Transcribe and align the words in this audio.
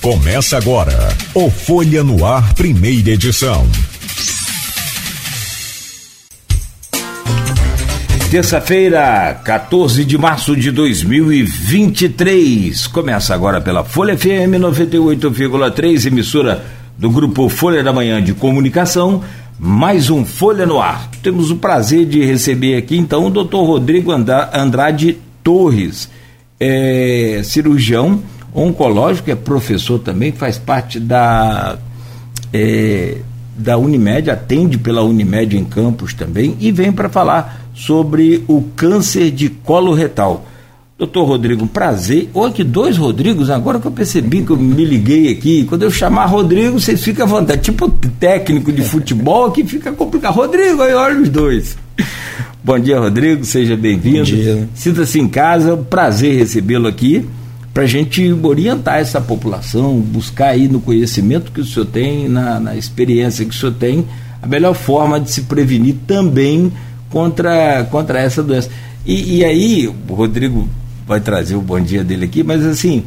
Começa 0.00 0.56
agora 0.56 1.14
o 1.34 1.50
Folha 1.50 2.02
no 2.02 2.24
Ar, 2.24 2.54
primeira 2.54 3.10
edição. 3.10 3.68
Terça-feira, 8.30 9.38
14 9.44 10.02
de 10.06 10.16
março 10.16 10.56
de 10.56 10.70
2023. 10.70 12.86
Começa 12.86 13.34
agora 13.34 13.60
pela 13.60 13.84
Folha 13.84 14.16
FM 14.16 14.56
98,3, 14.58 16.06
emissora 16.06 16.64
do 16.96 17.10
grupo 17.10 17.50
Folha 17.50 17.82
da 17.82 17.92
Manhã 17.92 18.22
de 18.22 18.32
Comunicação. 18.32 19.22
Mais 19.58 20.08
um 20.08 20.24
Folha 20.24 20.64
no 20.64 20.80
Ar. 20.80 21.10
Temos 21.22 21.50
o 21.50 21.56
prazer 21.56 22.06
de 22.06 22.24
receber 22.24 22.78
aqui 22.78 22.96
então 22.96 23.26
o 23.26 23.30
Dr. 23.30 23.56
Rodrigo 23.56 24.12
Andrade 24.12 25.18
Torres, 25.44 26.08
é, 26.58 27.42
cirurgião 27.44 28.22
oncológico, 28.54 29.30
é 29.30 29.34
professor 29.34 29.98
também, 29.98 30.32
faz 30.32 30.58
parte 30.58 30.98
da, 30.98 31.78
é, 32.52 33.18
da 33.56 33.76
Unimed, 33.76 34.30
atende 34.30 34.78
pela 34.78 35.02
Unimed 35.02 35.56
em 35.56 35.64
Campos 35.64 36.14
também, 36.14 36.56
e 36.60 36.72
vem 36.72 36.92
para 36.92 37.08
falar 37.08 37.68
sobre 37.74 38.44
o 38.48 38.62
câncer 38.76 39.30
de 39.30 39.48
colo 39.48 39.94
retal. 39.94 40.46
Doutor 40.98 41.24
Rodrigo, 41.24 41.66
prazer. 41.66 42.28
Ou 42.34 42.44
aqui 42.44 42.62
dois 42.62 42.98
Rodrigos, 42.98 43.48
agora 43.48 43.80
que 43.80 43.86
eu 43.86 43.90
percebi 43.90 44.42
que 44.42 44.50
eu 44.50 44.56
me 44.58 44.84
liguei 44.84 45.32
aqui, 45.32 45.64
quando 45.64 45.82
eu 45.82 45.90
chamar 45.90 46.26
Rodrigo, 46.26 46.78
vocês 46.78 47.02
ficam 47.02 47.24
à 47.24 47.28
vontade. 47.28 47.62
Tipo 47.62 47.88
técnico 47.88 48.70
de 48.70 48.82
futebol 48.82 49.50
que 49.50 49.64
fica 49.64 49.92
complicado. 49.92 50.34
Rodrigo, 50.34 50.82
aí 50.82 50.92
olha 50.92 51.22
os 51.22 51.30
dois. 51.30 51.78
Bom 52.62 52.78
dia, 52.78 53.00
Rodrigo, 53.00 53.42
seja 53.46 53.78
bem-vindo. 53.78 54.18
Bom 54.18 54.24
dia. 54.24 54.68
Sinta-se 54.74 55.18
em 55.18 55.26
casa, 55.26 55.74
prazer 55.74 56.36
recebê-lo 56.36 56.86
aqui 56.86 57.26
para 57.72 57.84
a 57.84 57.86
gente 57.86 58.32
orientar 58.32 58.98
essa 58.98 59.20
população, 59.20 60.00
buscar 60.00 60.48
aí 60.48 60.68
no 60.68 60.80
conhecimento 60.80 61.52
que 61.52 61.60
o 61.60 61.64
senhor 61.64 61.86
tem, 61.86 62.28
na, 62.28 62.58
na 62.58 62.76
experiência 62.76 63.44
que 63.44 63.54
o 63.54 63.58
senhor 63.58 63.74
tem, 63.74 64.04
a 64.42 64.46
melhor 64.46 64.74
forma 64.74 65.20
de 65.20 65.30
se 65.30 65.42
prevenir 65.42 65.94
também 66.06 66.72
contra, 67.08 67.84
contra 67.84 68.20
essa 68.20 68.42
doença. 68.42 68.70
E, 69.06 69.38
e 69.38 69.44
aí, 69.44 69.86
o 69.86 70.14
Rodrigo 70.14 70.68
vai 71.06 71.20
trazer 71.20 71.54
o 71.54 71.60
bom 71.60 71.80
dia 71.80 72.02
dele 72.02 72.24
aqui, 72.24 72.42
mas 72.42 72.64
assim, 72.64 73.04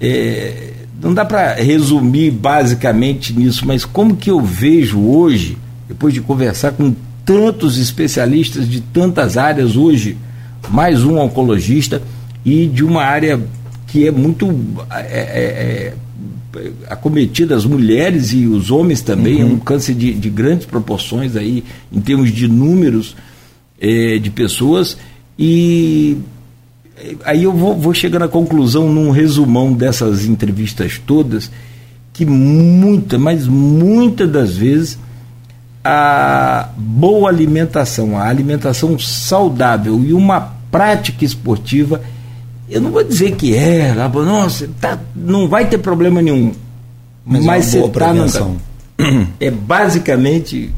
é, 0.00 0.72
não 1.00 1.14
dá 1.14 1.24
para 1.24 1.54
resumir 1.54 2.30
basicamente 2.30 3.32
nisso, 3.32 3.66
mas 3.66 3.84
como 3.84 4.16
que 4.16 4.30
eu 4.30 4.40
vejo 4.40 5.00
hoje, 5.00 5.56
depois 5.88 6.12
de 6.12 6.20
conversar 6.20 6.72
com 6.72 6.94
tantos 7.24 7.78
especialistas 7.78 8.68
de 8.68 8.80
tantas 8.80 9.36
áreas 9.36 9.76
hoje, 9.76 10.16
mais 10.68 11.04
um 11.04 11.18
oncologista 11.18 12.02
e 12.44 12.66
de 12.66 12.84
uma 12.84 13.02
área 13.02 13.40
que 13.90 14.06
é 14.06 14.10
muito 14.10 14.46
é, 14.90 15.00
é, 15.00 15.94
é, 16.56 16.72
acometida 16.88 17.56
as 17.56 17.64
mulheres 17.64 18.32
e 18.32 18.46
os 18.46 18.70
homens 18.70 19.00
também, 19.00 19.42
uhum. 19.42 19.50
é 19.50 19.52
um 19.54 19.58
câncer 19.58 19.94
de, 19.94 20.14
de, 20.14 20.30
grandes 20.30 20.64
proporções 20.64 21.34
aí, 21.34 21.64
em 21.92 22.00
termos 22.00 22.30
de 22.30 22.46
números 22.46 23.16
é, 23.80 24.18
de 24.18 24.30
pessoas, 24.30 24.96
e 25.36 26.18
aí 27.24 27.42
eu 27.42 27.52
vou, 27.52 27.76
vou 27.76 27.92
chegando 27.92 28.24
à 28.24 28.28
conclusão 28.28 28.92
num 28.92 29.10
resumão 29.10 29.72
dessas 29.72 30.24
entrevistas 30.24 31.00
todas, 31.04 31.50
que 32.12 32.24
muita, 32.24 33.18
mas 33.18 33.48
muitas 33.48 34.30
das 34.30 34.56
vezes 34.56 34.98
a 35.82 36.68
boa 36.76 37.28
alimentação, 37.28 38.16
a 38.16 38.28
alimentação 38.28 38.98
saudável 38.98 40.00
e 40.04 40.12
uma 40.12 40.40
prática 40.70 41.24
esportiva 41.24 42.00
eu 42.70 42.80
não 42.80 42.90
vou 42.90 43.02
dizer 43.02 43.34
que 43.34 43.54
é, 43.54 43.92
lá, 43.94 44.08
nossa, 44.08 44.68
tá, 44.80 44.98
não 45.14 45.48
vai 45.48 45.68
ter 45.68 45.78
problema 45.78 46.22
nenhum. 46.22 46.52
Mas, 47.26 47.44
mas 47.44 47.74
é 47.74 47.80
você 47.80 47.86
está 47.86 48.14
no. 48.14 48.60
É 49.40 49.50
basicamente 49.50 50.72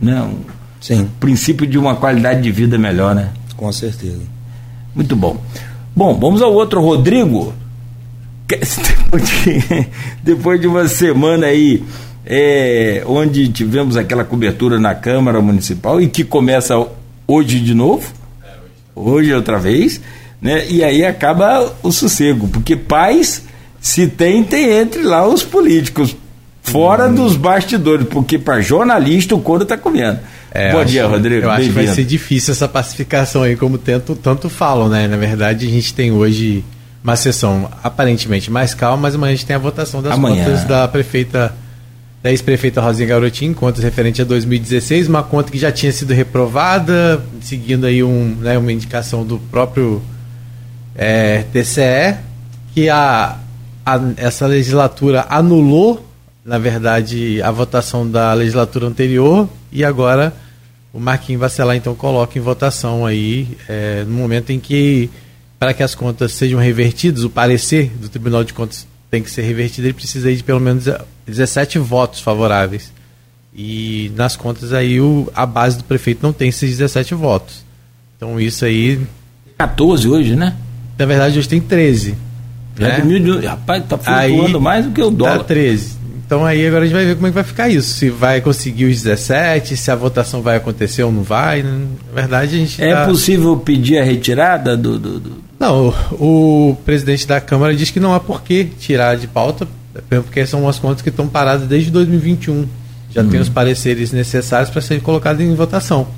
né, 0.00 0.22
um 0.22 0.38
Sim. 0.80 1.08
princípio 1.18 1.66
de 1.66 1.78
uma 1.78 1.96
qualidade 1.96 2.42
de 2.42 2.52
vida 2.52 2.78
melhor, 2.78 3.14
né? 3.14 3.30
Com 3.56 3.72
certeza. 3.72 4.20
Muito 4.94 5.16
bom. 5.16 5.42
Bom, 5.96 6.18
vamos 6.18 6.40
ao 6.40 6.52
outro, 6.52 6.80
Rodrigo. 6.80 7.52
Depois 8.46 9.28
de, 9.28 9.86
depois 10.22 10.60
de 10.60 10.66
uma 10.66 10.86
semana 10.86 11.46
aí, 11.46 11.82
é, 12.26 13.02
onde 13.06 13.48
tivemos 13.48 13.96
aquela 13.96 14.22
cobertura 14.22 14.78
na 14.78 14.94
Câmara 14.94 15.40
Municipal 15.40 16.00
e 16.00 16.08
que 16.08 16.22
começa 16.22 16.74
hoje 17.26 17.58
de 17.58 17.74
novo, 17.74 18.06
hoje 18.94 19.32
outra 19.32 19.58
vez 19.58 20.00
né? 20.44 20.66
E 20.68 20.84
aí 20.84 21.02
acaba 21.02 21.72
o 21.82 21.90
sossego, 21.90 22.46
porque 22.48 22.76
paz 22.76 23.42
se 23.80 24.06
tem, 24.06 24.44
tem 24.44 24.72
entre 24.72 25.02
lá 25.02 25.26
os 25.26 25.42
políticos, 25.42 26.14
fora 26.60 27.08
hum. 27.08 27.14
dos 27.14 27.34
bastidores, 27.34 28.06
porque 28.06 28.38
para 28.38 28.60
jornalista 28.60 29.34
o 29.34 29.40
couro 29.40 29.62
está 29.62 29.78
comendo. 29.78 30.18
É, 30.52 30.70
Bom 30.70 30.84
dia, 30.84 31.04
acho, 31.04 31.12
Rodrigo. 31.12 31.46
Eu 31.46 31.50
acho 31.50 31.68
que 31.68 31.72
vai 31.72 31.86
ser 31.86 32.04
difícil 32.04 32.52
essa 32.52 32.68
pacificação 32.68 33.42
aí, 33.42 33.56
como 33.56 33.78
tanto, 33.78 34.14
tanto 34.14 34.50
falam, 34.50 34.88
né? 34.90 35.08
Na 35.08 35.16
verdade, 35.16 35.66
a 35.66 35.70
gente 35.70 35.94
tem 35.94 36.12
hoje 36.12 36.62
uma 37.02 37.16
sessão 37.16 37.70
aparentemente 37.82 38.50
mais 38.50 38.74
calma, 38.74 38.98
mas 38.98 39.14
amanhã 39.14 39.32
a 39.32 39.36
gente 39.36 39.46
tem 39.46 39.56
a 39.56 39.58
votação 39.58 40.02
das 40.02 40.12
amanhã. 40.12 40.44
contas 40.44 40.64
da 40.64 40.86
prefeita, 40.86 41.54
da 42.22 42.30
ex-prefeita 42.30 42.82
Rosinha 42.82 43.08
Garotinho, 43.08 43.54
contas 43.54 43.82
referente 43.82 44.20
a 44.20 44.24
2016, 44.26 45.08
uma 45.08 45.22
conta 45.22 45.50
que 45.50 45.58
já 45.58 45.72
tinha 45.72 45.90
sido 45.90 46.12
reprovada, 46.12 47.24
seguindo 47.40 47.86
aí 47.86 48.02
um, 48.04 48.36
né, 48.40 48.58
uma 48.58 48.72
indicação 48.72 49.24
do 49.24 49.38
próprio 49.38 50.02
é, 50.94 51.44
TCE, 51.52 52.18
que 52.74 52.88
a, 52.88 53.38
a, 53.84 54.00
essa 54.16 54.46
legislatura 54.46 55.26
anulou, 55.28 56.06
na 56.44 56.58
verdade, 56.58 57.42
a 57.42 57.50
votação 57.50 58.08
da 58.08 58.32
legislatura 58.34 58.86
anterior 58.86 59.48
e 59.72 59.84
agora 59.84 60.34
o 60.92 61.00
Marquinhos 61.00 61.40
Vacelar 61.40 61.76
então 61.76 61.94
coloca 61.94 62.38
em 62.38 62.42
votação 62.42 63.04
aí 63.04 63.58
é, 63.68 64.04
no 64.04 64.14
momento 64.14 64.50
em 64.50 64.60
que 64.60 65.10
para 65.58 65.74
que 65.74 65.82
as 65.82 65.94
contas 65.94 66.32
sejam 66.32 66.60
revertidas, 66.60 67.24
o 67.24 67.30
parecer 67.30 67.90
do 67.98 68.08
Tribunal 68.08 68.44
de 68.44 68.52
Contas 68.52 68.86
tem 69.10 69.22
que 69.22 69.30
ser 69.30 69.42
revertido, 69.42 69.86
ele 69.86 69.94
precisa 69.94 70.34
de 70.34 70.42
pelo 70.42 70.60
menos 70.60 70.84
17 71.26 71.78
votos 71.78 72.20
favoráveis. 72.20 72.92
E 73.54 74.12
nas 74.16 74.36
contas 74.36 74.72
aí 74.72 75.00
o, 75.00 75.30
a 75.34 75.46
base 75.46 75.78
do 75.78 75.84
prefeito 75.84 76.22
não 76.22 76.32
tem 76.32 76.48
esses 76.48 76.70
17 76.70 77.14
votos. 77.14 77.64
Então 78.16 78.40
isso 78.40 78.64
aí 78.64 79.00
14 79.56 80.08
hoje, 80.08 80.36
né? 80.36 80.56
Na 80.98 81.06
verdade, 81.06 81.38
hoje 81.38 81.48
tem 81.48 81.60
13. 81.60 82.14
Já 82.78 82.88
né? 82.88 83.00
diminuiu, 83.00 83.48
rapaz, 83.48 83.84
tá 83.88 83.96
flutuando 83.96 84.58
aí, 84.58 84.62
mais 84.62 84.84
do 84.84 84.92
que 84.92 85.02
o 85.02 85.10
dólar. 85.10 85.38
Tá 85.38 85.44
13. 85.44 86.04
Então 86.26 86.44
aí 86.44 86.66
agora 86.66 86.82
a 86.82 86.86
gente 86.86 86.94
vai 86.94 87.04
ver 87.04 87.14
como 87.16 87.26
é 87.26 87.30
que 87.30 87.34
vai 87.34 87.44
ficar 87.44 87.68
isso. 87.68 87.94
Se 87.94 88.08
vai 88.08 88.40
conseguir 88.40 88.86
os 88.86 89.02
17, 89.02 89.76
se 89.76 89.90
a 89.90 89.94
votação 89.94 90.40
vai 90.40 90.56
acontecer 90.56 91.02
ou 91.02 91.12
não 91.12 91.22
vai. 91.22 91.62
Né? 91.62 91.86
Na 92.08 92.20
verdade, 92.20 92.56
a 92.56 92.58
gente. 92.58 92.82
É 92.82 92.94
tá... 92.94 93.06
possível 93.06 93.56
pedir 93.56 93.98
a 93.98 94.04
retirada 94.04 94.76
do, 94.76 94.98
do, 94.98 95.20
do. 95.20 95.44
Não, 95.60 95.94
o, 96.12 96.70
o, 96.70 96.76
presidente 96.84 97.26
da 97.26 97.40
Câmara 97.40 97.74
diz 97.74 97.90
que 97.90 98.00
não 98.00 98.14
há 98.14 98.20
por 98.20 98.42
que 98.42 98.64
tirar 98.64 99.16
de 99.16 99.26
pauta, 99.26 99.68
porque 100.08 100.44
são 100.46 100.62
umas 100.62 100.78
contas 100.78 101.02
que 101.02 101.10
estão 101.10 101.28
paradas 101.28 101.68
desde 101.68 101.90
2021. 101.90 102.66
Já 103.10 103.22
tem 103.22 103.38
os 103.38 103.48
pareceres 103.48 104.10
necessários 104.10 104.70
para 104.70 104.80
serem 104.80 105.00
colocados 105.00 105.40
em 105.40 105.54
votação. 105.54 106.08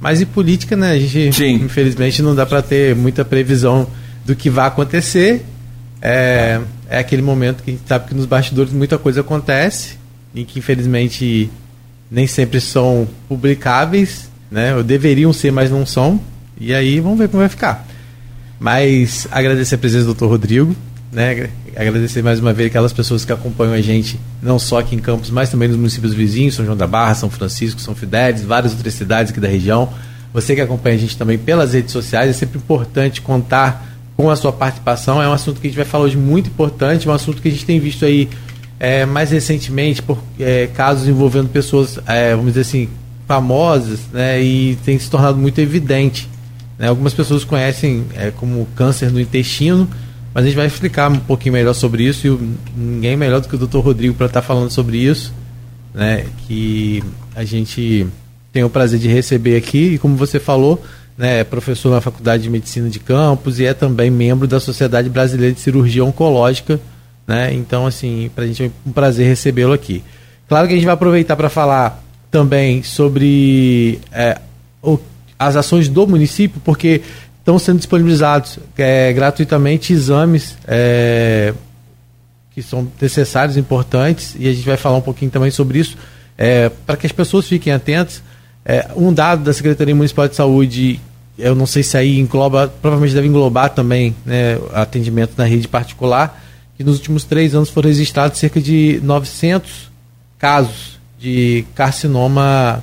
Mas 0.00 0.20
em 0.20 0.26
política, 0.26 0.76
né, 0.76 0.90
a 0.90 0.98
gente 0.98 1.32
Sim. 1.32 1.54
infelizmente 1.64 2.20
não 2.20 2.34
dá 2.34 2.44
para 2.44 2.60
ter 2.60 2.96
muita 2.96 3.24
previsão 3.24 3.86
do 4.24 4.34
que 4.34 4.48
vai 4.48 4.66
acontecer. 4.66 5.44
É, 6.00 6.60
é 6.88 6.98
aquele 6.98 7.22
momento 7.22 7.62
que 7.62 7.70
a 7.70 7.74
gente 7.74 7.86
sabe 7.86 8.08
que 8.08 8.14
nos 8.14 8.26
bastidores 8.26 8.72
muita 8.72 8.98
coisa 8.98 9.22
acontece 9.22 9.98
e 10.34 10.44
que 10.44 10.58
infelizmente 10.58 11.50
nem 12.10 12.26
sempre 12.26 12.60
são 12.60 13.08
publicáveis, 13.28 14.28
né? 14.50 14.74
Ou 14.74 14.82
deveriam 14.82 15.32
ser, 15.32 15.50
mas 15.50 15.70
não 15.70 15.86
são. 15.86 16.20
E 16.58 16.74
aí 16.74 17.00
vamos 17.00 17.18
ver 17.18 17.28
como 17.28 17.40
vai 17.40 17.48
ficar. 17.48 17.86
Mas 18.60 19.26
agradecer 19.30 19.74
a 19.74 19.78
presença 19.78 20.06
do 20.06 20.14
Dr. 20.14 20.26
Rodrigo, 20.26 20.76
né? 21.10 21.50
Agradecer 21.76 22.22
mais 22.22 22.38
uma 22.38 22.52
vez 22.52 22.68
aquelas 22.68 22.92
pessoas 22.92 23.24
que 23.24 23.32
acompanham 23.32 23.74
a 23.74 23.80
gente, 23.80 24.18
não 24.42 24.58
só 24.58 24.78
aqui 24.78 24.94
em 24.94 25.00
Campos, 25.00 25.30
mas 25.30 25.50
também 25.50 25.68
nos 25.68 25.76
municípios 25.76 26.14
vizinhos, 26.14 26.54
São 26.54 26.64
João 26.64 26.76
da 26.76 26.86
Barra, 26.86 27.14
São 27.14 27.30
Francisco, 27.30 27.80
São 27.80 27.94
Fidélis, 27.94 28.42
várias 28.42 28.72
outras 28.72 28.94
cidades 28.94 29.32
aqui 29.32 29.40
da 29.40 29.48
região. 29.48 29.92
Você 30.32 30.54
que 30.54 30.60
acompanha 30.60 30.96
a 30.96 30.98
gente 30.98 31.16
também 31.16 31.38
pelas 31.38 31.72
redes 31.72 31.92
sociais, 31.92 32.30
é 32.30 32.32
sempre 32.32 32.58
importante 32.58 33.20
contar 33.20 33.93
com 34.16 34.30
a 34.30 34.36
sua 34.36 34.52
participação. 34.52 35.22
É 35.22 35.28
um 35.28 35.32
assunto 35.32 35.60
que 35.60 35.66
a 35.66 35.70
gente 35.70 35.76
vai 35.76 35.84
falar 35.84 36.04
hoje 36.04 36.16
muito 36.16 36.48
importante, 36.48 37.08
um 37.08 37.12
assunto 37.12 37.40
que 37.42 37.48
a 37.48 37.50
gente 37.50 37.64
tem 37.64 37.78
visto 37.80 38.04
aí 38.04 38.28
é, 38.78 39.04
mais 39.06 39.30
recentemente 39.30 40.02
por 40.02 40.18
é, 40.38 40.66
casos 40.68 41.08
envolvendo 41.08 41.48
pessoas, 41.48 41.98
é, 42.06 42.30
vamos 42.34 42.52
dizer 42.52 42.62
assim, 42.62 42.88
famosas, 43.26 44.00
né, 44.12 44.42
e 44.42 44.76
tem 44.84 44.98
se 44.98 45.10
tornado 45.10 45.38
muito 45.38 45.58
evidente. 45.58 46.28
Né? 46.78 46.88
Algumas 46.88 47.14
pessoas 47.14 47.44
conhecem 47.44 48.04
é, 48.14 48.30
como 48.30 48.66
câncer 48.76 49.10
no 49.10 49.20
intestino, 49.20 49.88
mas 50.32 50.44
a 50.44 50.46
gente 50.46 50.56
vai 50.56 50.66
explicar 50.66 51.10
um 51.10 51.18
pouquinho 51.18 51.52
melhor 51.52 51.74
sobre 51.74 52.04
isso 52.04 52.26
e 52.26 52.78
ninguém 52.78 53.16
melhor 53.16 53.40
do 53.40 53.48
que 53.48 53.54
o 53.54 53.66
Dr. 53.66 53.78
Rodrigo 53.78 54.14
para 54.14 54.26
estar 54.26 54.40
tá 54.42 54.46
falando 54.46 54.70
sobre 54.70 54.98
isso, 54.98 55.32
né, 55.94 56.26
que 56.46 57.02
a 57.34 57.44
gente 57.44 58.06
tem 58.52 58.62
o 58.62 58.70
prazer 58.70 59.00
de 59.00 59.08
receber 59.08 59.56
aqui 59.56 59.94
e 59.94 59.98
como 59.98 60.16
você 60.16 60.38
falou, 60.38 60.82
né, 61.16 61.40
é 61.40 61.44
professor 61.44 61.90
na 61.90 62.00
Faculdade 62.00 62.42
de 62.42 62.50
Medicina 62.50 62.88
de 62.88 62.98
Campos 62.98 63.60
e 63.60 63.64
é 63.64 63.74
também 63.74 64.10
membro 64.10 64.46
da 64.46 64.58
Sociedade 64.58 65.08
Brasileira 65.08 65.54
de 65.54 65.60
Cirurgia 65.60 66.04
Oncológica, 66.04 66.80
Né? 67.26 67.54
Então, 67.54 67.86
assim, 67.86 68.30
para 68.34 68.44
a 68.44 68.46
gente 68.46 68.64
é 68.64 68.70
um 68.86 68.92
prazer 68.92 69.26
recebê-lo 69.26 69.72
aqui. 69.72 70.02
Claro 70.48 70.66
que 70.66 70.74
a 70.74 70.76
gente 70.76 70.84
vai 70.84 70.94
aproveitar 70.94 71.36
para 71.36 71.48
falar 71.48 72.02
também 72.30 72.82
sobre 72.82 73.98
é, 74.12 74.38
o, 74.82 74.98
as 75.38 75.56
ações 75.56 75.88
do 75.88 76.06
município, 76.06 76.60
porque 76.64 77.00
estão 77.38 77.58
sendo 77.58 77.78
disponibilizados 77.78 78.58
é, 78.76 79.12
gratuitamente 79.12 79.92
exames 79.92 80.56
é, 80.66 81.54
que 82.54 82.62
são 82.62 82.90
necessários, 83.00 83.56
importantes, 83.56 84.36
e 84.38 84.48
a 84.48 84.52
gente 84.52 84.66
vai 84.66 84.76
falar 84.76 84.96
um 84.96 85.02
pouquinho 85.02 85.30
também 85.30 85.50
sobre 85.50 85.78
isso, 85.78 85.96
é, 86.36 86.68
para 86.86 86.96
que 86.96 87.06
as 87.06 87.12
pessoas 87.12 87.46
fiquem 87.46 87.72
atentas. 87.72 88.22
É, 88.64 88.88
um 88.96 89.12
dado 89.12 89.44
da 89.44 89.52
Secretaria 89.52 89.94
Municipal 89.94 90.26
de 90.26 90.34
Saúde, 90.34 91.00
eu 91.38 91.54
não 91.54 91.66
sei 91.66 91.82
se 91.82 91.96
aí 91.96 92.18
engloba, 92.18 92.72
provavelmente 92.80 93.14
deve 93.14 93.28
englobar 93.28 93.70
também 93.70 94.14
né, 94.24 94.58
atendimento 94.72 95.32
na 95.36 95.44
rede 95.44 95.68
particular, 95.68 96.42
que 96.76 96.82
nos 96.82 96.96
últimos 96.96 97.24
três 97.24 97.54
anos 97.54 97.68
foram 97.68 97.88
registrados 97.88 98.38
cerca 98.38 98.60
de 98.60 99.00
900 99.02 99.90
casos 100.38 100.98
de 101.18 101.64
carcinoma 101.74 102.82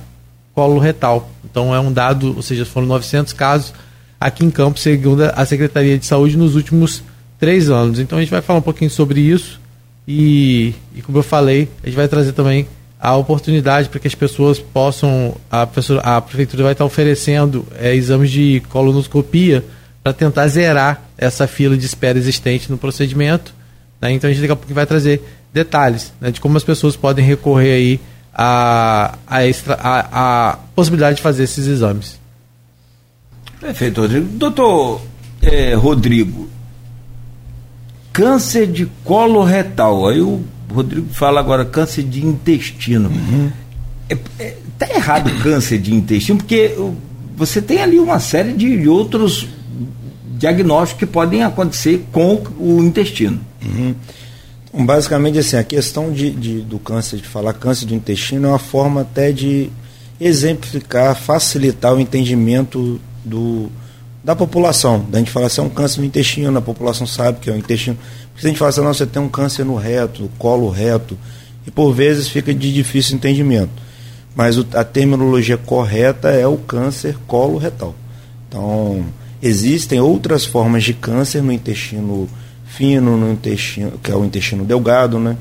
coloretal. 0.54 1.28
Então 1.44 1.74
é 1.74 1.80
um 1.80 1.92
dado, 1.92 2.34
ou 2.36 2.42
seja, 2.42 2.64
foram 2.64 2.86
900 2.86 3.32
casos 3.32 3.74
aqui 4.20 4.44
em 4.44 4.50
Campos, 4.50 4.82
segundo 4.82 5.22
a 5.24 5.44
Secretaria 5.44 5.98
de 5.98 6.06
Saúde, 6.06 6.36
nos 6.36 6.54
últimos 6.54 7.02
três 7.38 7.70
anos. 7.70 7.98
Então 7.98 8.18
a 8.18 8.22
gente 8.22 8.30
vai 8.30 8.40
falar 8.40 8.60
um 8.60 8.62
pouquinho 8.62 8.90
sobre 8.90 9.20
isso 9.20 9.60
e, 10.06 10.74
e 10.94 11.02
como 11.02 11.18
eu 11.18 11.22
falei, 11.22 11.68
a 11.82 11.86
gente 11.86 11.96
vai 11.96 12.08
trazer 12.08 12.32
também 12.32 12.66
a 13.02 13.16
oportunidade 13.16 13.88
para 13.88 13.98
que 13.98 14.06
as 14.06 14.14
pessoas 14.14 14.60
possam. 14.60 15.34
A, 15.50 15.62
a 15.62 16.20
prefeitura 16.20 16.62
vai 16.62 16.70
estar 16.72 16.84
oferecendo 16.84 17.66
é, 17.76 17.92
exames 17.92 18.30
de 18.30 18.62
colonoscopia 18.68 19.64
para 20.04 20.12
tentar 20.12 20.46
zerar 20.46 21.02
essa 21.18 21.48
fila 21.48 21.76
de 21.76 21.84
espera 21.84 22.16
existente 22.16 22.70
no 22.70 22.78
procedimento. 22.78 23.52
Né? 24.00 24.12
Então 24.12 24.30
a 24.30 24.32
gente 24.32 24.40
daqui 24.40 24.52
a 24.52 24.56
pouco 24.56 24.72
vai 24.72 24.86
trazer 24.86 25.20
detalhes 25.52 26.12
né, 26.20 26.30
de 26.30 26.40
como 26.40 26.56
as 26.56 26.62
pessoas 26.62 26.94
podem 26.94 27.24
recorrer 27.24 27.72
aí 27.72 28.00
a, 28.32 29.18
a, 29.26 29.44
extra, 29.44 29.74
a, 29.74 30.50
a 30.50 30.56
possibilidade 30.76 31.16
de 31.16 31.22
fazer 31.22 31.42
esses 31.42 31.66
exames. 31.66 32.20
Perfeito, 33.60 34.00
Rodrigo. 34.00 34.28
Doutor 34.28 35.02
é, 35.42 35.74
Rodrigo, 35.74 36.48
câncer 38.12 38.68
de 38.68 38.86
colo 39.02 39.42
retal. 39.42 40.08
Aí 40.08 40.20
o 40.20 40.44
Rodrigo 40.72 41.08
fala 41.12 41.40
agora 41.40 41.64
câncer 41.64 42.02
de 42.02 42.24
intestino. 42.24 43.08
Uhum. 43.08 43.50
É, 44.08 44.16
é, 44.38 44.56
tá 44.78 44.88
errado 44.88 45.30
câncer 45.42 45.78
de 45.78 45.94
intestino, 45.94 46.38
porque 46.38 46.74
você 47.36 47.62
tem 47.62 47.80
ali 47.80 47.98
uma 47.98 48.18
série 48.18 48.52
de 48.52 48.88
outros 48.88 49.46
diagnósticos 50.38 50.98
que 50.98 51.06
podem 51.06 51.42
acontecer 51.42 52.04
com 52.10 52.42
o 52.58 52.82
intestino. 52.82 53.40
Uhum. 53.64 53.94
Então, 54.68 54.86
basicamente, 54.86 55.38
assim, 55.38 55.56
a 55.56 55.62
questão 55.62 56.10
de, 56.10 56.30
de, 56.30 56.60
do 56.62 56.78
câncer, 56.78 57.18
de 57.18 57.28
falar 57.28 57.52
câncer 57.52 57.86
do 57.86 57.94
intestino, 57.94 58.48
é 58.48 58.50
uma 58.50 58.58
forma 58.58 59.02
até 59.02 59.30
de 59.30 59.70
exemplificar, 60.20 61.14
facilitar 61.14 61.94
o 61.94 62.00
entendimento 62.00 63.00
do, 63.24 63.70
da 64.24 64.34
população. 64.34 65.04
Da 65.10 65.18
gente 65.18 65.30
falar 65.30 65.46
assim, 65.46 65.60
é 65.60 65.64
um 65.64 65.68
câncer 65.68 66.00
no 66.00 66.06
intestino, 66.06 66.56
a 66.56 66.62
população 66.62 67.06
sabe 67.06 67.40
que 67.40 67.50
é 67.50 67.52
o 67.52 67.56
intestino. 67.56 67.98
Porque 68.32 68.40
se 68.40 68.46
a 68.46 68.50
gente 68.50 68.58
fala 68.58 68.70
assim, 68.70 68.80
não, 68.80 68.94
você 68.94 69.06
tem 69.06 69.22
um 69.22 69.28
câncer 69.28 69.64
no 69.64 69.76
reto, 69.76 70.30
colo 70.38 70.68
reto, 70.70 71.16
e 71.66 71.70
por 71.70 71.92
vezes 71.92 72.28
fica 72.28 72.52
de 72.52 72.72
difícil 72.72 73.16
entendimento. 73.16 73.70
Mas 74.34 74.58
o, 74.58 74.66
a 74.74 74.82
terminologia 74.82 75.56
correta 75.56 76.30
é 76.30 76.46
o 76.46 76.56
câncer 76.56 77.16
colo 77.26 77.58
retal. 77.58 77.94
Então, 78.48 79.04
existem 79.42 80.00
outras 80.00 80.44
formas 80.44 80.84
de 80.84 80.94
câncer 80.94 81.42
no 81.42 81.52
intestino 81.52 82.28
fino, 82.64 83.16
no 83.16 83.32
intestino, 83.32 83.92
que 84.02 84.10
é 84.10 84.16
o 84.16 84.24
intestino 84.24 84.64
delgado, 84.64 85.18
né? 85.18 85.36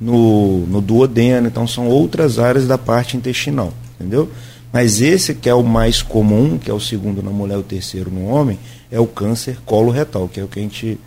No, 0.00 0.66
no 0.66 0.80
duodeno, 0.80 1.48
então 1.48 1.66
são 1.66 1.88
outras 1.88 2.38
áreas 2.38 2.66
da 2.66 2.76
parte 2.76 3.16
intestinal, 3.16 3.72
entendeu? 3.98 4.30
Mas 4.72 5.00
esse 5.00 5.34
que 5.34 5.48
é 5.48 5.54
o 5.54 5.62
mais 5.62 6.02
comum, 6.02 6.58
que 6.58 6.70
é 6.70 6.74
o 6.74 6.78
segundo 6.78 7.22
na 7.22 7.30
mulher 7.30 7.54
e 7.54 7.60
o 7.60 7.62
terceiro 7.62 8.10
no 8.10 8.26
homem, 8.26 8.58
é 8.90 9.00
o 9.00 9.06
câncer 9.06 9.58
coloretal, 9.64 10.28
que 10.28 10.38
é 10.38 10.44
o 10.44 10.48
que 10.48 10.58
a 10.58 10.62
gente 10.62 10.98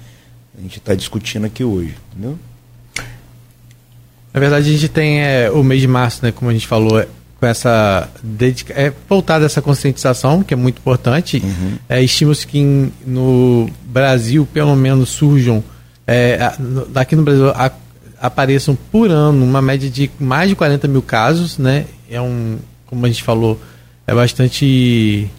a 0.59 0.61
gente 0.61 0.77
está 0.77 0.94
discutindo 0.94 1.45
aqui 1.45 1.63
hoje, 1.63 1.95
entendeu? 2.11 2.38
Na 4.33 4.39
verdade, 4.39 4.69
a 4.69 4.71
gente 4.73 4.89
tem 4.89 5.21
é, 5.21 5.50
o 5.50 5.63
mês 5.63 5.79
de 5.79 5.88
março, 5.88 6.23
né, 6.23 6.31
como 6.31 6.51
a 6.51 6.53
gente 6.53 6.67
falou, 6.67 7.00
é, 7.00 7.07
com 7.39 7.45
essa 7.45 8.09
dedica 8.21 8.73
é 8.73 8.94
voltada 9.07 9.45
essa 9.45 9.61
conscientização, 9.61 10.44
que 10.44 10.53
é 10.53 10.57
muito 10.57 10.79
importante. 10.79 11.41
Uhum. 11.44 11.77
É, 11.88 12.06
que 12.45 12.59
em, 12.59 12.91
no 13.07 13.69
Brasil, 13.85 14.45
pelo 14.53 14.75
menos, 14.75 15.09
surjam, 15.09 15.63
é, 16.06 16.51
aqui 16.94 17.15
no 17.15 17.23
Brasil, 17.23 17.50
a, 17.51 17.71
apareçam 18.19 18.77
por 18.91 19.09
ano 19.09 19.45
uma 19.45 19.62
média 19.62 19.89
de 19.89 20.12
mais 20.19 20.50
de 20.50 20.55
40 20.55 20.88
mil 20.89 21.01
casos, 21.01 21.57
né? 21.57 21.85
É 22.09 22.19
um, 22.19 22.57
como 22.85 23.05
a 23.05 23.09
gente 23.09 23.23
falou, 23.23 23.59
é 24.05 24.13
bastante 24.13 25.29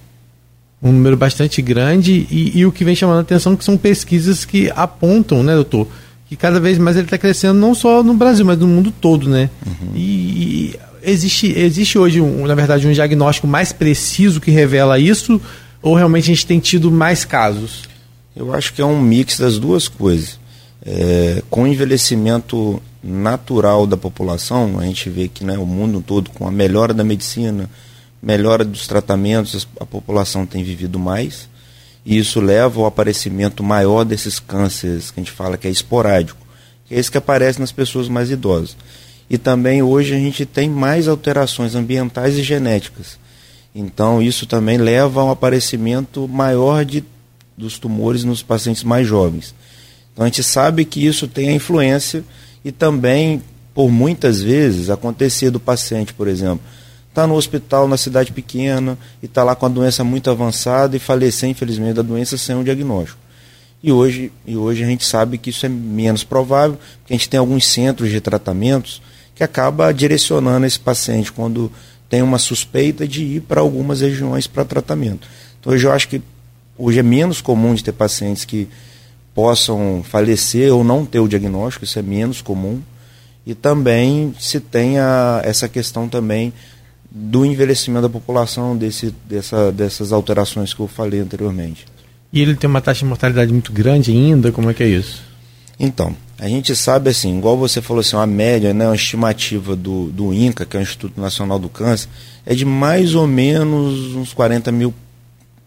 um 0.82 0.92
número 0.92 1.16
bastante 1.16 1.60
grande 1.60 2.26
e, 2.30 2.58
e 2.58 2.66
o 2.66 2.72
que 2.72 2.84
vem 2.84 2.94
chamando 2.94 3.18
a 3.18 3.22
atenção 3.22 3.54
que 3.54 3.64
são 3.64 3.76
pesquisas 3.76 4.44
que 4.44 4.70
apontam, 4.74 5.42
né, 5.42 5.54
doutor, 5.54 5.86
que 6.28 6.36
cada 6.36 6.58
vez 6.58 6.78
mais 6.78 6.96
ele 6.96 7.06
está 7.06 7.18
crescendo 7.18 7.58
não 7.58 7.74
só 7.74 8.02
no 8.02 8.14
Brasil, 8.14 8.44
mas 8.46 8.58
no 8.58 8.66
mundo 8.66 8.92
todo, 9.00 9.28
né? 9.28 9.50
Uhum. 9.66 9.92
E, 9.94 10.00
e, 10.00 10.76
existe, 11.02 11.52
existe 11.58 11.98
hoje, 11.98 12.20
um, 12.20 12.46
na 12.46 12.54
verdade, 12.54 12.86
um 12.86 12.92
diagnóstico 12.92 13.46
mais 13.46 13.72
preciso 13.72 14.40
que 14.40 14.50
revela 14.50 14.98
isso 14.98 15.40
ou 15.82 15.94
realmente 15.94 16.24
a 16.24 16.34
gente 16.34 16.46
tem 16.46 16.60
tido 16.60 16.90
mais 16.90 17.24
casos? 17.24 17.82
Eu 18.34 18.54
acho 18.54 18.72
que 18.72 18.80
é 18.80 18.84
um 18.84 19.00
mix 19.00 19.38
das 19.38 19.58
duas 19.58 19.88
coisas. 19.88 20.38
É, 20.84 21.42
com 21.50 21.64
o 21.64 21.66
envelhecimento 21.66 22.80
natural 23.02 23.86
da 23.86 23.96
população, 23.96 24.78
a 24.78 24.84
gente 24.84 25.10
vê 25.10 25.28
que 25.28 25.44
né, 25.44 25.58
o 25.58 25.66
mundo 25.66 26.02
todo, 26.06 26.30
com 26.30 26.46
a 26.46 26.50
melhora 26.50 26.94
da 26.94 27.02
medicina, 27.02 27.68
melhora 28.22 28.64
dos 28.64 28.86
tratamentos, 28.86 29.66
a 29.78 29.86
população 29.86 30.44
tem 30.44 30.62
vivido 30.62 30.98
mais, 30.98 31.48
e 32.04 32.18
isso 32.18 32.40
leva 32.40 32.80
ao 32.80 32.86
aparecimento 32.86 33.62
maior 33.62 34.04
desses 34.04 34.38
cânceres 34.38 35.10
que 35.10 35.20
a 35.20 35.22
gente 35.22 35.32
fala 35.32 35.56
que 35.56 35.68
é 35.68 35.70
esporádico, 35.70 36.38
que 36.86 36.94
é 36.94 36.98
esse 36.98 37.10
que 37.10 37.18
aparece 37.18 37.60
nas 37.60 37.72
pessoas 37.72 38.08
mais 38.08 38.30
idosas. 38.30 38.76
E 39.28 39.38
também 39.38 39.82
hoje 39.82 40.14
a 40.14 40.18
gente 40.18 40.44
tem 40.44 40.68
mais 40.68 41.06
alterações 41.06 41.74
ambientais 41.74 42.36
e 42.36 42.42
genéticas. 42.42 43.18
Então 43.74 44.20
isso 44.20 44.46
também 44.46 44.76
leva 44.76 45.20
ao 45.20 45.30
aparecimento 45.30 46.26
maior 46.26 46.84
de, 46.84 47.04
dos 47.56 47.78
tumores 47.78 48.24
nos 48.24 48.42
pacientes 48.42 48.82
mais 48.82 49.06
jovens. 49.06 49.54
Então 50.12 50.24
a 50.24 50.28
gente 50.28 50.42
sabe 50.42 50.84
que 50.84 51.06
isso 51.06 51.28
tem 51.28 51.50
a 51.50 51.52
influência 51.52 52.24
e 52.64 52.72
também, 52.72 53.40
por 53.72 53.90
muitas 53.90 54.42
vezes, 54.42 54.90
acontecer 54.90 55.50
do 55.50 55.60
paciente, 55.60 56.12
por 56.12 56.26
exemplo, 56.26 56.60
está 57.10 57.26
no 57.26 57.34
hospital 57.34 57.86
na 57.86 57.96
cidade 57.96 58.32
pequena 58.32 58.96
e 59.22 59.26
está 59.26 59.44
lá 59.44 59.54
com 59.54 59.66
a 59.66 59.68
doença 59.68 60.02
muito 60.02 60.30
avançada 60.30 60.96
e 60.96 61.00
falecer, 61.00 61.50
infelizmente, 61.50 61.94
da 61.94 62.02
doença 62.02 62.38
sem 62.38 62.56
um 62.56 62.64
diagnóstico. 62.64 63.18
E 63.82 63.90
hoje, 63.90 64.32
e 64.46 64.56
hoje 64.56 64.84
a 64.84 64.86
gente 64.86 65.04
sabe 65.04 65.36
que 65.36 65.50
isso 65.50 65.66
é 65.66 65.68
menos 65.68 66.22
provável, 66.22 66.78
porque 66.98 67.12
a 67.12 67.16
gente 67.16 67.28
tem 67.28 67.38
alguns 67.38 67.66
centros 67.66 68.10
de 68.10 68.20
tratamentos 68.20 69.02
que 69.34 69.42
acaba 69.42 69.92
direcionando 69.92 70.66
esse 70.66 70.78
paciente 70.78 71.32
quando 71.32 71.72
tem 72.08 72.22
uma 72.22 72.38
suspeita 72.38 73.06
de 73.08 73.22
ir 73.22 73.40
para 73.40 73.60
algumas 73.60 74.00
regiões 74.00 74.46
para 74.46 74.64
tratamento. 74.64 75.26
Então 75.58 75.72
hoje 75.72 75.86
eu 75.86 75.92
acho 75.92 76.08
que 76.08 76.20
hoje 76.76 76.98
é 76.98 77.02
menos 77.02 77.40
comum 77.40 77.74
de 77.74 77.82
ter 77.82 77.92
pacientes 77.92 78.44
que 78.44 78.68
possam 79.34 80.04
falecer 80.04 80.72
ou 80.72 80.84
não 80.84 81.06
ter 81.06 81.20
o 81.20 81.28
diagnóstico, 81.28 81.84
isso 81.84 81.98
é 81.98 82.02
menos 82.02 82.42
comum. 82.42 82.82
E 83.46 83.54
também 83.54 84.34
se 84.38 84.60
tem 84.60 84.98
a, 84.98 85.40
essa 85.42 85.68
questão 85.68 86.08
também 86.08 86.52
do 87.10 87.44
envelhecimento 87.44 88.02
da 88.02 88.08
população, 88.08 88.76
desse, 88.76 89.14
dessa, 89.28 89.72
dessas 89.72 90.12
alterações 90.12 90.72
que 90.72 90.80
eu 90.80 90.86
falei 90.86 91.20
anteriormente. 91.20 91.86
E 92.32 92.40
ele 92.40 92.54
tem 92.54 92.70
uma 92.70 92.80
taxa 92.80 93.00
de 93.00 93.06
mortalidade 93.06 93.52
muito 93.52 93.72
grande 93.72 94.12
ainda? 94.12 94.52
Como 94.52 94.70
é 94.70 94.74
que 94.74 94.82
é 94.82 94.88
isso? 94.88 95.22
Então, 95.78 96.14
a 96.38 96.48
gente 96.48 96.76
sabe 96.76 97.10
assim, 97.10 97.38
igual 97.38 97.56
você 97.56 97.82
falou 97.82 98.00
assim, 98.00 98.14
uma 98.14 98.26
média, 98.26 98.72
né, 98.72 98.86
uma 98.86 98.94
estimativa 98.94 99.74
do, 99.74 100.10
do 100.10 100.32
INCA, 100.32 100.64
que 100.64 100.76
é 100.76 100.80
o 100.80 100.82
Instituto 100.82 101.20
Nacional 101.20 101.58
do 101.58 101.68
Câncer, 101.68 102.08
é 102.46 102.54
de 102.54 102.64
mais 102.64 103.14
ou 103.14 103.26
menos 103.26 104.14
uns 104.14 104.32
40 104.32 104.70
mil 104.70 104.94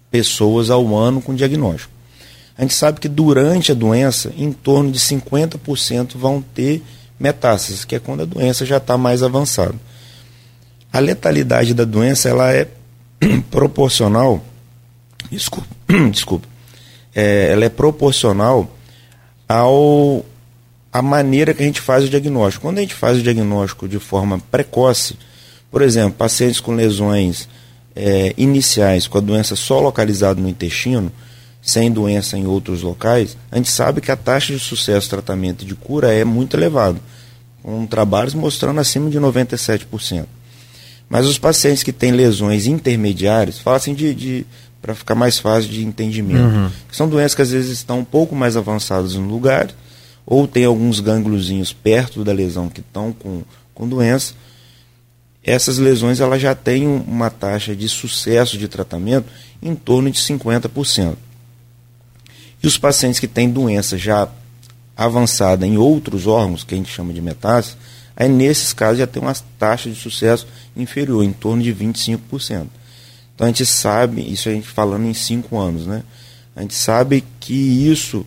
pessoas 0.10 0.70
ao 0.70 0.96
ano 0.96 1.22
com 1.22 1.36
diagnóstico. 1.36 1.92
A 2.58 2.62
gente 2.62 2.76
sabe 2.76 3.00
que 3.00 3.10
durante 3.10 3.72
a 3.72 3.76
doença, 3.76 4.32
em 4.38 4.52
torno 4.52 4.92
de 4.92 5.00
50% 5.00 6.16
vão 6.16 6.42
ter 6.42 6.84
metástases, 7.20 7.84
que 7.84 7.96
é 7.96 8.00
quando 8.00 8.22
a 8.22 8.26
doença 8.26 8.66
já 8.66 8.78
está 8.78 8.98
mais 8.98 9.24
avançada. 9.24 9.76
A 10.94 11.00
letalidade 11.00 11.74
da 11.74 11.84
doença 11.84 12.30
ela 12.30 12.54
é 12.54 12.68
proporcional, 13.52 14.42
desculpa, 15.30 15.68
desculpa 16.10 16.54
é, 17.16 17.52
ela 17.52 17.66
é 17.66 17.70
proporcional 17.70 18.76
ao 19.48 20.26
a 20.92 21.02
maneira 21.02 21.54
que 21.54 21.64
a 21.64 21.66
gente 21.66 21.82
faz 21.82 22.04
o 22.04 22.10
diagnóstico. 22.10 22.68
Quando 22.68 22.78
a 22.78 22.82
gente 22.82 22.94
faz 22.94 23.18
o 23.18 23.24
diagnóstico 23.24 23.88
de 23.88 23.98
forma 23.98 24.40
precoce, 24.52 25.18
por 25.72 25.82
exemplo, 25.82 26.14
pacientes 26.14 26.60
com 26.60 26.76
lesões 26.76 27.50
é, 27.96 28.34
iniciais 28.38 29.08
com 29.08 29.18
a 29.18 29.22
doença 29.22 29.56
só 29.56 29.80
localizada 29.80 30.40
no 30.40 30.48
intestino, 30.48 31.12
sem 31.64 31.92
doença 31.92 32.38
em 32.38 32.46
outros 32.46 32.84
locais, 32.84 33.36
a 33.52 33.58
gente 33.58 33.72
sabe 33.72 34.02
que 34.02 34.12
a 34.12 34.16
taxa 34.16 34.54
de 34.54 34.60
sucesso 34.60 35.10
tratamento 35.10 35.64
e 35.64 35.68
de 35.68 35.74
cura 35.74 36.14
é 36.14 36.24
muito 36.24 36.56
elevada, 36.56 37.00
com 37.64 37.88
trabalhos 37.88 38.36
mostrando 38.36 38.80
acima 38.80 39.10
de 39.10 39.20
97%. 39.20 40.26
Mas 41.14 41.28
os 41.28 41.38
pacientes 41.38 41.84
que 41.84 41.94
têm 41.94 42.12
lesões 42.12 42.66
intermediárias, 42.66 43.60
fala 43.60 43.78
assim 43.78 43.94
de, 43.94 44.16
de 44.16 44.46
para 44.82 44.96
ficar 44.96 45.14
mais 45.14 45.38
fácil 45.38 45.70
de 45.70 45.86
entendimento, 45.86 46.42
uhum. 46.42 46.72
são 46.92 47.08
doenças 47.08 47.36
que 47.36 47.44
às 47.44 47.52
vezes 47.52 47.70
estão 47.70 48.00
um 48.00 48.04
pouco 48.04 48.36
mais 48.36 48.58
avançadas 48.58 49.14
no 49.14 49.28
lugar, 49.28 49.70
ou 50.26 50.48
tem 50.48 50.66
alguns 50.66 51.00
gângliozinhos 51.00 51.72
perto 51.72 52.24
da 52.24 52.34
lesão 52.34 52.68
que 52.68 52.80
estão 52.80 53.14
com, 53.14 53.44
com 53.76 53.88
doença, 53.88 54.34
essas 55.44 55.78
lesões 55.78 56.20
elas 56.20 56.42
já 56.42 56.56
têm 56.56 56.88
uma 56.88 57.30
taxa 57.30 57.76
de 57.76 57.88
sucesso 57.88 58.58
de 58.58 58.68
tratamento 58.68 59.28
em 59.62 59.76
torno 59.76 60.10
de 60.10 60.20
50%. 60.20 61.16
E 62.64 62.66
os 62.66 62.76
pacientes 62.76 63.20
que 63.20 63.28
têm 63.28 63.52
doença 63.52 64.00
já 64.00 64.28
avançada 64.98 65.68
em 65.68 65.78
outros 65.78 66.26
órgãos, 66.26 66.64
que 66.64 66.74
a 66.74 66.78
gente 66.78 66.92
chama 66.92 67.14
de 67.14 67.22
metástase, 67.22 67.78
aí 68.16 68.30
nesses 68.30 68.74
casos 68.74 69.00
já 69.00 69.08
tem 69.08 69.22
uma 69.22 69.34
taxa 69.58 69.90
de 69.90 69.96
sucesso 69.96 70.48
inferior, 70.76 71.24
em 71.24 71.32
torno 71.32 71.62
de 71.62 71.74
25%. 71.74 72.68
Então 73.36 73.46
a 73.46 73.48
gente 73.48 73.66
sabe, 73.66 74.22
isso 74.32 74.50
a 74.50 74.52
gente 74.52 74.68
falando 74.68 75.06
em 75.06 75.14
cinco 75.14 75.58
anos, 75.60 75.86
né? 75.88 76.04
A 76.56 76.62
gente 76.62 76.76
sabe 76.76 77.24
que 77.40 77.54
isso 77.54 78.26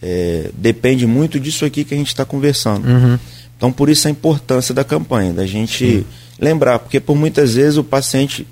é, 0.00 0.50
depende 0.56 1.06
muito 1.06 1.40
disso 1.40 1.64
aqui 1.64 1.84
que 1.84 1.94
a 1.94 1.96
gente 1.96 2.08
está 2.08 2.24
conversando. 2.24 2.86
Uhum. 2.86 3.18
Então 3.56 3.72
por 3.72 3.88
isso 3.88 4.06
a 4.06 4.10
importância 4.10 4.74
da 4.74 4.84
campanha, 4.84 5.32
da 5.32 5.46
gente 5.46 5.98
Sim. 6.00 6.06
lembrar, 6.38 6.78
porque 6.78 7.00
por 7.00 7.16
muitas 7.16 7.54
vezes 7.54 7.76
o 7.76 7.84
paciente 7.84 8.46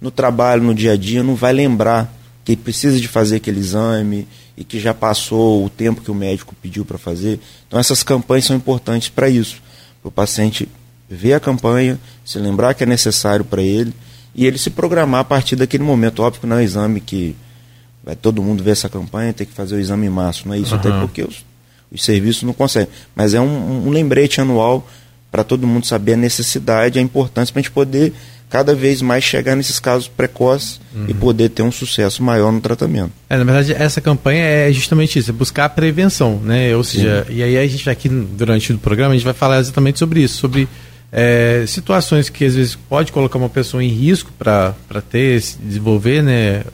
no 0.00 0.10
trabalho, 0.10 0.62
no 0.62 0.74
dia 0.74 0.92
a 0.92 0.96
dia, 0.96 1.22
não 1.22 1.34
vai 1.34 1.52
lembrar 1.52 2.12
que 2.44 2.56
precisa 2.56 2.98
de 2.98 3.06
fazer 3.06 3.36
aquele 3.36 3.60
exame 3.60 4.26
e 4.56 4.64
que 4.64 4.80
já 4.80 4.94
passou 4.94 5.64
o 5.64 5.70
tempo 5.70 6.00
que 6.00 6.10
o 6.10 6.14
médico 6.14 6.54
pediu 6.60 6.84
para 6.84 6.98
fazer. 6.98 7.38
Então 7.66 7.78
essas 7.78 8.02
campanhas 8.02 8.44
são 8.44 8.56
importantes 8.56 9.08
para 9.08 9.28
isso, 9.28 9.56
o 10.02 10.10
paciente 10.10 10.68
ver 11.08 11.34
a 11.34 11.40
campanha, 11.40 11.98
se 12.24 12.38
lembrar 12.38 12.74
que 12.74 12.84
é 12.84 12.86
necessário 12.86 13.44
para 13.44 13.62
ele 13.62 13.92
e 14.34 14.46
ele 14.46 14.58
se 14.58 14.70
programar 14.70 15.20
a 15.20 15.24
partir 15.24 15.56
daquele 15.56 15.82
momento. 15.82 16.22
Óbvio 16.22 16.40
que 16.40 16.46
não 16.46 16.56
é 16.56 16.60
um 16.60 16.62
exame 16.62 17.00
que 17.00 17.36
vai 18.02 18.14
todo 18.14 18.42
mundo 18.42 18.62
ver 18.62 18.70
essa 18.70 18.88
campanha, 18.88 19.32
tem 19.32 19.46
que 19.46 19.52
fazer 19.52 19.74
o 19.74 19.80
exame 19.80 20.06
em 20.06 20.10
março, 20.10 20.46
não 20.46 20.54
é 20.54 20.58
isso, 20.58 20.74
uhum. 20.74 20.80
até 20.80 20.90
porque 21.00 21.22
os, 21.22 21.44
os 21.90 22.04
serviços 22.04 22.44
não 22.44 22.52
conseguem. 22.52 22.88
Mas 23.14 23.34
é 23.34 23.40
um, 23.40 23.88
um 23.88 23.90
lembrete 23.90 24.40
anual 24.40 24.86
para 25.30 25.44
todo 25.44 25.66
mundo 25.66 25.86
saber 25.86 26.14
a 26.14 26.16
necessidade, 26.16 26.98
a 26.98 27.02
importância 27.02 27.52
para 27.52 27.60
a 27.60 27.62
gente 27.62 27.72
poder 27.72 28.12
cada 28.50 28.74
vez 28.74 29.00
mais 29.00 29.22
chegar 29.22 29.54
nesses 29.54 29.78
casos 29.78 30.08
precoces 30.08 30.80
uhum. 30.94 31.06
e 31.08 31.14
poder 31.14 31.48
ter 31.50 31.62
um 31.62 31.70
sucesso 31.70 32.20
maior 32.20 32.50
no 32.50 32.60
tratamento. 32.60 33.12
É, 33.28 33.38
na 33.38 33.44
verdade, 33.44 33.72
essa 33.72 34.00
campanha 34.00 34.44
é 34.44 34.72
justamente 34.72 35.18
isso, 35.20 35.30
é 35.30 35.32
buscar 35.32 35.66
a 35.66 35.68
prevenção, 35.68 36.40
né? 36.40 36.74
Ou 36.76 36.82
seja, 36.82 37.24
Sim. 37.28 37.34
e 37.34 37.42
aí 37.44 37.56
a 37.56 37.66
gente 37.66 37.88
aqui 37.88 38.08
durante 38.08 38.72
o 38.72 38.78
programa 38.78 39.14
a 39.14 39.16
gente 39.16 39.24
vai 39.24 39.32
falar 39.32 39.60
exatamente 39.60 40.00
sobre 40.00 40.20
isso, 40.20 40.36
sobre 40.36 40.68
é, 41.12 41.64
situações 41.66 42.28
que 42.28 42.44
às 42.44 42.56
vezes 42.56 42.74
pode 42.74 43.12
colocar 43.12 43.38
uma 43.38 43.48
pessoa 43.48 43.84
em 43.84 43.88
risco 43.88 44.32
para 44.36 44.74
ter, 45.08 45.40
desenvolver, 45.62 46.20
né, 46.20 46.64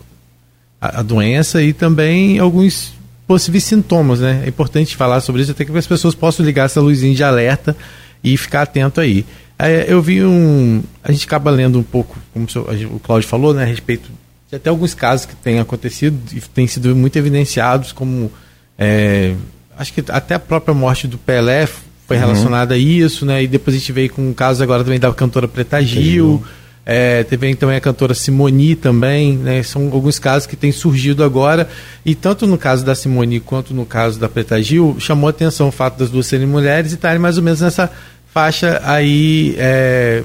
a, 0.81 1.01
a, 1.01 1.03
doença 1.03 1.63
e 1.63 1.75
também 1.75 2.39
alguns 2.39 2.95
possíveis 3.27 3.65
sintomas, 3.65 4.21
né? 4.21 4.43
É 4.47 4.49
importante 4.49 4.97
falar 4.97 5.21
sobre 5.21 5.43
isso 5.43 5.51
até 5.51 5.65
que 5.65 5.77
as 5.77 5.87
pessoas 5.87 6.15
possam 6.15 6.45
ligar 6.45 6.65
essa 6.65 6.81
luzinha 6.81 7.15
de 7.15 7.23
alerta 7.23 7.77
e 8.25 8.35
ficar 8.37 8.63
atento 8.63 9.01
aí. 9.01 9.27
É, 9.59 9.87
eu 9.89 10.03
vi 10.03 10.23
um. 10.23 10.83
A 11.03 11.11
gente 11.11 11.27
acaba 11.27 11.51
lendo 11.51 11.79
um 11.79 11.83
pouco, 11.83 12.19
como 12.33 12.47
o 12.95 13.01
Cláudio 13.01 13.29
falou, 13.29 13.55
né, 13.55 13.63
a 13.63 13.67
respeito 13.67 14.11
de 14.49 14.57
até 14.57 14.71
alguns 14.71 14.95
casos 14.95 15.27
que 15.27 15.35
têm 15.35 15.59
acontecido 15.59 16.19
e 16.33 16.41
têm 16.41 16.67
sido 16.67 16.95
muito 16.95 17.17
evidenciados, 17.17 17.93
como. 17.93 18.31
É, 18.79 19.35
acho 19.77 19.93
que 19.93 20.05
até 20.09 20.35
a 20.35 20.39
própria 20.39 20.75
morte 20.75 21.09
do 21.09 21.17
Pelé 21.17 21.67
foi 22.07 22.17
uhum. 22.17 22.23
relacionada 22.23 22.75
a 22.75 22.79
isso, 22.79 23.25
né? 23.25 23.43
E 23.43 23.49
depois 23.49 23.75
a 23.75 23.79
gente 23.79 23.93
veio 23.93 24.11
com 24.11 24.29
um 24.29 24.35
caso 24.35 24.63
agora 24.63 24.85
também 24.85 25.01
da 25.01 25.13
cantora 25.13 25.49
Preta 25.49 25.83
Gil. 25.83 26.43
É, 26.89 27.25
teve 27.25 27.53
também 27.57 27.77
a 27.77 27.81
cantora 27.81 28.15
Simoni 28.15 28.77
também, 28.77 29.37
né? 29.37 29.61
São 29.65 29.91
alguns 29.93 30.21
casos 30.21 30.47
que 30.47 30.55
têm 30.55 30.71
surgido 30.71 31.25
agora. 31.25 31.69
E 32.05 32.15
tanto 32.15 32.47
no 32.47 32.57
caso 32.57 32.85
da 32.85 32.95
Simoni 32.95 33.41
quanto 33.41 33.75
no 33.75 33.85
caso 33.85 34.21
da 34.21 34.29
Preta 34.29 34.63
Gil, 34.63 34.97
chamou 35.01 35.27
a 35.27 35.31
atenção 35.31 35.67
o 35.67 35.73
fato 35.73 35.99
das 35.99 36.11
duas 36.11 36.27
serem 36.27 36.47
mulheres 36.47 36.93
e 36.93 36.95
estarem 36.95 37.19
mais 37.19 37.39
ou 37.39 37.43
menos 37.43 37.61
nessa 37.61 37.91
faixa 38.37 38.83
aí 38.85 39.55
é, 39.57 40.23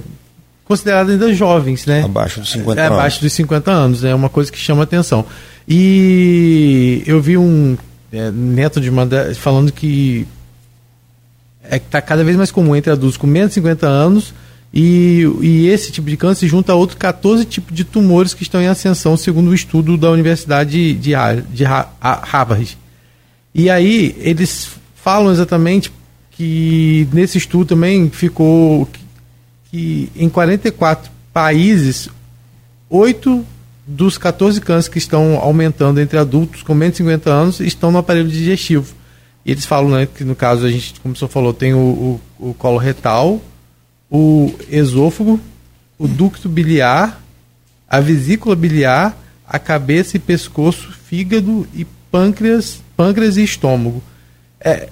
considerada 0.66 1.14
ainda 1.14 1.34
jovens, 1.34 1.86
né? 1.86 2.04
Abaixo 2.04 2.42
dos 2.42 2.52
50 2.52 2.82
é, 2.82 2.86
anos. 2.86 2.98
Abaixo 2.98 3.22
dos 3.22 3.32
50 3.32 3.72
anos, 3.72 4.04
é 4.04 4.08
né? 4.10 4.16
uma 4.16 4.28
coisa 4.28 4.52
que 4.52 4.58
chama 4.58 4.84
atenção. 4.84 5.26
E 5.66 7.04
eu 7.06 7.22
vi 7.22 7.38
um 7.38 7.78
é, 8.12 8.30
neto 8.30 8.82
de 8.82 8.90
uma 8.90 9.08
falando 9.40 9.72
que 9.72 10.28
é 11.64 11.80
que 11.80 11.86
está 11.86 12.02
cada 12.02 12.22
vez 12.22 12.36
mais 12.36 12.52
comum 12.52 12.76
entre 12.76 12.92
adultos 12.92 13.16
com 13.16 13.26
menos 13.26 13.52
de 13.52 13.56
50 13.56 13.88
anos 13.88 14.34
e, 14.74 15.26
e 15.40 15.70
esse 15.70 15.90
tipo 15.90 16.10
de 16.10 16.18
câncer 16.18 16.42
se 16.42 16.48
junta 16.48 16.74
a 16.74 16.76
outros 16.76 17.00
14 17.00 17.46
tipos 17.46 17.74
de 17.74 17.86
tumores 17.86 18.34
que 18.34 18.44
estão 18.44 18.62
em 18.62 18.68
ascensão, 18.68 19.16
segundo 19.16 19.52
o 19.52 19.56
estudo 19.56 19.96
da 19.96 20.12
Universidade 20.12 20.94
de, 20.96 21.14
de 21.50 21.64
Harvard. 21.64 22.78
E 23.56 23.70
aí 23.70 24.18
eles 24.20 24.68
falam 24.96 25.32
exatamente 25.32 25.94
que 26.42 27.08
nesse 27.14 27.38
estudo 27.38 27.66
também 27.66 28.10
ficou 28.10 28.88
que, 28.88 29.02
que 29.70 30.12
em 30.16 30.28
44 30.28 31.12
países, 31.32 32.10
8 32.90 33.46
dos 33.86 34.18
14 34.18 34.60
cânceres 34.60 34.88
que 34.88 34.98
estão 34.98 35.38
aumentando 35.38 36.02
entre 36.02 36.18
adultos 36.18 36.64
com 36.64 36.74
menos 36.74 36.94
de 36.94 37.04
50 37.04 37.30
anos 37.30 37.60
estão 37.60 37.92
no 37.92 38.00
aparelho 38.00 38.28
digestivo. 38.28 38.92
E 39.46 39.52
eles 39.52 39.68
falam 39.68 39.92
né, 39.92 40.08
que 40.08 40.24
no 40.24 40.36
caso 40.36 40.66
a 40.66 40.72
gente, 40.72 41.00
como 41.00 41.14
o 41.14 41.18
senhor 41.18 41.30
falou, 41.30 41.54
tem 41.54 41.76
o, 41.76 42.20
o, 42.40 42.50
o 42.50 42.54
colo 42.56 42.80
retal, 42.80 43.40
o 44.10 44.52
esôfago, 44.68 45.40
o 45.96 46.08
ducto 46.08 46.50
biliar, 46.50 47.22
a 47.88 48.00
vesícula 48.00 48.56
biliar, 48.56 49.16
a 49.48 49.60
cabeça 49.60 50.18
e 50.18 50.20
pescoço, 50.20 50.92
fígado 50.92 51.68
e 51.72 51.86
pâncreas, 52.12 52.82
pâncreas 52.98 53.38
e 53.38 53.44
estômago. 53.44 54.02
É, 54.60 54.90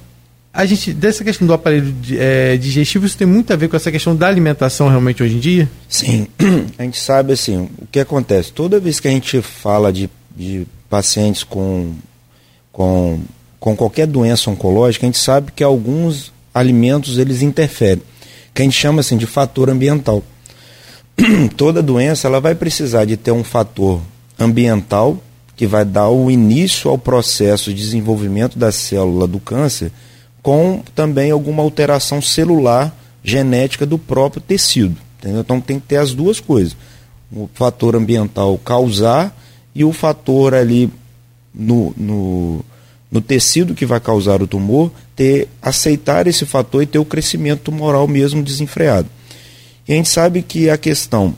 a 0.59 0.65
gente, 0.65 0.91
dessa 0.91 1.23
questão 1.23 1.47
do 1.47 1.53
aparelho 1.53 1.95
é, 2.17 2.57
digestivo, 2.57 3.05
isso 3.05 3.17
tem 3.17 3.25
muito 3.25 3.53
a 3.53 3.55
ver 3.55 3.69
com 3.69 3.77
essa 3.77 3.89
questão 3.89 4.13
da 4.13 4.27
alimentação 4.27 4.89
realmente 4.89 5.23
hoje 5.23 5.35
em 5.35 5.39
dia? 5.39 5.71
Sim, 5.87 6.27
a 6.77 6.83
gente 6.83 6.99
sabe 6.99 7.31
assim, 7.31 7.69
o 7.77 7.87
que 7.89 7.97
acontece, 7.97 8.51
toda 8.51 8.77
vez 8.77 8.99
que 8.99 9.07
a 9.07 9.11
gente 9.11 9.41
fala 9.41 9.93
de, 9.93 10.09
de 10.35 10.67
pacientes 10.89 11.45
com, 11.45 11.93
com, 12.73 13.21
com 13.57 13.73
qualquer 13.73 14.05
doença 14.05 14.51
oncológica, 14.51 15.05
a 15.05 15.07
gente 15.07 15.17
sabe 15.17 15.53
que 15.55 15.63
alguns 15.63 16.33
alimentos 16.53 17.17
eles 17.17 17.41
interferem, 17.41 18.03
que 18.53 18.61
a 18.61 18.65
gente 18.65 18.77
chama 18.77 18.99
assim 18.99 19.15
de 19.15 19.25
fator 19.25 19.69
ambiental. 19.69 20.21
toda 21.55 21.81
doença 21.81 22.27
ela 22.27 22.41
vai 22.41 22.53
precisar 22.53 23.05
de 23.05 23.15
ter 23.15 23.31
um 23.31 23.45
fator 23.45 24.01
ambiental 24.37 25.17
que 25.55 25.65
vai 25.65 25.85
dar 25.85 26.09
o 26.09 26.29
início 26.29 26.91
ao 26.91 26.97
processo 26.97 27.73
de 27.73 27.81
desenvolvimento 27.81 28.59
da 28.59 28.73
célula 28.73 29.25
do 29.25 29.39
câncer, 29.39 29.89
com 30.41 30.81
também 30.95 31.31
alguma 31.31 31.63
alteração 31.63 32.21
celular 32.21 32.95
genética 33.23 33.85
do 33.85 33.97
próprio 33.97 34.41
tecido. 34.41 34.95
Entendeu? 35.19 35.41
Então 35.41 35.59
tem 35.59 35.79
que 35.79 35.87
ter 35.87 35.97
as 35.97 36.13
duas 36.13 36.39
coisas. 36.39 36.75
O 37.31 37.49
fator 37.53 37.95
ambiental 37.95 38.57
causar 38.57 39.35
e 39.75 39.83
o 39.83 39.91
fator 39.93 40.53
ali 40.53 40.89
no, 41.53 41.93
no, 41.97 42.65
no 43.11 43.21
tecido 43.21 43.75
que 43.75 43.85
vai 43.85 43.99
causar 43.99 44.41
o 44.41 44.47
tumor, 44.47 44.91
ter 45.15 45.47
aceitar 45.61 46.27
esse 46.27 46.45
fator 46.45 46.81
e 46.81 46.85
ter 46.85 46.99
o 46.99 47.05
crescimento 47.05 47.63
tumoral 47.63 48.07
mesmo 48.07 48.41
desenfreado. 48.41 49.09
E 49.87 49.93
a 49.93 49.95
gente 49.95 50.09
sabe 50.09 50.41
que 50.41 50.69
a 50.69 50.77
questão 50.77 51.35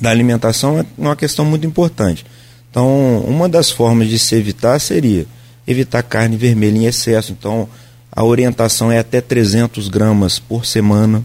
da 0.00 0.10
alimentação 0.10 0.78
é 0.78 0.86
uma 0.98 1.16
questão 1.16 1.44
muito 1.44 1.66
importante. 1.66 2.26
Então, 2.70 3.20
uma 3.20 3.48
das 3.48 3.70
formas 3.70 4.08
de 4.08 4.18
se 4.18 4.34
evitar 4.34 4.78
seria 4.78 5.26
evitar 5.66 6.02
carne 6.02 6.36
vermelha 6.36 6.76
em 6.76 6.84
excesso. 6.84 7.32
Então, 7.32 7.68
a 8.16 8.24
orientação 8.24 8.90
é 8.90 8.98
até 8.98 9.20
300 9.20 9.88
gramas 9.88 10.38
por 10.38 10.64
semana. 10.64 11.22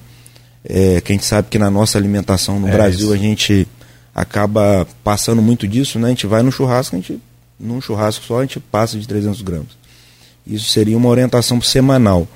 É, 0.64 1.02
que 1.02 1.12
a 1.12 1.16
gente 1.16 1.26
sabe 1.26 1.48
que 1.50 1.58
na 1.58 1.72
nossa 1.72 1.98
alimentação 1.98 2.60
no 2.60 2.68
é 2.68 2.72
Brasil 2.72 3.08
isso. 3.08 3.14
a 3.14 3.18
gente 3.18 3.68
acaba 4.14 4.86
passando 5.04 5.42
muito 5.42 5.68
disso, 5.68 5.98
né? 5.98 6.08
A 6.08 6.10
gente 6.10 6.28
vai 6.28 6.44
no 6.44 6.52
churrasco, 6.52 6.96
a 6.96 7.00
gente, 7.00 7.20
num 7.60 7.82
churrasco 7.82 8.24
só 8.26 8.40
a 8.40 8.42
gente 8.42 8.60
passa 8.60 9.00
de 9.00 9.08
300 9.08 9.42
gramas. 9.42 9.70
Isso 10.46 10.70
seria 10.70 10.98
uma 10.98 11.10
orientação 11.10 11.60
semanal. 11.62 12.28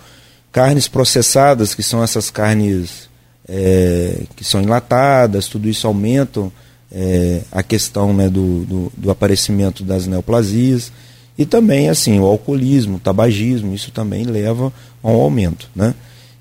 Carnes 0.51 0.87
processadas, 0.87 1.75
que 1.75 1.83
são 1.83 2.01
essas 2.01 2.31
carnes 2.31 3.09
é, 3.47 4.23
que 4.35 4.43
são 4.43 4.61
enlatadas, 4.61 5.47
tudo 5.47 5.67
isso 5.67 5.85
aumenta 5.85 6.49
é, 6.91 7.41
a 7.51 7.61
questão 7.61 8.13
né, 8.13 8.29
do, 8.29 8.65
do, 8.65 8.91
do 8.95 9.11
aparecimento 9.11 9.83
das 9.83 10.07
neoplasias. 10.07 10.91
E 11.37 11.45
também, 11.45 11.89
assim, 11.89 12.19
o 12.19 12.25
alcoolismo, 12.25 12.97
o 12.97 12.99
tabagismo, 12.99 13.73
isso 13.73 13.91
também 13.91 14.23
leva 14.23 14.71
a 15.03 15.07
um 15.09 15.21
aumento, 15.21 15.69
né? 15.75 15.93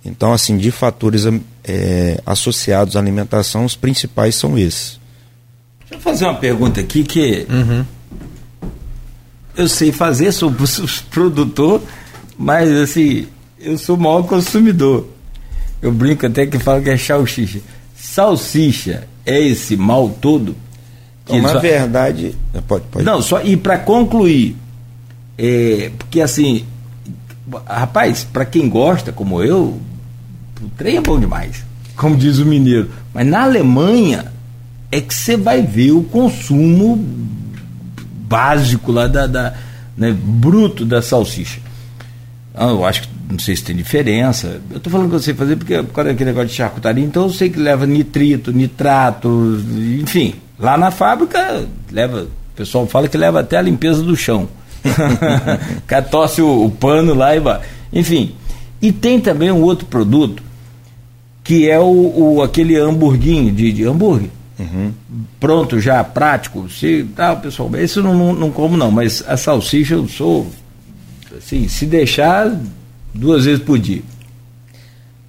Então, 0.05 0.33
assim, 0.33 0.57
de 0.57 0.71
fatores 0.71 1.25
é, 1.65 2.21
associados 2.25 2.95
à 2.95 3.01
alimentação, 3.01 3.65
os 3.65 3.75
principais 3.75 4.35
são 4.35 4.57
esses. 4.57 5.01
Deixa 5.81 5.95
eu 5.95 6.01
fazer 6.01 6.25
uma 6.27 6.35
pergunta 6.35 6.81
aqui 6.81 7.03
que... 7.03 7.47
Uhum. 7.49 7.85
eu 9.57 9.69
sei 9.69 9.91
fazer, 9.91 10.31
sou 10.31 10.55
produtor, 11.11 11.83
mas 12.39 12.71
assim, 12.71 13.27
eu 13.59 13.79
sou 13.79 13.97
o 13.97 14.01
maior 14.01 14.23
consumidor. 14.25 15.09
Eu 15.81 15.91
brinco 15.91 16.27
até 16.27 16.47
que 16.47 16.59
falo 16.59 16.83
que 16.83 16.91
é 16.91 16.97
salsicha. 16.97 17.61
Salsicha 17.97 19.09
é 19.25 19.41
esse 19.41 19.77
mal 19.77 20.09
todo? 20.21 20.55
Então, 21.25 21.41
na 21.41 21.53
só... 21.53 21.59
verdade. 21.61 22.35
Pode, 22.69 22.85
pode. 22.91 23.05
Não, 23.05 23.23
só. 23.23 23.43
E 23.43 23.57
para 23.57 23.79
concluir, 23.79 24.57
é, 25.37 25.91
porque 25.99 26.21
assim, 26.21 26.65
rapaz, 27.67 28.25
para 28.25 28.45
quem 28.45 28.69
gosta, 28.69 29.13
como 29.13 29.43
eu, 29.43 29.81
o 30.61 30.69
trem 30.77 30.97
é 30.97 31.01
bom 31.01 31.19
demais, 31.19 31.65
como 31.97 32.17
diz 32.17 32.39
o 32.39 32.47
mineiro. 32.47 32.91
Mas 33.13 33.27
na 33.27 33.43
Alemanha 33.43 34.33
é 34.91 35.01
que 35.01 35.15
você 35.15 35.37
vai 35.37 35.63
ver 35.63 35.93
o 35.93 36.05
consumo 36.05 36.97
básico 38.29 38.93
lá 38.93 39.07
da, 39.07 39.27
da 39.27 39.55
né, 39.97 40.13
bruto 40.13 40.85
da 40.85 41.03
salsicha. 41.03 41.61
Ah, 42.55 42.69
eu 42.69 42.85
acho 42.85 43.03
que 43.03 43.09
não 43.29 43.39
sei 43.39 43.57
se 43.57 43.65
tem 43.65 43.75
diferença. 43.75 44.61
Eu 44.71 44.77
estou 44.77 44.93
falando 44.93 45.09
que 45.09 45.17
eu 45.17 45.21
sei 45.21 45.35
fazer 45.35 45.57
porque 45.57 45.83
por 45.83 45.93
causa 45.93 46.11
daquele 46.11 46.31
negócio 46.31 46.49
de 46.49 46.55
charcutaria, 46.55 47.05
então 47.05 47.25
eu 47.25 47.31
sei 47.31 47.51
que 47.51 47.59
leva 47.59 47.87
nitrito, 47.87 48.53
nitrato, 48.53 49.61
enfim. 50.01 50.35
Lá 50.59 50.79
na 50.79 50.91
fábrica 50.93 51.67
leva, 51.91 52.23
o 52.23 52.57
pessoal 52.57 52.87
fala 52.87 53.09
que 53.09 53.19
leva 53.19 53.41
até 53.41 53.57
a 53.57 53.63
limpeza 53.63 54.03
do 54.03 54.17
chão. 54.17 54.49
Catosse 55.87 56.43
o, 56.43 56.65
o, 56.65 56.71
pano 56.71 57.15
lá 57.15 57.35
e 57.35 57.41
vai. 57.41 57.61
Enfim. 57.93 58.35
E 58.81 58.93
tem 58.93 59.21
também 59.21 59.51
um 59.51 59.63
outro 59.63 59.87
produto 59.87 60.43
que 61.43 61.69
é 61.69 61.79
o, 61.79 62.35
o 62.37 62.43
aquele 62.43 62.77
hamburguinho 62.77 63.53
de, 63.53 63.73
de 63.73 63.85
hambúrguer. 63.85 64.31
Uhum. 64.59 64.93
Pronto, 65.41 65.81
já 65.81 66.03
prático. 66.03 66.69
Se 66.71 67.05
tá, 67.15 67.35
pessoal, 67.37 67.71
esse 67.77 67.99
eu 67.99 68.03
não, 68.03 68.15
não, 68.15 68.33
não 68.33 68.51
como 68.51 68.77
não, 68.77 68.91
mas 68.91 69.23
a 69.27 69.37
salsicha 69.37 69.95
eu 69.95 70.09
sou 70.09 70.47
assim, 71.37 71.69
se 71.69 71.87
deixar 71.87 72.57
duas 73.13 73.45
vezes 73.45 73.63
por 73.63 73.79
dia. 73.79 74.03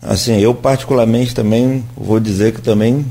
Assim, 0.02 0.40
eu 0.40 0.54
particularmente 0.54 1.34
também 1.34 1.84
vou 1.98 2.20
dizer 2.20 2.54
que 2.54 2.62
também 2.62 3.06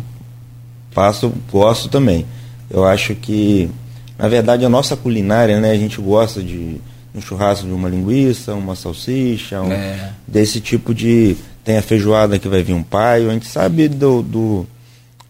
faço, 0.92 1.32
gosto 1.50 1.88
também. 1.88 2.24
Eu 2.70 2.84
acho 2.84 3.14
que, 3.16 3.68
na 4.18 4.28
verdade, 4.28 4.64
a 4.64 4.68
nossa 4.68 4.96
culinária, 4.96 5.60
né, 5.60 5.70
a 5.72 5.76
gente 5.76 6.00
gosta 6.00 6.42
de 6.42 6.80
um 7.14 7.20
churrasco 7.20 7.66
de 7.66 7.72
uma 7.72 7.88
linguiça, 7.88 8.54
uma 8.54 8.74
salsicha, 8.74 9.60
um, 9.62 9.72
é. 9.72 10.12
desse 10.26 10.60
tipo 10.60 10.94
de. 10.94 11.36
Tem 11.64 11.78
a 11.78 11.82
feijoada 11.82 12.38
que 12.38 12.48
vai 12.48 12.62
vir 12.62 12.74
um 12.74 12.82
pai, 12.82 13.26
a 13.26 13.32
gente 13.32 13.46
sabe 13.46 13.88
do, 13.88 14.22
do, 14.22 14.66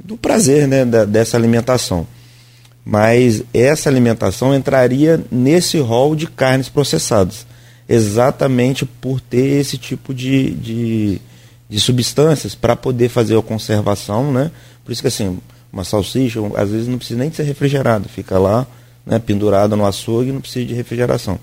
do 0.03 0.17
prazer 0.17 0.67
né, 0.67 0.85
da, 0.85 1.05
dessa 1.05 1.37
alimentação. 1.37 2.07
Mas 2.85 3.43
essa 3.55 3.89
alimentação 3.89 4.55
entraria 4.55 5.23
nesse 5.31 5.79
rol 5.79 6.17
de 6.17 6.27
carnes 6.27 6.69
processadas, 6.69 7.47
exatamente 7.89 8.85
por 8.85 9.21
ter 9.21 9.61
esse 9.61 9.79
tipo 9.79 10.13
de, 10.13 10.51
de, 10.51 11.21
de 11.69 11.81
substâncias 11.81 12.55
para 12.55 12.75
poder 12.75 13.09
fazer 13.09 13.39
a 13.39 13.43
conservação. 13.43 14.33
Né? 14.33 14.51
Por 14.85 14.93
isso 14.93 15.01
que 15.01 15.09
assim, 15.09 15.39
uma 15.75 15.83
salsicha, 15.83 16.41
às 16.57 16.71
vezes 16.71 16.87
não 16.87 16.99
precisa 16.99 17.19
nem 17.19 17.29
de 17.29 17.35
ser 17.35 17.43
refrigerada, 17.43 18.09
fica 18.09 18.39
lá 18.39 18.65
né, 19.05 19.19
pendurada 19.19 19.75
no 19.75 19.85
açougue 19.85 20.31
e 20.31 20.33
não 20.33 20.41
precisa 20.41 20.65
de 20.65 20.73
refrigeração. 20.73 21.39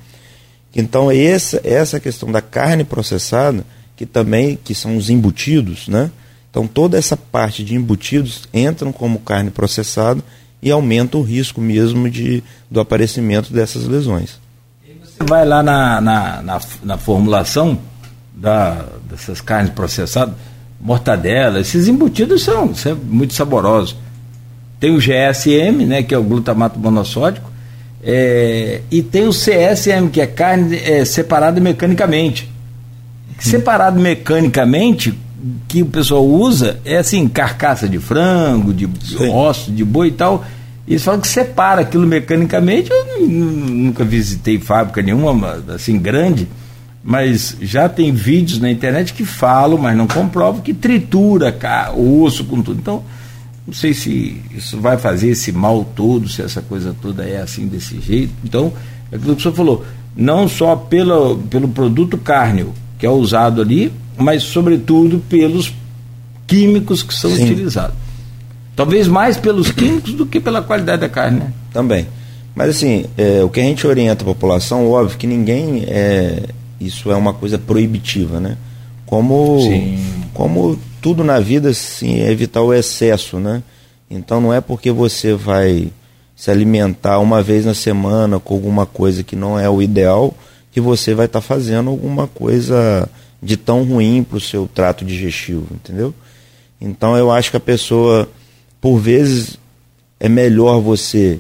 Então 0.74 1.12
essa, 1.12 1.60
essa 1.66 2.00
questão 2.00 2.32
da 2.32 2.42
carne 2.42 2.86
processada, 2.86 3.66
que 3.96 4.06
também 4.06 4.58
que 4.64 4.74
são 4.74 4.96
os 4.96 5.10
embutidos, 5.10 5.90
né? 5.90 6.10
Então 6.50 6.66
toda 6.66 6.98
essa 6.98 7.18
parte 7.18 7.62
de 7.64 7.76
embutidos 7.76 8.44
entram 8.54 8.94
como 8.94 9.20
carne 9.20 9.52
processada 9.52 10.24
e 10.62 10.72
aumenta 10.72 11.18
o 11.18 11.22
risco 11.22 11.60
mesmo 11.60 12.10
de, 12.10 12.42
do 12.70 12.80
aparecimento 12.80 13.52
dessas 13.52 13.86
lesões. 13.86 14.40
E 14.88 14.94
você 14.94 15.24
vai 15.28 15.46
lá 15.46 15.62
na, 15.62 16.00
na, 16.00 16.42
na, 16.42 16.62
na 16.84 16.98
formulação 16.98 17.78
da, 18.34 18.86
dessas 19.10 19.42
carnes 19.42 19.74
processadas, 19.74 20.36
mortadela, 20.80 21.60
esses 21.60 21.90
embutidos 21.90 22.44
são, 22.44 22.74
são 22.74 22.96
muito 22.96 23.34
saborosos. 23.34 23.98
Tem 24.82 24.96
o 24.96 24.98
GSM, 24.98 25.86
né, 25.86 26.02
que 26.02 26.12
é 26.12 26.18
o 26.18 26.24
glutamato 26.24 26.80
monossódico, 26.80 27.52
é, 28.04 28.82
e 28.90 29.04
tem 29.04 29.28
o 29.28 29.30
CSM, 29.30 30.10
que 30.12 30.20
é 30.20 30.26
carne 30.26 30.76
é, 30.76 31.06
separada 31.06 31.62
mecanicamente. 31.62 32.50
Hum. 33.30 33.34
Separado 33.38 34.00
mecanicamente, 34.00 35.14
que 35.68 35.84
o 35.84 35.86
pessoal 35.86 36.26
usa 36.26 36.80
é 36.84 36.98
assim, 36.98 37.28
carcaça 37.28 37.88
de 37.88 38.00
frango, 38.00 38.74
de 38.74 38.90
Sim. 39.04 39.30
osso, 39.30 39.72
de 39.72 39.86
boi 39.86 40.08
e 40.08 40.12
tal. 40.14 40.44
Eles 40.88 41.04
falam 41.04 41.22
que 41.22 41.28
separa 41.28 41.82
aquilo 41.82 42.08
mecanicamente. 42.08 42.90
Eu 42.92 43.28
nunca 43.28 44.04
visitei 44.04 44.60
fábrica 44.60 45.04
nenhuma, 45.04 45.64
assim, 45.70 46.00
grande, 46.00 46.48
mas 47.04 47.56
já 47.62 47.88
tem 47.88 48.12
vídeos 48.12 48.60
na 48.60 48.72
internet 48.72 49.14
que 49.14 49.26
falam, 49.26 49.78
mas 49.78 49.96
não 49.96 50.08
comprovam, 50.08 50.60
que 50.60 50.74
tritura 50.74 51.56
o 51.96 52.24
osso 52.24 52.46
com 52.46 52.64
tudo. 52.64 52.80
Então, 52.80 53.04
não 53.72 53.76
sei 53.78 53.94
se 53.94 54.36
isso 54.54 54.78
vai 54.82 54.98
fazer 54.98 55.30
esse 55.30 55.50
mal 55.54 55.86
todo, 55.96 56.28
se 56.28 56.42
essa 56.42 56.62
coisa 56.62 56.94
toda 57.02 57.24
é 57.24 57.42
assim 57.42 57.68
desse 57.68 58.02
jeito. 58.02 58.34
Então, 58.44 58.74
é 59.10 59.16
aquilo 59.16 59.34
que 59.34 59.40
o 59.40 59.42
senhor 59.42 59.56
falou, 59.56 59.86
não 60.14 60.46
só 60.50 60.76
pelo, 60.76 61.38
pelo 61.50 61.70
produto 61.70 62.18
cárneo 62.18 62.74
que 63.00 63.06
é 63.06 63.10
usado 63.10 63.62
ali, 63.62 63.90
mas 64.18 64.44
sobretudo 64.44 65.24
pelos 65.30 65.74
químicos 66.46 67.02
que 67.02 67.14
são 67.14 67.32
Sim. 67.32 67.46
utilizados. 67.46 67.96
Talvez 68.76 69.08
mais 69.08 69.38
pelos 69.38 69.72
químicos 69.72 70.16
do 70.16 70.26
que 70.26 70.42
pela 70.42 70.62
qualidade 70.62 71.00
da 71.00 71.08
carne, 71.08 71.40
né? 71.40 71.54
Também. 71.72 72.08
Mas 72.54 72.72
assim, 72.72 73.06
é, 73.18 73.42
o 73.42 73.48
que 73.48 73.62
a 73.62 73.64
gente 73.64 73.88
orienta 73.88 74.24
a 74.24 74.26
população, 74.26 74.86
óbvio 74.92 75.18
que 75.18 75.26
ninguém 75.26 75.86
é, 75.88 76.44
isso 76.78 77.10
é 77.10 77.16
uma 77.16 77.34
coisa 77.34 77.58
proibitiva, 77.58 78.42
né? 78.42 78.58
Como, 79.06 79.60
como 80.34 80.78
tudo 81.02 81.24
na 81.24 81.40
vida, 81.40 81.74
sim, 81.74 82.22
é 82.22 82.32
evitar 82.32 82.62
o 82.62 82.74
excesso, 82.74 83.40
né? 83.40 83.64
Então 84.10 84.40
não 84.40 84.54
é 84.54 84.62
porque 84.62 84.92
você 84.92 85.34
vai 85.34 85.92
se 86.36 86.52
alimentar 86.52 87.20
uma 87.20 87.42
vez 87.42 87.66
na 87.66 87.74
semana 87.74 88.40
com 88.40 88.54
alguma 88.54 88.86
coisa 88.86 89.24
que 89.24 89.36
não 89.36 89.60
é 89.60 89.70
o 89.70 89.82
ideal 89.82 90.34
que 90.72 90.80
você 90.80 91.14
vai 91.14 91.26
estar 91.26 91.42
tá 91.42 91.46
fazendo 91.46 91.90
alguma 91.90 92.28
coisa 92.28 93.08
de 93.44 93.58
tão 93.58 93.84
ruim 93.84 94.24
para 94.24 94.38
o 94.38 94.42
seu 94.42 94.70
trato 94.74 95.04
digestivo, 95.04 95.68
entendeu? 95.72 96.14
Então 96.80 97.18
eu 97.18 97.30
acho 97.32 97.52
que 97.52 97.58
a 97.58 97.62
pessoa, 97.62 98.30
por 98.80 98.98
vezes, 98.98 99.58
é 100.20 100.30
melhor 100.30 100.80
você 100.80 101.40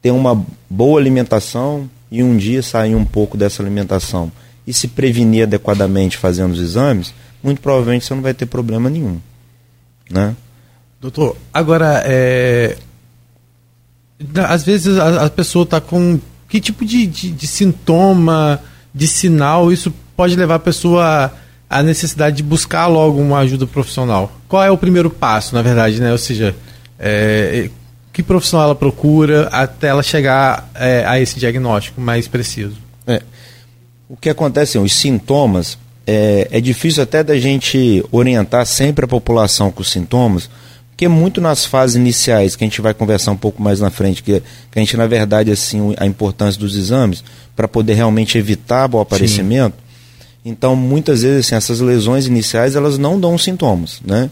ter 0.00 0.10
uma 0.10 0.44
boa 0.70 0.98
alimentação 0.98 1.88
e 2.10 2.22
um 2.22 2.36
dia 2.36 2.62
sair 2.62 2.94
um 2.94 3.04
pouco 3.04 3.36
dessa 3.36 3.62
alimentação 3.62 4.30
e 4.66 4.72
se 4.72 4.88
prevenir 4.88 5.44
adequadamente 5.44 6.16
fazendo 6.16 6.52
os 6.52 6.60
exames, 6.60 7.12
muito 7.46 7.60
provavelmente 7.60 8.04
você 8.04 8.14
não 8.14 8.22
vai 8.22 8.34
ter 8.34 8.46
problema 8.46 8.90
nenhum, 8.90 9.18
né? 10.10 10.36
Doutor, 11.00 11.36
agora 11.52 12.02
é... 12.04 12.76
às 14.48 14.64
vezes 14.64 14.98
a, 14.98 15.26
a 15.26 15.30
pessoa 15.30 15.62
está 15.62 15.80
com 15.80 16.20
que 16.48 16.60
tipo 16.60 16.84
de, 16.84 17.06
de, 17.06 17.30
de 17.30 17.46
sintoma, 17.46 18.60
de 18.94 19.06
sinal 19.06 19.72
isso 19.72 19.92
pode 20.16 20.36
levar 20.36 20.56
a 20.56 20.60
pessoa 20.60 21.32
à 21.68 21.82
necessidade 21.82 22.36
de 22.36 22.42
buscar 22.42 22.86
logo 22.86 23.20
uma 23.20 23.38
ajuda 23.38 23.66
profissional? 23.66 24.32
Qual 24.48 24.62
é 24.62 24.70
o 24.70 24.78
primeiro 24.78 25.10
passo, 25.10 25.54
na 25.54 25.62
verdade, 25.62 26.00
né? 26.00 26.12
Ou 26.12 26.18
seja, 26.18 26.54
é, 26.98 27.70
que 28.12 28.22
profissional 28.22 28.66
ela 28.66 28.74
procura 28.74 29.48
até 29.48 29.88
ela 29.88 30.02
chegar 30.02 30.70
é, 30.74 31.04
a 31.06 31.20
esse 31.20 31.38
diagnóstico 31.38 32.00
mais 32.00 32.26
preciso? 32.26 32.78
É. 33.06 33.22
O 34.08 34.16
que 34.16 34.30
acontece, 34.30 34.78
os 34.78 34.92
sintomas, 34.94 35.76
é, 36.06 36.48
é 36.50 36.60
difícil 36.60 37.02
até 37.02 37.22
da 37.22 37.38
gente 37.38 38.04
orientar 38.12 38.64
sempre 38.66 39.04
a 39.04 39.08
população 39.08 39.70
com 39.70 39.82
os 39.82 39.90
sintomas, 39.90 40.48
porque 40.90 41.08
muito 41.08 41.40
nas 41.40 41.66
fases 41.66 41.96
iniciais, 41.96 42.56
que 42.56 42.64
a 42.64 42.66
gente 42.66 42.80
vai 42.80 42.94
conversar 42.94 43.32
um 43.32 43.36
pouco 43.36 43.62
mais 43.62 43.80
na 43.80 43.90
frente, 43.90 44.22
que, 44.22 44.40
que 44.70 44.78
a 44.78 44.80
gente, 44.80 44.96
na 44.96 45.06
verdade, 45.06 45.50
assim, 45.50 45.94
a 45.98 46.06
importância 46.06 46.58
dos 46.58 46.76
exames, 46.76 47.22
para 47.54 47.68
poder 47.68 47.94
realmente 47.94 48.38
evitar 48.38 48.94
o 48.94 49.00
aparecimento, 49.00 49.74
Sim 49.78 49.86
então, 50.46 50.76
muitas 50.76 51.22
vezes, 51.22 51.44
assim, 51.44 51.56
essas 51.56 51.80
lesões 51.80 52.28
iniciais, 52.28 52.76
elas 52.76 52.96
não 52.96 53.18
dão 53.18 53.36
sintomas, 53.36 54.00
né? 54.04 54.30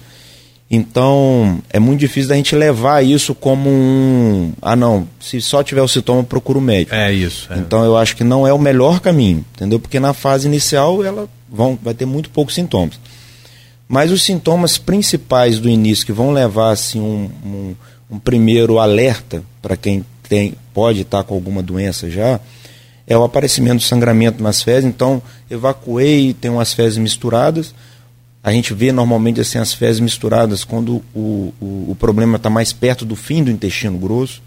Então, 0.71 1.61
é 1.69 1.81
muito 1.81 1.99
difícil 1.99 2.29
da 2.29 2.37
gente 2.37 2.55
levar 2.55 3.05
isso 3.05 3.35
como 3.35 3.69
um... 3.69 4.53
Ah, 4.63 4.77
não, 4.77 5.09
se 5.19 5.41
só 5.41 5.63
tiver 5.65 5.83
o 5.83 5.89
sintoma, 5.89 6.23
procura 6.23 6.59
o 6.59 6.63
médico. 6.63 6.95
É 6.95 7.13
isso. 7.13 7.53
É. 7.53 7.59
Então, 7.59 7.85
eu 7.85 7.97
acho 7.97 8.15
que 8.15 8.23
não 8.23 8.47
é 8.47 8.53
o 8.53 8.59
melhor 8.59 9.01
caminho, 9.01 9.45
entendeu? 9.57 9.81
Porque 9.81 9.99
na 9.99 10.15
fase 10.15 10.47
inicial, 10.47 11.05
ela 11.05 11.29
vão, 11.55 11.79
vai 11.81 11.95
ter 11.95 12.05
muito 12.05 12.31
poucos 12.31 12.55
sintomas. 12.55 12.99
Mas 13.89 14.11
os 14.11 14.23
sintomas 14.23 14.79
principais 14.79 15.59
do 15.59 15.69
início, 15.69 16.07
que 16.07 16.13
vão 16.13 16.33
levar, 16.33 16.71
assim, 16.71 17.01
um, 17.01 17.31
um, 17.45 17.75
um 18.11 18.19
primeiro 18.19 18.79
alerta 18.79 19.43
para 19.63 19.77
quem 19.77 20.05
tem, 20.29 20.55
pode 20.73 21.03
estar 21.03 21.23
com 21.23 21.35
alguma 21.35 21.63
doença 21.63 22.11
já, 22.11 22.41
é 23.07 23.17
o 23.17 23.23
aparecimento 23.23 23.79
do 23.79 23.83
sangramento 23.83 24.43
nas 24.43 24.63
fezes. 24.63 24.85
Então, 24.85 25.23
evacuei, 25.51 26.35
tem 26.35 26.51
umas 26.51 26.73
fezes 26.73 26.99
misturadas. 26.99 27.75
A 28.43 28.51
gente 28.53 28.75
vê 28.75 28.93
normalmente 28.93 29.41
assim 29.41 29.59
as 29.59 29.73
fezes 29.73 30.01
misturadas 30.01 30.65
quando 30.65 31.03
o, 31.15 31.55
o, 31.61 31.91
o 31.91 31.97
problema 31.99 32.37
está 32.37 32.51
mais 32.51 32.73
perto 32.73 33.05
do 33.05 33.15
fim 33.15 33.45
do 33.45 33.51
intestino 33.51 33.99
grosso. 33.99 34.43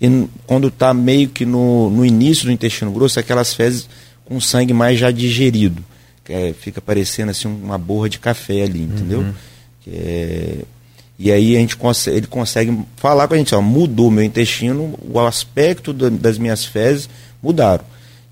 E 0.00 0.28
quando 0.46 0.68
está 0.68 0.94
meio 0.94 1.28
que 1.28 1.44
no, 1.44 1.90
no 1.90 2.04
início 2.04 2.44
do 2.44 2.52
intestino 2.52 2.92
grosso, 2.92 3.18
aquelas 3.18 3.54
fezes 3.54 3.88
com 4.24 4.40
sangue 4.40 4.72
mais 4.72 4.98
já 4.98 5.10
digerido. 5.10 5.82
É, 6.28 6.52
fica 6.52 6.80
parecendo 6.80 7.30
assim 7.30 7.48
uma 7.48 7.78
borra 7.78 8.08
de 8.08 8.18
café 8.18 8.62
ali, 8.62 8.82
entendeu? 8.82 9.20
Uhum. 9.20 9.34
É, 9.86 10.58
e 11.18 11.32
aí 11.32 11.56
a 11.56 11.60
gente 11.60 11.76
consegue, 11.76 12.16
ele 12.16 12.26
consegue 12.26 12.78
falar 12.96 13.26
com 13.26 13.34
a 13.34 13.38
gente, 13.38 13.54
ó, 13.54 13.62
mudou 13.62 14.10
meu 14.10 14.24
intestino, 14.24 14.98
o 15.02 15.18
aspecto 15.20 15.92
do, 15.92 16.10
das 16.10 16.36
minhas 16.36 16.64
fezes 16.64 17.08
mudaram. 17.42 17.84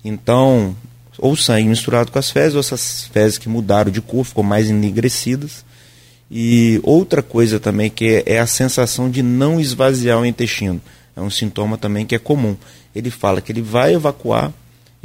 Então, 0.03 0.75
ou 1.17 1.35
sangue 1.35 1.67
misturado 1.67 2.11
com 2.11 2.19
as 2.19 2.29
fezes, 2.29 2.53
ou 2.53 2.59
essas 2.59 3.05
fezes 3.11 3.37
que 3.37 3.49
mudaram 3.49 3.91
de 3.91 4.01
cor, 4.01 4.23
ficou 4.23 4.43
mais 4.43 4.69
enegrecidas. 4.69 5.65
E 6.29 6.79
outra 6.83 7.23
coisa 7.23 7.59
também 7.59 7.89
que 7.89 8.23
é, 8.25 8.33
é 8.35 8.39
a 8.39 8.47
sensação 8.47 9.09
de 9.09 9.23
não 9.23 9.59
esvaziar 9.59 10.19
o 10.19 10.25
intestino. 10.25 10.81
É 11.15 11.21
um 11.21 11.29
sintoma 11.29 11.77
também 11.77 12.05
que 12.05 12.15
é 12.15 12.19
comum. 12.19 12.55
Ele 12.95 13.09
fala 13.09 13.41
que 13.41 13.51
ele 13.51 13.61
vai 13.61 13.93
evacuar, 13.93 14.51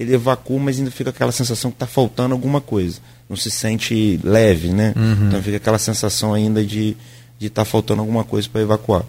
ele 0.00 0.14
evacua, 0.14 0.58
mas 0.58 0.78
ainda 0.78 0.90
fica 0.90 1.10
aquela 1.10 1.30
sensação 1.30 1.70
que 1.70 1.76
está 1.76 1.86
faltando 1.86 2.34
alguma 2.34 2.60
coisa. 2.60 3.00
Não 3.28 3.36
se 3.36 3.50
sente 3.50 4.18
leve, 4.24 4.68
né? 4.68 4.94
Uhum. 4.96 5.28
Então 5.28 5.42
fica 5.42 5.58
aquela 5.58 5.78
sensação 5.78 6.32
ainda 6.32 6.64
de 6.64 6.96
estar 7.40 7.62
tá 7.62 7.64
faltando 7.64 8.00
alguma 8.00 8.24
coisa 8.24 8.48
para 8.50 8.62
evacuar. 8.62 9.04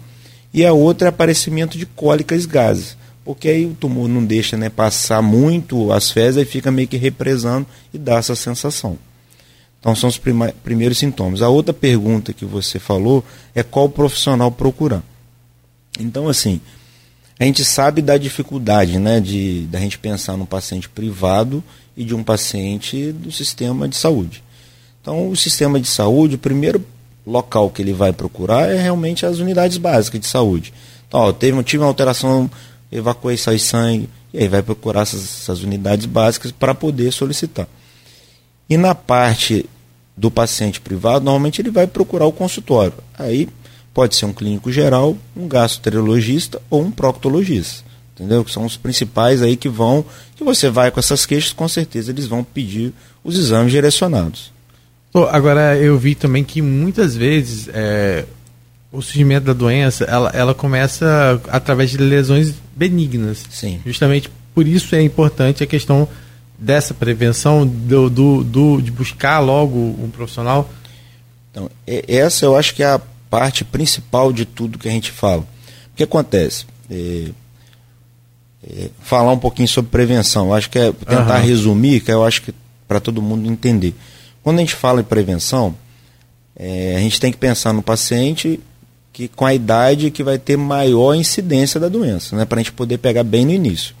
E 0.52 0.64
a 0.64 0.72
outra 0.72 1.08
é 1.08 1.10
aparecimento 1.10 1.78
de 1.78 1.86
cólicas 1.86 2.44
gases 2.46 2.96
porque 3.24 3.48
aí 3.48 3.64
o 3.64 3.74
tumor 3.74 4.08
não 4.08 4.24
deixa 4.24 4.56
né, 4.56 4.68
passar 4.68 5.22
muito 5.22 5.92
as 5.92 6.10
fezes 6.10 6.42
e 6.42 6.44
fica 6.44 6.70
meio 6.70 6.88
que 6.88 6.96
represando 6.96 7.66
e 7.94 7.98
dá 7.98 8.16
essa 8.16 8.34
sensação. 8.34 8.98
Então 9.78 9.94
são 9.94 10.08
os 10.08 10.18
primeiros 10.62 10.98
sintomas. 10.98 11.42
A 11.42 11.48
outra 11.48 11.72
pergunta 11.72 12.32
que 12.32 12.44
você 12.44 12.78
falou 12.78 13.24
é 13.54 13.62
qual 13.62 13.88
profissional 13.88 14.50
procurar. 14.50 15.02
Então 15.98 16.28
assim, 16.28 16.60
a 17.42 17.46
gente 17.46 17.64
sabe 17.64 18.00
da 18.00 18.16
dificuldade 18.16 18.98
né, 18.98 19.20
de 19.20 19.66
da 19.70 19.80
gente 19.80 19.98
pensar 19.98 20.36
num 20.36 20.46
paciente 20.46 20.88
privado 20.88 21.62
e 21.96 22.04
de 22.04 22.14
um 22.14 22.22
paciente 22.22 23.10
do 23.10 23.32
sistema 23.32 23.88
de 23.88 23.96
saúde. 23.96 24.44
Então 25.00 25.28
o 25.28 25.36
sistema 25.36 25.80
de 25.80 25.88
saúde, 25.88 26.36
o 26.36 26.38
primeiro 26.38 26.84
local 27.26 27.68
que 27.70 27.82
ele 27.82 27.92
vai 27.92 28.12
procurar 28.12 28.68
é 28.70 28.80
realmente 28.80 29.26
as 29.26 29.38
unidades 29.38 29.76
básicas 29.76 30.20
de 30.20 30.26
saúde. 30.26 30.72
Então, 31.08 31.20
ó, 31.20 31.32
teve, 31.32 31.60
tive 31.64 31.82
uma 31.82 31.88
alteração 31.88 32.50
evacuei, 32.90 33.36
sai 33.36 33.58
sangue, 33.58 34.08
e 34.32 34.38
aí 34.38 34.48
vai 34.48 34.62
procurar 34.62 35.02
essas, 35.02 35.22
essas 35.22 35.62
unidades 35.62 36.06
básicas 36.06 36.52
para 36.52 36.74
poder 36.74 37.12
solicitar. 37.12 37.66
E 38.68 38.76
na 38.76 38.94
parte 38.94 39.66
do 40.16 40.30
paciente 40.30 40.80
privado, 40.80 41.24
normalmente 41.24 41.60
ele 41.60 41.70
vai 41.70 41.86
procurar 41.86 42.26
o 42.26 42.32
consultório. 42.32 42.94
Aí 43.18 43.48
pode 43.94 44.16
ser 44.16 44.24
um 44.24 44.32
clínico 44.32 44.72
geral, 44.72 45.16
um 45.36 45.46
gastroenterologista 45.46 46.60
ou 46.70 46.82
um 46.82 46.90
proctologista. 46.90 47.84
Entendeu? 48.14 48.44
Que 48.44 48.52
são 48.52 48.64
os 48.64 48.76
principais 48.76 49.42
aí 49.42 49.56
que 49.56 49.68
vão, 49.68 50.04
que 50.36 50.44
você 50.44 50.68
vai 50.68 50.90
com 50.90 51.00
essas 51.00 51.24
queixas, 51.26 51.52
com 51.52 51.66
certeza 51.66 52.10
eles 52.10 52.26
vão 52.26 52.44
pedir 52.44 52.92
os 53.24 53.38
exames 53.38 53.72
direcionados. 53.72 54.52
Agora 55.30 55.76
eu 55.76 55.98
vi 55.98 56.14
também 56.14 56.42
que 56.42 56.62
muitas 56.62 57.14
vezes 57.14 57.68
é, 57.72 58.24
o 58.90 59.02
surgimento 59.02 59.46
da 59.46 59.52
doença, 59.52 60.04
ela, 60.04 60.30
ela 60.34 60.54
começa 60.54 61.40
através 61.48 61.90
de 61.90 61.98
lesões 61.98 62.54
benignas. 62.74 63.44
Sim. 63.50 63.80
Justamente 63.84 64.30
por 64.54 64.66
isso 64.66 64.94
é 64.94 65.02
importante 65.02 65.62
a 65.62 65.66
questão 65.66 66.08
dessa 66.58 66.94
prevenção, 66.94 67.66
do, 67.66 68.08
do, 68.08 68.44
do, 68.44 68.80
de 68.80 68.90
buscar 68.90 69.40
logo 69.40 69.76
um 69.76 70.08
profissional. 70.10 70.70
Então, 71.50 71.70
essa 71.86 72.44
eu 72.44 72.56
acho 72.56 72.74
que 72.74 72.82
é 72.82 72.86
a 72.86 73.00
parte 73.32 73.64
principal 73.64 74.30
de 74.30 74.44
tudo 74.44 74.78
que 74.78 74.86
a 74.86 74.90
gente 74.90 75.10
fala. 75.10 75.40
O 75.40 75.96
que 75.96 76.02
acontece? 76.02 76.66
É, 76.90 77.30
é, 78.62 78.90
falar 79.00 79.32
um 79.32 79.38
pouquinho 79.38 79.66
sobre 79.66 79.90
prevenção. 79.90 80.48
Eu 80.48 80.54
acho 80.54 80.68
que 80.68 80.78
é 80.78 80.92
tentar 80.92 81.40
uhum. 81.40 81.46
resumir, 81.46 82.00
que 82.00 82.12
eu 82.12 82.22
acho 82.26 82.42
que 82.42 82.54
para 82.86 83.00
todo 83.00 83.22
mundo 83.22 83.50
entender. 83.50 83.94
Quando 84.42 84.58
a 84.58 84.60
gente 84.60 84.74
fala 84.74 85.00
em 85.00 85.04
prevenção, 85.04 85.74
é, 86.54 86.94
a 86.94 86.98
gente 86.98 87.18
tem 87.18 87.32
que 87.32 87.38
pensar 87.38 87.72
no 87.72 87.82
paciente 87.82 88.60
que 89.14 89.28
com 89.28 89.46
a 89.46 89.54
idade 89.54 90.10
que 90.10 90.22
vai 90.22 90.38
ter 90.38 90.58
maior 90.58 91.14
incidência 91.14 91.80
da 91.80 91.88
doença, 91.88 92.36
né, 92.36 92.44
para 92.44 92.60
a 92.60 92.62
gente 92.62 92.72
poder 92.72 92.98
pegar 92.98 93.24
bem 93.24 93.46
no 93.46 93.52
início. 93.52 93.94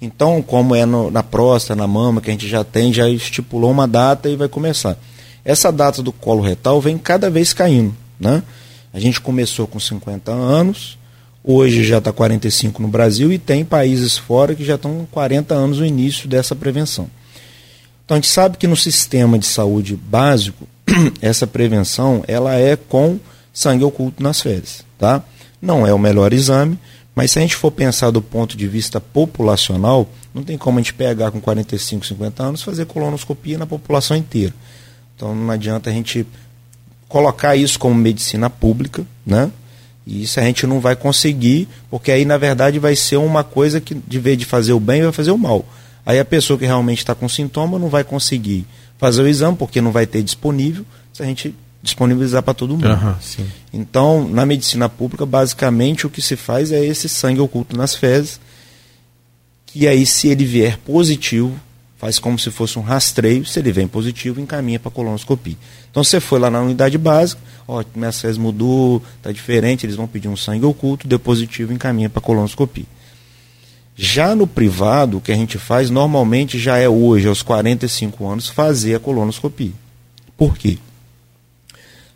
Então, 0.00 0.40
como 0.40 0.74
é 0.74 0.86
no, 0.86 1.10
na 1.10 1.22
próstata, 1.22 1.76
na 1.76 1.86
mama, 1.86 2.22
que 2.22 2.30
a 2.30 2.32
gente 2.32 2.48
já 2.48 2.64
tem, 2.64 2.94
já 2.94 3.10
estipulou 3.10 3.70
uma 3.70 3.86
data 3.86 4.26
e 4.26 4.36
vai 4.36 4.48
começar. 4.48 4.96
Essa 5.44 5.70
data 5.70 6.02
do 6.02 6.12
colo 6.12 6.40
retal 6.40 6.80
vem 6.80 6.96
cada 6.96 7.28
vez 7.28 7.52
caindo. 7.52 8.03
Né? 8.24 8.42
A 8.90 8.98
gente 8.98 9.20
começou 9.20 9.66
com 9.66 9.78
50 9.78 10.32
anos, 10.32 10.96
hoje 11.42 11.84
já 11.84 11.98
está 11.98 12.10
45 12.10 12.80
no 12.80 12.88
Brasil 12.88 13.30
e 13.30 13.38
tem 13.38 13.64
países 13.64 14.16
fora 14.16 14.54
que 14.54 14.64
já 14.64 14.76
estão 14.76 14.96
com 14.96 15.06
40 15.06 15.54
anos 15.54 15.78
no 15.78 15.84
início 15.84 16.26
dessa 16.26 16.56
prevenção. 16.56 17.10
Então 18.04 18.16
a 18.16 18.18
gente 18.18 18.30
sabe 18.30 18.56
que 18.56 18.66
no 18.66 18.76
sistema 18.76 19.38
de 19.38 19.44
saúde 19.44 19.94
básico, 19.94 20.66
essa 21.20 21.46
prevenção 21.46 22.24
ela 22.26 22.54
é 22.54 22.76
com 22.76 23.20
sangue 23.52 23.84
oculto 23.84 24.22
nas 24.22 24.40
fezes. 24.40 24.84
Tá? 24.98 25.22
Não 25.60 25.86
é 25.86 25.92
o 25.92 25.98
melhor 25.98 26.32
exame, 26.32 26.78
mas 27.14 27.30
se 27.30 27.38
a 27.38 27.42
gente 27.42 27.56
for 27.56 27.70
pensar 27.70 28.10
do 28.10 28.22
ponto 28.22 28.56
de 28.56 28.66
vista 28.66 29.00
populacional, 29.00 30.08
não 30.32 30.42
tem 30.42 30.56
como 30.56 30.78
a 30.78 30.82
gente 30.82 30.94
pegar 30.94 31.30
com 31.30 31.40
45, 31.40 32.06
50 32.06 32.42
anos 32.42 32.62
fazer 32.62 32.86
colonoscopia 32.86 33.58
na 33.58 33.66
população 33.66 34.16
inteira. 34.16 34.54
Então 35.14 35.34
não 35.34 35.50
adianta 35.50 35.90
a 35.90 35.92
gente 35.92 36.26
colocar 37.14 37.54
isso 37.54 37.78
como 37.78 37.94
medicina 37.94 38.50
pública, 38.50 39.06
né? 39.24 39.48
E 40.04 40.24
isso 40.24 40.40
a 40.40 40.42
gente 40.42 40.66
não 40.66 40.80
vai 40.80 40.96
conseguir, 40.96 41.68
porque 41.88 42.10
aí 42.10 42.24
na 42.24 42.36
verdade 42.36 42.80
vai 42.80 42.96
ser 42.96 43.18
uma 43.18 43.44
coisa 43.44 43.80
que, 43.80 43.94
de 43.94 44.18
vez 44.18 44.36
de 44.36 44.44
fazer 44.44 44.72
o 44.72 44.80
bem, 44.80 45.00
vai 45.00 45.12
fazer 45.12 45.30
o 45.30 45.38
mal. 45.38 45.64
Aí 46.04 46.18
a 46.18 46.24
pessoa 46.24 46.58
que 46.58 46.66
realmente 46.66 46.98
está 46.98 47.14
com 47.14 47.28
sintoma 47.28 47.78
não 47.78 47.88
vai 47.88 48.02
conseguir 48.02 48.66
fazer 48.98 49.22
o 49.22 49.28
exame, 49.28 49.56
porque 49.56 49.80
não 49.80 49.92
vai 49.92 50.08
ter 50.08 50.24
disponível, 50.24 50.84
se 51.12 51.22
a 51.22 51.26
gente 51.26 51.54
disponibilizar 51.80 52.42
para 52.42 52.52
todo 52.52 52.70
mundo. 52.70 52.88
Uhum, 52.88 53.46
então, 53.72 54.28
na 54.28 54.44
medicina 54.44 54.88
pública, 54.88 55.24
basicamente 55.24 56.08
o 56.08 56.10
que 56.10 56.20
se 56.20 56.34
faz 56.34 56.72
é 56.72 56.84
esse 56.84 57.08
sangue 57.08 57.38
oculto 57.38 57.76
nas 57.76 57.94
fezes, 57.94 58.40
que 59.66 59.86
aí, 59.86 60.04
se 60.04 60.26
ele 60.26 60.44
vier 60.44 60.78
positivo, 60.78 61.54
faz 62.04 62.18
como 62.18 62.38
se 62.38 62.50
fosse 62.50 62.78
um 62.78 62.82
rastreio, 62.82 63.46
se 63.46 63.58
ele 63.58 63.72
vem 63.72 63.88
positivo, 63.88 64.38
encaminha 64.38 64.78
para 64.78 64.90
colonoscopia. 64.90 65.56
Então, 65.90 66.04
você 66.04 66.20
foi 66.20 66.38
lá 66.38 66.50
na 66.50 66.60
unidade 66.60 66.98
básica, 66.98 67.40
ó, 67.66 67.82
minhas 67.94 68.20
fezes 68.20 68.36
mudou, 68.36 69.02
está 69.16 69.32
diferente, 69.32 69.86
eles 69.86 69.96
vão 69.96 70.06
pedir 70.06 70.28
um 70.28 70.36
sangue 70.36 70.66
oculto, 70.66 71.08
deu 71.08 71.18
positivo, 71.18 71.72
encaminha 71.72 72.10
para 72.10 72.20
colonoscopia. 72.20 72.84
Já 73.96 74.34
no 74.34 74.46
privado, 74.46 75.16
o 75.16 75.20
que 75.22 75.32
a 75.32 75.34
gente 75.34 75.56
faz 75.56 75.88
normalmente 75.88 76.58
já 76.58 76.76
é 76.76 76.86
hoje, 76.86 77.26
aos 77.26 77.40
45 77.40 78.28
anos, 78.28 78.50
fazer 78.50 78.96
a 78.96 79.00
colonoscopia. 79.00 79.72
Por 80.36 80.58
quê? 80.58 80.76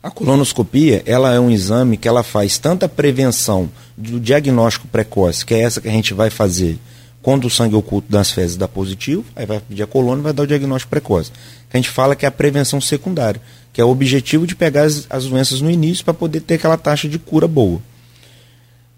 A 0.03 0.11
colonoscopia, 0.11 1.03
ela 1.07 1.33
é 1.33 1.41
um 1.41 1.51
exame 1.51 1.97
que 1.97 2.07
ela 2.07 2.23
faz 2.23 2.59
tanta 2.59 2.91
prevenção 2.91 3.71
do 3.97 4.21
diagnóstico 4.21 4.87
precoce, 4.87 5.47
que 5.47 5.55
é 5.55 5.61
essa 5.61 5.81
que 5.81 5.89
a 5.89 5.93
gente 5.93 6.13
vai 6.13 6.29
fazer 6.29 6.79
quando 7.23 7.47
o 7.47 7.51
sangue 7.51 7.75
oculto 7.75 8.11
das 8.11 8.31
fezes 8.31 8.57
dá 8.57 8.69
positivo, 8.69 9.25
aí 9.35 9.45
vai 9.45 9.61
pedir 9.61 9.83
a 9.83 9.87
colônia 9.87 10.21
e 10.21 10.25
vai 10.25 10.33
dar 10.33 10.45
o 10.45 10.47
diagnóstico 10.47 10.91
precoce. 10.91 11.31
Que 11.69 11.77
a 11.77 11.81
gente 11.81 11.91
fala 11.91 12.15
que 12.15 12.25
é 12.25 12.29
a 12.29 12.33
prevenção 12.33 12.81
secundária, 12.81 13.41
que 13.73 13.81
é 13.81 13.85
o 13.85 13.89
objetivo 13.89 14.47
de 14.47 14.55
pegar 14.55 14.83
as, 14.83 15.07
as 15.11 15.27
doenças 15.27 15.61
no 15.61 15.71
início 15.71 16.05
para 16.05 16.15
poder 16.15 16.41
ter 16.41 16.55
aquela 16.55 16.79
taxa 16.79 17.09
de 17.09 17.19
cura 17.19 17.49
boa. 17.49 17.81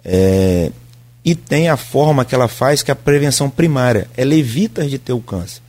É, 0.04 0.70
e 1.24 1.34
tem 1.34 1.68
a 1.68 1.76
forma 1.76 2.24
que 2.24 2.34
ela 2.34 2.48
faz, 2.48 2.82
que 2.82 2.90
é 2.90 2.92
a 2.92 2.96
prevenção 2.96 3.50
primária. 3.50 4.08
Ela 4.16 4.34
evita 4.34 4.86
de 4.86 4.98
ter 4.98 5.12
o 5.12 5.20
câncer. 5.20 5.60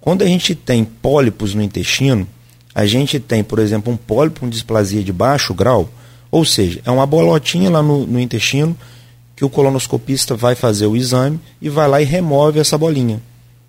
Quando 0.00 0.22
a 0.22 0.26
gente 0.26 0.54
tem 0.54 0.84
pólipos 0.84 1.54
no 1.54 1.62
intestino, 1.62 2.26
a 2.74 2.86
gente 2.86 3.20
tem, 3.20 3.44
por 3.44 3.58
exemplo, 3.58 3.92
um 3.92 3.96
pólipo 3.96 4.40
com 4.40 4.48
displasia 4.48 5.02
de 5.02 5.12
baixo 5.12 5.52
grau, 5.52 5.90
ou 6.30 6.44
seja, 6.44 6.80
é 6.84 6.90
uma 6.90 7.04
bolotinha 7.04 7.68
lá 7.68 7.82
no, 7.82 8.06
no 8.06 8.20
intestino 8.20 8.76
que 9.40 9.44
o 9.46 9.48
colonoscopista 9.48 10.36
vai 10.36 10.54
fazer 10.54 10.84
o 10.84 10.94
exame 10.94 11.40
e 11.62 11.70
vai 11.70 11.88
lá 11.88 12.02
e 12.02 12.04
remove 12.04 12.60
essa 12.60 12.76
bolinha, 12.76 13.22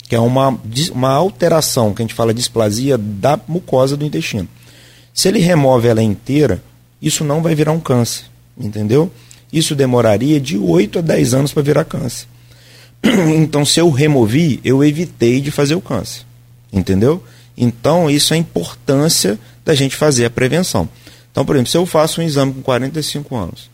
que 0.03 0.13
é 0.13 0.19
uma, 0.19 0.59
uma 0.91 1.11
alteração, 1.11 1.93
que 1.93 2.01
a 2.01 2.03
gente 2.03 2.13
fala 2.13 2.33
displasia 2.33 2.97
da 2.97 3.39
mucosa 3.47 3.95
do 3.95 4.03
intestino. 4.03 4.49
Se 5.13 5.29
ele 5.29 5.39
remove 5.39 5.87
ela 5.87 6.03
inteira, 6.03 6.61
isso 7.01 7.23
não 7.23 7.41
vai 7.41 7.55
virar 7.55 7.71
um 7.71 7.79
câncer, 7.79 8.25
entendeu? 8.57 9.09
Isso 9.53 9.73
demoraria 9.73 10.41
de 10.41 10.57
8 10.57 10.99
a 10.99 11.01
10 11.01 11.33
anos 11.35 11.53
para 11.53 11.63
virar 11.63 11.85
câncer. 11.85 12.27
Então, 13.33 13.63
se 13.63 13.79
eu 13.79 13.89
removi, 13.89 14.59
eu 14.65 14.83
evitei 14.83 15.39
de 15.39 15.51
fazer 15.51 15.75
o 15.75 15.81
câncer, 15.81 16.25
entendeu? 16.73 17.23
Então, 17.55 18.09
isso 18.09 18.33
é 18.33 18.35
a 18.35 18.39
importância 18.41 19.39
da 19.63 19.73
gente 19.73 19.95
fazer 19.95 20.25
a 20.25 20.29
prevenção. 20.29 20.89
Então, 21.31 21.45
por 21.45 21.55
exemplo, 21.55 21.71
se 21.71 21.77
eu 21.77 21.85
faço 21.85 22.19
um 22.19 22.25
exame 22.25 22.55
com 22.55 22.61
45 22.61 23.33
anos, 23.37 23.70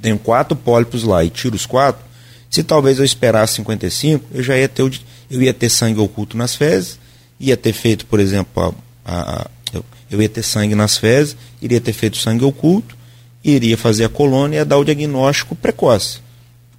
tenho 0.00 0.18
quatro 0.18 0.56
pólipos 0.56 1.04
lá 1.04 1.24
e 1.24 1.30
tiro 1.30 1.54
os 1.54 1.66
quatro, 1.66 2.04
se 2.50 2.62
talvez 2.62 2.98
eu 2.98 3.04
esperasse 3.04 3.54
55, 3.54 4.24
eu 4.32 4.42
já 4.42 4.56
ia 4.56 4.68
ter, 4.68 4.82
eu 5.30 5.42
ia 5.42 5.52
ter 5.52 5.68
sangue 5.68 6.00
oculto 6.00 6.36
nas 6.36 6.54
fezes, 6.54 6.98
ia 7.38 7.56
ter 7.56 7.72
feito, 7.72 8.06
por 8.06 8.20
exemplo, 8.20 8.74
a, 9.04 9.42
a, 9.42 9.46
eu, 9.72 9.84
eu 10.10 10.22
ia 10.22 10.28
ter 10.28 10.42
sangue 10.42 10.74
nas 10.74 10.96
fezes, 10.96 11.36
iria 11.60 11.80
ter 11.80 11.92
feito 11.92 12.16
sangue 12.16 12.44
oculto, 12.44 12.96
iria 13.44 13.76
fazer 13.76 14.04
a 14.04 14.08
colônia 14.08 14.56
e 14.56 14.58
ia 14.58 14.64
dar 14.64 14.78
o 14.78 14.84
diagnóstico 14.84 15.54
precoce. 15.54 16.18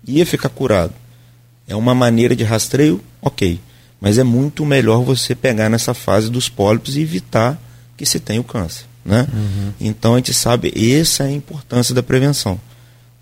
ia 0.06 0.26
ficar 0.26 0.50
curado. 0.50 0.94
É 1.68 1.76
uma 1.76 1.94
maneira 1.94 2.36
de 2.36 2.44
rastreio, 2.44 3.02
ok. 3.22 3.60
Mas 4.00 4.18
é 4.18 4.24
muito 4.24 4.66
melhor 4.66 5.04
você 5.04 5.36
pegar 5.36 5.70
nessa 5.70 5.94
fase 5.94 6.30
dos 6.30 6.48
pólipos 6.50 6.96
e 6.96 7.02
evitar 7.02 7.60
que 7.96 8.06
se 8.06 8.20
tenha 8.20 8.40
o 8.40 8.44
câncer. 8.44 8.86
Né? 9.04 9.28
Uhum. 9.34 9.74
Então 9.80 10.14
a 10.14 10.18
gente 10.18 10.34
sabe, 10.34 10.74
essa 10.76 11.24
é 11.24 11.28
a 11.28 11.32
importância 11.32 11.96
da 11.96 12.04
prevenção. 12.04 12.60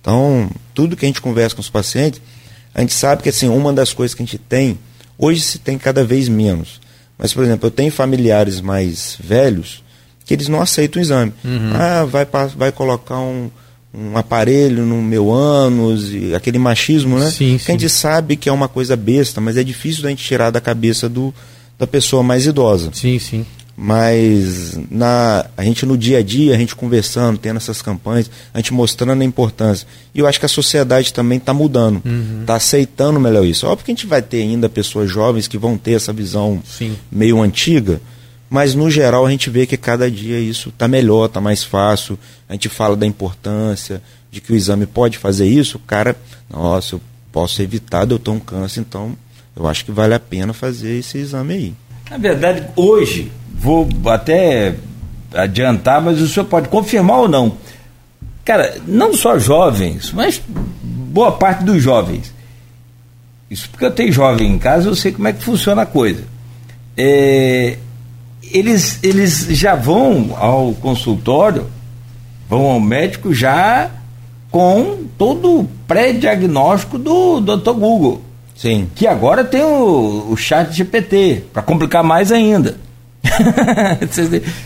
Então, 0.06 0.52
tudo 0.72 0.96
que 0.96 1.04
a 1.04 1.08
gente 1.08 1.20
conversa 1.20 1.56
com 1.56 1.62
os 1.62 1.70
pacientes, 1.70 2.22
a 2.76 2.82
gente 2.82 2.94
sabe 2.94 3.24
que 3.24 3.30
assim, 3.30 3.50
uma 3.50 3.74
das 3.74 3.91
coisas 3.91 4.13
que 4.13 4.22
a 4.22 4.26
gente 4.26 4.38
tem, 4.38 4.78
hoje 5.18 5.41
se 5.41 5.58
tem 5.58 5.80
cada 5.80 6.04
vez 6.04 6.30
menos. 6.30 6.80
Mas, 7.18 7.34
por 7.34 7.44
exemplo, 7.44 7.65
eu 7.65 7.72
tenho 7.72 7.91
familiares 7.91 8.62
mais 8.62 9.18
velhos 9.20 9.84
que 10.24 10.36
eles 10.36 10.48
não 10.48 10.62
aceitam 10.62 11.02
o 11.02 11.04
exame. 11.04 11.34
Uhum. 11.44 11.72
Ah, 11.74 12.06
vai, 12.06 12.28
vai 12.56 12.72
colocar 12.72 13.18
um, 13.20 13.50
um 13.91 14.15
aparelho 14.15 14.86
no 14.86 15.02
meu 15.02 15.34
ânus, 15.34 16.12
e 16.12 16.36
aquele 16.36 16.60
machismo, 16.60 17.18
né? 17.18 17.32
Sim, 17.32 17.58
que 17.58 17.72
a 17.72 17.74
gente 17.74 17.89
sabe 17.89 18.36
que 18.36 18.48
é 18.48 18.52
uma 18.52 18.68
coisa 18.68 18.96
besta, 18.96 19.41
mas 19.41 19.58
é 19.58 19.63
difícil 19.63 20.04
da 20.04 20.10
gente 20.10 20.24
tirar 20.24 20.52
da 20.52 20.62
cabeça 20.62 21.10
do, 21.10 21.34
da 21.80 21.88
pessoa 21.88 22.22
mais 22.22 22.46
idosa. 22.46 22.91
Sim, 22.94 23.18
sim. 23.18 23.44
Mas 23.77 24.79
na, 24.89 25.45
a 25.57 25.63
gente 25.63 25.85
no 25.85 25.97
dia 25.97 26.19
a 26.19 26.23
dia, 26.23 26.55
a 26.55 26.57
gente 26.57 26.75
conversando, 26.75 27.38
tendo 27.38 27.57
essas 27.57 27.81
campanhas, 27.81 28.31
a 28.53 28.59
gente 28.59 28.73
mostrando 28.73 29.21
a 29.21 29.25
importância. 29.25 29.85
E 30.13 30.19
eu 30.19 30.27
acho 30.27 30.39
que 30.39 30.45
a 30.45 30.49
sociedade 30.49 31.13
também 31.13 31.38
está 31.38 31.53
mudando, 31.53 31.97
está 31.97 32.09
uhum. 32.09 32.43
Tá 32.45 32.55
aceitando 32.55 33.19
melhor 33.19 33.45
isso. 33.45 33.67
Óbvio 33.67 33.85
que 33.85 33.91
a 33.91 33.95
gente 33.95 34.07
vai 34.07 34.21
ter 34.21 34.41
ainda 34.41 34.69
pessoas 34.69 35.09
jovens 35.11 35.47
que 35.47 35.57
vão 35.57 35.77
ter 35.77 35.91
essa 35.91 36.13
visão 36.13 36.63
sim. 36.65 36.95
meio 37.11 37.41
antiga, 37.41 37.99
mas 38.49 38.73
no 38.73 38.89
geral 38.89 39.25
a 39.25 39.29
gente 39.29 39.49
vê 39.49 39.65
que 39.65 39.75
cada 39.75 40.09
dia 40.09 40.39
isso 40.39 40.69
está 40.69 40.88
melhor, 40.88 41.25
está 41.25 41.41
mais 41.41 41.61
fácil. 41.61 42.17
A 42.47 42.53
gente 42.53 42.69
fala 42.69 42.95
da 42.95 43.05
importância 43.05 44.01
de 44.31 44.39
que 44.39 44.53
o 44.53 44.55
exame 44.55 44.85
pode 44.85 45.17
fazer 45.17 45.47
isso. 45.47 45.75
O 45.75 45.81
cara, 45.81 46.15
nossa, 46.49 46.95
eu 46.95 47.01
posso 47.29 47.61
evitar 47.61 48.05
de 48.05 48.13
eu 48.13 48.19
ter 48.19 48.29
um 48.29 48.39
câncer, 48.39 48.79
então 48.79 49.17
eu 49.53 49.67
acho 49.67 49.83
que 49.83 49.91
vale 49.91 50.13
a 50.13 50.19
pena 50.19 50.53
fazer 50.53 50.97
esse 50.97 51.17
exame 51.17 51.53
aí. 51.53 51.73
Na 52.10 52.18
verdade, 52.18 52.68
hoje, 52.76 53.32
vou 53.54 53.88
até 54.06 54.76
adiantar, 55.34 56.02
mas 56.02 56.22
o 56.22 56.28
senhor 56.28 56.46
pode 56.46 56.70
confirmar 56.70 57.20
ou 57.20 57.28
não. 57.28 57.58
Cara, 58.44 58.78
não 58.88 59.13
só 59.13 59.39
jovens, 59.39 60.12
mas 60.12 60.41
boa 60.84 61.32
parte 61.32 61.63
dos 61.63 61.82
jovens. 61.82 62.34
Isso 63.50 63.70
porque 63.70 63.86
eu 63.86 63.91
tenho 63.91 64.12
jovem 64.12 64.52
em 64.52 64.60
casa, 64.60 64.88
eu 64.88 64.96
sei 64.96 65.12
como 65.12 65.28
é 65.28 65.34
que 65.34 65.44
funciona 65.44 65.82
a 65.82 65.86
coisa. 65.86 66.24
É, 66.96 67.78
eles, 68.52 69.00
eles 69.04 69.48
já 69.52 69.76
vão 69.76 70.36
ao 70.38 70.74
consultório, 70.74 71.68
vão 72.50 72.65
ao 72.65 72.80
médico 72.80 73.34
já 73.34 73.89
com 74.52 75.06
todo 75.18 75.62
o 75.62 75.70
pré-diagnóstico 75.88 76.98
do 76.98 77.41
Dr. 77.41 77.72
Google. 77.72 78.22
Sim. 78.56 78.89
Que 78.96 79.06
agora 79.06 79.44
tem 79.44 79.62
o, 79.62 80.28
o 80.32 80.38
chat 80.38 80.72
GPT, 80.72 81.44
para 81.54 81.62
complicar 81.62 82.04
mais 82.04 82.32
ainda. 82.32 82.78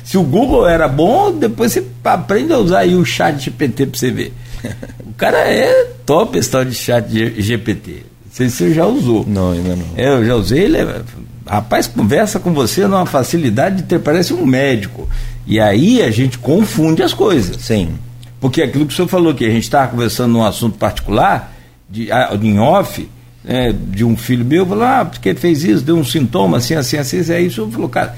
Se 0.04 0.18
o 0.18 0.24
Google 0.24 0.68
era 0.68 0.88
bom, 0.88 1.32
depois 1.32 1.74
você 1.74 1.86
aprende 2.04 2.54
a 2.54 2.58
usar 2.58 2.80
aí 2.80 2.96
o 2.96 3.04
chat 3.04 3.40
GPT 3.40 3.88
para 3.88 4.00
você 4.00 4.12
ver. 4.12 4.34
O 5.10 5.20
cara 5.20 5.40
é 5.40 5.84
top 6.06 6.38
esse 6.38 6.50
tal 6.50 6.64
de 6.64 6.74
chat 6.74 7.06
GPT. 7.42 7.92
Não 8.26 8.32
sei 8.32 8.48
se 8.48 8.56
você 8.56 8.74
já 8.74 8.86
usou. 8.86 9.26
Não, 9.28 9.52
ainda 9.52 9.76
não. 9.76 9.86
É, 9.98 10.08
eu 10.08 10.26
já 10.26 10.36
usei, 10.36 10.64
ele 10.64 10.78
é 10.78 11.02
rapaz 11.50 11.88
conversa 11.88 12.40
com 12.40 12.54
você 12.54 12.88
numa 12.88 13.06
facilidade 13.06 13.78
de 13.78 13.84
ter, 13.84 14.00
parece 14.00 14.34
um 14.34 14.46
médico. 14.46 15.10
E 15.48 15.60
aí 15.60 16.02
a 16.02 16.12
gente 16.12 16.38
confunde 16.38 17.02
as 17.02 17.14
coisas. 17.14 17.58
Sim. 17.62 17.98
Porque 18.40 18.62
aquilo 18.62 18.86
que 18.86 18.94
o 18.94 18.96
senhor 18.96 19.08
falou, 19.08 19.34
que 19.34 19.44
a 19.44 19.50
gente 19.50 19.64
estava 19.64 19.90
conversando 19.90 20.32
num 20.34 20.46
assunto 20.46 20.78
particular, 20.78 21.54
de, 21.90 22.10
em 22.42 22.60
off, 22.60 23.10
é, 23.46 23.72
de 23.72 24.04
um 24.04 24.18
filho 24.18 24.46
meu, 24.46 24.66
falou, 24.66 24.84
ah, 24.84 25.06
porque 25.06 25.30
ele 25.30 25.40
fez 25.40 25.64
isso, 25.64 25.84
deu 25.84 25.96
um 25.96 26.04
sintoma 26.04 26.58
assim, 26.58 26.76
assim, 26.76 26.98
assim, 26.98 27.32
é 27.32 27.42
isso. 27.42 27.62
Eu 27.62 27.72
falou, 27.72 27.90
cara, 27.90 28.16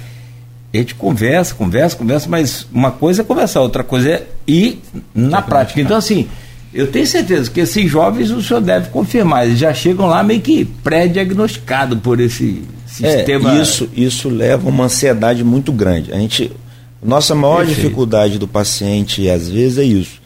a 0.73 0.77
gente 0.77 0.95
conversa, 0.95 1.53
conversa, 1.53 1.97
conversa, 1.97 2.29
mas 2.29 2.65
uma 2.71 2.91
coisa 2.91 3.21
é 3.21 3.25
conversar, 3.25 3.61
outra 3.61 3.83
coisa 3.83 4.09
é 4.09 4.27
ir 4.47 4.81
na 5.13 5.41
prática. 5.41 5.81
Então, 5.81 5.97
assim, 5.97 6.27
eu 6.73 6.87
tenho 6.87 7.05
certeza 7.05 7.51
que 7.51 7.59
esses 7.59 7.89
jovens 7.89 8.31
o 8.31 8.41
senhor 8.41 8.61
deve 8.61 8.89
confirmar, 8.89 9.45
eles 9.45 9.59
já 9.59 9.73
chegam 9.73 10.07
lá 10.07 10.23
meio 10.23 10.39
que 10.39 10.63
pré-diagnosticados 10.63 11.99
por 11.99 12.19
esse 12.19 12.63
sistema. 12.85 13.57
É, 13.57 13.61
isso, 13.61 13.89
isso 13.93 14.29
leva 14.29 14.69
uma 14.69 14.85
ansiedade 14.85 15.43
muito 15.43 15.73
grande. 15.73 16.13
A 16.13 16.17
gente, 16.17 16.51
nossa 17.03 17.35
maior 17.35 17.57
Perfeito. 17.57 17.81
dificuldade 17.81 18.39
do 18.39 18.47
paciente, 18.47 19.29
às 19.29 19.49
vezes, 19.49 19.77
é 19.77 19.83
isso. 19.83 20.21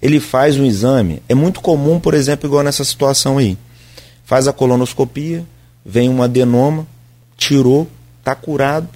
Ele 0.00 0.20
faz 0.20 0.56
um 0.56 0.64
exame, 0.64 1.20
é 1.28 1.34
muito 1.34 1.60
comum, 1.60 1.98
por 1.98 2.14
exemplo, 2.14 2.48
igual 2.48 2.62
nessa 2.62 2.84
situação 2.84 3.38
aí. 3.38 3.58
Faz 4.28 4.46
a 4.46 4.52
colonoscopia, 4.52 5.42
vem 5.82 6.10
um 6.10 6.22
adenoma, 6.22 6.86
tirou, 7.34 7.88
está 8.18 8.34
curado, 8.34 8.86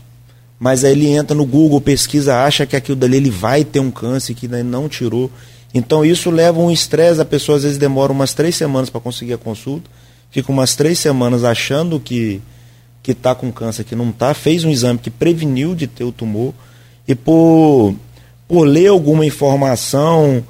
mas 0.60 0.84
aí 0.84 0.92
ele 0.92 1.06
entra 1.06 1.34
no 1.34 1.46
Google, 1.46 1.80
pesquisa, 1.80 2.44
acha 2.44 2.66
que 2.66 2.76
aquilo 2.76 2.96
dali 2.96 3.16
ele 3.16 3.30
vai 3.30 3.64
ter 3.64 3.80
um 3.80 3.90
câncer 3.90 4.34
que 4.34 4.46
não 4.46 4.90
tirou. 4.90 5.30
Então 5.72 6.04
isso 6.04 6.30
leva 6.30 6.60
um 6.60 6.70
estresse, 6.70 7.18
a 7.18 7.24
pessoa 7.24 7.56
às 7.56 7.62
vezes 7.62 7.78
demora 7.78 8.12
umas 8.12 8.34
três 8.34 8.56
semanas 8.56 8.90
para 8.90 9.00
conseguir 9.00 9.32
a 9.32 9.38
consulta, 9.38 9.90
fica 10.30 10.52
umas 10.52 10.76
três 10.76 10.98
semanas 10.98 11.44
achando 11.44 11.98
que 11.98 12.42
que 13.02 13.12
está 13.12 13.34
com 13.34 13.50
câncer, 13.50 13.84
que 13.84 13.96
não 13.96 14.10
está, 14.10 14.34
fez 14.34 14.64
um 14.64 14.70
exame 14.70 14.98
que 14.98 15.08
preveniu 15.08 15.74
de 15.74 15.86
ter 15.86 16.04
o 16.04 16.12
tumor, 16.12 16.52
e 17.08 17.14
por, 17.14 17.94
por 18.46 18.64
ler 18.64 18.88
alguma 18.88 19.24
informação, 19.24 20.44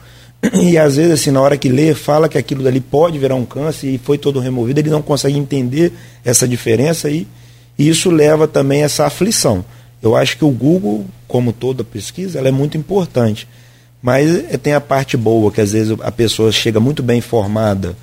e 0.52 0.76
às 0.76 0.96
vezes 0.96 1.12
assim, 1.12 1.30
na 1.30 1.40
hora 1.40 1.56
que 1.56 1.68
lê, 1.68 1.94
fala 1.94 2.28
que 2.28 2.36
aquilo 2.36 2.64
dali 2.64 2.80
pode 2.80 3.18
virar 3.18 3.34
um 3.34 3.44
câncer 3.44 3.88
e 3.88 3.98
foi 3.98 4.18
todo 4.18 4.40
removido, 4.40 4.80
ele 4.80 4.90
não 4.90 5.02
consegue 5.02 5.38
entender 5.38 5.92
essa 6.24 6.48
diferença 6.48 7.08
aí, 7.08 7.26
e 7.78 7.88
isso 7.88 8.10
leva 8.10 8.48
também 8.48 8.82
a 8.82 8.86
essa 8.86 9.06
aflição. 9.06 9.64
Eu 10.02 10.16
acho 10.16 10.36
que 10.36 10.44
o 10.44 10.50
Google, 10.50 11.06
como 11.28 11.52
toda 11.52 11.84
pesquisa, 11.84 12.38
ela 12.38 12.48
é 12.48 12.50
muito 12.50 12.76
importante. 12.76 13.46
Mas 14.02 14.28
eh, 14.50 14.58
tem 14.58 14.74
a 14.74 14.80
parte 14.80 15.16
boa, 15.16 15.52
que 15.52 15.60
às 15.60 15.72
vezes 15.72 15.96
a 16.02 16.10
pessoa 16.10 16.50
chega 16.50 16.80
muito 16.80 17.02
bem 17.04 17.18
informada, 17.18 17.96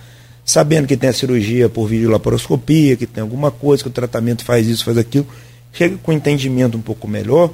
sabendo 0.46 0.88
que 0.88 0.96
tem 0.96 1.10
a 1.10 1.14
cirurgia 1.14 1.68
por 1.68 1.88
videolaparoscopia, 1.88 2.96
que 2.96 3.06
tem 3.06 3.22
alguma 3.22 3.52
coisa, 3.52 3.84
que 3.84 3.90
o 3.90 3.92
tratamento 3.92 4.46
faz 4.46 4.66
isso, 4.66 4.86
faz 4.86 4.98
aquilo, 4.98 5.28
chega 5.74 5.98
com 6.02 6.14
entendimento 6.14 6.78
um 6.78 6.82
pouco 6.82 7.06
melhor, 7.06 7.52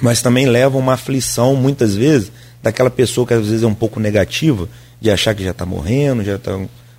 mas 0.00 0.22
também 0.22 0.46
leva 0.46 0.78
uma 0.78 0.94
aflição, 0.94 1.54
muitas 1.54 1.94
vezes, 1.94 2.32
daquela 2.62 2.90
pessoa 2.90 3.26
que 3.26 3.34
às 3.34 3.46
vezes 3.46 3.62
é 3.62 3.66
um 3.66 3.74
pouco 3.74 3.98
negativa, 3.98 4.68
de 5.00 5.10
achar 5.10 5.34
que 5.34 5.42
já 5.42 5.50
está 5.50 5.66
morrendo, 5.66 6.22
já 6.22 6.36
está 6.36 6.58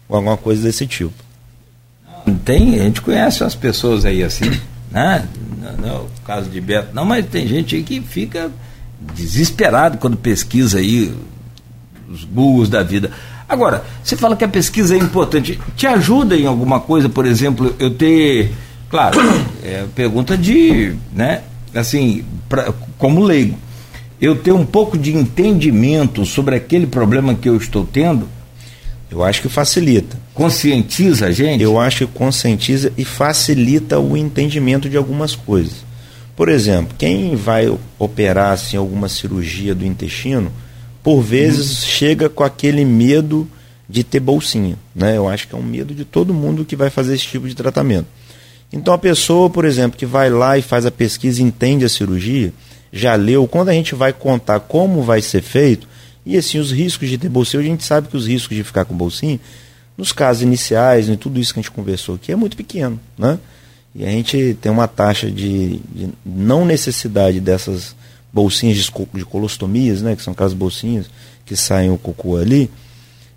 alguma 0.10 0.38
coisa 0.38 0.63
desse 0.63 0.86
tipo. 0.86 1.13
Tem, 2.43 2.80
a 2.80 2.84
gente 2.84 3.02
conhece 3.02 3.43
as 3.43 3.56
pessoas 3.56 4.06
aí 4.06 4.23
assim, 4.23 4.49
né? 4.91 5.28
Não, 5.62 5.78
não, 5.78 6.02
o 6.06 6.10
caso 6.26 6.49
de 6.49 6.60
Beto, 6.60 6.93
não, 6.93 7.06
mas 7.06 7.26
tem 7.26 7.47
gente 7.47 7.76
aí 7.76 7.84
que 7.84 8.02
fica 8.02 8.52
desesperado 9.13 9.97
quando 9.97 10.17
pesquisa 10.17 10.80
aí 10.80 11.13
os 12.10 12.23
Googles 12.23 12.69
da 12.69 12.84
vida. 12.84 13.12
Agora, 13.47 13.84
você 14.04 14.15
fala 14.15 14.36
que 14.36 14.43
a 14.43 14.47
pesquisa 14.47 14.95
é 14.95 14.97
importante. 14.97 15.60
Te 15.76 15.86
ajuda 15.86 16.36
em 16.36 16.45
alguma 16.45 16.80
coisa, 16.80 17.10
por 17.10 17.26
exemplo, 17.26 17.76
eu 17.80 17.91
ter. 17.91 18.52
Claro, 18.89 19.19
é 19.63 19.86
pergunta 19.95 20.38
de. 20.38 20.95
né? 21.12 21.41
Assim, 21.73 22.23
pra, 22.47 22.73
como 22.97 23.23
leigo. 23.23 23.58
Eu 24.21 24.36
ter 24.36 24.52
um 24.52 24.65
pouco 24.65 24.97
de 24.97 25.15
entendimento 25.15 26.26
sobre 26.26 26.56
aquele 26.56 26.88
problema 26.88 27.36
que 27.36 27.49
eu 27.49 27.58
estou 27.58 27.86
tendo. 27.86 28.28
Eu 29.12 29.23
acho 29.23 29.41
que 29.41 29.49
facilita. 29.49 30.17
Conscientiza 30.34 31.28
a 31.28 31.32
gente? 31.32 31.63
Eu 31.63 31.80
acho 31.80 32.08
que 32.08 32.13
conscientiza 32.13 32.91
e 32.97 33.06
facilita 33.06 33.99
o 33.99 34.17
entendimento 34.17 34.89
de 34.89 34.97
algumas 34.97 35.36
coisas. 35.36 35.86
Por 36.36 36.49
exemplo, 36.49 36.95
quem 36.97 37.36
vai 37.36 37.71
operar 37.99 38.54
assim, 38.54 38.76
alguma 38.76 39.08
cirurgia 39.08 39.76
do 39.76 39.86
intestino, 39.86 40.52
por 41.04 41.21
vezes 41.21 41.84
uhum. 41.84 41.89
chega 41.89 42.30
com 42.30 42.43
aquele 42.43 42.84
medo 42.84 43.47
de 43.88 44.04
ter 44.04 44.19
bolsinha. 44.19 44.78
Né? 44.95 45.17
Eu 45.17 45.28
acho 45.28 45.47
que 45.47 45.54
é 45.54 45.58
um 45.58 45.63
medo 45.63 45.93
de 45.93 46.06
todo 46.06 46.34
mundo 46.34 46.65
que 46.65 46.76
vai 46.76 46.89
fazer 46.89 47.13
esse 47.13 47.26
tipo 47.26 47.47
de 47.47 47.56
tratamento. 47.56 48.08
Então 48.71 48.93
a 48.93 48.97
pessoa, 48.97 49.49
por 49.49 49.65
exemplo, 49.65 49.97
que 49.97 50.06
vai 50.06 50.32
lá 50.32 50.58
e 50.58 50.62
faz 50.63 50.86
a 50.86 50.91
pesquisa, 50.91 51.43
entende 51.43 51.86
a 51.86 51.89
cirurgia, 51.89 52.52
já 52.95 53.15
leu, 53.15 53.47
quando 53.47 53.69
a 53.69 53.73
gente 53.73 53.95
vai 53.95 54.13
contar 54.13 54.60
como 54.60 55.01
vai 55.01 55.19
ser 55.19 55.41
feito, 55.41 55.88
e 56.23 56.38
assim, 56.38 56.60
os 56.60 56.71
riscos 56.71 57.10
de 57.10 57.17
ter 57.17 57.27
bolsinha, 57.27 57.60
a 57.60 57.65
gente 57.65 57.84
sabe 57.84 58.08
que 58.08 58.15
os 58.15 58.27
riscos 58.27 58.56
de 58.56 58.63
ficar 58.63 58.86
com 58.86 58.95
bolsinha, 58.95 59.39
nos 59.97 60.12
casos 60.12 60.43
iniciais, 60.43 61.10
em 61.10 61.17
tudo 61.17 61.39
isso 61.39 61.51
que 61.51 61.60
a 61.60 61.63
gente 61.63 61.71
conversou 61.71 62.15
aqui, 62.15 62.32
é 62.32 62.36
muito 62.36 62.56
pequeno. 62.56 62.99
Né? 63.17 63.39
E 63.95 64.06
a 64.06 64.10
gente 64.10 64.56
tem 64.62 64.71
uma 64.71 64.88
taxa 64.88 65.29
de, 65.29 65.79
de 65.93 66.10
não 66.23 66.65
necessidade 66.65 67.39
dessas 67.39 67.95
bolsinhas 68.32 68.77
de, 68.77 68.91
de 69.13 69.25
colostomias, 69.25 70.01
né, 70.01 70.15
que 70.15 70.21
são 70.21 70.34
aquelas 70.34 70.53
bolsinhas 70.53 71.08
que 71.45 71.56
saem 71.56 71.89
o 71.89 71.97
cocô 71.97 72.38
ali. 72.38 72.69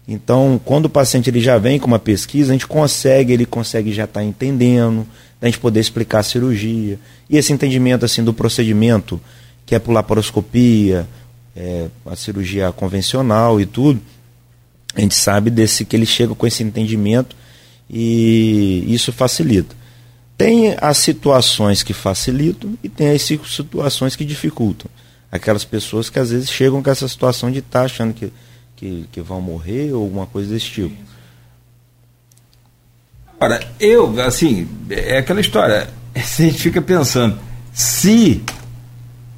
Então, 0.06 0.60
quando 0.64 0.84
o 0.84 0.90
paciente 0.90 1.28
ele 1.30 1.40
já 1.40 1.58
vem 1.58 1.78
com 1.78 1.86
uma 1.86 1.98
pesquisa, 1.98 2.52
a 2.52 2.54
gente 2.54 2.66
consegue, 2.66 3.32
ele 3.32 3.44
consegue 3.44 3.92
já 3.92 4.04
estar 4.04 4.20
tá 4.20 4.24
entendendo, 4.24 5.06
a 5.40 5.46
gente 5.46 5.58
poder 5.58 5.80
explicar 5.80 6.20
a 6.20 6.22
cirurgia. 6.22 6.98
E 7.28 7.36
esse 7.36 7.52
entendimento 7.52 8.04
assim 8.04 8.22
do 8.22 8.32
procedimento, 8.32 9.20
que 9.66 9.74
é 9.74 9.78
por 9.80 9.92
laparoscopia, 9.92 11.06
é, 11.56 11.88
a 12.06 12.14
cirurgia 12.14 12.70
convencional 12.70 13.60
e 13.60 13.66
tudo, 13.66 14.00
A 14.94 15.00
gente 15.00 15.14
sabe 15.14 15.50
desse 15.50 15.84
que 15.84 15.96
ele 15.96 16.06
chega 16.06 16.34
com 16.34 16.46
esse 16.46 16.62
entendimento 16.62 17.36
e 17.90 18.84
isso 18.88 19.12
facilita. 19.12 19.74
Tem 20.38 20.74
as 20.80 20.98
situações 20.98 21.82
que 21.82 21.92
facilitam 21.92 22.78
e 22.82 22.88
tem 22.88 23.10
as 23.10 23.22
situações 23.22 24.14
que 24.16 24.24
dificultam. 24.24 24.90
Aquelas 25.30 25.64
pessoas 25.64 26.08
que 26.08 26.18
às 26.18 26.30
vezes 26.30 26.50
chegam 26.50 26.82
com 26.82 26.90
essa 26.90 27.08
situação 27.08 27.50
de 27.50 27.58
estar 27.58 27.80
tá 27.80 27.84
achando 27.84 28.14
que, 28.14 28.32
que, 28.76 29.06
que 29.12 29.20
vão 29.20 29.40
morrer 29.40 29.92
ou 29.92 30.02
alguma 30.02 30.26
coisa 30.26 30.52
desse 30.52 30.66
tipo. 30.66 30.96
Ora, 33.38 33.60
eu, 33.78 34.18
assim, 34.22 34.68
é 34.88 35.18
aquela 35.18 35.40
história. 35.40 35.88
A 36.14 36.20
gente 36.20 36.58
fica 36.58 36.80
pensando, 36.80 37.38
se 37.72 38.42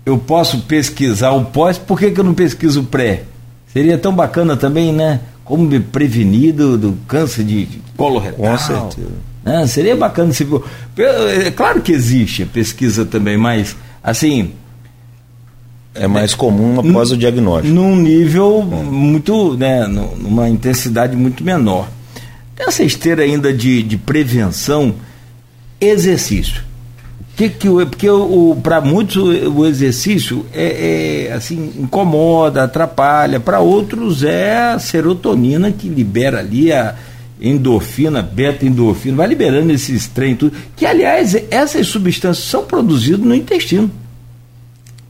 eu 0.09 0.18
posso 0.18 0.61
pesquisar 0.61 1.33
o 1.33 1.44
pós, 1.44 1.79
por 1.79 1.99
que, 1.99 2.11
que 2.11 2.21
eu 2.21 2.25
não 2.25 2.35
pesquiso 2.35 2.81
o 2.81 2.85
pré? 2.85 3.25
Seria 3.73 3.99
tão 3.99 4.14
bacana 4.14 4.57
também, 4.57 4.92
né? 4.92 5.21
Como 5.44 5.64
me 5.64 5.81
prevenir 5.81 6.55
do, 6.55 6.77
do 6.77 6.99
câncer 7.07 7.44
de, 7.44 7.66
colo 7.97 8.18
retal. 8.18 8.38
Com 8.38 8.59
certeza. 8.59 9.11
Né? 9.44 9.66
Seria 9.66 9.97
bacana 9.97 10.33
se. 10.33 10.47
É 10.97 11.51
claro 11.51 11.81
que 11.81 11.92
existe 11.92 12.42
a 12.42 12.47
pesquisa 12.47 13.05
também, 13.05 13.37
mas 13.37 13.77
assim. 14.03 14.53
É 15.94 16.07
mais 16.07 16.33
comum 16.33 16.79
após 16.79 17.11
o 17.11 17.16
diagnóstico. 17.16 17.75
Num 17.75 17.97
nível 17.97 18.62
muito, 18.62 19.57
né, 19.57 19.85
numa 19.87 20.49
intensidade 20.49 21.16
muito 21.16 21.42
menor. 21.42 21.88
Nessa 22.57 22.85
esteira 22.85 23.25
ainda 23.25 23.53
de, 23.53 23.83
de 23.83 23.97
prevenção, 23.97 24.94
exercício. 25.81 26.67
Que, 27.38 27.48
que, 27.48 27.68
porque 27.68 28.11
o, 28.11 28.51
o 28.51 28.57
para 28.57 28.81
muitos 28.81 29.14
o, 29.14 29.61
o 29.61 29.64
exercício 29.64 30.44
é, 30.53 31.29
é, 31.29 31.33
assim 31.33 31.72
incomoda, 31.79 32.64
atrapalha. 32.64 33.38
Para 33.38 33.61
outros 33.61 34.24
é 34.24 34.72
a 34.72 34.79
serotonina 34.81 35.70
que 35.70 35.88
libera 35.88 36.40
ali 36.40 36.72
a 36.72 36.96
endorfina, 37.40 38.20
beta-endorfina, 38.22 39.18
vai 39.18 39.29
liberando 39.29 39.72
esses 39.72 40.09
trem 40.09 40.35
tudo. 40.35 40.57
Que 40.74 40.85
aliás 40.85 41.37
essas 41.48 41.87
substâncias 41.87 42.44
são 42.44 42.64
produzidas 42.64 43.20
no 43.20 43.37
intestino. 43.37 43.88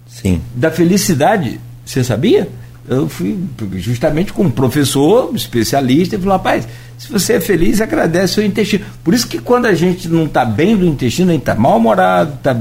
Sim. 0.07 0.43
Da 0.55 0.71
felicidade, 0.71 1.59
você 1.83 2.05
sabia? 2.05 2.47
Eu 2.89 3.09
fui 3.09 3.39
justamente 3.77 4.33
com 4.33 4.45
um 4.45 4.51
professor 4.51 5.31
especialista 5.35 6.17
e 6.17 6.19
falou, 6.19 6.37
rapaz, 6.37 6.67
se 6.97 7.11
você 7.13 7.35
é 7.35 7.41
feliz, 7.41 7.81
agradece 7.81 8.33
o 8.33 8.35
seu 8.37 8.45
intestino. 8.45 8.85
Por 9.05 9.13
isso 9.13 9.27
que 9.27 9.39
quando 9.39 9.67
a 9.67 9.75
gente 9.75 10.09
não 10.09 10.25
está 10.25 10.45
bem 10.45 10.77
do 10.77 10.87
intestino, 10.87 11.31
a 11.31 11.33
gente 11.35 11.43
está 11.43 11.55
mal-humorado, 11.55 12.35
está 12.35 12.57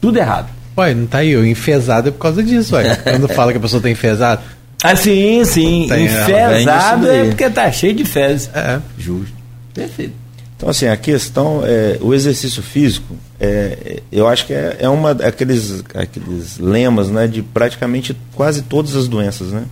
tudo 0.00 0.18
errado. 0.18 0.48
Ué, 0.76 0.92
não 0.92 1.06
tá 1.06 1.18
aí, 1.18 1.36
o 1.36 1.46
enfesado 1.46 2.08
é 2.08 2.10
por 2.10 2.18
causa 2.18 2.42
disso, 2.42 2.74
ué. 2.74 2.96
Quando 3.04 3.28
fala 3.28 3.52
que 3.52 3.58
a 3.58 3.60
pessoa 3.60 3.78
está 3.78 3.90
enfesada. 3.90 4.42
Ah, 4.82 4.96
sim, 4.96 5.44
sim. 5.44 5.84
Enfesado 5.84 7.10
é 7.10 7.24
porque 7.24 7.48
tá 7.48 7.70
cheio 7.70 7.94
de 7.94 8.04
fezes. 8.04 8.50
É. 8.52 8.80
Justo. 8.98 9.32
Perfeito. 9.72 10.23
Então, 10.56 10.68
assim, 10.68 10.86
a 10.86 10.96
questão, 10.96 11.62
é, 11.64 11.98
o 12.00 12.14
exercício 12.14 12.62
físico, 12.62 13.16
é, 13.40 14.00
eu 14.10 14.26
acho 14.28 14.46
que 14.46 14.52
é, 14.52 14.76
é 14.80 14.88
uma 14.88 15.10
aqueles, 15.10 15.82
aqueles 15.94 16.58
lemas, 16.58 17.10
né, 17.10 17.26
de 17.26 17.42
praticamente 17.42 18.16
quase 18.34 18.62
todas 18.62 18.94
as 18.94 19.08
doenças, 19.08 19.50
né? 19.50 19.64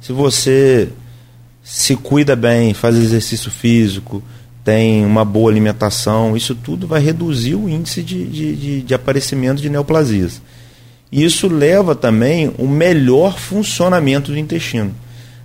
Se 0.00 0.12
você 0.12 0.88
se 1.62 1.94
cuida 1.94 2.34
bem, 2.34 2.74
faz 2.74 2.96
exercício 2.96 3.50
físico, 3.50 4.22
tem 4.64 5.04
uma 5.04 5.24
boa 5.24 5.50
alimentação, 5.50 6.36
isso 6.36 6.54
tudo 6.54 6.86
vai 6.86 7.00
reduzir 7.00 7.54
o 7.54 7.68
índice 7.68 8.02
de, 8.02 8.24
de, 8.24 8.56
de, 8.56 8.82
de 8.82 8.94
aparecimento 8.94 9.60
de 9.60 9.68
neoplasias. 9.68 10.40
Isso 11.10 11.46
leva 11.46 11.94
também 11.94 12.52
o 12.58 12.66
melhor 12.66 13.38
funcionamento 13.38 14.32
do 14.32 14.38
intestino. 14.38 14.94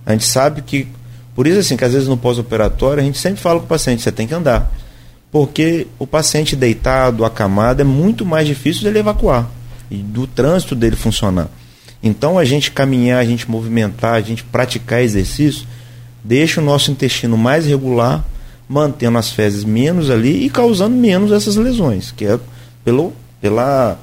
A 0.06 0.12
gente 0.12 0.24
sabe 0.24 0.62
que, 0.62 0.88
por 1.34 1.46
isso 1.46 1.58
assim, 1.58 1.76
que 1.76 1.84
às 1.84 1.92
vezes 1.92 2.08
no 2.08 2.16
pós-operatório 2.16 3.02
a 3.02 3.04
gente 3.04 3.18
sempre 3.18 3.40
fala 3.40 3.58
com 3.58 3.66
o 3.66 3.68
paciente, 3.68 4.02
você 4.02 4.10
tem 4.10 4.26
que 4.26 4.34
andar. 4.34 4.72
Porque 5.30 5.86
o 5.98 6.06
paciente 6.06 6.56
deitado, 6.56 7.24
acamado, 7.24 7.80
é 7.80 7.84
muito 7.84 8.24
mais 8.24 8.46
difícil 8.46 8.84
dele 8.84 9.00
evacuar 9.00 9.48
e 9.90 9.96
do 9.96 10.26
trânsito 10.26 10.74
dele 10.74 10.96
funcionar. 10.96 11.48
Então 12.02 12.38
a 12.38 12.44
gente 12.44 12.70
caminhar, 12.70 13.20
a 13.20 13.24
gente 13.24 13.50
movimentar, 13.50 14.14
a 14.14 14.20
gente 14.20 14.44
praticar 14.44 15.02
exercício, 15.02 15.66
deixa 16.22 16.60
o 16.60 16.64
nosso 16.64 16.90
intestino 16.90 17.36
mais 17.36 17.66
regular, 17.66 18.24
mantendo 18.68 19.18
as 19.18 19.30
fezes 19.30 19.64
menos 19.64 20.10
ali 20.10 20.44
e 20.44 20.50
causando 20.50 20.96
menos 20.96 21.32
essas 21.32 21.56
lesões, 21.56 22.12
que 22.12 22.24
é 22.24 22.38
pelo, 22.84 23.12
pela. 23.40 23.98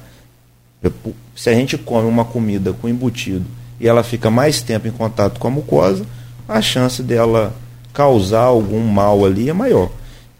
Se 1.34 1.50
a 1.50 1.54
gente 1.54 1.78
come 1.78 2.08
uma 2.08 2.24
comida 2.24 2.72
com 2.72 2.88
embutido 2.88 3.44
e 3.80 3.88
ela 3.88 4.02
fica 4.02 4.30
mais 4.30 4.62
tempo 4.62 4.86
em 4.86 4.92
contato 4.92 5.38
com 5.38 5.48
a 5.48 5.50
mucosa, 5.50 6.04
a 6.48 6.60
chance 6.60 7.02
dela 7.02 7.54
causar 7.92 8.42
algum 8.42 8.80
mal 8.86 9.24
ali 9.24 9.48
é 9.48 9.52
maior. 9.52 9.90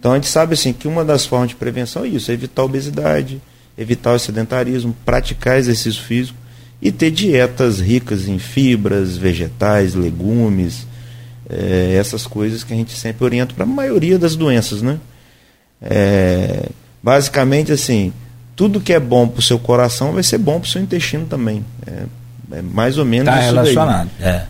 Então 0.07 0.13
a 0.13 0.17
gente 0.19 0.29
sabe 0.29 0.55
assim 0.55 0.73
que 0.73 0.87
uma 0.87 1.05
das 1.05 1.27
formas 1.27 1.49
de 1.49 1.57
prevenção 1.57 2.05
é 2.05 2.07
isso, 2.07 2.31
é 2.31 2.35
evitar 2.35 2.63
a 2.63 2.65
obesidade, 2.65 3.43
evitar 3.77 4.13
o 4.13 4.19
sedentarismo, 4.21 4.95
praticar 5.05 5.59
exercício 5.59 6.01
físico 6.01 6.39
e 6.81 6.93
ter 6.93 7.11
dietas 7.11 7.81
ricas 7.81 8.29
em 8.29 8.39
fibras, 8.39 9.17
vegetais, 9.17 9.97
legumes, 9.97 10.87
é, 11.51 11.97
essas 11.99 12.25
coisas 12.25 12.63
que 12.63 12.73
a 12.73 12.77
gente 12.77 12.97
sempre 12.97 13.25
orienta 13.25 13.53
para 13.53 13.65
a 13.65 13.67
maioria 13.67 14.17
das 14.17 14.37
doenças, 14.37 14.81
né? 14.81 15.01
É, 15.83 16.69
basicamente 17.03 17.73
assim, 17.73 18.13
tudo 18.55 18.81
que 18.81 18.93
é 18.93 19.01
bom 19.01 19.27
para 19.27 19.41
o 19.41 19.43
seu 19.43 19.59
coração 19.59 20.13
vai 20.13 20.23
ser 20.23 20.39
bom 20.39 20.61
para 20.61 20.69
o 20.69 20.71
seu 20.71 20.81
intestino 20.81 21.27
também. 21.27 21.65
É, 21.85 22.59
é 22.59 22.63
mais 22.63 22.97
ou 22.97 23.05
menos 23.05 23.27
tá 23.27 23.41
isso 23.41 23.55
relacionado. 23.55 24.09
Daí. 24.21 24.29
É. 24.29 24.47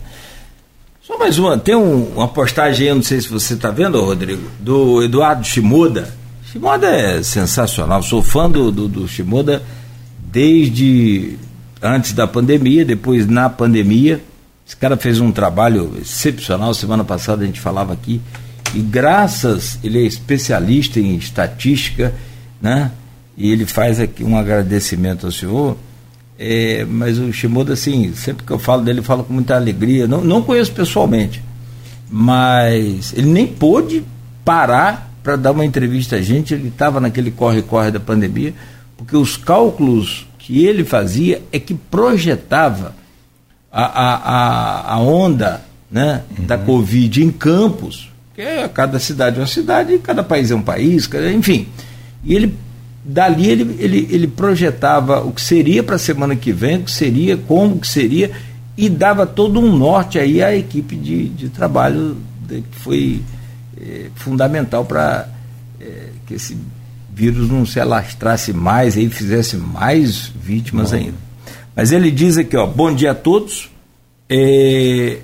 Só 1.07 1.17
mais 1.17 1.37
uma, 1.37 1.57
tem 1.57 1.73
um, 1.73 2.03
uma 2.17 2.27
postagem 2.27 2.89
aí, 2.89 2.93
não 2.93 3.01
sei 3.01 3.21
se 3.21 3.29
você 3.29 3.53
está 3.53 3.71
vendo, 3.71 3.97
Rodrigo, 4.01 4.41
do 4.59 5.01
Eduardo 5.01 5.41
Shimoda. 5.47 6.13
Shimoda 6.51 6.85
é 6.85 7.23
sensacional, 7.23 8.03
sou 8.03 8.21
fã 8.21 8.49
do, 8.49 8.69
do, 8.73 8.89
do 8.89 9.07
Shimoda 9.07 9.63
desde 10.19 11.37
antes 11.81 12.11
da 12.11 12.27
pandemia, 12.27 12.83
depois 12.83 13.25
na 13.25 13.49
pandemia. 13.49 14.21
Esse 14.67 14.75
cara 14.75 14.97
fez 14.97 15.21
um 15.21 15.31
trabalho 15.31 15.93
excepcional. 15.97 16.73
Semana 16.73 17.05
passada 17.05 17.43
a 17.43 17.45
gente 17.45 17.61
falava 17.61 17.93
aqui. 17.93 18.19
E 18.75 18.81
graças, 18.81 19.79
ele 19.85 19.99
é 19.99 20.05
especialista 20.05 20.99
em 20.99 21.15
estatística, 21.15 22.13
né? 22.61 22.91
E 23.37 23.49
ele 23.49 23.65
faz 23.65 24.01
aqui 24.01 24.25
um 24.25 24.37
agradecimento 24.37 25.25
ao 25.25 25.31
senhor. 25.31 25.77
É, 26.39 26.85
mas 26.85 27.17
o 27.17 27.33
Shimoda, 27.33 27.73
assim, 27.73 28.13
sempre 28.13 28.45
que 28.45 28.51
eu 28.51 28.59
falo 28.59 28.83
dele, 28.83 28.99
eu 28.99 29.03
falo 29.03 29.23
com 29.23 29.33
muita 29.33 29.55
alegria. 29.55 30.07
Não, 30.07 30.23
não 30.23 30.41
conheço 30.41 30.71
pessoalmente, 30.71 31.43
mas 32.09 33.13
ele 33.13 33.27
nem 33.27 33.47
pôde 33.47 34.03
parar 34.45 35.11
para 35.23 35.35
dar 35.35 35.51
uma 35.51 35.65
entrevista 35.65 36.17
a 36.17 36.21
gente. 36.21 36.53
Ele 36.53 36.67
estava 36.67 36.99
naquele 36.99 37.31
corre-corre 37.31 37.91
da 37.91 37.99
pandemia, 37.99 38.53
porque 38.95 39.17
os 39.17 39.35
cálculos 39.35 40.27
que 40.37 40.65
ele 40.65 40.85
fazia 40.85 41.41
é 41.51 41.59
que 41.59 41.73
projetava 41.73 42.95
a, 43.71 43.83
a, 43.83 44.93
a 44.93 44.99
onda 44.99 45.61
né, 45.91 46.23
uhum. 46.37 46.45
da 46.45 46.57
Covid 46.57 47.23
em 47.23 47.31
campos, 47.31 48.09
que 48.33 48.41
é 48.41 48.67
cada 48.67 48.99
cidade 48.99 49.37
é 49.37 49.41
uma 49.41 49.47
cidade, 49.47 49.97
cada 49.99 50.23
país 50.23 50.51
é 50.51 50.55
um 50.55 50.61
país, 50.61 51.09
enfim. 51.35 51.67
E 52.23 52.35
ele, 52.35 52.55
dali, 53.07 53.49
ele, 53.49 53.75
ele, 53.79 54.07
ele 54.11 54.27
projetava 54.27 55.21
o 55.21 55.31
que 55.31 55.41
seria 55.41 55.81
para 55.81 55.95
a 55.95 55.99
semana 55.99 56.35
que 56.35 56.51
vem, 56.51 56.77
o 56.77 56.83
que 56.83 56.91
seria, 56.91 57.37
como 57.37 57.79
que 57.79 57.87
seria, 57.87 58.31
e 58.77 58.89
dava 58.89 59.25
todo 59.25 59.59
um 59.61 59.75
norte 59.75 60.19
aí 60.19 60.43
à 60.43 60.53
equipe 60.53 60.95
de, 60.95 61.29
de 61.29 61.49
trabalho 61.49 62.17
que 62.47 62.63
foi 62.79 63.21
é, 63.81 64.07
fundamental 64.15 64.83
para 64.83 65.29
é, 65.79 66.09
que 66.25 66.33
esse 66.33 66.57
vírus 67.13 67.49
não 67.49 67.65
se 67.65 67.79
alastrasse 67.79 68.51
mais 68.51 68.97
e 68.97 69.09
fizesse 69.09 69.55
mais 69.55 70.31
vítimas 70.39 70.91
Bom. 70.91 70.97
ainda. 70.97 71.17
Mas 71.75 71.91
ele 71.91 72.11
diz 72.11 72.37
aqui, 72.37 72.57
ó, 72.57 72.67
bom 72.67 72.93
dia 72.93 73.11
a 73.11 73.15
todos. 73.15 73.71
É, 74.29 75.19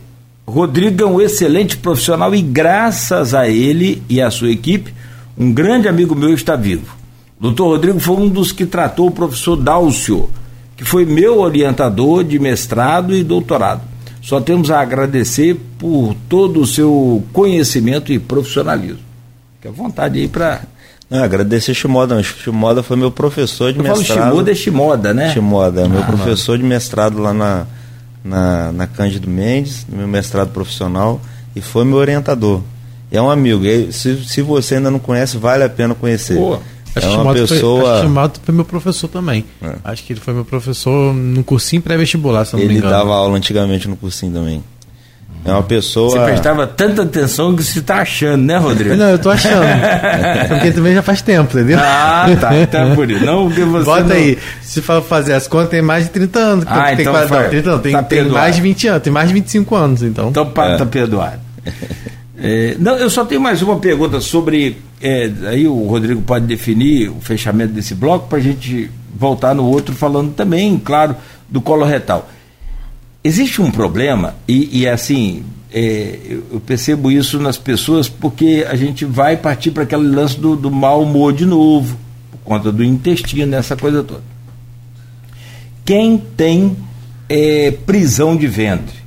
Rodrigo 0.47 1.03
é 1.03 1.05
um 1.05 1.19
excelente 1.19 1.75
profissional 1.75 2.33
e 2.33 2.41
graças 2.41 3.33
a 3.33 3.47
ele 3.47 4.01
e 4.07 4.21
a 4.21 4.31
sua 4.31 4.51
equipe, 4.51 4.93
um 5.37 5.51
grande 5.51 5.87
amigo 5.87 6.15
meu 6.15 6.33
está 6.33 6.55
vivo. 6.55 7.02
Doutor 7.43 7.71
Rodrigo 7.71 7.99
foi 7.99 8.15
um 8.15 8.29
dos 8.29 8.53
que 8.53 8.65
tratou 8.65 9.07
o 9.07 9.11
professor 9.11 9.57
Dálcio, 9.57 10.29
que 10.77 10.85
foi 10.85 11.05
meu 11.05 11.41
orientador 11.41 12.23
de 12.23 12.39
mestrado 12.39 13.13
e 13.13 13.21
doutorado. 13.21 13.81
Só 14.21 14.39
temos 14.39 14.71
a 14.71 14.79
agradecer 14.79 15.59
por 15.77 16.15
todo 16.29 16.61
o 16.61 16.65
seu 16.65 17.21
conhecimento 17.33 18.13
e 18.13 18.17
profissionalismo. 18.17 18.99
Fique 19.55 19.67
à 19.67 19.71
vontade 19.71 20.19
aí 20.19 20.29
para 20.29 20.61
não, 21.09 21.21
agradecer 21.21 21.73
Shimoda. 21.73 22.23
Shimoda 22.23 22.81
foi 22.81 22.95
meu 22.95 23.11
professor 23.11 23.73
de 23.73 23.79
Eu 23.79 23.83
mestrado. 23.83 24.19
Falo 24.19 24.29
Shimoda 24.29 24.51
é 24.51 24.55
Shimoda, 24.55 25.13
né? 25.13 25.33
Shimoda, 25.33 25.81
é 25.81 25.87
meu 25.89 25.99
ah, 25.99 26.05
professor 26.05 26.57
de 26.57 26.63
mestrado 26.63 27.17
lá 27.17 27.33
na, 27.33 27.65
na, 28.23 28.71
na 28.71 28.87
Cândido 28.87 29.29
Mendes, 29.29 29.85
no 29.89 29.97
meu 29.97 30.07
mestrado 30.07 30.51
profissional, 30.53 31.19
e 31.53 31.59
foi 31.59 31.83
meu 31.83 31.97
orientador. 31.97 32.61
É 33.11 33.21
um 33.21 33.29
amigo. 33.29 33.65
E, 33.65 33.91
se, 33.91 34.23
se 34.23 34.41
você 34.41 34.75
ainda 34.75 34.89
não 34.89 34.97
conhece, 34.97 35.35
vale 35.35 35.65
a 35.65 35.69
pena 35.69 35.93
conhecer. 35.93 36.37
Pô. 36.37 36.57
É 36.95 37.07
uma 37.07 37.33
pessoa. 37.33 37.93
Foi, 37.93 38.01
Shimoda 38.01 38.33
foi 38.43 38.55
meu 38.55 38.65
professor 38.65 39.07
também. 39.07 39.45
É. 39.61 39.75
Acho 39.83 40.03
que 40.03 40.13
ele 40.13 40.19
foi 40.19 40.33
meu 40.33 40.45
professor 40.45 41.13
no 41.13 41.43
cursinho 41.43 41.81
pré-vestibular, 41.81 42.45
se 42.45 42.53
não 42.53 42.59
ele 42.59 42.73
me 42.73 42.79
engano. 42.79 42.93
Ele 42.93 42.99
dava 42.99 43.15
aula 43.15 43.37
antigamente 43.37 43.87
no 43.87 43.95
cursinho 43.95 44.33
também. 44.33 44.63
É 45.45 45.51
uma 45.51 45.63
pessoa. 45.63 46.11
Você 46.11 46.19
prestava 46.19 46.65
tanta 46.65 47.01
atenção 47.01 47.53
que 47.53 47.63
você 47.63 47.79
está 47.79 47.97
achando, 47.97 48.43
né, 48.43 48.57
Rodrigo? 48.57 48.95
Não, 48.95 49.09
eu 49.09 49.19
tô 49.19 49.29
achando. 49.29 49.65
porque 50.47 50.71
também 50.71 50.93
já 50.93 51.01
faz 51.01 51.21
tempo, 51.21 51.57
entendeu? 51.57 51.79
Ah, 51.81 52.27
tá. 52.39 52.55
Então 52.55 52.91
é 52.91 52.95
por 52.95 53.11
isso. 53.11 53.25
Não 53.25 53.47
porque 53.47 53.63
você. 53.65 53.85
Bota 53.85 54.03
não... 54.05 54.15
aí. 54.15 54.37
Se 54.61 54.81
for 54.81 55.03
fazer 55.03 55.33
as 55.33 55.45
contas, 55.47 55.69
tem 55.69 55.81
mais 55.81 56.05
de 56.05 56.11
30 56.11 56.39
anos. 56.39 56.65
Ah, 56.67 56.85
tem, 56.85 57.01
então 57.01 57.13
quase, 57.13 57.27
foi. 57.27 57.41
não, 57.41 57.49
30, 57.49 57.71
não, 57.71 57.79
tem, 57.79 57.91
Tá 57.91 58.03
tem 58.03 58.23
mais 58.29 58.55
de 58.55 58.61
20 58.61 58.87
anos, 58.87 59.03
tem 59.03 59.13
mais 59.13 59.27
de 59.27 59.33
25 59.33 59.75
anos, 59.75 60.03
então. 60.03 60.29
Então, 60.29 60.45
pá, 60.45 60.77
tá 60.77 60.85
perdoado. 60.85 61.39
É, 62.37 62.75
não, 62.79 62.95
eu 62.95 63.09
só 63.09 63.23
tenho 63.25 63.41
mais 63.41 63.61
uma 63.61 63.79
pergunta 63.79 64.19
sobre. 64.19 64.77
é, 65.01 65.31
aí 65.47 65.67
o 65.67 65.87
Rodrigo 65.87 66.21
pode 66.21 66.45
definir 66.45 67.09
o 67.09 67.21
fechamento 67.21 67.73
desse 67.73 67.93
bloco 67.93 68.27
para 68.27 68.39
a 68.39 68.41
gente 68.41 68.89
voltar 69.15 69.53
no 69.53 69.65
outro 69.65 69.93
falando 69.93 70.33
também, 70.33 70.77
claro, 70.79 71.15
do 71.47 71.61
colo 71.61 71.85
retal. 71.85 72.29
Existe 73.23 73.61
um 73.61 73.71
problema, 73.71 74.35
e, 74.47 74.81
e 74.81 74.87
assim, 74.87 75.45
é, 75.71 76.19
eu, 76.27 76.43
eu 76.53 76.59
percebo 76.59 77.11
isso 77.11 77.39
nas 77.39 77.57
pessoas 77.57 78.09
porque 78.09 78.65
a 78.69 78.75
gente 78.75 79.05
vai 79.05 79.37
partir 79.37 79.71
para 79.71 79.83
aquele 79.83 80.07
lance 80.07 80.39
do, 80.39 80.55
do 80.55 80.69
mau 80.69 81.03
humor 81.03 81.31
de 81.31 81.45
novo, 81.45 81.97
por 82.31 82.39
conta 82.39 82.71
do 82.71 82.83
intestino, 82.83 83.55
essa 83.55 83.77
coisa 83.77 84.03
toda. 84.03 84.23
Quem 85.85 86.17
tem 86.17 86.75
é, 87.29 87.71
prisão 87.71 88.35
de 88.35 88.47
ventre, 88.47 89.02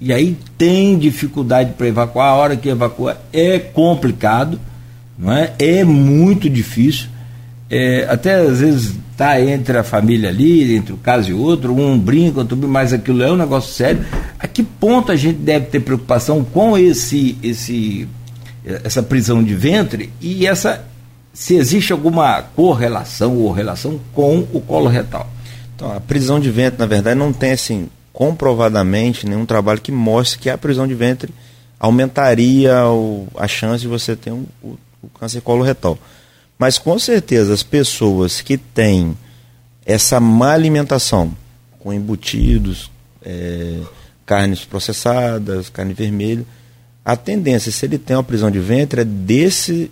e 0.00 0.14
aí 0.14 0.36
tem 0.56 0.98
dificuldade 0.98 1.74
para 1.76 1.86
evacuar, 1.86 2.28
a 2.28 2.34
hora 2.34 2.56
que 2.56 2.70
evacua 2.70 3.20
é 3.32 3.58
complicado, 3.58 4.58
não 5.18 5.30
é? 5.30 5.52
É 5.58 5.84
muito 5.84 6.48
difícil. 6.48 7.08
É, 7.68 8.06
até 8.08 8.34
às 8.34 8.60
vezes 8.60 8.94
está 9.12 9.38
entre 9.38 9.76
a 9.76 9.84
família 9.84 10.30
ali, 10.30 10.74
entre 10.74 10.94
um 10.94 10.96
caso 10.96 11.30
e 11.30 11.34
outro, 11.34 11.74
um 11.74 11.98
brinca, 11.98 12.40
outro 12.40 12.56
mas 12.56 12.94
aquilo 12.94 13.22
é 13.22 13.30
um 13.30 13.36
negócio 13.36 13.74
sério. 13.74 14.02
A 14.38 14.48
que 14.48 14.62
ponto 14.62 15.12
a 15.12 15.16
gente 15.16 15.38
deve 15.38 15.66
ter 15.66 15.80
preocupação 15.80 16.42
com 16.42 16.78
esse, 16.78 17.36
esse, 17.42 18.08
essa 18.64 19.02
prisão 19.02 19.44
de 19.44 19.54
ventre 19.54 20.10
e 20.18 20.46
essa 20.46 20.82
se 21.32 21.54
existe 21.54 21.92
alguma 21.92 22.42
correlação 22.42 23.36
ou 23.36 23.52
relação 23.52 24.00
com 24.14 24.38
o 24.52 24.60
colo 24.62 24.88
retal? 24.88 25.30
Então, 25.76 25.94
a 25.94 26.00
prisão 26.00 26.40
de 26.40 26.50
ventre, 26.50 26.78
na 26.78 26.86
verdade, 26.86 27.18
não 27.18 27.32
tem 27.32 27.52
assim 27.52 27.88
comprovadamente 28.12 29.26
nenhum 29.26 29.46
trabalho 29.46 29.80
que 29.80 29.92
mostre 29.92 30.38
que 30.38 30.50
a 30.50 30.58
prisão 30.58 30.86
de 30.86 30.94
ventre 30.94 31.32
aumentaria 31.78 32.86
o, 32.86 33.26
a 33.36 33.48
chance 33.48 33.80
de 33.80 33.88
você 33.88 34.14
ter 34.14 34.30
um, 34.32 34.44
o, 34.62 34.76
o 35.02 35.08
câncer 35.08 35.40
coloretal. 35.40 35.98
Mas 36.58 36.76
com 36.76 36.98
certeza 36.98 37.54
as 37.54 37.62
pessoas 37.62 38.42
que 38.42 38.58
têm 38.58 39.16
essa 39.86 40.20
má 40.20 40.52
alimentação 40.52 41.34
com 41.78 41.92
embutidos, 41.92 42.90
é, 43.22 43.80
carnes 44.26 44.64
processadas, 44.64 45.70
carne 45.70 45.94
vermelha, 45.94 46.44
a 47.04 47.16
tendência, 47.16 47.72
se 47.72 47.86
ele 47.86 47.98
tem 47.98 48.14
uma 48.14 48.22
prisão 48.22 48.50
de 48.50 48.60
ventre, 48.60 49.00
é 49.00 49.04
desse, 49.04 49.90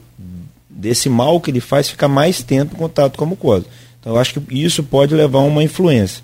desse 0.68 1.08
mal 1.08 1.40
que 1.40 1.50
ele 1.50 1.60
faz 1.60 1.88
ficar 1.88 2.06
mais 2.06 2.42
tempo 2.42 2.74
em 2.74 2.78
contato 2.78 3.16
com 3.16 3.24
a 3.24 3.26
mucosa. 3.26 3.64
Então 3.98 4.12
eu 4.12 4.18
acho 4.20 4.38
que 4.38 4.62
isso 4.62 4.82
pode 4.82 5.14
levar 5.14 5.38
a 5.38 5.42
uma 5.42 5.64
influência. 5.64 6.22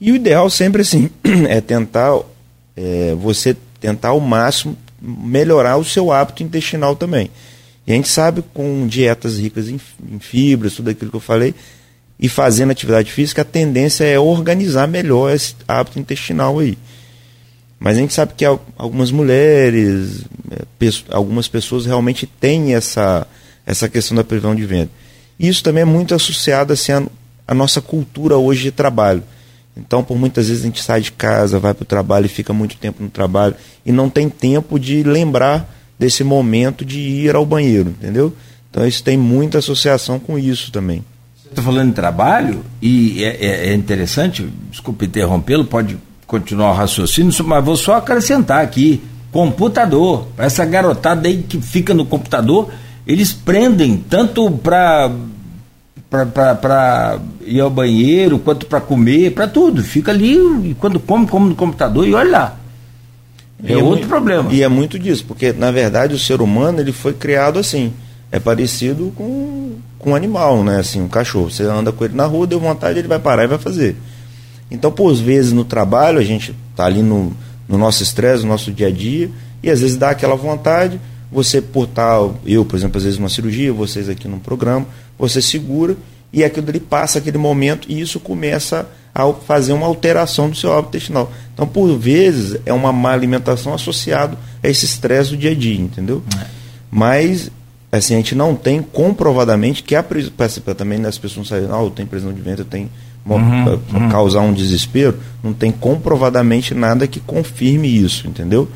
E 0.00 0.12
o 0.12 0.16
ideal 0.16 0.48
sempre 0.48 0.82
assim 0.82 1.10
é 1.48 1.60
tentar 1.60 2.18
é, 2.76 3.14
você 3.14 3.56
tentar 3.80 4.08
ao 4.08 4.20
máximo 4.20 4.76
melhorar 5.00 5.76
o 5.76 5.84
seu 5.84 6.12
hábito 6.12 6.42
intestinal 6.42 6.96
também. 6.96 7.30
E 7.86 7.92
a 7.92 7.94
gente 7.94 8.08
sabe 8.08 8.42
com 8.52 8.86
dietas 8.86 9.38
ricas 9.38 9.68
em, 9.68 9.80
em 10.10 10.18
fibras, 10.18 10.74
tudo 10.74 10.90
aquilo 10.90 11.10
que 11.10 11.16
eu 11.16 11.20
falei, 11.20 11.54
e 12.18 12.28
fazendo 12.28 12.70
atividade 12.70 13.10
física, 13.12 13.42
a 13.42 13.44
tendência 13.44 14.04
é 14.04 14.18
organizar 14.18 14.88
melhor 14.88 15.32
esse 15.32 15.54
hábito 15.66 15.98
intestinal 15.98 16.58
aí. 16.58 16.76
Mas 17.78 17.96
a 17.96 18.00
gente 18.00 18.12
sabe 18.12 18.32
que 18.36 18.44
algumas 18.44 19.12
mulheres, 19.12 20.24
é, 20.50 20.90
algumas 21.10 21.46
pessoas 21.46 21.86
realmente 21.86 22.26
têm 22.26 22.74
essa, 22.74 23.26
essa 23.64 23.88
questão 23.88 24.16
da 24.16 24.24
prisão 24.24 24.54
de 24.54 24.66
ventre. 24.66 24.90
Isso 25.38 25.62
também 25.62 25.82
é 25.82 25.86
muito 25.86 26.12
associado 26.12 26.72
assim, 26.72 26.90
à, 26.90 27.02
à 27.46 27.54
nossa 27.54 27.80
cultura 27.80 28.36
hoje 28.36 28.64
de 28.64 28.72
trabalho. 28.72 29.22
Então, 29.78 30.02
por 30.02 30.18
muitas 30.18 30.48
vezes 30.48 30.62
a 30.62 30.66
gente 30.66 30.82
sai 30.82 31.00
de 31.00 31.12
casa, 31.12 31.58
vai 31.58 31.72
para 31.72 31.82
o 31.82 31.86
trabalho 31.86 32.26
e 32.26 32.28
fica 32.28 32.52
muito 32.52 32.76
tempo 32.76 33.02
no 33.02 33.08
trabalho 33.08 33.54
e 33.84 33.92
não 33.92 34.10
tem 34.10 34.28
tempo 34.28 34.78
de 34.78 35.02
lembrar 35.02 35.68
desse 35.98 36.22
momento 36.22 36.84
de 36.84 36.98
ir 36.98 37.34
ao 37.34 37.46
banheiro, 37.46 37.90
entendeu? 37.90 38.32
Então, 38.70 38.86
isso 38.86 39.02
tem 39.02 39.16
muita 39.16 39.58
associação 39.58 40.18
com 40.18 40.38
isso 40.38 40.70
também. 40.70 41.04
Você 41.42 41.48
está 41.48 41.62
falando 41.62 41.88
de 41.88 41.94
trabalho 41.94 42.64
e 42.82 43.24
é, 43.24 43.36
é, 43.40 43.70
é 43.70 43.74
interessante, 43.74 44.46
desculpe 44.70 45.06
interrompê-lo, 45.06 45.64
pode 45.64 45.96
continuar 46.26 46.72
o 46.72 46.74
raciocínio, 46.74 47.32
mas 47.44 47.64
vou 47.64 47.76
só 47.76 47.96
acrescentar 47.96 48.62
aqui: 48.62 49.00
computador. 49.32 50.28
Essa 50.36 50.64
garotada 50.64 51.26
aí 51.26 51.42
que 51.42 51.60
fica 51.60 51.94
no 51.94 52.04
computador, 52.04 52.70
eles 53.06 53.32
prendem 53.32 53.96
tanto 53.96 54.50
para 54.50 55.10
para 56.10 57.18
ir 57.44 57.60
ao 57.60 57.68
banheiro, 57.68 58.38
quanto 58.38 58.66
para 58.66 58.80
comer, 58.80 59.32
para 59.32 59.46
tudo. 59.46 59.82
Fica 59.82 60.10
ali 60.10 60.36
e 60.70 60.74
quando 60.74 60.98
come, 60.98 61.26
come 61.26 61.50
no 61.50 61.54
computador 61.54 62.06
e 62.06 62.14
olha 62.14 62.30
lá. 62.30 62.56
É, 63.62 63.72
é 63.72 63.76
outro 63.76 63.90
muito, 63.90 64.08
problema. 64.08 64.52
E 64.52 64.62
é 64.62 64.68
muito 64.68 64.98
disso, 64.98 65.24
porque 65.26 65.52
na 65.52 65.70
verdade 65.70 66.14
o 66.14 66.18
ser 66.18 66.40
humano 66.40 66.80
ele 66.80 66.92
foi 66.92 67.12
criado 67.12 67.58
assim. 67.58 67.92
É 68.30 68.38
parecido 68.38 69.12
com, 69.16 69.76
com 69.98 70.10
um 70.10 70.14
animal, 70.14 70.62
né? 70.62 70.78
Assim, 70.78 71.00
um 71.00 71.08
cachorro. 71.08 71.50
Você 71.50 71.62
anda 71.62 71.90
com 71.90 72.04
ele 72.04 72.14
na 72.14 72.26
rua, 72.26 72.46
deu 72.46 72.60
vontade, 72.60 72.98
ele 72.98 73.08
vai 73.08 73.18
parar 73.18 73.44
e 73.44 73.46
vai 73.46 73.58
fazer. 73.58 73.96
Então, 74.70 74.92
por 74.92 75.14
vezes 75.14 75.52
no 75.52 75.64
trabalho, 75.64 76.18
a 76.18 76.24
gente 76.24 76.54
tá 76.76 76.84
ali 76.84 77.02
no, 77.02 77.32
no 77.66 77.78
nosso 77.78 78.02
estresse, 78.02 78.42
no 78.42 78.50
nosso 78.50 78.70
dia 78.70 78.88
a 78.88 78.90
dia, 78.90 79.30
e 79.62 79.70
às 79.70 79.80
vezes 79.80 79.96
dá 79.96 80.10
aquela 80.10 80.36
vontade, 80.36 81.00
você 81.32 81.60
por 81.60 81.86
tal, 81.86 82.38
eu, 82.44 82.64
por 82.64 82.76
exemplo, 82.76 82.98
às 82.98 83.04
vezes 83.04 83.18
numa 83.18 83.30
cirurgia, 83.30 83.72
vocês 83.72 84.08
aqui 84.10 84.28
num 84.28 84.38
programa, 84.38 84.86
você 85.18 85.42
segura 85.42 85.96
e 86.32 86.44
aquilo 86.44 86.68
ali 86.68 86.80
passa 86.80 87.18
aquele 87.18 87.38
momento 87.38 87.90
e 87.90 88.00
isso 88.00 88.20
começa 88.20 88.88
a 89.14 89.32
fazer 89.32 89.72
uma 89.72 89.86
alteração 89.86 90.48
do 90.48 90.56
seu 90.56 90.72
hábito 90.72 90.96
intestinal. 90.96 91.32
Então, 91.52 91.66
por 91.66 91.98
vezes, 91.98 92.60
é 92.64 92.72
uma 92.72 92.92
má 92.92 93.12
alimentação 93.12 93.74
associado 93.74 94.38
a 94.62 94.68
esse 94.68 94.84
estresse 94.84 95.30
do 95.30 95.36
dia 95.36 95.50
a 95.50 95.54
dia, 95.54 95.80
entendeu? 95.80 96.22
É. 96.40 96.46
Mas, 96.90 97.50
assim, 97.90 98.14
a 98.14 98.18
gente 98.18 98.34
não 98.34 98.54
tem 98.54 98.80
comprovadamente 98.80 99.82
que 99.82 99.94
a 99.94 100.02
prisão, 100.02 100.32
também 100.76 101.04
as 101.04 101.18
pessoas 101.18 101.38
não 101.38 101.44
sabem, 101.44 101.68
ah, 101.70 101.82
eu 101.82 101.90
tenho 101.90 102.06
prisão 102.06 102.32
de 102.32 102.40
ventre, 102.40 102.60
eu 102.60 102.66
tenho 102.66 102.88
uhum, 103.26 103.80
uhum. 103.92 104.08
causar 104.08 104.40
um 104.40 104.52
desespero, 104.52 105.18
não 105.42 105.52
tem 105.52 105.72
comprovadamente 105.72 106.74
nada 106.74 107.06
que 107.06 107.18
confirme 107.18 107.88
isso, 107.88 108.26
entendeu? 108.28 108.68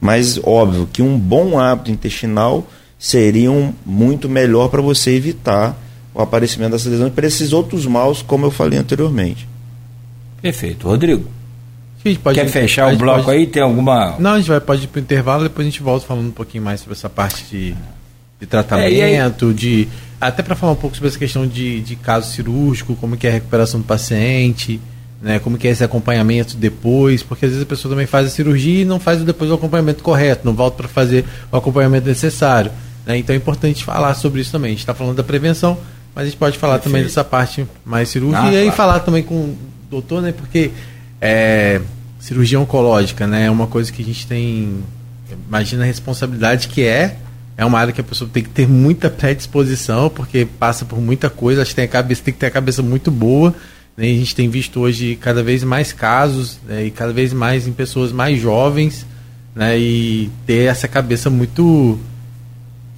Mas, 0.00 0.40
óbvio, 0.42 0.88
que 0.92 1.02
um 1.02 1.18
bom 1.18 1.58
hábito 1.58 1.90
intestinal 1.90 2.66
seria 2.98 3.50
um, 3.50 3.72
muito 3.86 4.28
melhor 4.28 4.68
para 4.68 4.82
você 4.82 5.12
evitar 5.12 5.78
o 6.14 6.22
aparecimento 6.22 6.72
dessas 6.72 6.90
lesões 6.90 7.12
para 7.12 7.26
esses 7.26 7.52
outros 7.52 7.84
maus, 7.84 8.22
como 8.22 8.46
eu 8.46 8.50
falei 8.50 8.78
anteriormente. 8.78 9.48
Perfeito. 10.40 10.86
Rodrigo. 10.86 11.28
Pode, 12.22 12.38
Quer 12.38 12.48
fechar 12.48 12.92
o 12.92 12.96
bloco 12.98 13.24
pode... 13.24 13.38
aí? 13.38 13.46
Tem 13.46 13.62
alguma. 13.62 14.16
Não, 14.18 14.32
a 14.32 14.38
gente 14.38 14.48
vai, 14.48 14.60
pode 14.60 14.84
ir 14.84 14.88
para 14.88 14.98
o 14.98 15.02
intervalo 15.02 15.42
depois 15.44 15.66
a 15.66 15.70
gente 15.70 15.82
volta 15.82 16.06
falando 16.06 16.28
um 16.28 16.32
pouquinho 16.32 16.62
mais 16.62 16.80
sobre 16.80 16.92
essa 16.92 17.08
parte 17.08 17.44
de, 17.50 17.74
de 18.38 18.46
tratamento, 18.46 19.50
é, 19.50 19.52
de. 19.54 19.88
Até 20.20 20.42
para 20.42 20.54
falar 20.54 20.72
um 20.72 20.76
pouco 20.76 20.94
sobre 20.94 21.08
essa 21.08 21.18
questão 21.18 21.46
de, 21.46 21.80
de 21.80 21.96
caso 21.96 22.30
cirúrgico, 22.30 22.94
como 22.96 23.16
que 23.16 23.26
é 23.26 23.30
a 23.30 23.32
recuperação 23.32 23.80
do 23.80 23.86
paciente, 23.86 24.78
né, 25.24 25.38
como 25.38 25.56
que 25.56 25.66
é 25.66 25.70
esse 25.70 25.82
acompanhamento 25.82 26.56
depois, 26.58 27.22
porque 27.22 27.46
às 27.46 27.50
vezes 27.50 27.64
a 27.64 27.68
pessoa 27.68 27.92
também 27.92 28.06
faz 28.06 28.26
a 28.26 28.30
cirurgia 28.30 28.82
e 28.82 28.84
não 28.84 29.00
faz 29.00 29.22
depois 29.22 29.50
o 29.50 29.54
acompanhamento 29.54 30.02
correto, 30.02 30.44
não 30.44 30.52
volta 30.52 30.76
para 30.76 30.88
fazer 30.88 31.24
o 31.50 31.56
acompanhamento 31.56 32.06
necessário. 32.06 32.70
Né, 33.06 33.16
então 33.16 33.34
é 33.34 33.36
importante 33.38 33.82
falar 33.82 34.12
sobre 34.14 34.42
isso 34.42 34.52
também. 34.52 34.68
A 34.68 34.72
gente 34.72 34.80
está 34.80 34.92
falando 34.92 35.16
da 35.16 35.24
prevenção, 35.24 35.78
mas 36.14 36.22
a 36.22 36.24
gente 36.26 36.36
pode 36.36 36.58
falar 36.58 36.74
Perfeito. 36.74 36.92
também 36.92 37.02
dessa 37.04 37.24
parte 37.24 37.66
mais 37.84 38.08
cirúrgica 38.08 38.46
ah, 38.46 38.52
e 38.52 38.62
claro. 38.62 38.72
falar 38.72 39.00
também 39.00 39.22
com 39.22 39.34
o 39.34 39.58
doutor, 39.90 40.22
né? 40.22 40.32
Porque 40.32 40.70
é, 41.20 41.80
cirurgia 42.20 42.60
oncológica, 42.60 43.26
né? 43.26 43.46
É 43.46 43.50
uma 43.50 43.66
coisa 43.66 43.92
que 43.92 44.02
a 44.02 44.04
gente 44.04 44.26
tem. 44.26 44.82
Imagina 45.48 45.82
a 45.82 45.86
responsabilidade 45.86 46.68
que 46.68 46.84
é. 46.84 47.16
É 47.56 47.64
uma 47.64 47.78
área 47.78 47.92
que 47.92 48.00
a 48.00 48.04
pessoa 48.04 48.28
tem 48.32 48.42
que 48.42 48.48
ter 48.48 48.66
muita 48.68 49.08
predisposição, 49.08 50.10
porque 50.10 50.44
passa 50.44 50.84
por 50.84 51.00
muita 51.00 51.30
coisa. 51.30 51.62
Acho 51.62 51.70
que 51.70 51.76
tem, 51.76 51.84
a 51.84 51.88
cabeça, 51.88 52.22
tem 52.22 52.34
que 52.34 52.40
ter 52.40 52.46
a 52.46 52.50
cabeça 52.50 52.82
muito 52.82 53.10
boa. 53.10 53.54
Né? 53.96 54.06
A 54.06 54.14
gente 54.14 54.34
tem 54.34 54.48
visto 54.48 54.80
hoje 54.80 55.16
cada 55.16 55.42
vez 55.42 55.62
mais 55.62 55.92
casos 55.92 56.58
né? 56.66 56.86
e 56.86 56.90
cada 56.90 57.12
vez 57.12 57.32
mais 57.32 57.68
em 57.68 57.72
pessoas 57.72 58.10
mais 58.10 58.40
jovens, 58.40 59.06
né? 59.54 59.78
E 59.78 60.30
ter 60.46 60.68
essa 60.68 60.88
cabeça 60.88 61.30
muito 61.30 61.98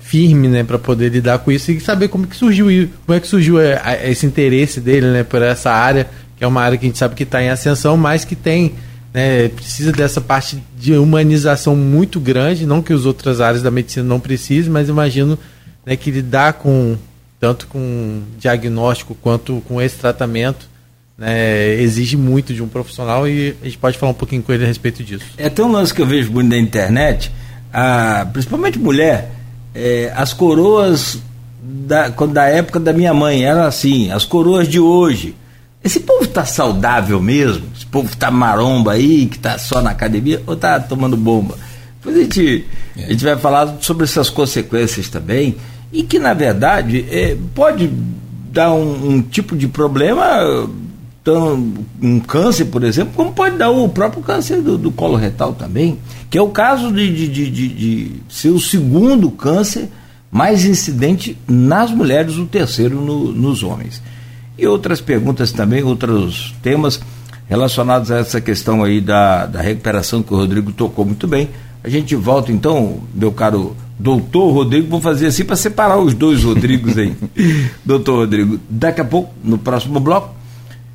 firme, 0.07 0.47
né, 0.47 0.63
para 0.63 0.79
poder 0.79 1.09
lidar 1.09 1.39
com 1.41 1.51
isso 1.51 1.73
e 1.73 1.81
saber 1.81 2.09
como 2.09 2.27
que 2.27 2.37
surgiu 2.37 2.67
como 3.05 3.17
é 3.17 3.21
que 3.21 3.27
surgiu 3.27 3.61
é, 3.61 4.09
esse 4.09 4.25
interesse 4.25 4.81
dele, 4.81 5.07
né, 5.07 5.25
por 5.25 5.43
essa 5.43 5.71
área 5.73 6.09
que 6.37 6.45
é 6.45 6.47
uma 6.47 6.63
área 6.63 6.77
que 6.77 6.85
a 6.85 6.89
gente 6.89 6.99
sabe 6.99 7.15
que 7.15 7.23
está 7.23 7.43
em 7.43 7.49
ascensão, 7.49 7.97
mas 7.97 8.25
que 8.25 8.37
tem 8.37 8.75
né, 9.13 9.49
precisa 9.49 9.91
dessa 9.91 10.21
parte 10.21 10.63
de 10.79 10.93
humanização 10.93 11.75
muito 11.75 12.21
grande, 12.21 12.67
não 12.67 12.83
que 12.83 12.93
as 12.93 13.07
outras 13.07 13.41
áreas 13.41 13.63
da 13.63 13.71
medicina 13.71 14.05
não 14.05 14.21
precisem, 14.21 14.71
mas 14.71 14.89
imagino 14.89 15.39
né, 15.85 15.97
que 15.97 16.11
lidar 16.11 16.55
com 16.55 16.97
tanto 17.41 17.67
com 17.67 18.23
diagnóstico 18.39 19.15
quanto 19.15 19.63
com 19.67 19.81
esse 19.81 19.97
tratamento 19.97 20.69
né, 21.17 21.75
exige 21.75 22.17
muito 22.17 22.53
de 22.53 22.63
um 22.63 22.69
profissional 22.69 23.27
e 23.27 23.57
a 23.63 23.65
gente 23.65 23.79
pode 23.79 23.97
falar 23.97 24.13
um 24.13 24.17
pouquinho 24.17 24.43
com 24.43 24.53
ele 24.53 24.65
a 24.65 24.67
respeito 24.67 25.03
disso. 25.03 25.25
É 25.39 25.49
tão 25.49 25.69
um 25.69 25.73
lance 25.73 25.95
que 25.95 26.03
eu 26.03 26.07
vejo 26.07 26.31
muito 26.31 26.49
na 26.49 26.59
internet, 26.59 27.33
a, 27.73 28.27
principalmente 28.31 28.79
mulher, 28.79 29.31
é, 29.77 30.13
as 30.17 30.33
coroas 30.33 31.19
da, 31.63 32.09
da 32.09 32.47
época 32.47 32.81
da 32.81 32.93
minha 32.93 33.13
mãe 33.13 33.45
eram 33.45 33.65
assim, 33.65 34.11
as 34.11 34.25
coroas 34.25 34.67
de 34.67 34.81
hoje. 34.81 35.35
Esse 35.85 36.01
povo 36.01 36.25
está 36.25 36.45
saudável 36.45 37.21
mesmo? 37.21 37.67
Esse 37.77 37.87
povo 37.87 38.09
está 38.09 38.31
maromba 38.31 38.93
aí, 38.93 39.27
que 39.27 39.37
está 39.37 39.59
só 39.59 39.83
na 39.83 39.91
academia, 39.91 40.43
ou 40.47 40.55
está 40.55 40.81
tomando 40.81 41.17
bomba? 41.17 41.57
Depois 41.99 42.17
a 42.17 42.23
gente, 42.23 42.65
é. 42.97 43.05
a 43.05 43.09
gente 43.11 43.25
vai 43.25 43.37
falar 43.37 43.77
sobre 43.81 44.05
essas 44.05 44.31
consequências 44.31 45.11
também, 45.11 45.57
e 45.93 46.03
que 46.03 46.19
na 46.19 46.33
verdade 46.33 47.07
é, 47.11 47.37
pode 47.55 47.89
dar 48.51 48.73
um, 48.73 49.11
um 49.11 49.23
tipo 49.23 49.55
de 49.55 49.69
problema 49.69 50.69
então, 51.27 51.75
um 52.01 52.21
câncer, 52.21 52.67
por 52.67 52.85
exemplo, 52.85 53.13
como 53.17 53.33
pode 53.33 53.57
dar 53.57 53.69
o 53.69 53.89
próprio 53.89 54.23
câncer 54.23 54.63
do, 54.63 54.79
do 54.79 54.93
colo 54.93 55.17
retal 55.17 55.53
também, 55.53 55.99
que 56.31 56.39
é 56.39 56.41
o 56.41 56.51
caso 56.51 56.93
de, 56.93 57.13
de, 57.13 57.27
de, 57.27 57.51
de, 57.51 57.69
de 57.69 58.13
ser 58.29 58.51
o 58.51 58.61
segundo 58.61 59.29
câncer 59.33 59.89
mais 60.31 60.65
incidente 60.65 61.37
nas 61.49 61.91
mulheres, 61.91 62.37
o 62.37 62.47
terceiro 62.47 63.01
no, 63.01 63.33
nos 63.33 63.65
homens. 63.65 64.01
E 64.57 64.69
outras 64.69 65.01
perguntas 65.01 65.51
também, 65.51 65.83
outros 65.83 66.55
temas 66.63 67.01
relacionados 67.49 68.13
a 68.13 68.19
essa 68.19 68.41
questão 68.41 68.85
aí 68.85 69.01
da, 69.01 69.47
da 69.47 69.61
recuperação 69.61 70.23
que 70.23 70.33
o 70.33 70.37
Rodrigo 70.37 70.71
tocou 70.71 71.05
muito 71.05 71.27
bem. 71.27 71.51
A 71.83 71.89
gente 71.89 72.15
volta 72.15 72.53
então, 72.53 73.01
meu 73.13 73.33
caro 73.33 73.77
doutor 73.99 74.53
Rodrigo, 74.53 74.87
vou 74.87 75.01
fazer 75.01 75.27
assim 75.27 75.45
para 75.45 75.57
separar 75.57 75.99
os 75.99 76.15
dois 76.15 76.45
Rodrigos 76.45 76.97
aí. 76.97 77.17
doutor 77.85 78.21
Rodrigo, 78.21 78.61
daqui 78.71 79.01
a 79.01 79.05
pouco, 79.05 79.35
no 79.43 79.59
próximo 79.59 79.99
bloco, 79.99 80.36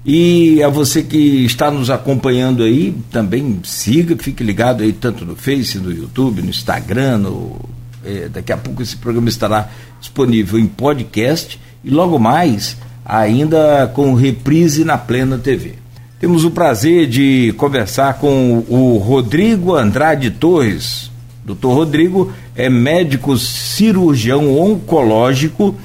e 0.05 0.63
a 0.63 0.69
você 0.69 1.03
que 1.03 1.45
está 1.45 1.69
nos 1.69 1.89
acompanhando 1.91 2.63
aí, 2.63 2.95
também 3.11 3.59
siga, 3.63 4.15
fique 4.17 4.43
ligado 4.43 4.81
aí 4.81 4.93
tanto 4.93 5.25
no 5.25 5.35
Face, 5.35 5.77
no 5.77 5.91
YouTube, 5.91 6.41
no 6.41 6.49
Instagram, 6.49 7.19
no, 7.19 7.59
é, 8.03 8.27
daqui 8.27 8.51
a 8.51 8.57
pouco 8.57 8.81
esse 8.81 8.97
programa 8.97 9.29
estará 9.29 9.69
disponível 9.99 10.57
em 10.57 10.65
podcast 10.65 11.59
e 11.83 11.89
logo 11.91 12.17
mais 12.17 12.77
ainda 13.05 13.91
com 13.93 14.15
reprise 14.15 14.83
na 14.83 14.97
Plena 14.97 15.37
TV. 15.37 15.75
Temos 16.19 16.45
o 16.45 16.51
prazer 16.51 17.07
de 17.07 17.53
conversar 17.57 18.15
com 18.15 18.63
o 18.67 18.97
Rodrigo 18.97 19.75
Andrade 19.75 20.31
Torres. 20.31 21.11
Doutor 21.43 21.73
Rodrigo 21.73 22.31
é 22.55 22.69
médico 22.69 23.37
cirurgião 23.37 24.59
oncológico 24.59 25.75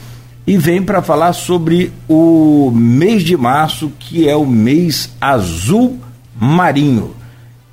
e 0.47 0.57
vem 0.57 0.81
para 0.81 1.03
falar 1.03 1.33
sobre 1.33 1.93
o 2.09 2.71
mês 2.73 3.25
de 3.25 3.37
março, 3.37 3.91
que 3.99 4.29
é 4.29 4.37
o 4.37 4.47
mês 4.47 5.11
azul 5.21 5.99
marinho, 6.39 7.15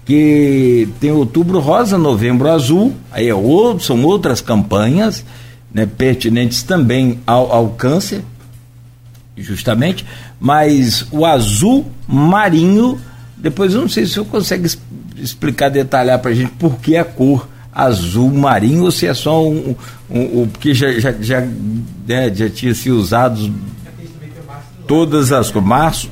que 0.06 0.90
tem 1.00 1.12
outubro 1.12 1.60
rosa, 1.60 1.98
novembro 1.98 2.50
azul, 2.50 2.94
aí 3.12 3.30
é 3.30 3.36
outro, 3.36 3.86
são 3.86 4.04
outras 4.04 4.42
campanhas 4.42 5.24
né, 5.72 5.86
pertinentes 5.86 6.64
também 6.64 7.20
ao, 7.28 7.52
ao 7.52 7.70
câncer, 7.70 8.24
justamente, 9.38 10.06
mas 10.40 11.06
o 11.12 11.26
azul 11.26 11.86
marinho, 12.08 13.00
depois 13.38 13.74
eu 13.74 13.82
não 13.82 13.90
sei 13.90 14.06
se 14.06 14.18
eu 14.18 14.26
consegue 14.26 14.68
explicar, 15.16 15.70
detalhar 15.70 16.20
para 16.20 16.32
a 16.32 16.34
gente 16.34 16.52
por 16.52 16.78
que 16.78 16.98
a 16.98 17.06
cor 17.06 17.48
azul 17.74 18.32
marinho 18.32 18.84
ou 18.84 18.92
se 18.92 19.08
é 19.08 19.14
só 19.14 19.44
um, 19.44 19.76
um, 20.10 20.42
um 20.42 20.48
porque 20.48 20.74
já, 20.74 20.92
já, 21.00 21.12
já, 21.20 21.42
né, 22.08 22.34
já 22.34 22.50
tinha 22.50 22.74
sido 22.74 22.98
usado 22.98 23.54
todas 24.88 25.32
as 25.32 25.50
cores. 25.50 25.68
Março 25.68 26.12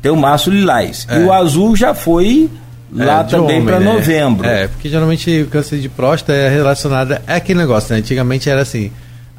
tem 0.00 0.12
o 0.12 0.16
março 0.16 0.50
lilás. 0.50 1.06
É. 1.08 1.18
E 1.18 1.24
o 1.24 1.32
azul 1.32 1.74
já 1.74 1.94
foi 1.94 2.50
é, 2.96 3.04
lá 3.04 3.24
também 3.24 3.64
para 3.64 3.80
né? 3.80 3.92
novembro. 3.92 4.46
É, 4.46 4.68
porque 4.68 4.88
geralmente 4.88 5.42
o 5.42 5.46
câncer 5.46 5.78
de 5.78 5.88
próstata 5.88 6.32
é 6.34 6.48
relacionado. 6.48 7.12
É 7.26 7.36
aquele 7.36 7.58
negócio, 7.58 7.92
né? 7.92 8.00
Antigamente 8.00 8.50
era 8.50 8.60
assim: 8.60 8.90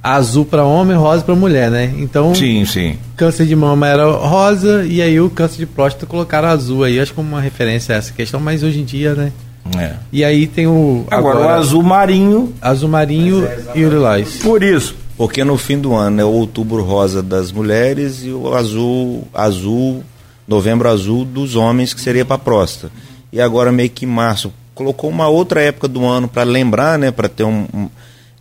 azul 0.01 0.43
para 0.43 0.63
homem, 0.63 0.97
rosa 0.97 1.23
para 1.23 1.35
mulher, 1.35 1.69
né? 1.69 1.93
Então, 1.97 2.33
sim, 2.33 2.65
sim. 2.65 2.97
Câncer 3.15 3.45
de 3.45 3.55
mama 3.55 3.87
era 3.87 4.05
rosa 4.05 4.83
e 4.85 5.01
aí 5.01 5.19
o 5.19 5.29
câncer 5.29 5.57
de 5.57 5.65
próstata 5.65 6.05
colocaram 6.05 6.47
azul 6.47 6.83
aí, 6.83 6.99
acho 6.99 7.13
como 7.13 7.29
uma 7.29 7.41
referência 7.41 7.93
a 7.93 7.97
essa 7.99 8.11
questão, 8.11 8.39
mas 8.39 8.63
hoje 8.63 8.81
em 8.81 8.85
dia, 8.85 9.13
né? 9.13 9.31
É. 9.77 9.95
E 10.11 10.23
aí 10.23 10.45
tem 10.47 10.67
o. 10.67 11.05
Agora, 11.09 11.39
agora 11.39 11.55
o 11.55 11.59
azul 11.59 11.83
marinho. 11.83 12.53
Azul 12.61 12.89
marinho 12.89 13.45
é 13.45 13.59
e 13.75 13.85
o 13.85 13.89
lilás. 13.89 14.37
Por 14.37 14.61
isso. 14.61 14.95
Porque 15.17 15.43
no 15.43 15.57
fim 15.57 15.79
do 15.79 15.95
ano 15.95 16.21
é 16.21 16.25
o 16.25 16.29
outubro 16.29 16.83
rosa 16.83 17.23
das 17.23 17.51
mulheres 17.51 18.23
e 18.23 18.31
o 18.31 18.53
azul, 18.53 19.25
azul, 19.33 20.03
novembro 20.47 20.89
azul 20.89 21.23
dos 21.23 21.55
homens, 21.55 21.93
que 21.93 22.01
seria 22.01 22.25
para 22.25 22.37
próstata. 22.37 22.91
E 23.31 23.39
agora 23.39 23.71
meio 23.71 23.89
que 23.89 24.05
março. 24.05 24.53
Colocou 24.73 25.09
uma 25.09 25.29
outra 25.29 25.61
época 25.61 25.87
do 25.87 26.05
ano 26.05 26.27
para 26.27 26.43
lembrar, 26.43 26.99
né? 26.99 27.09
Para 27.09 27.29
ter 27.29 27.45
um, 27.45 27.65
um, 27.73 27.89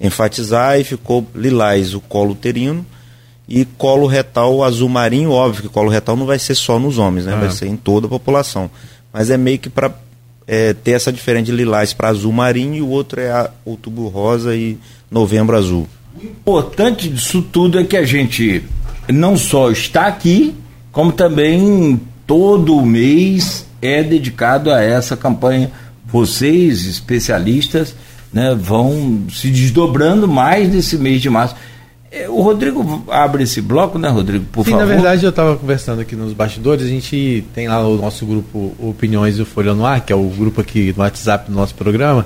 enfatizar 0.01 0.79
e 0.79 0.85
ficou 0.85 1.25
lilás 1.35 1.95
o 1.95 2.01
colo 2.01 2.33
uterino 2.33 2.85
e 3.49 3.64
colo 3.64 4.07
retal 4.07 4.64
azul 4.64 4.89
marinho, 4.89 5.31
óbvio 5.31 5.62
que 5.62 5.68
colo 5.68 5.91
retal 5.91 6.16
não 6.16 6.27
vai 6.27 6.39
ser 6.39 6.55
só 6.55 6.79
nos 6.79 6.99
homens, 6.99 7.27
né? 7.27 7.37
Vai 7.37 7.51
ser 7.51 7.66
em 7.66 7.77
toda 7.77 8.07
a 8.07 8.11
população. 8.11 8.70
Mas 9.12 9.31
é 9.31 9.37
meio 9.37 9.59
que 9.59 9.68
para 9.68 9.93
é, 10.47 10.73
ter 10.73 10.93
essa 10.93 11.13
diferença 11.13 11.47
de 11.47 11.53
lilás 11.53 11.93
para 11.93 12.09
azul 12.09 12.33
marinho 12.33 12.75
e 12.75 12.83
o 12.83 12.89
outro 12.89 13.21
é 13.21 13.51
outubro 13.65 14.09
rosa 14.09 14.55
e 14.55 14.79
novembro 15.11 15.57
azul. 15.57 15.89
O 16.21 16.25
importante 16.25 17.09
disso 17.09 17.43
tudo 17.43 17.79
é 17.79 17.85
que 17.85 17.97
a 17.97 18.05
gente 18.05 18.63
não 19.09 19.37
só 19.37 19.71
está 19.71 20.07
aqui, 20.07 20.55
como 20.93 21.13
também 21.13 22.01
todo 22.27 22.85
mês 22.85 23.67
é 23.83 24.03
dedicado 24.03 24.73
a 24.73 24.83
essa 24.83 25.17
campanha. 25.17 25.71
Vocês, 26.07 26.87
especialistas, 26.87 27.95
né, 28.33 28.55
vão 28.55 29.25
se 29.33 29.49
desdobrando 29.49 30.29
mais 30.29 30.73
nesse 30.73 30.97
mês 30.97 31.21
de 31.21 31.29
março. 31.29 31.57
É, 32.15 32.29
o 32.29 32.41
Rodrigo 32.41 33.05
abre 33.11 33.43
esse 33.43 33.61
bloco, 33.61 33.99
né, 33.99 34.09
Rodrigo? 34.09 34.45
Por 34.53 34.65
Sim, 34.65 34.71
favor. 34.71 34.87
na 34.87 34.93
verdade 34.95 35.25
eu 35.25 35.31
estava 35.31 35.57
conversando 35.57 36.01
aqui 36.01 36.15
nos 36.15 36.33
bastidores, 36.33 36.87
a 36.87 36.89
gente 36.89 37.45
tem 37.53 37.67
lá 37.67 37.85
o 37.85 37.97
nosso 37.97 38.25
grupo 38.25 38.73
Opiniões 38.79 39.37
do 39.37 39.45
Folha 39.45 39.75
no 39.75 39.85
Ar, 39.85 40.01
que 40.01 40.12
é 40.12 40.17
o 40.17 40.29
grupo 40.29 40.61
aqui 40.61 40.95
no 40.97 41.03
WhatsApp 41.03 41.51
do 41.51 41.57
nosso 41.57 41.75
programa, 41.75 42.25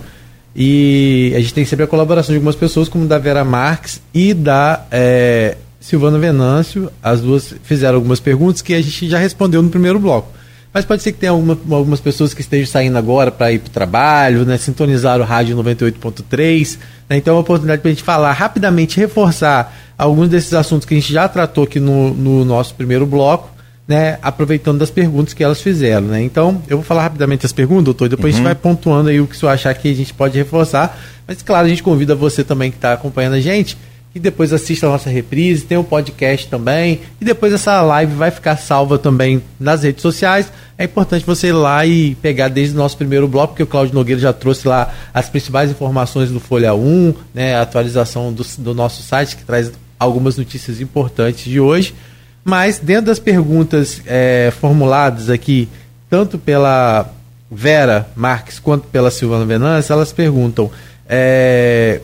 e 0.54 1.32
a 1.34 1.40
gente 1.40 1.54
tem 1.54 1.64
sempre 1.64 1.86
a 1.86 1.88
colaboração 1.88 2.34
de 2.34 2.36
algumas 2.36 2.54
pessoas, 2.54 2.86
como 2.86 3.06
da 3.06 3.16
Vera 3.16 3.44
Marques 3.46 4.02
e 4.12 4.34
da 4.34 4.84
é, 4.90 5.56
Silvana 5.80 6.18
Venâncio. 6.18 6.90
As 7.02 7.22
duas 7.22 7.54
fizeram 7.62 7.94
algumas 7.94 8.20
perguntas 8.20 8.60
que 8.60 8.74
a 8.74 8.82
gente 8.82 9.08
já 9.08 9.18
respondeu 9.18 9.62
no 9.62 9.70
primeiro 9.70 9.98
bloco. 9.98 10.30
Mas 10.72 10.84
pode 10.84 11.02
ser 11.02 11.12
que 11.12 11.18
tenha 11.18 11.32
alguma, 11.32 11.58
algumas 11.70 12.00
pessoas 12.00 12.34
que 12.34 12.42
estejam 12.42 12.66
saindo 12.66 12.98
agora 12.98 13.30
para 13.30 13.52
ir 13.52 13.58
para 13.60 13.68
o 13.68 13.72
trabalho, 13.72 14.44
né, 14.44 14.58
sintonizar 14.58 15.18
o 15.18 15.24
rádio 15.24 15.56
98.3. 15.56 16.78
Né, 17.08 17.16
então 17.16 17.32
é 17.32 17.34
uma 17.36 17.40
oportunidade 17.40 17.80
para 17.80 17.90
a 17.90 17.94
gente 17.94 18.02
falar 18.02 18.32
rapidamente, 18.32 18.98
reforçar 18.98 19.74
alguns 19.96 20.28
desses 20.28 20.52
assuntos 20.52 20.86
que 20.86 20.94
a 20.94 20.96
gente 20.96 21.12
já 21.12 21.28
tratou 21.28 21.64
aqui 21.64 21.80
no, 21.80 22.12
no 22.14 22.44
nosso 22.44 22.74
primeiro 22.74 23.06
bloco, 23.06 23.50
né, 23.86 24.18
aproveitando 24.20 24.78
das 24.78 24.90
perguntas 24.90 25.32
que 25.32 25.42
elas 25.42 25.62
fizeram. 25.62 26.08
Né. 26.08 26.22
Então 26.22 26.62
eu 26.68 26.76
vou 26.76 26.84
falar 26.84 27.02
rapidamente 27.02 27.46
as 27.46 27.52
perguntas, 27.52 27.84
doutor, 27.84 28.06
e 28.06 28.08
depois 28.10 28.34
uhum. 28.34 28.40
a 28.40 28.44
gente 28.44 28.46
uhum. 28.46 28.54
vai 28.54 28.54
pontuando 28.54 29.08
aí 29.08 29.20
o 29.20 29.26
que 29.26 29.36
você 29.36 29.46
achar 29.46 29.74
que 29.74 29.90
a 29.90 29.94
gente 29.94 30.12
pode 30.12 30.36
reforçar. 30.36 30.98
Mas 31.26 31.42
claro, 31.42 31.66
a 31.66 31.68
gente 31.68 31.82
convida 31.82 32.14
você 32.14 32.44
também 32.44 32.70
que 32.70 32.76
está 32.76 32.92
acompanhando 32.92 33.34
a 33.34 33.40
gente 33.40 33.76
e 34.18 34.20
depois 34.20 34.52
assista 34.52 34.86
a 34.86 34.90
nossa 34.90 35.08
reprise, 35.08 35.64
tem 35.64 35.78
o 35.78 35.82
um 35.82 35.84
podcast 35.84 36.48
também, 36.48 37.02
e 37.20 37.24
depois 37.24 37.52
essa 37.52 37.80
live 37.82 38.12
vai 38.14 38.32
ficar 38.32 38.56
salva 38.56 38.98
também 38.98 39.40
nas 39.60 39.84
redes 39.84 40.02
sociais. 40.02 40.52
É 40.76 40.84
importante 40.84 41.24
você 41.24 41.48
ir 41.48 41.52
lá 41.52 41.86
e 41.86 42.16
pegar 42.16 42.48
desde 42.48 42.74
o 42.74 42.78
nosso 42.78 42.96
primeiro 42.96 43.28
bloco, 43.28 43.52
porque 43.52 43.62
o 43.62 43.66
Claudio 43.66 43.94
Nogueira 43.94 44.20
já 44.20 44.32
trouxe 44.32 44.66
lá 44.66 44.92
as 45.14 45.28
principais 45.28 45.70
informações 45.70 46.30
do 46.30 46.40
Folha 46.40 46.74
1, 46.74 47.14
né, 47.32 47.54
a 47.54 47.62
atualização 47.62 48.32
do, 48.32 48.44
do 48.58 48.74
nosso 48.74 49.04
site, 49.04 49.36
que 49.36 49.44
traz 49.44 49.70
algumas 50.00 50.36
notícias 50.36 50.80
importantes 50.80 51.44
de 51.44 51.60
hoje. 51.60 51.94
Mas 52.44 52.80
dentro 52.80 53.06
das 53.06 53.20
perguntas 53.20 54.02
é, 54.04 54.52
formuladas 54.60 55.30
aqui, 55.30 55.68
tanto 56.10 56.38
pela 56.38 57.08
Vera 57.48 58.08
Marques 58.16 58.58
quanto 58.58 58.88
pela 58.88 59.12
Silvana 59.12 59.44
Venâncio, 59.44 59.92
elas 59.92 60.12
perguntam 60.12 60.68
é, 61.08 62.00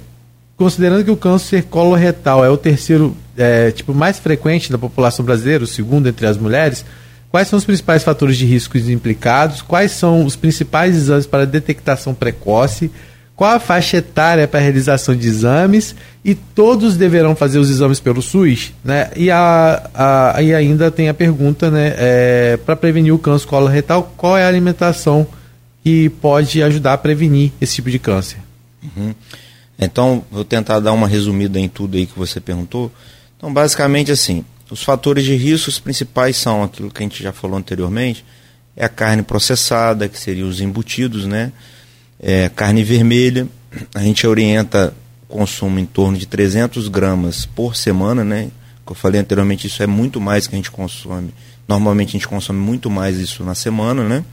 Considerando 0.56 1.04
que 1.04 1.10
o 1.10 1.16
câncer 1.16 1.64
coloretal 1.64 2.44
é 2.44 2.48
o 2.48 2.56
terceiro 2.56 3.16
é, 3.36 3.70
tipo 3.72 3.92
mais 3.92 4.18
frequente 4.18 4.70
da 4.70 4.78
população 4.78 5.24
brasileira, 5.24 5.64
o 5.64 5.66
segundo 5.66 6.08
entre 6.08 6.26
as 6.26 6.36
mulheres, 6.36 6.84
quais 7.30 7.48
são 7.48 7.58
os 7.58 7.64
principais 7.64 8.04
fatores 8.04 8.36
de 8.36 8.46
riscos 8.46 8.88
implicados? 8.88 9.62
Quais 9.62 9.90
são 9.90 10.24
os 10.24 10.36
principais 10.36 10.94
exames 10.94 11.26
para 11.26 11.44
detectação 11.44 12.14
precoce? 12.14 12.90
Qual 13.34 13.50
a 13.50 13.58
faixa 13.58 13.96
etária 13.96 14.46
para 14.46 14.60
a 14.60 14.62
realização 14.62 15.16
de 15.16 15.26
exames? 15.26 15.96
E 16.24 16.36
todos 16.36 16.96
deverão 16.96 17.34
fazer 17.34 17.58
os 17.58 17.68
exames 17.68 17.98
pelo 17.98 18.22
SUS? 18.22 18.72
Né? 18.84 19.10
E, 19.16 19.28
a, 19.28 19.90
a, 19.92 20.40
e 20.40 20.54
ainda 20.54 20.88
tem 20.88 21.08
a 21.08 21.14
pergunta, 21.14 21.68
né, 21.68 21.94
é, 21.96 22.58
para 22.64 22.76
prevenir 22.76 23.12
o 23.12 23.18
câncer 23.18 23.48
coloretal, 23.48 24.14
qual 24.16 24.38
é 24.38 24.44
a 24.44 24.48
alimentação 24.48 25.26
que 25.82 26.08
pode 26.08 26.62
ajudar 26.62 26.92
a 26.92 26.98
prevenir 26.98 27.50
esse 27.60 27.74
tipo 27.74 27.90
de 27.90 27.98
câncer? 27.98 28.38
Uhum. 28.96 29.12
Então, 29.78 30.24
vou 30.30 30.44
tentar 30.44 30.80
dar 30.80 30.92
uma 30.92 31.08
resumida 31.08 31.58
em 31.58 31.68
tudo 31.68 31.96
aí 31.96 32.06
que 32.06 32.18
você 32.18 32.40
perguntou. 32.40 32.92
Então, 33.36 33.52
basicamente 33.52 34.10
assim, 34.10 34.44
os 34.70 34.82
fatores 34.82 35.24
de 35.24 35.34
risco 35.34 35.68
os 35.68 35.78
principais 35.78 36.36
são 36.36 36.62
aquilo 36.62 36.90
que 36.90 37.02
a 37.02 37.06
gente 37.06 37.22
já 37.22 37.32
falou 37.32 37.58
anteriormente, 37.58 38.24
é 38.76 38.84
a 38.84 38.88
carne 38.88 39.22
processada, 39.22 40.08
que 40.08 40.18
seria 40.18 40.46
os 40.46 40.60
embutidos, 40.60 41.26
né? 41.26 41.52
É, 42.18 42.48
carne 42.48 42.82
vermelha, 42.82 43.46
a 43.94 44.00
gente 44.00 44.26
orienta 44.26 44.94
consumo 45.28 45.78
em 45.78 45.86
torno 45.86 46.16
de 46.16 46.26
300 46.26 46.88
gramas 46.88 47.46
por 47.46 47.76
semana, 47.76 48.24
né? 48.24 48.50
Como 48.84 48.96
eu 48.96 49.00
falei 49.00 49.20
anteriormente, 49.20 49.66
isso 49.66 49.82
é 49.82 49.86
muito 49.86 50.20
mais 50.20 50.46
que 50.46 50.54
a 50.54 50.58
gente 50.58 50.70
consome. 50.70 51.32
Normalmente 51.66 52.10
a 52.10 52.12
gente 52.12 52.28
consome 52.28 52.58
muito 52.58 52.90
mais 52.90 53.18
isso 53.18 53.42
na 53.42 53.54
semana, 53.54 54.04
né? 54.04 54.24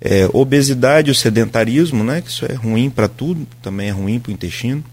É, 0.00 0.28
obesidade, 0.32 1.10
o 1.10 1.14
sedentarismo, 1.14 2.04
né? 2.04 2.20
Que 2.20 2.30
isso 2.30 2.44
é 2.44 2.54
ruim 2.54 2.90
para 2.90 3.08
tudo, 3.08 3.46
também 3.62 3.88
é 3.88 3.92
ruim 3.92 4.18
para 4.18 4.30
o 4.30 4.32
intestino. 4.32 4.84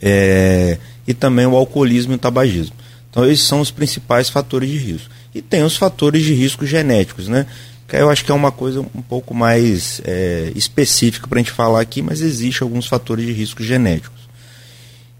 É, 0.00 0.78
e 1.06 1.14
também 1.14 1.46
o 1.46 1.56
alcoolismo 1.56 2.12
e 2.12 2.16
o 2.16 2.18
tabagismo. 2.18 2.74
Então, 3.10 3.24
esses 3.30 3.46
são 3.46 3.60
os 3.60 3.70
principais 3.70 4.28
fatores 4.28 4.70
de 4.70 4.78
risco. 4.78 5.10
E 5.34 5.42
tem 5.42 5.62
os 5.62 5.76
fatores 5.76 6.24
de 6.24 6.32
risco 6.34 6.66
genéticos, 6.66 7.28
né? 7.28 7.46
Que 7.86 7.96
eu 7.96 8.08
acho 8.10 8.24
que 8.24 8.32
é 8.32 8.34
uma 8.34 8.50
coisa 8.50 8.80
um 8.80 9.02
pouco 9.02 9.34
mais 9.34 10.00
é, 10.04 10.50
específica 10.54 11.28
para 11.28 11.38
a 11.38 11.42
gente 11.42 11.52
falar 11.52 11.80
aqui, 11.80 12.00
mas 12.02 12.20
existe 12.20 12.62
alguns 12.62 12.86
fatores 12.86 13.26
de 13.26 13.32
risco 13.32 13.62
genéticos. 13.62 14.22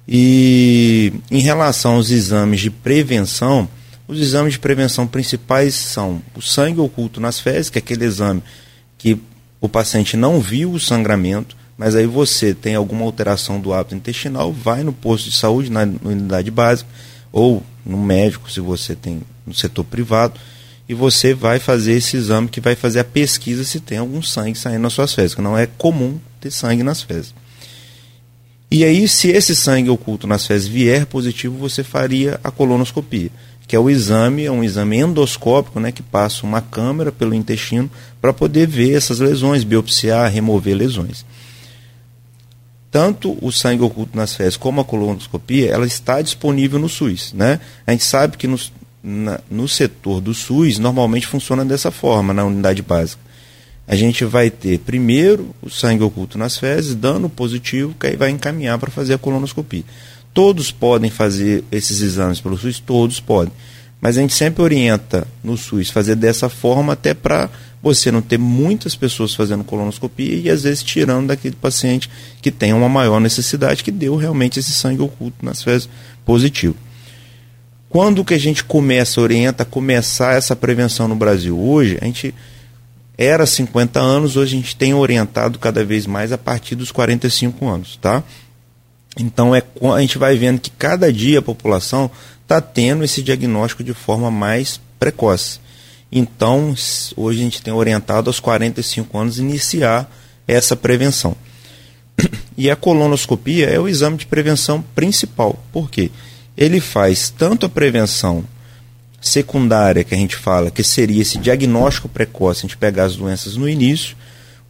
E 0.09 1.13
em 1.31 1.41
relação 1.41 1.97
aos 1.97 2.11
exames 2.11 2.61
de 2.61 2.71
prevenção, 2.71 3.69
os 4.09 4.21
exames 4.21 4.55
de 4.55 4.59
prevenção 4.59 5.07
principais 5.07 5.75
são 5.75 6.21
o 6.35 6.43
sangue 6.43 6.81
oculto 6.81 7.21
nas 7.21 7.39
fezes, 7.39 7.71
que 7.71 7.79
é 7.79 7.81
aquele 7.81 8.05
exame 8.05 8.43
que 9.03 9.19
o 9.61 9.69
paciente 9.69 10.17
não 10.17 10.41
viu 10.41 10.71
o 10.71 10.79
sangramento, 10.79 11.57
mas 11.77 11.97
aí 11.97 12.07
você 12.07 12.55
tem 12.55 12.77
alguma 12.77 13.05
alteração 13.05 13.61
do 13.61 13.73
hábito 13.73 13.97
intestinal, 13.97 14.53
vai 14.53 14.85
no 14.85 14.93
posto 14.93 15.29
de 15.29 15.37
saúde, 15.37 15.73
na 15.73 15.83
unidade 16.05 16.53
básica, 16.53 16.89
ou 17.33 17.65
no 17.85 17.99
médico, 17.99 18.49
se 18.49 18.61
você 18.61 18.95
tem 18.95 19.23
no 19.45 19.53
setor 19.53 19.83
privado, 19.83 20.39
e 20.89 20.95
você 20.95 21.35
vai 21.35 21.59
fazer 21.59 21.95
esse 21.95 22.17
exame 22.17 22.49
que 22.49 22.61
vai 22.61 22.77
fazer 22.77 23.01
a 23.01 23.05
pesquisa 23.05 23.65
se 23.65 23.81
tem 23.81 23.99
algum 23.99 24.23
sangue 24.23 24.57
saindo 24.57 24.83
nas 24.83 24.93
suas 24.93 25.13
fezes, 25.13 25.35
que 25.35 25.43
não 25.43 25.59
é 25.59 25.67
comum 25.67 26.21
ter 26.41 26.53
sangue 26.53 26.85
nas 26.85 27.03
fezes. 27.03 27.35
E 28.71 28.85
aí, 28.85 29.09
se 29.09 29.31
esse 29.31 29.57
sangue 29.57 29.91
oculto 29.91 30.29
nas 30.29 30.47
fezes 30.47 30.69
vier 30.69 31.07
positivo, 31.07 31.59
você 31.59 31.83
faria 31.83 32.39
a 32.45 32.51
colonoscopia, 32.53 33.31
que 33.67 33.77
é 33.77 33.79
o 33.79 33.89
exame, 33.89 34.45
é 34.45 34.51
um 34.51 34.65
exame 34.65 34.99
endoscópico, 34.99 35.81
né, 35.81 35.93
que 35.93 36.03
passa 36.03 36.45
uma 36.45 36.61
câmera 36.61 37.11
pelo 37.11 37.35
intestino 37.35 37.91
para 38.21 38.33
poder 38.33 38.67
ver 38.67 38.95
essas 38.95 39.19
lesões, 39.19 39.65
biopsiar, 39.65 40.31
remover 40.31 40.77
lesões 40.77 41.25
tanto 42.93 43.39
o 43.41 43.51
sangue 43.51 43.83
oculto 43.83 44.15
nas 44.15 44.37
fezes 44.37 44.59
como 44.59 44.83
a 44.83 44.85
colonoscopia, 44.85 45.71
ela 45.71 45.87
está 45.87 46.21
disponível 46.21 46.79
no 46.79 46.91
SUS. 46.91 47.33
Né? 47.33 47.59
A 47.87 47.91
gente 47.91 48.05
sabe 48.05 48.37
que 48.37 48.47
no, 48.47 48.61
na, 49.03 49.41
no 49.51 49.67
setor 49.67 50.21
do 50.21 50.35
SUS 50.35 50.79
normalmente 50.79 51.27
funciona 51.27 51.65
dessa 51.65 51.91
forma, 51.91 52.35
na 52.35 52.45
unidade 52.45 52.83
básica. 52.83 53.23
A 53.89 53.97
gente 53.97 54.27
vai 54.27 54.51
ter 54.51 54.79
primeiro 54.79 55.55
o 55.63 55.71
sangue 55.71 56.05
oculto 56.05 56.37
nas 56.37 56.59
fezes, 56.59 56.95
dando 56.95 57.31
positivo, 57.31 57.95
que 57.99 58.07
aí 58.07 58.17
vai 58.17 58.29
encaminhar 58.29 58.79
para 58.79 58.91
fazer 58.91 59.15
a 59.15 59.19
colonoscopia. 59.19 59.85
Todos 60.35 60.71
podem 60.71 61.11
fazer 61.11 61.65
esses 61.71 62.01
exames 62.01 62.41
pelo 62.41 62.57
SUS? 62.57 62.81
Todos 62.81 63.21
podem. 63.21 63.53
Mas 64.01 64.19
a 64.19 64.21
gente 64.21 64.35
sempre 64.35 64.63
orienta 64.63 65.27
no 65.45 65.57
SUS 65.57 65.91
fazer 65.91 66.17
dessa 66.17 66.49
forma 66.49 66.95
até 66.95 67.15
para 67.15 67.49
você 67.83 68.11
não 68.11 68.23
ter 68.23 68.39
muitas 68.39 68.95
pessoas 68.95 69.35
fazendo 69.35 69.65
colonoscopia 69.65 70.37
e 70.37 70.51
às 70.51 70.63
vezes 70.63 70.83
tirando 70.83 71.29
daquele 71.29 71.57
paciente 71.57 72.09
que 72.41 72.51
tem 72.51 72.73
uma 72.73 72.89
maior 72.89 73.21
necessidade, 73.21 73.83
que 73.83 73.91
deu 73.91 74.17
realmente 74.17 74.59
esse 74.59 74.73
sangue 74.73 75.03
oculto 75.03 75.45
nas 75.45 75.63
fezes 75.63 75.89
positivo. 76.25 76.77
Quando 77.89 78.25
que 78.25 78.35
a 78.35 78.39
gente 78.39 78.65
começa, 78.65 79.21
orienta 79.21 79.65
a 79.65 79.67
começar 79.67 80.35
essa 80.35 80.57
prevenção 80.57 81.07
no 81.07 81.15
Brasil? 81.15 81.59
Hoje, 81.59 81.99
a 82.01 82.05
gente 82.07 82.35
era 83.19 83.45
50 83.45 84.01
anos, 84.01 84.37
hoje 84.37 84.57
a 84.57 84.61
gente 84.61 84.75
tem 84.75 84.95
orientado 84.95 85.59
cada 85.59 85.85
vez 85.85 86.07
mais 86.07 86.33
a 86.33 86.39
partir 86.39 86.75
dos 86.75 86.91
45 86.91 87.69
anos, 87.69 87.99
tá? 88.01 88.25
Então 89.19 89.55
é, 89.55 89.63
a 89.95 90.01
gente 90.01 90.19
vai 90.19 90.37
vendo 90.37 90.61
que 90.61 90.71
cada 90.71 91.13
dia 91.13 91.41
a 91.41 91.43
população 91.43 92.11
está 92.43 92.61
tendo 92.61 93.05
esse 93.05 93.23
diagnóstico 93.23 93.85
de 93.85 93.95
forma 93.95 94.31
mais 94.31 94.81
precoce. 94.99 95.61
Então, 96.11 96.75
hoje 97.17 97.41
a 97.41 97.45
gente 97.45 97.63
tem 97.63 97.73
orientado 97.73 98.29
aos 98.29 98.39
45 98.39 99.19
anos 99.19 99.39
iniciar 99.39 100.11
essa 100.47 100.77
prevenção. 100.77 101.35
E 102.55 102.71
a 102.71 102.77
colonoscopia 102.77 103.71
é 103.71 103.81
o 103.81 103.89
exame 103.89 104.19
de 104.19 104.27
prevenção 104.27 104.85
principal. 104.95 105.59
Por 105.73 105.91
quê? 105.91 106.11
Ele 106.55 106.81
faz 106.81 107.31
tanto 107.31 107.65
a 107.65 107.69
prevenção 107.69 108.45
secundária, 109.23 110.05
que 110.05 110.15
a 110.15 110.19
gente 110.19 110.37
fala, 110.37 110.71
que 110.71 110.85
seria 110.85 111.23
esse 111.23 111.39
diagnóstico 111.39 112.11
precoce, 112.11 112.61
a 112.61 112.63
gente 112.63 112.77
pegar 112.77 113.05
as 113.05 113.17
doenças 113.17 113.57
no 113.57 113.67
início, 113.67 114.15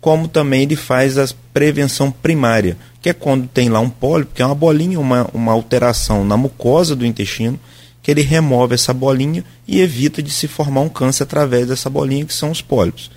como 0.01 0.29
também 0.29 0.63
ele 0.63 0.77
faz 0.77 1.19
a 1.19 1.27
prevenção 1.53 2.13
primária, 2.13 2.77
que 3.03 3.11
é 3.11 3.13
quando 3.13 3.49
tem 3.49 3.69
lá 3.69 3.81
um 3.81 3.91
pólipo, 3.91 4.33
que 4.33 4.41
é 4.41 4.47
uma 4.47 4.55
bolinha, 4.55 4.99
uma, 4.99 5.29
uma 5.35 5.53
alteração 5.53 6.25
na 6.25 6.37
mucosa 6.37 6.95
do 6.95 7.05
intestino, 7.05 7.59
que 8.01 8.11
ele 8.11 8.23
remove 8.23 8.75
essa 8.75 8.95
bolinha 8.95 9.45
e 9.67 9.81
evita 9.81 10.23
de 10.23 10.31
se 10.31 10.47
formar 10.47 10.83
um 10.83 10.89
câncer 10.89 11.25
através 11.25 11.67
dessa 11.67 11.91
bolinha, 11.91 12.25
que 12.25 12.33
são 12.33 12.51
os 12.51 12.63
pólipos. 12.63 13.11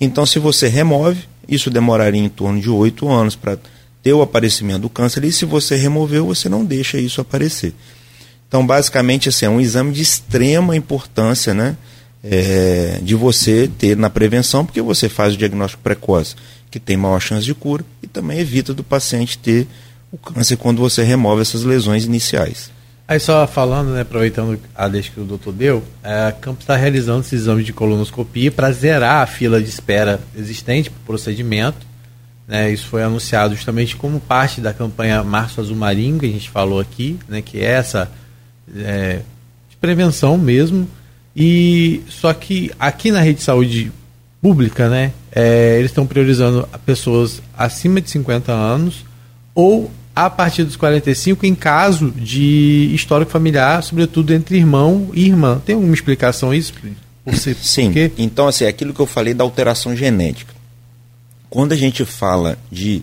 Então, 0.00 0.26
se 0.26 0.38
você 0.38 0.66
remove, 0.66 1.24
isso 1.48 1.70
demoraria 1.70 2.20
em 2.20 2.28
torno 2.28 2.60
de 2.60 2.68
oito 2.68 3.08
anos 3.08 3.36
para 3.36 3.56
ter 4.02 4.12
o 4.12 4.22
aparecimento 4.22 4.82
do 4.82 4.90
câncer, 4.90 5.24
e 5.24 5.32
se 5.32 5.44
você 5.44 5.76
removeu, 5.76 6.26
você 6.26 6.48
não 6.48 6.64
deixa 6.64 6.98
isso 6.98 7.20
aparecer. 7.20 7.72
Então, 8.48 8.66
basicamente, 8.66 9.28
assim, 9.28 9.46
é 9.46 9.48
um 9.48 9.60
exame 9.60 9.92
de 9.92 10.02
extrema 10.02 10.76
importância, 10.76 11.54
né? 11.54 11.76
é, 12.22 12.98
de 13.02 13.14
você 13.14 13.70
ter 13.78 13.96
na 13.96 14.10
prevenção, 14.10 14.64
porque 14.64 14.80
você 14.80 15.08
faz 15.08 15.34
o 15.34 15.36
diagnóstico 15.36 15.82
precoce, 15.82 16.36
que 16.70 16.78
tem 16.78 16.96
maior 16.96 17.20
chance 17.20 17.44
de 17.44 17.54
cura, 17.54 17.84
e 18.02 18.06
também 18.06 18.38
evita 18.38 18.72
do 18.72 18.84
paciente 18.84 19.38
ter 19.38 19.66
o 20.12 20.18
câncer 20.18 20.56
quando 20.56 20.78
você 20.78 21.02
remove 21.02 21.42
essas 21.42 21.62
lesões 21.64 22.04
iniciais. 22.04 22.70
Aí 23.10 23.18
só 23.18 23.44
falando, 23.44 23.90
né, 23.90 24.02
aproveitando 24.02 24.56
a 24.72 24.86
deixa 24.86 25.10
que 25.10 25.20
o 25.20 25.24
doutor 25.24 25.52
deu, 25.52 25.82
é, 26.02 26.28
a 26.28 26.32
Campos 26.32 26.62
está 26.62 26.76
realizando 26.76 27.22
esse 27.22 27.34
exame 27.34 27.64
de 27.64 27.72
colonoscopia 27.72 28.52
para 28.52 28.70
zerar 28.70 29.22
a 29.22 29.26
fila 29.26 29.60
de 29.60 29.68
espera 29.68 30.20
existente 30.38 30.88
para 30.88 31.00
o 31.00 31.04
procedimento. 31.06 31.84
Né, 32.46 32.70
isso 32.72 32.86
foi 32.86 33.02
anunciado 33.02 33.54
justamente 33.56 33.96
como 33.96 34.20
parte 34.20 34.60
da 34.60 34.72
campanha 34.72 35.24
Março 35.24 35.60
Azul 35.60 35.74
Marinho, 35.74 36.20
que 36.20 36.26
a 36.26 36.30
gente 36.30 36.48
falou 36.48 36.78
aqui, 36.78 37.18
né, 37.28 37.42
que 37.42 37.58
é 37.58 37.64
essa 37.64 38.10
é, 38.76 39.22
de 39.68 39.76
prevenção 39.80 40.38
mesmo, 40.38 40.88
e 41.34 42.02
só 42.08 42.32
que 42.32 42.70
aqui 42.78 43.10
na 43.10 43.20
rede 43.20 43.38
de 43.38 43.44
saúde 43.44 43.90
pública, 44.40 44.88
né, 44.88 45.12
é, 45.32 45.76
eles 45.78 45.90
estão 45.90 46.06
priorizando 46.06 46.68
pessoas 46.84 47.42
acima 47.56 48.00
de 48.00 48.10
50 48.10 48.52
anos 48.52 49.04
ou 49.54 49.90
a 50.14 50.28
partir 50.28 50.64
dos 50.64 50.76
45 50.76 51.46
em 51.46 51.54
caso 51.54 52.10
de 52.10 52.90
histórico 52.94 53.30
familiar, 53.30 53.82
sobretudo 53.82 54.34
entre 54.34 54.56
irmão 54.56 55.10
e 55.14 55.26
irmã. 55.26 55.60
Tem 55.64 55.74
alguma 55.74 55.94
explicação 55.94 56.52
isso? 56.52 56.72
Ser, 57.32 57.54
Sim. 57.62 57.92
Então, 58.18 58.48
assim, 58.48 58.64
é 58.64 58.68
aquilo 58.68 58.92
que 58.92 59.00
eu 59.00 59.06
falei 59.06 59.34
da 59.34 59.44
alteração 59.44 59.94
genética. 59.94 60.52
Quando 61.48 61.72
a 61.72 61.76
gente 61.76 62.04
fala 62.04 62.58
de 62.70 63.02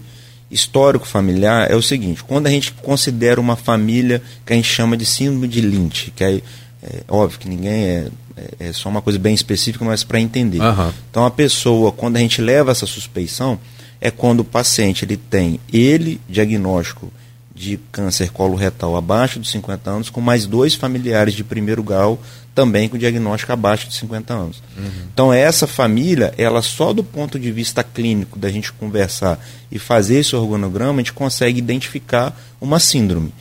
histórico 0.51 1.07
familiar, 1.07 1.69
é 1.71 1.75
o 1.75 1.81
seguinte: 1.81 2.23
quando 2.23 2.47
a 2.47 2.49
gente 2.49 2.71
considera 2.73 3.39
uma 3.39 3.55
família 3.55 4.21
que 4.45 4.53
a 4.53 4.55
gente 4.55 4.67
chama 4.67 4.97
de 4.97 5.05
síndrome 5.05 5.47
de 5.47 5.61
Lynch, 5.61 6.11
que 6.15 6.23
é 6.23 6.41
é, 6.81 7.01
óbvio 7.07 7.39
que 7.39 7.49
ninguém 7.49 7.85
é, 7.85 8.07
é, 8.37 8.67
é, 8.67 8.73
só 8.73 8.89
uma 8.89 9.01
coisa 9.01 9.17
bem 9.17 9.33
específica, 9.33 9.83
mas 9.83 10.03
para 10.03 10.19
entender. 10.19 10.61
Uhum. 10.61 10.91
Então 11.09 11.25
a 11.25 11.31
pessoa, 11.31 11.91
quando 11.91 12.17
a 12.17 12.19
gente 12.19 12.41
leva 12.41 12.71
essa 12.71 12.85
suspeição, 12.85 13.59
é 13.99 14.11
quando 14.11 14.41
o 14.41 14.45
paciente 14.45 15.03
ele 15.03 15.17
tem 15.17 15.59
ele 15.71 16.21
diagnóstico 16.29 17.11
de 17.53 17.79
câncer 17.91 18.29
coloretal 18.29 18.95
abaixo 18.95 19.39
dos 19.39 19.49
50 19.49 19.89
anos, 19.89 20.09
com 20.11 20.21
mais 20.21 20.45
dois 20.45 20.75
familiares 20.75 21.33
de 21.33 21.43
primeiro 21.43 21.81
grau 21.81 22.21
também 22.53 22.87
com 22.87 22.97
diagnóstico 22.97 23.51
abaixo 23.51 23.87
de 23.87 23.95
50 23.95 24.33
anos. 24.33 24.63
Uhum. 24.77 25.07
Então 25.11 25.33
essa 25.33 25.65
família, 25.65 26.33
ela 26.37 26.61
só 26.61 26.93
do 26.93 27.03
ponto 27.03 27.39
de 27.39 27.51
vista 27.51 27.83
clínico 27.83 28.37
da 28.37 28.49
gente 28.49 28.71
conversar 28.71 29.39
e 29.71 29.79
fazer 29.79 30.19
esse 30.19 30.35
organograma, 30.35 30.93
a 30.93 30.97
gente 30.97 31.13
consegue 31.13 31.57
identificar 31.57 32.39
uma 32.61 32.79
síndrome. 32.79 33.33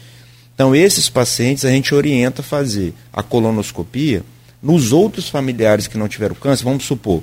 Então, 0.57 0.75
esses 0.75 1.11
pacientes 1.11 1.67
a 1.67 1.71
gente 1.71 1.95
orienta 1.95 2.41
a 2.41 2.45
fazer 2.45 2.95
a 3.13 3.23
colonoscopia 3.23 4.23
nos 4.67 4.91
outros 4.93 5.29
familiares 5.29 5.87
que 5.87 5.97
não 5.97 6.09
tiveram 6.09 6.35
câncer. 6.35 6.65
Vamos 6.65 6.85
supor, 6.85 7.23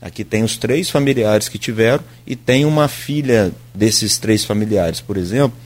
aqui 0.00 0.22
tem 0.22 0.44
os 0.44 0.56
três 0.56 0.88
familiares 0.88 1.48
que 1.48 1.58
tiveram 1.58 2.04
e 2.24 2.36
tem 2.36 2.64
uma 2.64 2.86
filha 2.86 3.50
desses 3.74 4.16
três 4.16 4.44
familiares, 4.44 5.00
por 5.00 5.16
exemplo. 5.16 5.58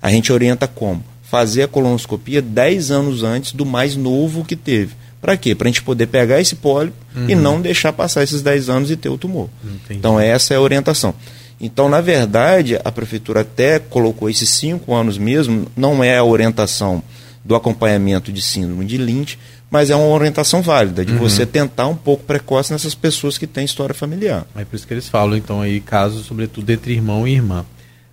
A 0.00 0.08
gente 0.08 0.32
orienta 0.32 0.68
como? 0.68 1.02
Fazer 1.20 1.64
a 1.64 1.68
colonoscopia 1.68 2.40
10 2.40 2.92
anos 2.92 3.24
antes 3.24 3.52
do 3.52 3.66
mais 3.66 3.96
novo 3.96 4.44
que 4.44 4.54
teve. 4.54 4.94
Para 5.20 5.36
quê? 5.36 5.52
Para 5.52 5.66
a 5.66 5.70
gente 5.70 5.82
poder 5.82 6.06
pegar 6.06 6.40
esse 6.40 6.54
pólipo 6.54 6.96
uhum. 7.14 7.28
e 7.28 7.34
não 7.34 7.60
deixar 7.60 7.92
passar 7.92 8.22
esses 8.22 8.40
10 8.40 8.68
anos 8.68 8.90
e 8.92 8.96
ter 8.96 9.08
o 9.08 9.18
tumor. 9.18 9.50
Entendi. 9.64 9.98
Então, 9.98 10.18
essa 10.18 10.54
é 10.54 10.56
a 10.56 10.60
orientação. 10.60 11.12
Então, 11.60 11.88
na 11.88 12.00
verdade, 12.00 12.78
a 12.84 12.92
prefeitura 12.92 13.40
até 13.40 13.80
colocou 13.80 14.30
esses 14.30 14.48
cinco 14.48 14.94
anos 14.94 15.18
mesmo, 15.18 15.66
não 15.76 16.04
é 16.04 16.16
a 16.16 16.22
orientação 16.22 17.02
do 17.44 17.56
acompanhamento 17.56 18.30
de 18.30 18.40
síndrome 18.40 18.84
de 18.84 18.96
Lynch, 18.96 19.38
mas 19.70 19.90
é 19.90 19.96
uma 19.96 20.06
orientação 20.06 20.62
válida 20.62 21.04
de 21.04 21.12
uhum. 21.12 21.18
você 21.18 21.44
tentar 21.44 21.86
um 21.88 21.96
pouco 21.96 22.24
precoce 22.24 22.72
nessas 22.72 22.94
pessoas 22.94 23.36
que 23.36 23.46
têm 23.46 23.64
história 23.64 23.94
familiar. 23.94 24.46
É 24.56 24.64
por 24.64 24.76
isso 24.76 24.86
que 24.86 24.94
eles 24.94 25.08
falam, 25.08 25.36
então, 25.36 25.60
aí 25.60 25.80
casos, 25.80 26.26
sobretudo 26.26 26.70
entre 26.70 26.94
irmão 26.94 27.28
e 27.28 27.34
irmã. 27.34 27.64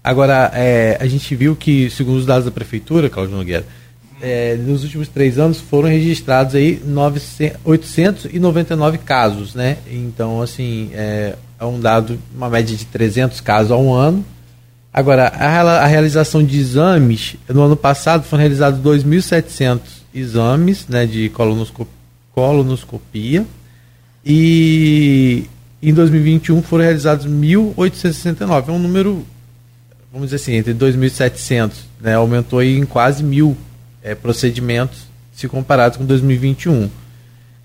Agora, 0.04 0.52
é, 0.54 0.98
a 1.00 1.08
gente 1.08 1.34
viu 1.36 1.56
que, 1.56 1.90
segundo 1.90 2.18
os 2.18 2.26
dados 2.26 2.46
da 2.46 2.52
prefeitura, 2.52 3.10
Cláudio 3.10 3.36
Nogueira, 3.36 3.66
é, 4.22 4.56
nos 4.56 4.84
últimos 4.84 5.08
três 5.08 5.40
anos 5.40 5.60
foram 5.60 5.90
registrados 5.90 6.56
aí 6.56 6.82
900, 6.86 7.60
899 7.64 8.98
casos, 9.00 9.56
né? 9.56 9.78
Então, 9.90 10.42
assim, 10.42 10.90
é, 10.94 11.36
é, 11.60 11.66
um 11.66 11.80
dado, 11.80 12.20
uma 12.36 12.50
média 12.50 12.76
de 12.76 12.86
300 12.86 13.40
casos 13.42 13.72
ao 13.72 13.94
ano. 13.94 14.24
Agora, 14.94 15.28
a, 15.28 15.62
a 15.82 15.86
realização 15.86 16.44
de 16.44 16.58
exames, 16.58 17.36
no 17.50 17.64
ano 17.64 17.76
passado 17.76 18.24
foram 18.24 18.42
realizados 18.42 18.80
2.700 18.80 20.05
exames 20.16 20.88
né, 20.88 21.06
de 21.06 21.30
colonoscopia, 21.30 21.94
colonoscopia 22.34 23.46
e 24.26 25.46
em 25.82 25.94
2021 25.94 26.64
foram 26.64 26.84
realizados 26.84 27.28
1.869. 27.28 28.68
É 28.68 28.72
um 28.72 28.80
número, 28.80 29.26
vamos 30.12 30.32
dizer 30.32 30.38
assim, 30.38 30.54
entre 30.54 30.74
2.700, 30.74 31.74
né, 32.02 32.16
aumentou 32.16 32.64
em 32.64 32.86
quase 32.86 33.24
mil 33.24 33.56
é, 34.02 34.16
procedimentos 34.16 35.06
se 35.36 35.48
comparados 35.48 35.98
com 35.98 36.06
2021. 36.06 36.90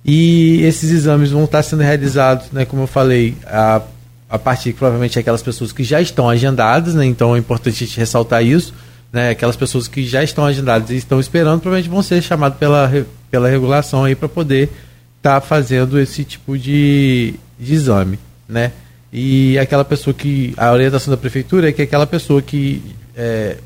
E 0.04 0.62
esses 0.62 0.90
exames 0.90 1.30
vão 1.30 1.44
estar 1.44 1.62
sendo 1.62 1.82
realizados, 1.82 2.50
né, 2.50 2.64
como 2.64 2.82
eu 2.82 2.86
falei, 2.86 3.36
a, 3.46 3.80
a 4.28 4.38
partir 4.38 4.72
provavelmente 4.72 5.18
aquelas 5.18 5.42
pessoas 5.42 5.72
que 5.72 5.84
já 5.84 6.00
estão 6.00 6.28
agendadas, 6.28 6.94
né, 6.94 7.06
então 7.06 7.36
é 7.36 7.38
importante 7.38 7.84
a 7.84 7.86
gente 7.86 7.98
ressaltar 7.98 8.44
isso. 8.44 8.74
Né, 9.12 9.30
aquelas 9.30 9.56
pessoas 9.56 9.88
que 9.88 10.06
já 10.06 10.22
estão 10.22 10.44
agendadas 10.44 10.90
e 10.90 10.96
estão 10.96 11.18
esperando, 11.18 11.60
provavelmente 11.60 11.90
vão 11.90 12.02
ser 12.02 12.22
chamadas 12.22 12.58
pela, 12.58 12.88
pela 13.28 13.48
regulação 13.48 14.04
aí 14.04 14.14
para 14.14 14.28
poder 14.28 14.70
estar 15.16 15.40
tá 15.40 15.46
fazendo 15.46 15.98
esse 15.98 16.24
tipo 16.24 16.56
de, 16.56 17.34
de 17.58 17.74
exame. 17.74 18.20
Né? 18.48 18.72
E 19.12 19.58
aquela 19.58 19.84
pessoa 19.84 20.14
que. 20.14 20.54
A 20.56 20.72
orientação 20.72 21.10
da 21.10 21.16
prefeitura 21.16 21.68
é 21.68 21.72
que 21.72 21.82
aquela 21.82 22.06
pessoa 22.06 22.40
que 22.40 22.94
é, 23.16 23.56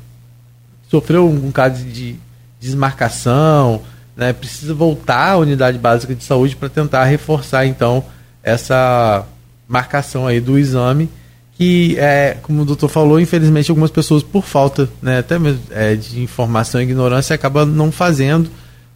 sofreu 0.89 1.29
um, 1.29 1.51
caso 1.51 1.83
de 1.85 2.15
desmarcação, 2.59 3.81
né, 4.15 4.33
precisa 4.33 4.73
voltar 4.73 5.31
à 5.31 5.37
unidade 5.37 5.77
básica 5.77 6.15
de 6.15 6.23
saúde 6.23 6.55
para 6.55 6.69
tentar 6.69 7.03
reforçar 7.03 7.65
então 7.65 8.03
essa 8.41 9.25
marcação 9.67 10.25
aí 10.25 10.39
do 10.39 10.57
exame 10.57 11.09
que 11.57 11.97
é 11.97 12.37
como 12.41 12.61
o 12.61 12.65
doutor 12.65 12.89
falou 12.89 13.19
infelizmente 13.19 13.71
algumas 13.71 13.91
pessoas 13.91 14.21
por 14.21 14.43
falta 14.43 14.89
né, 15.01 15.19
até 15.19 15.39
mesmo 15.39 15.61
é, 15.71 15.95
de 15.95 16.21
informação 16.21 16.81
e 16.81 16.83
ignorância 16.83 17.33
acabam 17.33 17.65
não 17.65 17.91
fazendo 17.91 18.49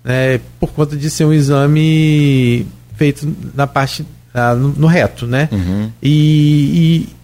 né, 0.03 0.39
por 0.59 0.71
conta 0.71 0.95
de 0.95 1.09
ser 1.09 1.25
um 1.25 1.33
exame 1.33 2.67
feito 2.95 3.33
na 3.55 3.65
parte 3.65 4.05
ah, 4.33 4.53
no, 4.53 4.69
no, 4.69 4.87
reto 4.87 5.25
né 5.25 5.47
uhum. 5.51 5.89
e, 6.03 7.07
e 7.11 7.19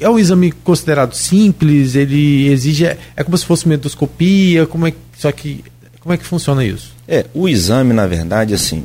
é 0.00 0.08
um 0.08 0.18
exame 0.18 0.52
considerado 0.52 1.14
simples, 1.14 1.94
ele 1.94 2.48
exige. 2.48 2.84
É 2.84 3.24
como 3.24 3.36
se 3.36 3.46
fosse 3.46 3.64
uma 3.64 3.74
endoscopia, 3.74 4.66
como 4.66 4.86
é, 4.86 4.92
só 5.16 5.32
que. 5.32 5.64
Como 6.00 6.12
é 6.12 6.18
que 6.18 6.24
funciona 6.24 6.64
isso? 6.64 6.92
É, 7.06 7.26
o 7.34 7.48
exame, 7.48 7.92
na 7.92 8.06
verdade, 8.06 8.54
assim, 8.54 8.84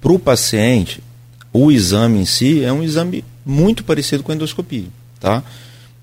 para 0.00 0.12
o 0.12 0.18
paciente, 0.18 1.02
o 1.52 1.70
exame 1.70 2.20
em 2.20 2.24
si 2.24 2.64
é 2.64 2.72
um 2.72 2.82
exame 2.82 3.24
muito 3.46 3.84
parecido 3.84 4.24
com 4.24 4.32
a 4.32 4.34
endoscopia, 4.34 4.86
tá? 5.20 5.44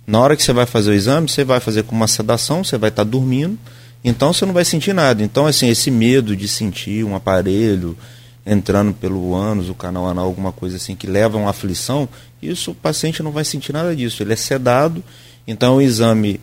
Na 0.07 0.19
hora 0.19 0.35
que 0.35 0.43
você 0.43 0.53
vai 0.53 0.65
fazer 0.65 0.91
o 0.91 0.93
exame, 0.93 1.29
você 1.29 1.43
vai 1.43 1.59
fazer 1.59 1.83
com 1.83 1.93
uma 1.93 2.07
sedação, 2.07 2.63
você 2.63 2.77
vai 2.77 2.89
estar 2.89 3.03
tá 3.03 3.09
dormindo, 3.09 3.59
então 4.03 4.31
você 4.31 4.45
não 4.45 4.53
vai 4.53 4.63
sentir 4.63 4.93
nada. 4.93 5.21
Então, 5.21 5.45
assim, 5.45 5.67
esse 5.67 5.91
medo 5.91 6.35
de 6.35 6.47
sentir 6.47 7.03
um 7.03 7.15
aparelho, 7.15 7.97
entrando 8.45 8.93
pelo 8.93 9.33
ânus, 9.33 9.69
o 9.69 9.73
canal 9.73 10.07
anal, 10.07 10.25
alguma 10.25 10.51
coisa 10.51 10.77
assim 10.77 10.95
que 10.95 11.07
leva 11.07 11.37
a 11.37 11.41
uma 11.41 11.49
aflição, 11.49 12.07
isso 12.41 12.71
o 12.71 12.75
paciente 12.75 13.21
não 13.21 13.31
vai 13.31 13.45
sentir 13.45 13.73
nada 13.73 13.95
disso. 13.95 14.23
Ele 14.23 14.33
é 14.33 14.35
sedado, 14.37 15.03
então 15.47 15.77
o 15.77 15.81
exame 15.81 16.39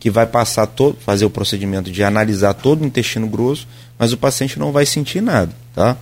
que 0.00 0.10
vai 0.10 0.26
passar 0.26 0.66
todo, 0.66 0.98
fazer 0.98 1.24
o 1.24 1.30
procedimento 1.30 1.90
de 1.90 2.02
analisar 2.02 2.54
todo 2.54 2.82
o 2.82 2.86
intestino 2.86 3.26
grosso, 3.28 3.68
mas 3.98 4.12
o 4.12 4.16
paciente 4.16 4.58
não 4.58 4.72
vai 4.72 4.84
sentir 4.84 5.20
nada, 5.20 5.54
tá? 5.74 5.96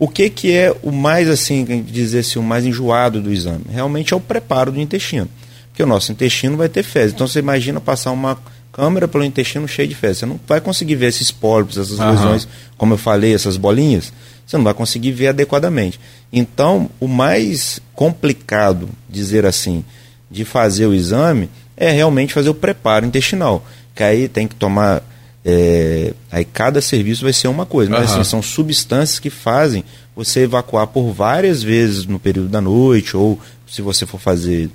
O 0.00 0.08
que 0.08 0.28
que 0.28 0.50
é 0.50 0.74
o 0.82 0.90
mais 0.90 1.28
assim, 1.28 1.82
dizer 1.82 2.20
assim, 2.20 2.40
o 2.40 2.42
mais 2.42 2.66
enjoado 2.66 3.20
do 3.20 3.32
exame? 3.32 3.66
Realmente 3.70 4.12
é 4.12 4.16
o 4.16 4.20
preparo 4.20 4.72
do 4.72 4.80
intestino. 4.80 5.28
Porque 5.68 5.82
o 5.82 5.86
nosso 5.86 6.10
intestino 6.10 6.56
vai 6.56 6.68
ter 6.68 6.82
fezes. 6.82 7.14
Então 7.14 7.28
você 7.28 7.38
imagina 7.38 7.80
passar 7.80 8.10
uma 8.10 8.36
câmera 8.72 9.06
pelo 9.06 9.22
intestino 9.22 9.68
cheio 9.68 9.86
de 9.86 9.94
fezes. 9.94 10.18
Você 10.18 10.26
não 10.26 10.40
vai 10.48 10.60
conseguir 10.60 10.96
ver 10.96 11.06
esses 11.06 11.30
pólipos, 11.30 11.78
essas 11.78 12.00
uhum. 12.00 12.10
lesões, 12.10 12.48
como 12.76 12.94
eu 12.94 12.98
falei, 12.98 13.32
essas 13.32 13.56
bolinhas 13.56 14.12
você 14.50 14.56
não 14.56 14.64
vai 14.64 14.74
conseguir 14.74 15.12
ver 15.12 15.28
adequadamente. 15.28 16.00
Então, 16.32 16.90
o 16.98 17.06
mais 17.06 17.80
complicado, 17.94 18.88
dizer 19.08 19.46
assim, 19.46 19.84
de 20.28 20.44
fazer 20.44 20.86
o 20.86 20.94
exame 20.94 21.48
é 21.76 21.90
realmente 21.92 22.34
fazer 22.34 22.48
o 22.48 22.54
preparo 22.54 23.06
intestinal. 23.06 23.64
Que 23.94 24.02
aí 24.02 24.28
tem 24.28 24.48
que 24.48 24.56
tomar. 24.56 25.02
É, 25.44 26.12
aí 26.30 26.44
cada 26.44 26.80
serviço 26.82 27.22
vai 27.22 27.32
ser 27.32 27.48
uma 27.48 27.64
coisa, 27.64 27.90
mas 27.90 28.10
uhum. 28.10 28.20
assim, 28.20 28.30
são 28.30 28.42
substâncias 28.42 29.18
que 29.18 29.30
fazem 29.30 29.84
você 30.14 30.40
evacuar 30.40 30.86
por 30.86 31.12
várias 31.12 31.62
vezes 31.62 32.04
no 32.04 32.18
período 32.18 32.48
da 32.48 32.60
noite, 32.60 33.16
ou 33.16 33.38
se 33.66 33.80
você 33.80 34.04
for 34.04 34.20
fazer 34.20 34.68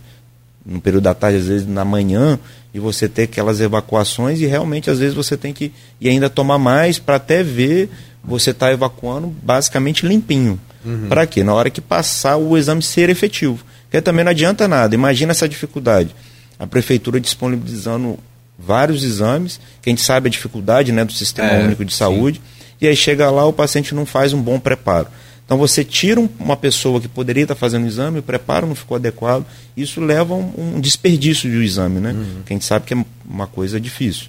no 0.65 0.81
período 0.81 1.03
da 1.03 1.13
tarde, 1.13 1.37
às 1.37 1.45
vezes 1.45 1.67
na 1.67 1.85
manhã, 1.85 2.39
e 2.73 2.79
você 2.79 3.07
ter 3.07 3.23
aquelas 3.23 3.61
evacuações, 3.61 4.41
e 4.41 4.45
realmente 4.47 4.89
às 4.89 4.99
vezes 4.99 5.13
você 5.13 5.37
tem 5.37 5.53
que 5.53 5.71
e 6.01 6.09
ainda 6.09 6.29
tomar 6.29 6.57
mais 6.57 6.97
para 6.97 7.17
até 7.17 7.43
ver 7.43 7.89
você 8.23 8.49
está 8.49 8.71
evacuando 8.71 9.27
basicamente 9.27 10.05
limpinho. 10.05 10.59
Uhum. 10.83 11.07
Para 11.07 11.27
quê? 11.27 11.43
Na 11.43 11.53
hora 11.53 11.69
que 11.69 11.79
passar 11.79 12.37
o 12.37 12.57
exame 12.57 12.81
ser 12.81 13.09
efetivo. 13.09 13.63
Porque 13.83 14.01
também 14.01 14.25
não 14.25 14.31
adianta 14.31 14.67
nada. 14.67 14.95
Imagina 14.95 15.31
essa 15.31 15.47
dificuldade. 15.47 16.15
A 16.57 16.65
prefeitura 16.65 17.19
disponibilizando 17.19 18.17
vários 18.57 19.03
exames, 19.03 19.59
que 19.81 19.89
a 19.89 19.91
gente 19.91 20.01
sabe 20.01 20.27
a 20.27 20.31
dificuldade 20.31 20.91
né, 20.91 21.03
do 21.03 21.13
Sistema 21.13 21.49
é, 21.49 21.63
Único 21.63 21.83
de 21.83 21.93
Saúde, 21.93 22.39
sim. 22.39 22.63
e 22.81 22.87
aí 22.87 22.95
chega 22.95 23.29
lá 23.29 23.45
o 23.45 23.53
paciente 23.53 23.93
não 23.93 24.05
faz 24.05 24.33
um 24.33 24.41
bom 24.41 24.59
preparo. 24.59 25.07
Então 25.45 25.57
você 25.57 25.83
tira 25.83 26.19
uma 26.39 26.57
pessoa 26.57 26.99
que 26.99 27.07
poderia 27.07 27.43
estar 27.43 27.55
fazendo 27.55 27.83
o 27.83 27.87
exame, 27.87 28.19
o 28.19 28.23
preparo 28.23 28.65
não 28.65 28.73
ficou 28.73 28.95
adequado, 28.95 29.45
isso 29.77 30.01
leva 30.01 30.33
a 30.33 30.37
um, 30.37 30.75
um 30.75 30.81
desperdício 30.81 31.49
do 31.49 31.61
exame, 31.61 31.99
né? 31.99 32.13
Uhum. 32.13 32.41
Que 32.45 32.53
a 32.53 32.55
gente 32.55 32.65
sabe 32.65 32.85
que 32.85 32.93
é 32.95 33.05
uma 33.29 33.45
coisa 33.45 33.79
difícil. 33.79 34.27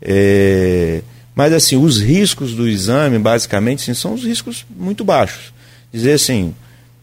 É... 0.00 1.02
Mas 1.34 1.52
assim, 1.52 1.76
os 1.76 2.00
riscos 2.00 2.54
do 2.54 2.68
exame, 2.68 3.18
basicamente, 3.18 3.82
sim, 3.82 3.92
são 3.92 4.14
os 4.14 4.24
riscos 4.24 4.64
muito 4.74 5.04
baixos. 5.04 5.52
Dizer 5.92 6.12
assim, 6.12 6.54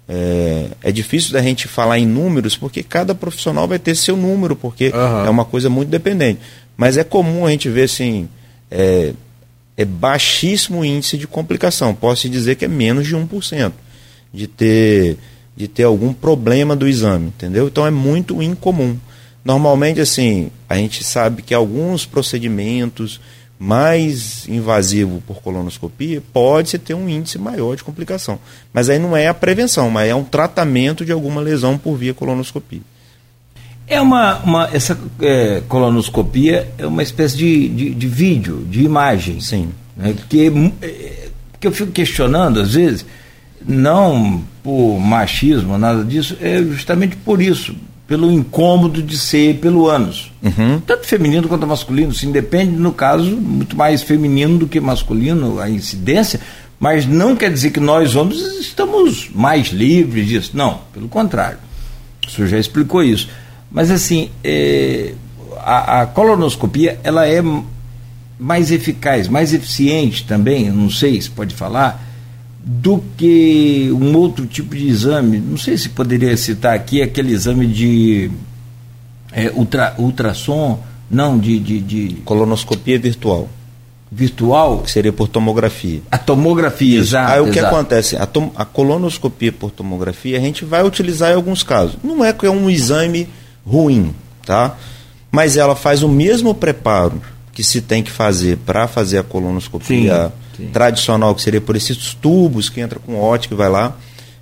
é, 0.08 0.68
é, 0.84 0.91
difícil 0.91 1.34
da 1.34 1.41
gente 1.41 1.68
falar 1.68 1.99
em 1.99 2.06
números, 2.06 2.58
porque 2.58 2.84
cada 2.84 3.16
profissional 3.16 3.68
vai 3.68 3.80
ter 3.80 3.95
seu 3.95 4.18
número, 4.18 4.56
porque 4.56 4.89
uhum. 4.89 5.26
é 5.26 5.30
uma 5.30 5.45
coisa 5.45 5.70
muito 5.70 5.89
dependente. 5.89 6.39
Mas 6.76 6.97
é 6.97 7.04
comum 7.04 7.45
a 7.45 7.51
gente 7.51 7.70
ver 7.70 7.84
assim, 7.84 8.28
é, 8.70 9.14
é 9.78 9.86
baixíssimo 9.86 10.84
índice 10.84 11.18
de 11.18 11.28
complicação. 11.28 11.93
Posso 11.95 12.28
dizer 12.30 12.56
que 12.56 12.66
é 12.66 12.68
menos 12.68 13.08
de 13.08 13.16
1% 13.16 13.72
de 14.34 14.47
ter, 14.47 15.18
de 15.56 15.68
ter 15.68 15.84
algum 15.84 16.12
problema 16.14 16.76
do 16.76 16.88
exame, 16.88 17.28
entendeu? 17.28 17.68
Então 17.68 17.86
é 17.86 17.91
muito 17.91 18.41
incomum. 18.41 18.97
Normalmente, 19.45 20.01
assim, 20.01 20.49
a 20.68 20.76
gente 20.76 21.04
sabe 21.04 21.41
que 21.41 21.54
alguns 21.54 22.06
procedimentos 22.06 23.22
mais 23.64 24.45
invasivo 24.49 25.24
por 25.26 25.41
colonoscopia, 25.41 26.22
pode-se 26.34 26.78
ter 26.78 26.93
um 26.93 27.07
índice 27.07 27.39
maior 27.39 27.78
de 27.78 27.84
complicação. 27.84 28.38
Mas 28.74 28.89
aí 28.89 28.99
não 28.99 29.16
é 29.16 29.30
a 29.30 29.34
prevenção, 29.34 29.89
mas 29.89 30.09
é 30.09 30.14
um 30.14 30.26
tratamento 30.26 31.05
de 31.05 31.14
alguma 31.14 31.39
lesão 31.39 31.78
por 31.78 31.95
via 31.95 32.14
colonoscopia. 32.14 32.82
É 33.88 34.01
uma, 34.01 34.39
uma 34.39 34.70
essa 34.74 34.99
é, 35.22 35.64
colonoscopia 35.70 36.74
é 36.78 36.86
uma 36.86 37.01
espécie 37.01 37.38
de, 37.38 37.70
de, 37.70 37.89
de 37.93 38.07
vídeo, 38.07 38.66
de 38.70 38.84
imagem. 38.84 39.39
Sim. 39.39 39.70
Né, 39.95 40.14
que, 40.28 40.51
é, 40.82 41.30
que 41.57 41.66
eu 41.66 41.72
fico 41.72 41.93
questionando 41.93 42.59
às 42.59 42.74
vezes, 42.74 43.05
não 43.66 44.43
por 44.61 44.99
machismo, 44.99 45.78
nada 45.78 46.03
disso, 46.03 46.36
é 46.41 46.61
justamente 46.61 47.16
por 47.16 47.41
isso 47.41 47.74
pelo 48.08 48.32
incômodo 48.32 49.01
de 49.01 49.18
ser 49.18 49.60
pelo 49.60 49.88
ânus. 49.88 50.32
Uhum. 50.41 50.80
Tanto 50.82 51.06
feminino 51.06 51.47
quanto 51.47 51.66
masculino, 51.66 52.14
se 52.14 52.26
independe, 52.26 52.72
no 52.72 52.91
caso, 52.91 53.36
muito 53.36 53.78
mais 53.78 54.01
feminino 54.01 54.58
do 54.58 54.68
que 54.68 54.80
masculino 54.80 55.60
a 55.60 55.70
incidência, 55.70 56.39
mas 56.80 57.06
não 57.06 57.36
quer 57.36 57.51
dizer 57.51 57.72
que 57.72 57.80
nós 57.80 58.16
homens 58.16 58.41
estamos 58.60 59.30
mais 59.34 59.68
livres 59.68 60.28
disso. 60.28 60.51
Não, 60.54 60.82
pelo 60.93 61.08
contrário. 61.08 61.60
O 62.28 62.30
senhor 62.30 62.47
já 62.47 62.60
explicou 62.60 63.04
isso. 63.04 63.30
Mas 63.72 63.89
assim, 63.89 64.30
é, 64.43 65.14
a, 65.60 66.01
a 66.01 66.06
colonoscopia 66.06 66.99
ela 67.04 67.26
é 67.26 67.41
mais 68.38 68.72
eficaz, 68.72 69.28
mais 69.28 69.54
eficiente 69.54 70.26
também, 70.26 70.70
não 70.70 70.89
sei 70.89 71.22
se 71.22 71.30
pode 71.30 71.56
falar, 71.56 72.04
do 72.66 73.03
que 73.18 73.89
um 73.91 74.16
outro 74.16 74.45
tipo 74.45 74.76
de 74.76 74.88
exame. 74.88 75.38
Não 75.38 75.57
sei 75.57 75.78
se 75.78 75.89
poderia 75.89 76.36
citar 76.38 76.74
aqui 76.74 77.01
aquele 77.01 77.34
exame 77.34 77.68
de 77.68 78.32
é, 79.34 79.51
ultra, 79.53 79.93
ultrassom, 79.97 80.80
não, 81.11 81.38
de, 81.38 81.59
de, 81.59 81.80
de, 81.82 82.16
Colonoscopia 82.24 82.97
virtual. 82.97 83.49
virtual? 84.09 84.80
Que 84.80 84.91
seria 84.91 85.11
por 85.11 85.28
tomografia. 85.28 86.01
A 86.09 86.18
tomografia, 86.18 86.99
exato. 86.99 87.34
Aí 87.34 87.41
o 87.41 87.51
que 87.51 87.59
exato. 87.59 87.76
acontece? 87.76 88.16
A, 88.16 88.26
tom, 88.26 88.51
a, 88.55 88.64
colonoscopia 88.64 89.51
por 89.51 89.70
tomografia 89.70 90.38
a 90.38 90.41
gente 90.41 90.64
vai 90.64 90.84
utilizar 90.86 91.32
em 91.32 91.36
alguns 91.36 91.64
casos. 91.64 91.97
Não 92.01 92.24
é 92.24 92.32
que 92.32 92.45
é 92.45 92.49
um 92.49 92.70
exame 92.70 93.28
ruim, 93.66 94.16
tá? 94.45 94.78
Mas 95.30 95.57
ela 95.57 95.76
faz 95.76 96.01
o 96.01 96.07
mesmo 96.07 96.53
preparo 96.55 97.22
que 97.54 97.64
se 97.64 97.82
tem 97.82 98.04
que 98.04 98.12
fazer 98.12 98.58
para 98.58 98.88
fazer 98.88 99.20
a 99.20 99.24
colonoscopia 99.24 100.32
sim, 100.58 100.66
sim. 100.66 100.70
tradicional, 100.72 101.34
que 101.34 101.41
seria 101.41 101.62
por 101.62 101.76
esses 101.76 102.14
tubos 102.16 102.68
que 102.68 102.82
entra 102.82 102.99
com 102.99 103.20
ótica 103.20 103.54
e 103.54 103.58
vai 103.58 103.70
lá. 103.70 103.95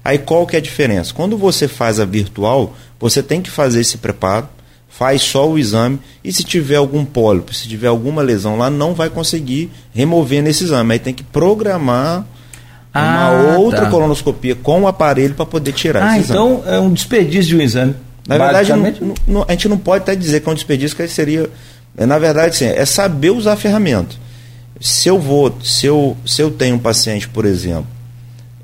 Aí 0.03 0.17
qual 0.17 0.47
que 0.47 0.55
é 0.55 0.59
a 0.59 0.61
diferença? 0.61 1.13
Quando 1.13 1.37
você 1.37 1.67
faz 1.67 1.99
a 1.99 2.05
virtual, 2.05 2.75
você 2.99 3.21
tem 3.21 3.41
que 3.41 3.51
fazer 3.51 3.81
esse 3.81 3.97
preparo 3.97 4.47
faz 4.91 5.21
só 5.21 5.49
o 5.49 5.57
exame 5.57 5.99
e 6.23 6.31
se 6.33 6.43
tiver 6.43 6.75
algum 6.75 7.05
pólipo, 7.05 7.53
se 7.53 7.67
tiver 7.67 7.87
alguma 7.87 8.21
lesão 8.21 8.57
lá, 8.57 8.69
não 8.69 8.93
vai 8.93 9.09
conseguir 9.09 9.71
remover 9.93 10.43
nesse 10.43 10.65
exame. 10.65 10.93
Aí 10.93 10.99
tem 10.99 11.13
que 11.13 11.23
programar 11.23 12.25
ah, 12.93 13.31
uma 13.31 13.57
outra 13.57 13.85
tá. 13.85 13.89
colonoscopia 13.89 14.53
com 14.53 14.81
o 14.81 14.87
aparelho 14.87 15.33
para 15.33 15.45
poder 15.45 15.71
tirar 15.71 16.03
ah, 16.03 16.19
esse 16.19 16.29
então 16.29 16.61
é 16.67 16.77
um 16.77 16.93
desperdício 16.93 17.45
de 17.45 17.55
um 17.55 17.61
exame. 17.61 17.95
Na 18.27 18.37
verdade, 18.37 18.71
não, 18.73 19.13
não, 19.27 19.45
a 19.47 19.51
gente 19.53 19.67
não 19.67 19.77
pode 19.77 20.03
até 20.03 20.15
dizer 20.15 20.41
que 20.41 20.49
é 20.49 20.51
um 20.51 20.55
desperdício, 20.55 20.95
que 20.95 21.07
seria. 21.07 21.49
É, 21.97 22.05
na 22.05 22.17
verdade, 22.17 22.55
sim, 22.55 22.65
é 22.65 22.85
saber 22.85 23.31
usar 23.31 23.53
a 23.53 23.57
ferramenta. 23.57 24.15
Se 24.79 25.09
eu 25.09 25.19
vou, 25.19 25.55
se 25.63 25.85
eu, 25.85 26.17
se 26.25 26.41
eu 26.41 26.49
tenho 26.49 26.75
um 26.75 26.79
paciente, 26.79 27.27
por 27.27 27.45
exemplo, 27.45 27.87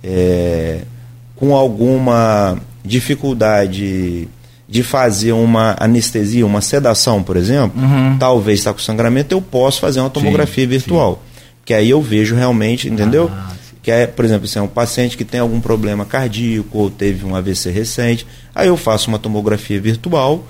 é, 0.03 0.81
com 1.35 1.55
alguma 1.55 2.57
dificuldade 2.83 4.27
de 4.67 4.83
fazer 4.83 5.31
uma 5.31 5.75
anestesia, 5.79 6.45
uma 6.45 6.61
sedação, 6.61 7.23
por 7.23 7.37
exemplo, 7.37 7.81
uhum. 7.81 8.17
talvez 8.17 8.59
está 8.59 8.73
com 8.73 8.79
sangramento, 8.79 9.33
eu 9.33 9.41
posso 9.41 9.79
fazer 9.79 9.99
uma 9.99 10.09
tomografia 10.09 10.63
sim, 10.63 10.69
virtual. 10.69 11.13
Sim. 11.13 11.41
Que 11.65 11.73
aí 11.73 11.89
eu 11.89 12.01
vejo 12.01 12.35
realmente, 12.35 12.89
entendeu? 12.89 13.29
Ah, 13.31 13.53
que 13.81 13.91
é, 13.91 14.05
por 14.05 14.25
exemplo, 14.25 14.47
se 14.47 14.57
é 14.57 14.61
um 14.61 14.67
paciente 14.67 15.15
que 15.15 15.23
tem 15.23 15.39
algum 15.39 15.61
problema 15.61 16.03
cardíaco 16.05 16.77
ou 16.77 16.89
teve 16.89 17.25
um 17.25 17.35
AVC 17.35 17.71
recente, 17.71 18.27
aí 18.53 18.67
eu 18.67 18.75
faço 18.75 19.07
uma 19.07 19.17
tomografia 19.17 19.79
virtual, 19.79 20.45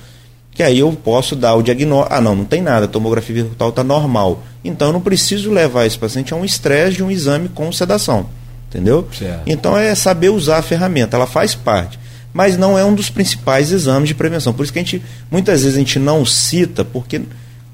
que 0.58 0.64
aí 0.64 0.80
eu 0.80 0.92
posso 0.92 1.36
dar 1.36 1.54
o 1.54 1.62
diagnóstico. 1.62 2.16
Ah, 2.16 2.20
não, 2.20 2.36
não 2.36 2.44
tem 2.44 2.64
nada, 2.64 2.86
a 2.86 2.90
tomografia 2.90 3.44
virtual 3.44 3.70
está 3.70 3.84
normal. 3.84 4.44
Então 4.64 4.88
eu 4.88 4.94
não 4.94 5.00
preciso 5.00 5.52
levar 5.52 5.86
esse 5.86 5.98
paciente 5.98 6.34
a 6.34 6.36
um 6.36 6.44
estresse 6.44 6.98
de 6.98 7.04
um 7.04 7.12
exame 7.12 7.48
com 7.48 7.72
sedação. 7.72 8.28
Entendeu? 8.68 9.08
Certo. 9.18 9.44
Então 9.46 9.78
é 9.78 9.94
saber 9.94 10.30
usar 10.30 10.58
a 10.58 10.62
ferramenta, 10.64 11.16
ela 11.16 11.28
faz 11.28 11.56
parte 11.56 12.00
mas 12.34 12.56
não 12.56 12.78
é 12.78 12.86
um 12.86 12.94
dos 12.94 13.10
principais 13.10 13.72
exames 13.72 14.10
de 14.10 14.14
prevenção. 14.14 14.54
Por 14.54 14.62
isso 14.62 14.72
que 14.72 14.78
a 14.78 14.84
gente, 14.84 15.02
muitas 15.32 15.64
vezes 15.64 15.76
a 15.76 15.80
gente 15.80 15.98
não 15.98 16.24
cita, 16.24 16.86
porque 16.86 17.24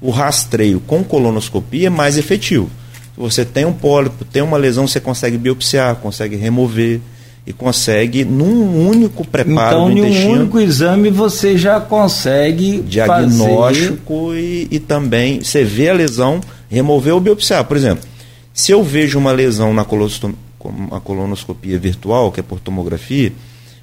o 0.00 0.08
rastreio 0.08 0.80
com 0.80 1.04
colonoscopia 1.04 1.88
é 1.88 1.90
mais 1.90 2.16
efetivo. 2.16 2.70
Você 3.14 3.44
tem 3.44 3.66
um 3.66 3.74
pólipo, 3.74 4.24
tem 4.24 4.40
uma 4.40 4.56
lesão, 4.56 4.88
você 4.88 5.00
consegue 5.00 5.36
biopsiar, 5.36 5.96
consegue 5.96 6.36
remover 6.36 7.02
e 7.46 7.52
consegue, 7.52 8.24
num 8.24 8.88
único 8.88 9.26
preparo 9.26 9.76
então, 9.76 9.84
do 9.86 9.98
intestino... 9.98 10.18
Então, 10.18 10.34
num 10.34 10.40
único 10.40 10.60
exame 10.60 11.10
você 11.10 11.58
já 11.58 11.78
consegue 11.78 12.80
Diagnóstico 12.80 14.28
fazer... 14.28 14.40
e, 14.40 14.68
e 14.70 14.78
também, 14.78 15.42
você 15.42 15.62
vê 15.62 15.90
a 15.90 15.94
lesão, 15.94 16.40
remover 16.70 17.12
ou 17.14 17.20
biopsiar. 17.20 17.64
Por 17.64 17.76
exemplo, 17.76 18.04
se 18.52 18.72
eu 18.72 18.82
vejo 18.82 19.18
uma 19.18 19.32
lesão 19.32 19.74
na 19.74 19.84
colonoscopia 19.84 21.78
virtual, 21.78 22.32
que 22.32 22.40
é 22.40 22.42
por 22.42 22.60
tomografia, 22.60 23.32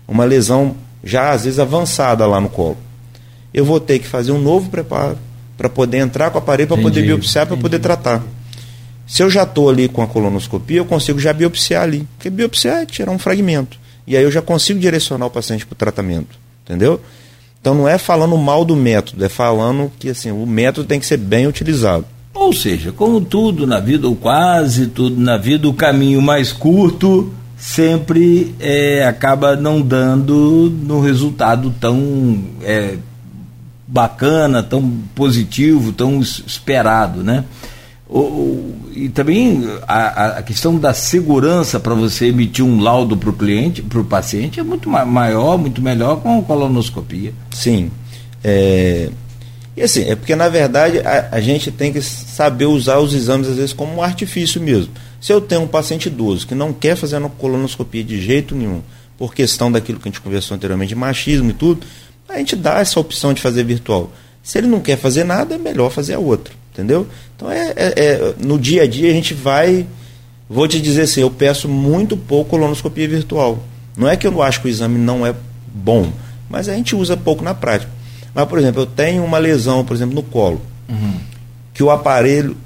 uma 0.08 0.26
lesão 0.26 0.76
já 1.04 1.32
às 1.32 1.44
vezes 1.44 1.60
avançada 1.60 2.26
lá 2.26 2.42
no 2.42 2.50
colo. 2.50 2.78
Eu 3.54 3.64
vou 3.64 3.80
ter 3.80 4.00
que 4.00 4.08
fazer 4.08 4.32
um 4.32 4.42
novo 4.42 4.70
preparo 4.70 5.18
para 5.56 5.70
poder 5.70 5.98
entrar 5.98 6.32
com 6.32 6.38
o 6.38 6.42
aparelho, 6.42 6.70
para 6.70 6.82
poder 6.82 7.04
biopsiar, 7.04 7.46
para 7.46 7.58
poder 7.58 7.78
tratar. 7.80 8.24
Se 9.12 9.22
eu 9.22 9.30
já 9.30 9.44
estou 9.44 9.70
ali 9.70 9.90
com 9.90 10.02
a 10.02 10.08
colonoscopia, 10.08 10.78
eu 10.78 10.86
consigo 10.86 11.20
já 11.20 11.34
biopsiar 11.34 11.84
ali. 11.84 12.08
Porque 12.16 12.30
biopsiar 12.30 12.78
é 12.78 12.86
tirar 12.86 13.12
um 13.12 13.20
fragmento. 13.20 13.78
E 14.08 14.16
aí 14.16 14.24
eu 14.24 14.32
já 14.32 14.42
consigo 14.42 14.80
direcionar 14.80 15.26
o 15.26 15.30
paciente 15.30 15.66
para 15.66 15.74
o 15.74 15.78
tratamento. 15.78 16.40
Entendeu? 16.64 17.02
Então 17.60 17.76
não 17.76 17.90
é 17.90 17.98
falando 17.98 18.38
mal 18.38 18.64
do 18.64 18.74
método, 18.74 19.26
é 19.26 19.28
falando 19.28 19.92
que 20.00 20.10
assim, 20.10 20.32
o 20.32 20.46
método 20.46 20.88
tem 20.88 20.98
que 20.98 21.06
ser 21.06 21.18
bem 21.18 21.46
utilizado. 21.46 22.06
Ou 22.34 22.54
seja, 22.54 22.94
como 22.94 23.20
tudo 23.20 23.68
na 23.68 23.82
vida, 23.82 24.08
ou 24.08 24.16
quase 24.16 24.88
tudo 24.88 25.20
na 25.20 25.36
vida, 25.36 25.68
o 25.68 25.74
caminho 25.74 26.22
mais 26.22 26.54
curto 26.54 27.34
sempre 27.58 28.56
é, 28.62 29.06
acaba 29.06 29.58
não 29.58 29.82
dando 29.82 30.74
no 30.84 31.02
resultado 31.02 31.76
tão 31.82 32.46
é, 32.64 32.96
bacana, 33.86 34.64
tão 34.64 34.90
positivo, 35.14 35.92
tão 35.92 36.22
esperado, 36.22 37.22
né? 37.22 37.44
O, 38.12 38.76
e 38.94 39.08
também 39.08 39.64
a, 39.88 40.40
a, 40.40 40.44
questão 40.44 40.78
da 40.78 40.94
segurança 40.94 41.80
para 41.80 41.94
você 41.96 42.26
emitir 42.26 42.66
um 42.66 42.82
laudo 42.82 43.16
para 43.16 43.30
o 43.30 43.34
cliente, 43.34 43.82
para 43.82 44.02
o 44.02 44.04
paciente, 44.04 44.60
é 44.60 44.64
muito 44.64 44.90
maior, 44.90 45.58
muito 45.58 45.82
melhor 45.82 46.18
com 46.22 46.40
a 46.40 46.42
colonoscopia. 46.44 47.34
Sim. 47.52 47.90
É, 48.44 49.10
e 49.78 49.82
assim, 49.82 50.04
é 50.10 50.16
porque 50.16 50.36
na 50.36 50.50
verdade 50.50 51.00
a, 51.00 51.30
a 51.32 51.40
gente 51.40 51.72
tem 51.72 51.94
que 51.94 52.02
saber 52.02 52.66
usar 52.66 53.00
os 53.00 53.14
exames 53.14 53.48
às 53.48 53.56
vezes 53.56 53.74
como 53.74 53.96
um 53.96 54.04
artifício 54.04 54.60
mesmo. 54.60 54.92
Se 55.22 55.32
eu 55.32 55.40
tenho 55.40 55.62
um 55.62 55.68
paciente 55.68 56.08
idoso 56.08 56.46
que 56.46 56.54
não 56.54 56.74
quer 56.74 56.98
fazer 56.98 57.16
a 57.16 57.30
colonoscopia 57.30 58.04
de 58.04 58.22
jeito 58.22 58.54
nenhum, 58.54 58.82
por 59.18 59.34
questão 59.34 59.72
daquilo 59.72 60.00
que 60.00 60.10
a 60.10 60.12
gente 60.12 60.20
conversou 60.20 60.56
anteriormente, 60.56 60.90
de 60.90 60.96
machismo 60.96 61.52
e 61.52 61.54
tudo, 61.54 61.86
a 62.28 62.38
gente 62.38 62.56
dá 62.56 62.80
essa 62.80 63.00
opção 63.00 63.34
de 63.34 63.42
fazer 63.42 63.64
virtual. 63.64 64.12
Se 64.44 64.58
ele 64.58 64.68
não 64.68 64.82
quer 64.82 64.98
fazer 64.98 65.24
nada, 65.24 65.56
é 65.56 65.58
melhor 65.58 65.92
fazer 65.92 66.16
a 66.16 66.20
outra, 66.20 66.54
entendeu? 66.72 67.08
Então, 67.36 67.52
é, 67.52 67.74
é, 67.76 67.94
é 67.98 68.36
no 68.40 68.58
dia 68.58 68.84
a 68.84 68.88
dia 68.88 69.10
a 69.10 69.14
gente 69.14 69.34
vai. 69.34 69.86
Vou 70.50 70.68
te 70.68 70.82
dizer 70.82 71.04
assim, 71.04 71.22
eu 71.22 71.32
peço 71.32 71.70
muito 71.70 72.18
pouco 72.18 72.52
colonoscopia 72.52 73.08
virtual. 73.08 73.64
Não 73.96 74.08
é 74.08 74.18
que 74.18 74.28
eu 74.28 74.42
acho 74.42 74.60
que 74.62 74.68
o 74.68 74.70
exame 74.70 74.98
não 74.98 75.26
é 75.26 75.34
bom, 75.74 76.12
mas 76.50 76.68
a 76.68 76.74
gente 76.74 76.96
usa 76.96 77.16
pouco 77.16 77.44
na 77.44 77.54
prática. 77.54 77.92
Mas, 78.34 78.46
por 78.46 78.60
exemplo, 78.60 78.82
eu 78.82 78.86
tenho 78.86 79.24
uma 79.24 79.38
lesão, 79.38 79.86
por 79.86 79.96
exemplo, 79.96 80.16
no 80.16 80.24
colo, 80.24 80.62
uhum. 80.90 81.16
que 81.74 81.84
o 81.84 81.90
aparelho 81.90 82.58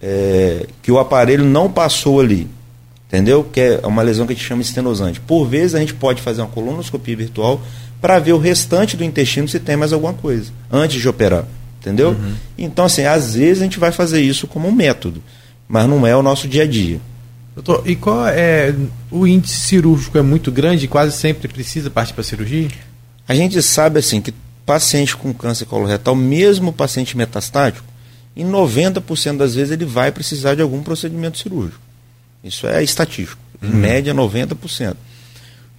é, 0.00 0.66
que 0.82 0.90
o 0.90 0.98
aparelho 0.98 1.44
não 1.44 1.70
passou 1.70 2.20
ali, 2.20 2.48
entendeu? 3.06 3.44
Que 3.44 3.60
é 3.60 3.86
uma 3.86 4.02
lesão 4.02 4.26
que 4.26 4.32
a 4.32 4.36
gente 4.36 4.46
chama 4.46 4.62
estenosante. 4.62 5.20
Por 5.20 5.46
vezes 5.46 5.74
a 5.74 5.80
gente 5.80 5.94
pode 5.94 6.20
fazer 6.22 6.40
uma 6.42 6.48
colonoscopia 6.48 7.16
virtual 7.16 7.60
para 8.00 8.18
ver 8.18 8.32
o 8.32 8.38
restante 8.38 8.96
do 8.96 9.04
intestino 9.04 9.46
se 9.46 9.60
tem 9.60 9.76
mais 9.76 9.92
alguma 9.92 10.14
coisa, 10.14 10.50
antes 10.70 11.00
de 11.00 11.08
operar, 11.08 11.44
entendeu? 11.80 12.10
Uhum. 12.10 12.34
Então, 12.58 12.84
assim, 12.84 13.04
às 13.04 13.34
vezes 13.34 13.62
a 13.62 13.64
gente 13.64 13.78
vai 13.78 13.90
fazer 13.90 14.20
isso 14.20 14.46
como 14.46 14.68
um 14.68 14.72
método, 14.72 15.22
mas 15.66 15.88
não 15.88 16.06
é 16.06 16.14
o 16.14 16.22
nosso 16.22 16.46
dia 16.46 16.62
a 16.62 16.66
dia. 16.66 17.00
Doutor, 17.54 17.82
e 17.88 17.96
qual 17.96 18.26
é 18.28 18.74
o 19.10 19.26
índice 19.26 19.60
cirúrgico 19.60 20.16
é 20.16 20.22
muito 20.22 20.52
grande 20.52 20.84
e 20.84 20.88
quase 20.88 21.16
sempre 21.16 21.48
precisa 21.48 21.90
partir 21.90 22.12
para 22.12 22.22
cirurgia? 22.22 22.68
A 23.26 23.34
gente 23.34 23.60
sabe 23.62 23.98
assim 23.98 24.20
que 24.20 24.32
paciente 24.64 25.16
com 25.16 25.32
câncer 25.34 25.64
coloretal, 25.64 26.14
mesmo 26.14 26.72
paciente 26.72 27.16
metastático, 27.16 27.86
em 28.36 28.46
90% 28.46 29.36
das 29.36 29.54
vezes 29.54 29.72
ele 29.72 29.84
vai 29.84 30.12
precisar 30.12 30.54
de 30.54 30.62
algum 30.62 30.82
procedimento 30.82 31.38
cirúrgico. 31.38 31.80
Isso 32.42 32.66
é 32.66 32.82
estatístico. 32.82 33.40
Em 33.62 33.66
uhum. 33.66 33.76
média, 33.76 34.14
90%. 34.14 34.96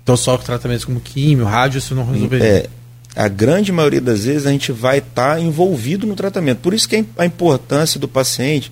Então, 0.03 0.17
só 0.17 0.37
tratamentos 0.37 0.85
como 0.85 0.99
químio, 0.99 1.45
rádio, 1.45 1.77
isso 1.77 1.95
não 1.95 2.05
resolveria? 2.05 2.45
É, 2.45 2.69
a 3.15 3.27
grande 3.27 3.71
maioria 3.71 4.01
das 4.01 4.25
vezes 4.25 4.45
a 4.45 4.51
gente 4.51 4.71
vai 4.71 4.99
estar 4.99 5.35
tá 5.35 5.39
envolvido 5.39 6.07
no 6.07 6.15
tratamento. 6.15 6.59
Por 6.59 6.73
isso 6.73 6.87
que 6.87 7.05
a 7.17 7.25
importância 7.25 7.99
do 7.99 8.07
paciente, 8.07 8.71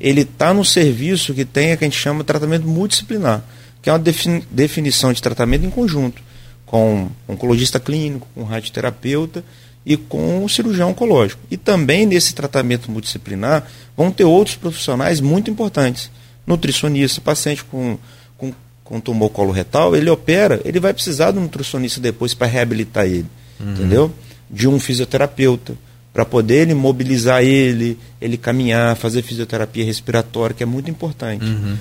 ele 0.00 0.22
está 0.22 0.54
no 0.54 0.64
serviço 0.64 1.34
que 1.34 1.44
tem 1.44 1.74
o 1.74 1.78
que 1.78 1.84
a 1.84 1.88
gente 1.88 1.98
chama 1.98 2.20
de 2.20 2.26
tratamento 2.26 2.66
multidisciplinar, 2.66 3.44
que 3.82 3.90
é 3.90 3.92
uma 3.92 4.02
definição 4.50 5.12
de 5.12 5.20
tratamento 5.20 5.64
em 5.64 5.70
conjunto, 5.70 6.22
com 6.64 7.08
oncologista 7.28 7.78
clínico, 7.78 8.26
com 8.34 8.44
radioterapeuta 8.44 9.44
e 9.84 9.96
com 9.96 10.44
o 10.44 10.48
cirurgião 10.48 10.90
oncológico. 10.90 11.40
E 11.50 11.56
também 11.56 12.06
nesse 12.06 12.34
tratamento 12.34 12.90
multidisciplinar 12.90 13.66
vão 13.96 14.10
ter 14.10 14.24
outros 14.24 14.56
profissionais 14.56 15.20
muito 15.20 15.50
importantes. 15.50 16.10
Nutricionista, 16.46 17.20
paciente 17.20 17.62
com, 17.64 17.98
com, 18.38 18.52
com 18.82 19.00
tumor 19.00 19.30
coloretal, 19.30 19.94
ele 19.94 20.08
opera, 20.10 20.60
ele 20.64 20.80
vai 20.80 20.94
precisar 20.94 21.30
do 21.30 21.40
nutricionista 21.40 22.00
depois 22.00 22.34
para 22.34 22.46
reabilitar 22.46 23.04
ele, 23.04 23.26
uhum. 23.60 23.72
entendeu? 23.72 24.12
De 24.50 24.68
um 24.68 24.78
fisioterapeuta, 24.78 25.74
para 26.12 26.24
poder 26.24 26.62
ele 26.62 26.74
mobilizar 26.74 27.42
ele, 27.42 27.98
ele 28.20 28.36
caminhar, 28.36 28.96
fazer 28.96 29.22
fisioterapia 29.22 29.84
respiratória, 29.84 30.54
que 30.54 30.62
é 30.62 30.66
muito 30.66 30.90
importante. 30.90 31.44
Uhum. 31.44 31.76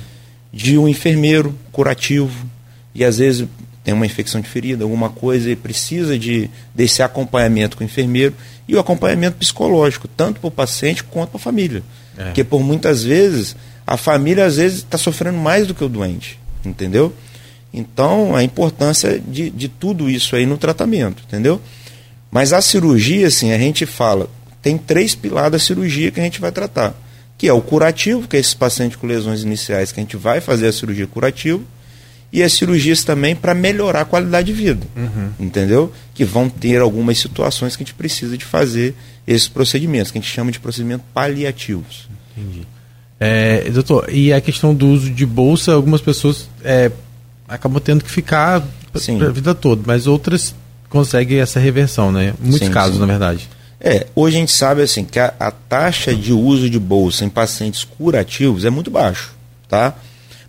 De 0.51 0.78
um 0.78 0.88
enfermeiro 0.88 1.55
curativo, 1.71 2.45
e 2.93 3.03
às 3.03 3.17
vezes 3.17 3.47
tem 3.84 3.93
uma 3.93 4.05
infecção 4.05 4.41
de 4.41 4.49
ferida, 4.49 4.84
alguma 4.84 5.09
coisa 5.09 5.49
e 5.49 5.55
precisa 5.55 6.17
de 6.17 6.49
desse 6.73 7.03
acompanhamento 7.03 7.78
com 7.78 7.84
o 7.84 7.86
enfermeiro 7.86 8.34
e 8.67 8.76
o 8.76 8.80
acompanhamento 8.80 9.38
psicológico, 9.38 10.07
tanto 10.07 10.39
para 10.39 10.47
o 10.47 10.51
paciente 10.51 11.03
quanto 11.03 11.30
para 11.30 11.39
a 11.39 11.43
família. 11.43 11.84
É. 12.17 12.26
Porque 12.26 12.43
por 12.43 12.63
muitas 12.63 13.03
vezes 13.03 13.55
a 13.86 13.95
família 13.95 14.45
às 14.45 14.57
vezes 14.57 14.80
está 14.80 14.97
sofrendo 14.97 15.38
mais 15.38 15.67
do 15.67 15.76
que 15.76 15.84
o 15.84 15.89
doente, 15.89 16.39
entendeu? 16.65 17.13
Então 17.78 18.36
a 18.36 18.43
importância 18.43 19.19
de, 19.19 19.49
de 19.49 19.67
tudo 19.67 20.09
isso 20.09 20.36
aí 20.36 20.45
no 20.45 20.57
tratamento, 20.57 21.21
entendeu? 21.28 21.61
Mas 22.32 22.53
a 22.53 22.61
cirurgia, 22.61 23.28
assim, 23.28 23.51
a 23.51 23.57
gente 23.57 23.86
fala, 23.86 24.30
tem 24.61 24.78
três 24.78 25.13
pilares 25.13 25.51
da 25.51 25.59
cirurgia 25.59 26.09
que 26.09 26.19
a 26.19 26.23
gente 26.23 26.39
vai 26.39 26.51
tratar. 26.51 26.95
que 27.38 27.47
é 27.47 27.53
o 27.53 27.61
curativo, 27.61 28.28
que 28.28 28.38
é 28.38 28.39
esse 28.39 28.55
paciente 28.55 28.97
com 28.97 29.07
lesões 29.07 29.43
iniciais 29.43 29.91
que 29.91 29.99
a 29.99 30.03
gente 30.03 30.17
vai 30.17 30.39
fazer 30.39 30.67
a 30.67 30.71
cirurgia 30.71 31.07
curativa, 31.07 31.61
e 32.32 32.43
as 32.43 32.53
cirurgias 32.53 33.03
também 33.03 33.36
para 33.36 33.53
melhorar 33.53 34.01
a 34.01 34.05
qualidade 34.05 34.47
de 34.47 34.53
vida, 34.53 34.86
uhum. 34.95 35.30
entendeu? 35.39 35.91
Que 36.13 36.26
vão 36.26 36.49
ter 36.49 36.82
algumas 36.82 37.17
situações 37.17 37.76
que 37.76 37.84
a 37.84 37.86
gente 37.86 37.93
precisa 37.93 38.38
de 38.38 38.43
fazer 38.43 38.93
esses 39.26 39.47
procedimentos, 39.47 40.11
que 40.11 40.17
a 40.17 40.21
gente 40.21 40.32
chama 40.32 40.51
de 40.51 40.59
procedimentos 40.59 41.05
paliativos. 41.13 42.09
Entendi. 42.36 42.67
É, 43.19 43.69
doutor, 43.69 44.09
e 44.11 44.34
a 44.34 44.41
questão 44.41 44.76
do 44.76 44.88
uso 44.88 45.09
de 45.09 45.26
bolsa, 45.26 45.73
algumas 45.73 46.01
pessoas 46.01 46.49
é, 46.63 46.91
acabam 47.48 47.82
tendo 47.82 48.04
que 48.04 48.10
ficar 48.10 48.62
para 48.91 49.28
a 49.28 49.32
vida 49.32 49.54
toda, 49.54 49.84
mas 49.86 50.08
outras 50.08 50.56
conseguem 50.89 51.39
essa 51.39 51.60
reversão, 51.60 52.12
né? 52.12 52.34
Muitos 52.39 52.68
sim, 52.68 52.74
casos, 52.74 52.96
sim. 52.96 53.00
na 53.02 53.06
verdade. 53.06 53.50
É, 53.80 54.08
hoje 54.16 54.38
a 54.38 54.39
gente 54.39 54.52
sabe 54.52 54.82
assim 54.82 55.04
que 55.04 55.20
a, 55.20 55.34
a, 55.39 55.52
taxa 55.52 56.16
de 56.16 56.32
uso 56.32 56.70
de 56.70 56.80
bolsa 56.80 57.26
em 57.26 57.30
pacientes 57.30 57.84
curativos 57.84 58.66
é 58.66 58.70
muito 58.70 58.89
baixo, 58.89 59.36
tá? 59.68 59.93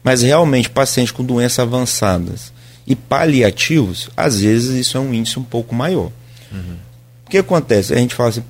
Mas 0.03 0.23
realmente 0.23 0.71
pacientes 0.71 1.11
com 1.11 1.25
doenças 1.25 1.59
avançadas 1.59 2.53
e 2.87 2.95
paliativos, 2.95 4.09
às 4.17 4.41
vezes 4.41 4.71
isso 4.87 4.97
é 4.97 5.01
um 5.01 5.13
índice 5.13 5.39
um 5.39 5.43
pouco 5.43 5.75
maior. 5.75 6.11
Uhum. 6.53 6.77
O 7.27 7.31
que 7.31 7.39
acontece? 7.39 7.93
A 7.93 7.99
gente 7.99 8.15
fala 8.15 8.29
assim, 8.29 8.45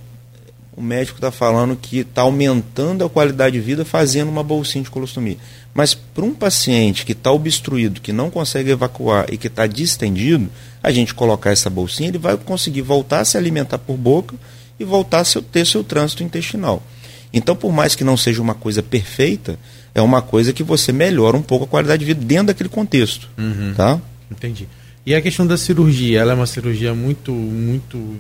o 0.76 0.82
médico 0.82 1.16
está 1.16 1.32
falando 1.32 1.74
que 1.74 2.01
está 2.01 2.20
aumentando 2.20 3.03
a 3.03 3.09
qualidade 3.09 3.55
de 3.55 3.61
vida 3.61 3.84
fazendo 3.84 4.28
uma 4.28 4.42
bolsinha 4.42 4.84
de 4.84 4.90
colostomia. 4.90 5.38
Mas 5.76 5.92
para 5.92 6.24
um 6.24 6.32
paciente 6.32 7.04
que 7.04 7.12
está 7.12 7.30
obstruído, 7.30 8.00
que 8.00 8.10
não 8.10 8.30
consegue 8.30 8.70
evacuar 8.70 9.26
e 9.30 9.36
que 9.36 9.46
está 9.46 9.66
distendido, 9.66 10.48
a 10.82 10.90
gente 10.90 11.12
colocar 11.12 11.50
essa 11.50 11.68
bolsinha, 11.68 12.08
ele 12.08 12.16
vai 12.16 12.34
conseguir 12.38 12.80
voltar 12.80 13.20
a 13.20 13.24
se 13.26 13.36
alimentar 13.36 13.76
por 13.76 13.94
boca 13.94 14.34
e 14.80 14.84
voltar 14.84 15.20
a 15.20 15.42
ter 15.52 15.66
seu 15.66 15.84
trânsito 15.84 16.22
intestinal. 16.22 16.82
Então, 17.30 17.54
por 17.54 17.72
mais 17.72 17.94
que 17.94 18.02
não 18.02 18.16
seja 18.16 18.40
uma 18.40 18.54
coisa 18.54 18.82
perfeita, 18.82 19.58
é 19.94 20.00
uma 20.00 20.22
coisa 20.22 20.50
que 20.50 20.62
você 20.62 20.92
melhora 20.92 21.36
um 21.36 21.42
pouco 21.42 21.66
a 21.66 21.68
qualidade 21.68 22.00
de 22.00 22.06
vida 22.06 22.24
dentro 22.24 22.46
daquele 22.46 22.70
contexto. 22.70 23.28
Uhum. 23.36 23.74
Tá? 23.76 24.00
Entendi. 24.30 24.66
E 25.04 25.14
a 25.14 25.20
questão 25.20 25.46
da 25.46 25.58
cirurgia, 25.58 26.20
ela 26.20 26.32
é 26.32 26.34
uma 26.34 26.46
cirurgia 26.46 26.94
muito, 26.94 27.32
muito 27.32 28.16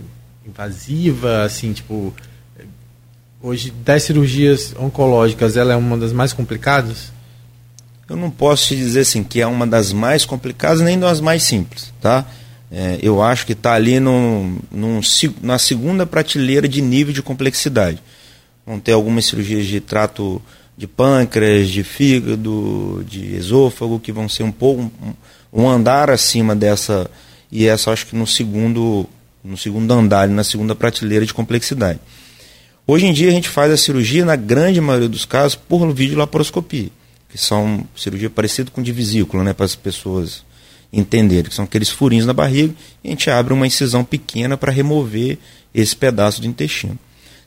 invasiva, 0.46 1.42
assim, 1.42 1.72
tipo, 1.72 2.14
Hoje, 3.42 3.72
das 3.84 4.02
cirurgias 4.02 4.74
oncológicas, 4.78 5.56
ela 5.56 5.72
é 5.72 5.76
uma 5.76 5.96
das 5.96 6.12
mais 6.12 6.32
complicadas? 6.32 7.12
Eu 8.08 8.16
não 8.16 8.30
posso 8.30 8.68
te 8.68 8.76
dizer 8.76 9.00
assim 9.00 9.24
que 9.24 9.40
é 9.40 9.46
uma 9.46 9.66
das 9.66 9.92
mais 9.92 10.24
complicadas 10.24 10.80
nem 10.80 10.98
das 10.98 11.20
mais 11.20 11.42
simples, 11.42 11.92
tá? 12.00 12.24
É, 12.70 12.98
eu 13.02 13.22
acho 13.22 13.46
que 13.46 13.52
está 13.52 13.74
ali 13.74 13.98
no, 14.00 14.58
na 15.42 15.58
segunda 15.58 16.06
prateleira 16.06 16.68
de 16.68 16.80
nível 16.80 17.12
de 17.12 17.22
complexidade. 17.22 18.02
Vão 18.64 18.78
ter 18.78 18.92
algumas 18.92 19.26
cirurgias 19.26 19.66
de 19.66 19.80
trato 19.80 20.40
de 20.76 20.86
pâncreas, 20.86 21.68
de 21.68 21.82
fígado, 21.82 23.04
de 23.08 23.34
esôfago, 23.34 23.98
que 23.98 24.12
vão 24.12 24.28
ser 24.28 24.42
um 24.42 24.52
pouco 24.52 24.82
um, 24.82 25.62
um 25.62 25.68
andar 25.68 26.10
acima 26.10 26.54
dessa 26.54 27.10
e 27.50 27.66
essa 27.66 27.90
acho 27.92 28.06
que 28.06 28.16
no 28.16 28.26
segundo 28.26 29.08
no 29.42 29.56
segundo 29.56 29.92
andar, 29.92 30.28
na 30.28 30.42
segunda 30.42 30.74
prateleira 30.74 31.24
de 31.24 31.32
complexidade. 31.32 32.00
Hoje 32.84 33.06
em 33.06 33.12
dia 33.12 33.28
a 33.28 33.32
gente 33.32 33.48
faz 33.48 33.72
a 33.72 33.76
cirurgia, 33.76 34.24
na 34.24 34.36
grande 34.36 34.80
maioria 34.80 35.08
dos 35.08 35.24
casos, 35.24 35.54
por 35.54 35.92
videolaparoscopia, 35.92 36.90
que 37.36 37.42
são 37.42 37.84
cirurgia 37.94 38.30
parecida 38.30 38.70
com 38.70 38.82
de 38.82 38.90
vesícula, 38.90 39.44
né, 39.44 39.52
para 39.52 39.66
as 39.66 39.74
pessoas 39.74 40.42
entenderem, 40.90 41.50
que 41.50 41.54
são 41.54 41.66
aqueles 41.66 41.90
furinhos 41.90 42.24
na 42.24 42.32
barriga, 42.32 42.74
e 43.04 43.08
a 43.08 43.10
gente 43.10 43.28
abre 43.28 43.52
uma 43.52 43.66
incisão 43.66 44.02
pequena 44.02 44.56
para 44.56 44.72
remover 44.72 45.36
esse 45.74 45.94
pedaço 45.94 46.40
do 46.40 46.46
intestino. 46.46 46.98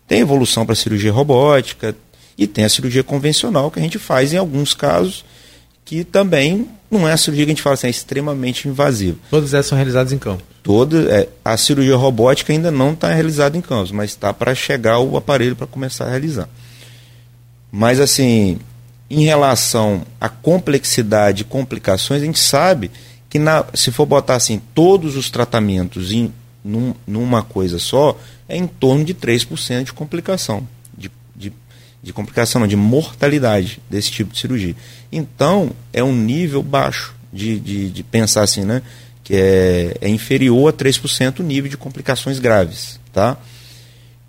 Tem 0.08 0.20
evolução 0.20 0.64
para 0.64 0.76
cirurgia 0.76 1.12
robótica 1.12 1.96
e 2.38 2.46
tem 2.46 2.66
a 2.66 2.70
cirurgia 2.70 3.04
convencional 3.04 3.72
que 3.72 3.80
a 3.80 3.82
gente 3.82 3.98
faz 3.98 4.32
em 4.32 4.38
alguns 4.38 4.76
casos 4.76 5.26
que 5.84 6.04
também 6.04 6.70
não 6.92 7.08
é 7.08 7.14
a 7.14 7.18
cirurgia 7.18 7.46
que 7.46 7.52
a 7.52 7.56
gente 7.56 7.64
fala 7.64 7.74
assim, 7.74 7.88
é 7.88 7.90
extremamente 7.90 8.68
invasiva. 8.68 9.18
Todas 9.32 9.56
essas 9.56 9.68
são 9.68 9.76
realizadas 9.76 10.14
em 10.14 10.20
campo? 10.20 10.44
Toda, 10.62 11.12
é, 11.12 11.28
a 11.44 11.58
cirurgia 11.58 11.96
robótica 11.96 12.54
ainda 12.54 12.70
não 12.70 12.94
está 12.94 13.12
realizada 13.12 13.58
em 13.58 13.62
campos, 13.62 13.92
mas 13.92 14.12
está 14.12 14.32
para 14.32 14.54
chegar 14.54 15.00
o 15.00 15.18
aparelho 15.18 15.56
para 15.56 15.66
começar 15.66 16.06
a 16.06 16.10
realizar. 16.12 16.48
Mas 17.72 18.00
assim, 18.00 18.60
em 19.10 19.24
relação 19.24 20.04
à 20.20 20.30
complexidade 20.30 21.42
e 21.42 21.46
complicações, 21.46 22.22
a 22.22 22.26
gente 22.26 22.40
sabe 22.40 22.92
que 23.30 23.40
na, 23.40 23.66
se 23.74 23.92
for 23.92 24.06
botar 24.06 24.36
assim 24.36 24.62
todos 24.74 25.16
os 25.16 25.30
tratamentos 25.30 26.12
em 26.12 26.32
num, 26.64 26.94
numa 27.08 27.42
coisa 27.42 27.80
só, 27.80 28.18
é 28.48 28.58
em 28.58 28.68
torno 28.68 29.04
de 29.06 29.14
3% 29.14 29.84
de 29.84 29.94
complicação, 29.94 30.68
de, 30.98 31.12
de, 31.36 31.54
de 32.02 32.14
complicação, 32.14 32.62
não, 32.62 32.68
de 32.68 32.76
mortalidade 32.76 33.82
desse 33.90 34.12
tipo 34.12 34.34
de 34.34 34.40
cirurgia. 34.40 34.76
Então, 35.12 35.72
é 35.94 36.04
um 36.04 36.16
nível 36.16 36.62
baixo 36.62 37.16
de, 37.32 37.60
de, 37.60 37.90
de 37.90 38.04
pensar 38.04 38.44
assim, 38.44 38.64
né? 38.64 38.82
Que 39.24 39.36
é, 39.36 39.98
é 40.02 40.10
inferior 40.10 40.70
a 40.70 40.74
3% 40.74 41.40
o 41.40 41.44
nível 41.44 41.70
de 41.70 41.78
complicações 41.78 42.40
graves, 42.40 43.00
tá? 43.14 43.38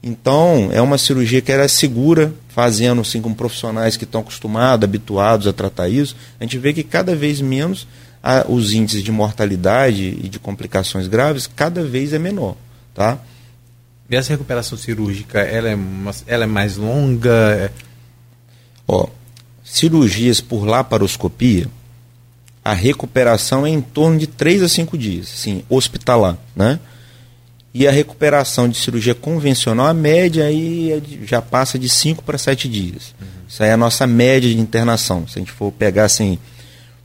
Então, 0.02 0.70
é 0.72 0.80
uma 0.80 0.96
cirurgia 0.96 1.42
que 1.42 1.52
era 1.52 1.68
segura, 1.68 2.32
fazendo 2.48 3.02
assim 3.02 3.20
com 3.20 3.34
profissionais 3.34 3.96
que 3.96 4.04
estão 4.04 4.22
acostumados, 4.22 4.84
habituados 4.84 5.46
a 5.46 5.52
tratar 5.52 5.88
isso. 5.88 6.16
A 6.38 6.44
gente 6.44 6.58
vê 6.58 6.72
que 6.72 6.82
cada 6.82 7.14
vez 7.14 7.40
menos 7.40 7.86
a, 8.22 8.46
os 8.48 8.72
índices 8.72 9.02
de 9.02 9.12
mortalidade 9.12 10.18
e 10.22 10.28
de 10.28 10.38
complicações 10.38 11.06
graves 11.06 11.46
cada 11.46 11.84
vez 11.84 12.12
é 12.12 12.18
menor, 12.18 12.56
tá? 12.94 13.18
E 14.08 14.16
essa 14.16 14.32
recuperação 14.32 14.76
cirúrgica, 14.76 15.40
ela 15.40 15.68
é, 15.68 15.74
uma, 15.74 16.12
ela 16.26 16.44
é 16.44 16.46
mais 16.46 16.76
longa? 16.76 17.72
Ó, 18.88 19.06
cirurgias 19.62 20.40
por 20.40 20.64
laparoscopia, 20.64 21.68
a 22.64 22.72
recuperação 22.72 23.66
é 23.66 23.70
em 23.70 23.80
torno 23.80 24.18
de 24.18 24.26
3 24.26 24.62
a 24.62 24.68
5 24.68 24.98
dias, 24.98 25.28
sim, 25.28 25.62
hospitalar, 25.68 26.36
né? 26.56 26.80
E 27.72 27.86
a 27.86 27.90
recuperação 27.90 28.68
de 28.68 28.76
cirurgia 28.76 29.14
convencional, 29.14 29.86
a 29.86 29.94
média 29.94 30.44
aí 30.44 30.92
é 30.92 31.00
já 31.24 31.40
passa 31.40 31.78
de 31.78 31.88
5 31.88 32.22
para 32.24 32.36
7 32.36 32.68
dias. 32.68 33.14
Uhum. 33.20 33.26
Isso 33.48 33.62
aí 33.62 33.68
é 33.68 33.72
a 33.72 33.76
nossa 33.76 34.06
média 34.06 34.50
de 34.50 34.58
internação, 34.58 35.26
se 35.28 35.38
a 35.38 35.40
gente 35.40 35.52
for 35.52 35.70
pegar 35.70 36.04
assim. 36.04 36.38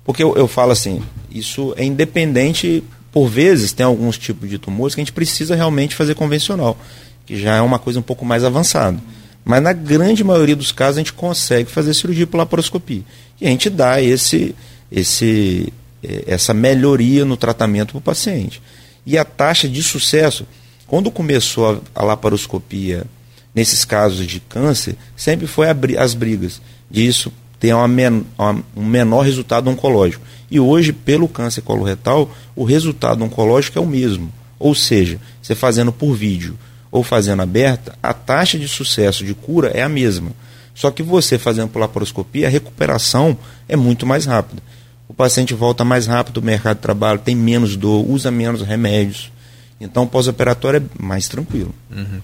Porque 0.04 0.24
eu, 0.24 0.36
eu 0.36 0.48
falo 0.48 0.72
assim, 0.72 1.02
isso 1.30 1.74
é 1.78 1.84
independente, 1.84 2.84
por 3.12 3.28
vezes 3.28 3.74
tem 3.74 3.86
alguns 3.86 4.18
tipos 4.18 4.50
de 4.50 4.58
tumores 4.58 4.96
que 4.96 5.02
a 5.02 5.04
gente 5.04 5.14
precisa 5.14 5.56
realmente 5.56 5.96
fazer 5.96 6.16
convencional, 6.16 6.78
que 7.26 7.40
já 7.40 7.56
é 7.56 7.62
uma 7.62 7.80
coisa 7.80 8.00
um 8.00 8.04
pouco 8.04 8.26
mais 8.26 8.44
avançada. 8.44 8.98
Mas 9.44 9.62
na 9.62 9.74
grande 9.74 10.24
maioria 10.24 10.56
dos 10.56 10.72
casos 10.72 10.98
a 10.98 11.00
gente 11.02 11.14
consegue 11.14 11.70
fazer 11.70 11.94
cirurgia 11.94 12.26
por 12.26 12.38
laparoscopia. 12.38 13.04
E 13.40 13.46
a 13.46 13.50
gente 13.50 13.70
dá 13.70 14.02
esse, 14.02 14.56
esse, 14.92 15.72
eh, 16.04 16.24
essa 16.26 16.54
melhoria 16.54 17.24
no 17.24 17.38
tratamento 17.38 17.92
para 17.92 18.00
o 18.00 18.02
paciente. 18.02 18.62
E 19.06 19.18
a 19.18 19.26
taxa 19.26 19.68
de 19.68 19.84
sucesso, 19.84 20.46
quando 20.88 21.12
começou 21.12 21.82
a, 21.96 22.02
a 22.02 22.04
laparoscopia 22.04 23.06
nesses 23.54 23.86
casos 23.86 24.26
de 24.26 24.40
câncer, 24.40 24.96
sempre 25.16 25.48
foi 25.48 25.70
a, 25.70 25.76
as 26.00 26.14
brigas 26.14 26.62
disso 26.90 27.32
ter 27.60 27.74
uma 27.74 27.88
men, 27.88 28.26
uma, 28.38 28.64
um 28.76 28.86
menor 28.86 29.22
resultado 29.22 29.70
oncológico. 29.70 30.26
E 30.52 30.60
hoje, 30.60 30.94
pelo 30.94 31.28
câncer 31.28 31.62
coloretal, 31.62 32.30
o 32.56 32.64
resultado 32.64 33.24
oncológico 33.24 33.80
é 33.80 33.82
o 33.82 33.88
mesmo. 33.88 34.32
Ou 34.60 34.76
seja, 34.76 35.20
você 35.42 35.56
fazendo 35.56 35.92
por 35.92 36.14
vídeo 36.14 36.58
ou 36.92 37.04
fazendo 37.04 37.42
aberta, 37.42 37.98
a 38.02 38.14
taxa 38.14 38.58
de 38.58 38.68
sucesso 38.68 39.26
de 39.26 39.34
cura 39.34 39.70
é 39.74 39.82
a 39.82 39.90
mesma. 39.90 40.32
Só 40.74 40.92
que 40.92 41.02
você 41.02 41.38
fazendo 41.38 41.70
por 41.70 41.80
laparoscopia, 41.80 42.48
a 42.48 42.50
recuperação 42.50 43.38
é 43.68 43.76
muito 43.76 44.06
mais 44.06 44.26
rápida. 44.26 44.62
O 45.08 45.14
paciente 45.14 45.54
volta 45.54 45.86
mais 45.86 46.08
rápido 46.08 46.36
do 46.36 46.46
mercado 46.46 46.78
de 46.78 46.82
trabalho, 46.82 47.20
tem 47.20 47.36
menos 47.36 47.76
dor, 47.76 48.10
usa 48.10 48.32
menos 48.32 48.62
remédios. 48.62 49.32
Então, 49.80 50.08
pós-operatório 50.08 50.80
é 50.80 51.04
mais 51.04 51.28
tranquilo. 51.28 51.74
Uhum. 51.92 52.22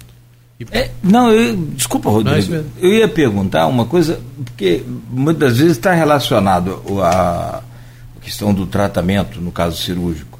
É, 0.71 0.91
não, 1.01 1.31
eu, 1.31 1.55
desculpa, 1.55 2.09
Rodrigo. 2.09 2.53
Não, 2.53 2.65
eu 2.79 2.93
ia 2.93 3.07
perguntar 3.07 3.67
uma 3.67 3.85
coisa, 3.85 4.19
porque 4.45 4.83
muitas 5.09 5.57
vezes 5.57 5.77
está 5.77 5.93
relacionado 5.93 6.81
a 7.01 7.61
questão 8.21 8.53
do 8.53 8.67
tratamento, 8.67 9.41
no 9.41 9.51
caso 9.51 9.81
cirúrgico, 9.81 10.39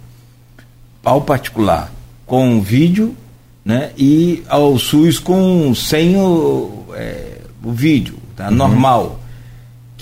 ao 1.04 1.22
particular, 1.22 1.92
com 2.26 2.58
o 2.58 2.62
vídeo 2.62 3.16
né? 3.64 3.92
E 3.98 4.44
ao 4.48 4.78
SUS 4.78 5.20
com 5.20 5.74
sem 5.76 6.18
o, 6.18 6.86
é, 6.94 7.38
o 7.64 7.72
vídeo, 7.72 8.18
tá? 8.36 8.50
Uhum. 8.50 8.56
Normal. 8.56 9.20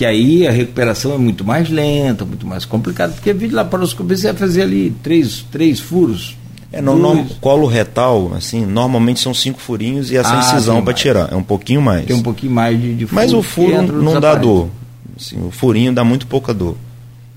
Que 0.00 0.06
aí 0.06 0.48
a 0.48 0.50
recuperação 0.50 1.12
é 1.12 1.18
muito 1.18 1.44
mais 1.44 1.68
lenta, 1.68 2.24
muito 2.24 2.46
mais 2.46 2.64
complicada, 2.64 3.12
porque 3.12 3.34
vídeo 3.34 3.54
laparoscopia 3.54 4.16
você 4.16 4.28
vai 4.28 4.36
fazer 4.36 4.62
ali 4.62 4.96
três, 5.02 5.44
três 5.52 5.78
furos. 5.78 6.38
É, 6.72 6.80
no, 6.80 6.96
no, 6.96 7.22
colo 7.34 7.66
retal, 7.66 8.32
assim, 8.34 8.64
normalmente 8.64 9.20
são 9.20 9.34
cinco 9.34 9.60
furinhos 9.60 10.10
e 10.10 10.16
essa 10.16 10.34
ah, 10.34 10.38
incisão 10.38 10.82
para 10.82 10.94
tirar. 10.94 11.30
É 11.30 11.36
um 11.36 11.42
pouquinho 11.42 11.82
mais. 11.82 12.06
Tem 12.06 12.16
um 12.16 12.22
pouquinho 12.22 12.50
mais 12.50 12.80
de, 12.80 12.94
de 12.94 13.04
furo. 13.04 13.14
Mas 13.20 13.34
o 13.34 13.42
furo 13.42 14.02
não 14.02 14.18
dá 14.18 14.34
dor. 14.36 14.70
Assim, 15.14 15.36
o 15.46 15.50
furinho 15.50 15.92
dá 15.92 16.02
muito 16.02 16.26
pouca 16.26 16.54
dor. 16.54 16.78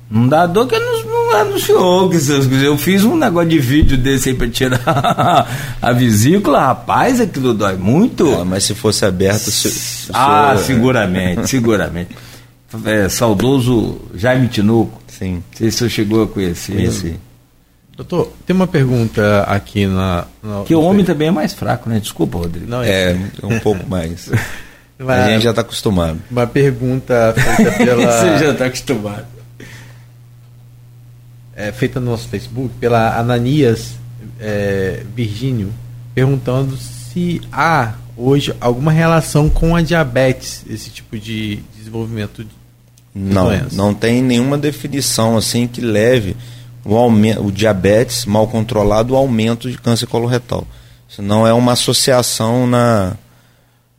Não 0.09 0.29
dá 0.29 0.45
dor 0.45 0.65
porque 0.65 0.79
não, 0.79 1.03
não 1.03 2.49
que 2.49 2.63
eu 2.63 2.77
fiz 2.77 3.03
um 3.03 3.17
negócio 3.17 3.49
de 3.49 3.59
vídeo 3.59 3.97
desse 3.97 4.29
aí 4.29 4.35
pra 4.35 4.47
tirar 4.47 5.47
a 5.81 5.91
vesícula, 5.91 6.67
rapaz, 6.67 7.19
aquilo 7.19 7.53
dói 7.53 7.75
muito. 7.75 8.33
Ah, 8.39 8.45
mas 8.45 8.63
se 8.63 8.73
fosse 8.73 9.03
aberto, 9.03 9.51
se, 9.51 9.69
se 9.69 10.11
Ah, 10.13 10.55
seguramente, 10.57 11.49
seguramente. 11.49 12.15
É, 12.85 13.09
saudoso 13.09 14.01
Jaime 14.15 14.47
Tinoco. 14.47 15.01
Sim. 15.07 15.35
Não 15.35 15.57
sei 15.57 15.71
se 15.71 15.75
o 15.75 15.77
senhor 15.79 15.89
chegou 15.89 16.23
a 16.23 16.27
conhecer. 16.27 16.73
Conheci. 16.73 17.19
Doutor, 17.95 18.33
tem 18.45 18.55
uma 18.55 18.65
pergunta 18.65 19.43
aqui 19.43 19.85
na. 19.85 20.25
na 20.41 20.63
que 20.63 20.73
o 20.73 20.81
homem 20.81 21.05
também 21.05 21.27
é 21.27 21.31
mais 21.31 21.53
fraco, 21.53 21.87
né? 21.87 21.99
Desculpa, 21.99 22.39
Rodrigo. 22.39 22.67
Não, 22.67 22.81
é, 22.81 23.11
é 23.11 23.45
um 23.45 23.59
pouco 23.59 23.87
mais. 23.87 24.31
a 24.97 25.29
gente 25.29 25.43
já 25.43 25.51
está 25.51 25.61
acostumado. 25.61 26.19
Uma 26.31 26.47
pergunta 26.47 27.35
feita 27.37 27.71
pela. 27.77 28.11
Você 28.11 28.45
já 28.45 28.51
está 28.51 28.65
acostumado. 28.65 29.27
É, 31.55 31.71
feita 31.71 31.99
no 31.99 32.09
nosso 32.09 32.27
Facebook 32.29 32.73
pela 32.79 33.15
Ananias 33.15 33.93
é, 34.39 35.03
Virgínio, 35.15 35.71
perguntando 36.15 36.75
se 36.75 37.41
há 37.51 37.93
hoje 38.17 38.55
alguma 38.59 38.91
relação 38.91 39.49
com 39.49 39.75
a 39.75 39.81
diabetes, 39.83 40.65
esse 40.67 40.89
tipo 40.89 41.17
de 41.17 41.57
desenvolvimento 41.77 42.43
de 42.43 42.62
não, 43.13 43.45
doença. 43.45 43.75
não 43.75 43.93
tem 43.93 44.21
nenhuma 44.21 44.57
definição 44.57 45.37
assim 45.37 45.67
que 45.67 45.81
leve 45.81 46.35
o, 46.83 46.95
aumento, 46.95 47.45
o 47.45 47.51
diabetes 47.51 48.25
mal 48.25 48.47
controlado, 48.47 49.13
o 49.13 49.17
aumento 49.17 49.69
de 49.69 49.77
câncer 49.77 50.07
coloretal. 50.07 50.67
Isso 51.07 51.21
não 51.21 51.45
é 51.45 51.53
uma 51.53 51.73
associação 51.73 52.65
na, 52.65 53.15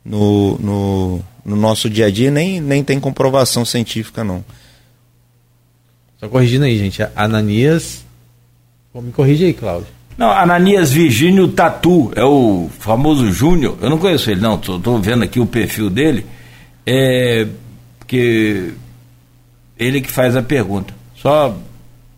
no, 0.03 0.57
no, 0.59 1.21
no, 1.45 1.55
nosso 1.55 1.89
dia 1.89 2.07
a 2.07 2.11
dia, 2.11 2.29
nem, 2.29 2.59
nem 2.59 2.83
tem 2.83 2.99
comprovação 2.99 3.63
científica, 3.63 4.23
não. 4.23 4.43
Só 6.19 6.27
corrigindo 6.27 6.65
aí, 6.65 6.77
gente. 6.77 7.01
Ananias. 7.15 8.05
Pô, 8.91 9.01
me 9.01 9.11
corrige 9.11 9.45
aí, 9.45 9.53
Cláudio. 9.53 9.87
Não, 10.17 10.31
Ananias 10.31 10.91
Virgínio 10.91 11.49
Tatu, 11.49 12.11
é 12.15 12.23
o 12.23 12.69
famoso 12.79 13.29
Júnior. 13.31 13.77
Eu 13.81 13.89
não 13.89 13.97
conheço 13.97 14.31
ele, 14.31 14.39
não. 14.39 14.55
Estou 14.55 15.01
vendo 15.01 15.23
aqui 15.23 15.39
o 15.39 15.45
perfil 15.45 15.89
dele. 15.89 16.25
É. 16.85 17.47
Porque. 17.99 18.73
Ele 19.77 20.01
que 20.01 20.11
faz 20.11 20.35
a 20.35 20.41
pergunta. 20.41 20.93
Só 21.15 21.55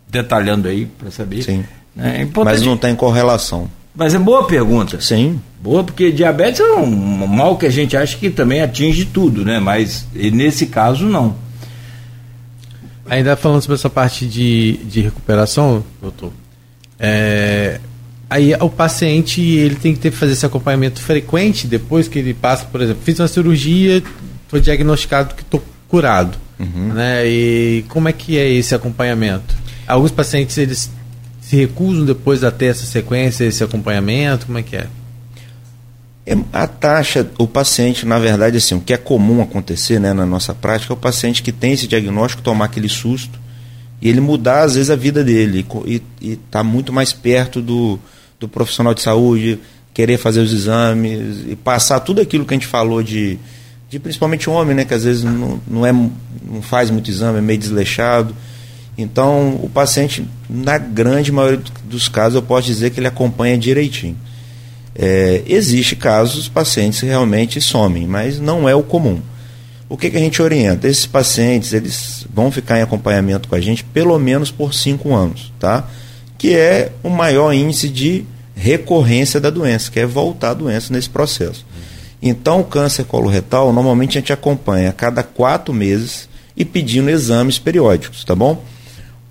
detalhando 0.08 0.68
aí 0.68 0.86
para 0.86 1.12
saber. 1.12 1.44
Sim. 1.44 1.64
É 1.98 2.28
Mas 2.44 2.62
não 2.62 2.78
tem 2.78 2.96
correlação. 2.96 3.70
Mas 3.96 4.14
é 4.14 4.20
boa 4.20 4.46
pergunta. 4.46 5.02
Sim. 5.02 5.42
Boa, 5.60 5.84
porque 5.84 6.12
diabetes 6.12 6.60
é 6.60 6.74
um 6.76 7.26
mal 7.26 7.58
que 7.58 7.66
a 7.66 7.70
gente 7.70 7.98
acha 7.98 8.16
que 8.16 8.30
também 8.30 8.62
atinge 8.62 9.06
tudo, 9.06 9.44
né? 9.44 9.60
Mas 9.60 10.08
nesse 10.14 10.68
caso, 10.68 11.06
não. 11.06 11.36
Ainda 13.10 13.36
falando 13.36 13.62
sobre 13.62 13.76
essa 13.76 13.90
parte 13.90 14.28
de, 14.28 14.78
de 14.84 15.02
recuperação, 15.02 15.84
doutor, 16.00 16.32
é, 17.00 17.80
aí 18.30 18.54
o 18.60 18.70
paciente 18.70 19.42
ele 19.42 19.76
tem 19.76 19.94
que 19.94 20.00
ter 20.00 20.12
que 20.12 20.18
fazer 20.18 20.34
esse 20.34 20.46
acompanhamento 20.46 21.02
frequente 21.02 21.68
depois 21.68 22.08
que 22.08 22.20
ele 22.20 22.34
passa, 22.34 22.66
por 22.66 22.82
exemplo, 22.82 23.02
fiz 23.04 23.20
uma 23.20 23.28
cirurgia, 23.28 24.04
foi 24.48 24.60
diagnosticado 24.60 25.36
que 25.36 25.42
estou 25.42 25.64
curado, 25.88 26.38
uhum. 26.60 26.94
né? 26.94 27.28
E 27.28 27.86
como 27.90 28.08
é 28.08 28.14
que 28.14 28.38
é 28.38 28.50
esse 28.50 28.74
acompanhamento? 28.74 29.56
Alguns 29.88 30.12
pacientes 30.12 30.58
eles 30.58 30.92
se 31.42 31.56
recusam 31.56 32.06
depois 32.06 32.44
a 32.44 32.52
ter 32.52 32.66
essa 32.66 32.86
sequência, 32.86 33.46
esse 33.46 33.64
acompanhamento, 33.64 34.48
como 34.48 34.58
é 34.58 34.64
que 34.64 34.76
é? 34.76 34.88
é? 36.26 36.38
A 36.52 36.68
taxa, 36.68 37.26
o 37.38 37.48
paciente, 37.48 38.06
na 38.06 38.20
verdade, 38.20 38.58
assim, 38.58 38.76
o 38.76 38.82
que 38.82 38.94
é 38.94 38.98
comum 38.98 39.42
acontecer 39.42 39.98
né, 39.98 40.12
na 40.12 40.26
nossa 40.26 40.54
prática 40.54 40.92
é 40.92 40.96
o 40.96 40.98
paciente 40.98 41.42
que 41.42 41.54
tem 41.54 41.72
esse 41.72 41.88
diagnóstico 41.88 42.42
tomar 42.42 42.66
aquele 42.66 42.90
susto 42.90 43.40
e 44.02 44.10
ele 44.10 44.20
mudar, 44.20 44.64
às 44.64 44.76
vezes, 44.76 44.90
a 44.90 44.96
vida 44.96 45.24
dele 45.24 45.66
e 45.86 46.02
estar 46.22 46.40
tá 46.52 46.64
muito 46.64 46.92
mais 46.92 47.14
perto 47.14 47.62
do, 47.62 47.98
do 48.38 48.48
profissional 48.50 48.94
de 48.94 49.02
saúde, 49.02 49.58
querer 49.94 50.18
fazer 50.18 50.42
os 50.42 50.54
exames 50.54 51.46
e 51.48 51.56
passar 51.56 52.02
tudo 52.02 52.22
aquilo 52.22 52.46
que 52.46 52.54
a 52.54 52.58
gente 52.58 52.68
falou 52.68 53.02
de, 53.02 53.40
de 53.90 54.00
principalmente 54.00 54.50
homem, 54.50 54.76
né, 54.76 54.86
que 54.86 54.94
às 54.94 55.04
vezes 55.04 55.24
não, 55.24 55.62
não, 55.68 55.86
é, 55.86 55.92
não 55.92 56.62
faz 56.62 56.90
muito 56.90 57.10
exame, 57.10 57.40
é 57.40 57.42
meio 57.42 57.60
desleixado. 57.60 58.36
Então, 58.98 59.60
o 59.62 59.70
paciente, 59.70 60.26
na 60.50 60.78
grande 60.78 61.32
maioria 61.32 61.62
dos 61.86 62.10
casos, 62.10 62.36
eu 62.36 62.42
posso 62.42 62.68
dizer 62.68 62.90
que 62.90 63.00
ele 63.00 63.08
acompanha 63.08 63.58
direitinho. 63.58 64.18
É, 64.96 65.44
existe 65.46 65.96
casos, 65.96 66.38
os 66.38 66.48
pacientes 66.48 67.00
realmente 67.02 67.62
somem, 67.62 68.08
mas 68.08 68.40
não 68.40 68.68
é 68.68 68.74
o 68.74 68.82
comum. 68.82 69.22
O 69.88 69.96
que, 69.96 70.10
que 70.10 70.18
a 70.18 70.20
gente 70.20 70.42
orienta? 70.42 70.88
Esses 70.88 71.06
pacientes, 71.06 71.72
eles 71.72 72.26
vão 72.34 72.52
ficar 72.52 72.80
em 72.80 72.82
acompanhamento 72.82 73.48
com 73.48 73.56
a 73.56 73.62
gente 73.62 73.84
pelo 73.84 74.18
menos 74.18 74.52
por 74.52 74.74
cinco 74.74 75.16
anos, 75.16 75.54
tá? 75.60 75.88
Que 76.38 76.56
é 76.56 76.92
o 77.04 77.10
maior 77.10 77.54
índice 77.54 77.88
de 77.88 78.26
recorrência 78.56 79.40
da 79.40 79.52
doença, 79.52 79.92
que 79.92 80.00
é 80.00 80.06
voltar 80.06 80.50
a 80.50 80.56
doença 80.56 80.92
nesse 80.92 81.10
processo. 81.10 81.66
Então, 82.22 82.62
o 82.62 82.64
câncer 82.64 83.06
coloretal, 83.06 83.72
normalmente 83.72 84.18
a 84.18 84.22
gente 84.22 84.34
acompanha 84.34 84.90
a 84.90 84.94
cada 84.94 85.22
quatro 85.22 85.74
meses 85.74 86.28
e 86.56 86.66
pedindo 86.66 87.10
exames 87.10 87.60
periódicos, 87.60 88.24
tá 88.24 88.36
bom? 88.36 88.64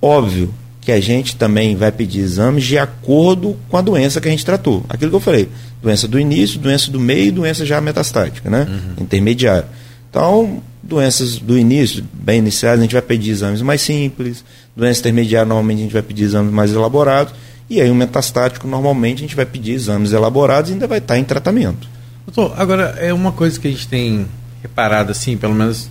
Óbvio 0.00 0.54
que 0.80 0.92
a 0.92 1.00
gente 1.00 1.34
também 1.34 1.74
vai 1.74 1.90
pedir 1.90 2.20
exames 2.20 2.62
de 2.62 2.78
acordo 2.78 3.56
com 3.68 3.76
a 3.76 3.80
doença 3.80 4.20
que 4.20 4.28
a 4.28 4.30
gente 4.30 4.44
tratou. 4.44 4.84
Aquilo 4.88 5.10
que 5.10 5.16
eu 5.16 5.20
falei, 5.20 5.48
doença 5.82 6.06
do 6.06 6.18
início, 6.18 6.60
doença 6.60 6.92
do 6.92 7.00
meio, 7.00 7.32
doença 7.32 7.66
já 7.66 7.80
metastática, 7.80 8.48
né? 8.48 8.68
Uhum. 8.68 9.02
Intermediária. 9.02 9.66
Então, 10.08 10.62
doenças 10.80 11.38
do 11.38 11.58
início, 11.58 12.04
bem 12.12 12.38
iniciais, 12.38 12.78
a 12.78 12.82
gente 12.82 12.92
vai 12.92 13.02
pedir 13.02 13.32
exames 13.32 13.60
mais 13.62 13.80
simples. 13.80 14.44
Doença 14.76 15.00
intermediária, 15.00 15.44
normalmente 15.44 15.80
a 15.80 15.82
gente 15.82 15.92
vai 15.92 16.02
pedir 16.02 16.22
exames 16.22 16.52
mais 16.52 16.72
elaborados. 16.72 17.34
E 17.68 17.80
aí 17.80 17.90
o 17.90 17.94
metastático, 17.94 18.68
normalmente 18.68 19.18
a 19.18 19.26
gente 19.26 19.34
vai 19.34 19.44
pedir 19.44 19.72
exames 19.72 20.12
elaborados 20.12 20.70
e 20.70 20.74
ainda 20.74 20.86
vai 20.86 20.98
estar 20.98 21.18
em 21.18 21.24
tratamento. 21.24 21.88
Doutor, 22.26 22.60
agora 22.60 22.96
é 22.98 23.12
uma 23.12 23.32
coisa 23.32 23.58
que 23.58 23.68
a 23.68 23.70
gente 23.70 23.86
tem 23.86 24.26
reparado 24.62 25.12
assim, 25.12 25.36
pelo 25.36 25.54
menos 25.54 25.88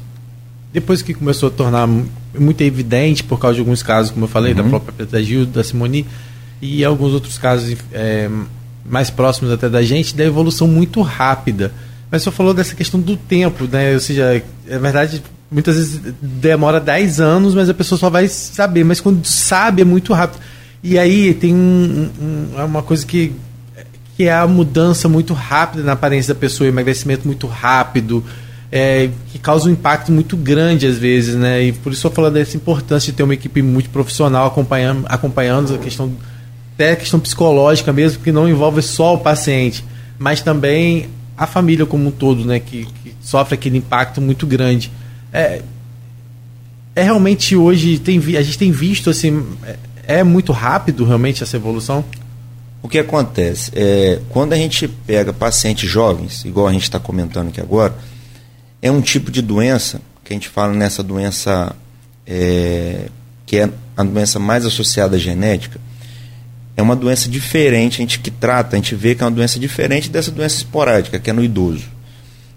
depois 0.73 1.01
que 1.01 1.13
começou 1.13 1.47
a 1.47 1.51
tornar 1.51 1.87
muito 2.37 2.61
evidente 2.61 3.23
por 3.23 3.39
causa 3.39 3.55
de 3.55 3.61
alguns 3.61 3.81
casos, 3.81 4.11
como 4.11 4.25
eu 4.25 4.29
falei, 4.29 4.51
uhum. 4.51 4.57
da 4.57 4.63
própria 4.65 4.93
Petra 4.93 5.23
Gil, 5.23 5.45
da 5.45 5.63
Simone, 5.63 6.05
e 6.61 6.83
alguns 6.83 7.13
outros 7.13 7.37
casos 7.37 7.77
é, 7.93 8.29
mais 8.85 9.09
próximos 9.09 9.53
até 9.53 9.69
da 9.69 9.81
gente, 9.81 10.13
da 10.13 10.25
evolução 10.25 10.67
muito 10.67 11.01
rápida. 11.01 11.71
Mas 12.11 12.23
você 12.23 12.31
falou 12.31 12.53
dessa 12.53 12.75
questão 12.75 12.99
do 12.99 13.15
tempo, 13.15 13.65
né? 13.71 13.93
Ou 13.93 13.99
seja, 14.01 14.43
é 14.67 14.77
verdade, 14.77 15.23
muitas 15.49 15.75
vezes 15.75 16.01
demora 16.21 16.79
10 16.79 17.21
anos, 17.21 17.55
mas 17.55 17.69
a 17.69 17.73
pessoa 17.73 17.97
só 17.97 18.09
vai 18.09 18.27
saber. 18.27 18.83
Mas 18.83 18.99
quando 18.99 19.25
sabe, 19.25 19.81
é 19.81 19.85
muito 19.85 20.13
rápido. 20.13 20.41
E 20.83 20.99
aí 20.99 21.33
tem 21.33 21.53
um, 21.53 22.09
um, 22.21 22.63
uma 22.63 22.83
coisa 22.83 23.05
que, 23.05 23.31
que 24.15 24.23
é 24.23 24.33
a 24.33 24.47
mudança 24.47 25.09
muito 25.09 25.33
rápida 25.33 25.83
na 25.83 25.91
aparência 25.91 26.33
da 26.33 26.39
pessoa, 26.39 26.67
emagrecimento 26.67 27.27
muito 27.27 27.47
rápido, 27.47 28.23
é, 28.71 29.09
que 29.31 29.37
causa 29.37 29.69
um 29.69 29.71
impacto 29.71 30.11
muito 30.11 30.37
grande 30.37 30.87
às 30.87 30.97
vezes, 30.97 31.35
né? 31.35 31.63
E 31.63 31.71
por 31.71 31.91
isso 31.91 32.07
eu 32.07 32.11
falo 32.11 32.29
dessa 32.29 32.55
importância 32.55 33.11
de 33.11 33.17
ter 33.17 33.23
uma 33.23 33.33
equipe 33.33 33.61
multiprofissional 33.61 34.47
acompanhando, 34.47 35.05
acompanhando 35.07 35.75
a 35.75 35.77
questão 35.77 36.11
até 36.73 36.91
a 36.91 36.95
questão 36.95 37.19
psicológica 37.19 37.93
mesmo, 37.93 38.21
que 38.21 38.31
não 38.31 38.49
envolve 38.49 38.81
só 38.81 39.13
o 39.13 39.17
paciente, 39.17 39.83
mas 40.19 40.41
também 40.41 41.07
a 41.37 41.47
família 41.47 41.85
como 41.85 42.07
um 42.07 42.11
todo, 42.11 42.43
né? 42.45 42.59
Que, 42.59 42.85
que 43.03 43.13
sofre 43.21 43.55
aquele 43.55 43.77
impacto 43.77 44.21
muito 44.21 44.47
grande. 44.47 44.91
É, 45.31 45.61
é 46.95 47.03
realmente 47.03 47.55
hoje 47.55 47.99
tem 47.99 48.17
a 48.37 48.41
gente 48.41 48.57
tem 48.57 48.71
visto 48.71 49.09
assim 49.09 49.43
é, 49.63 49.75
é 50.19 50.23
muito 50.23 50.53
rápido 50.53 51.03
realmente 51.05 51.43
essa 51.43 51.57
evolução. 51.57 52.03
O 52.85 52.87
que 52.87 52.99
acontece 52.99 53.71
é 53.75 54.19
quando 54.29 54.53
a 54.53 54.55
gente 54.55 54.87
pega 54.87 55.33
pacientes 55.33 55.89
jovens, 55.89 56.45
igual 56.45 56.67
a 56.67 56.71
gente 56.71 56.83
está 56.83 56.99
comentando 56.99 57.47
aqui 57.47 57.59
agora 57.59 57.95
é 58.79 58.91
um 58.91 59.01
tipo 59.01 59.31
de 59.31 59.41
doença, 59.41 59.99
que 60.23 60.31
a 60.31 60.35
gente 60.35 60.47
fala 60.47 60.71
nessa 60.71 61.01
doença, 61.01 61.75
é, 62.27 63.09
que 63.43 63.57
é 63.57 63.71
a 63.97 64.03
doença 64.03 64.37
mais 64.37 64.67
associada 64.67 65.15
à 65.15 65.19
genética, 65.19 65.81
é 66.77 66.81
uma 66.83 66.95
doença 66.95 67.27
diferente, 67.27 67.95
a 67.95 67.97
gente 68.01 68.19
que 68.19 68.29
trata, 68.29 68.75
a 68.75 68.77
gente 68.77 68.93
vê 68.93 69.15
que 69.15 69.23
é 69.23 69.25
uma 69.25 69.31
doença 69.31 69.59
diferente 69.59 70.07
dessa 70.07 70.29
doença 70.29 70.57
esporádica, 70.57 71.17
que 71.17 71.31
é 71.31 71.33
no 71.33 71.43
idoso. 71.43 71.85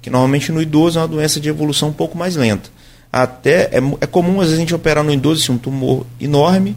Que 0.02 0.10
normalmente 0.10 0.52
no 0.52 0.60
idoso 0.60 0.98
é 0.98 1.00
uma 1.00 1.09
doença 1.09 1.40
de 1.40 1.48
evolução 1.48 1.88
um 1.88 1.94
pouco 1.94 2.18
mais 2.18 2.36
lenta. 2.36 2.68
Até 3.10 3.70
é, 3.72 3.78
é 4.02 4.06
comum 4.06 4.42
às 4.42 4.48
vezes 4.48 4.59
a 4.59 4.60
gente 4.60 4.74
operar 4.74 5.02
no 5.02 5.10
idoso 5.10 5.42
assim, 5.42 5.52
um 5.52 5.59
tumor 5.59 6.05
enorme 6.20 6.76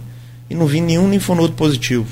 e 0.50 0.56
não 0.56 0.66
vir 0.66 0.80
nenhum 0.80 1.12
linfonodo 1.12 1.52
positivo. 1.52 2.08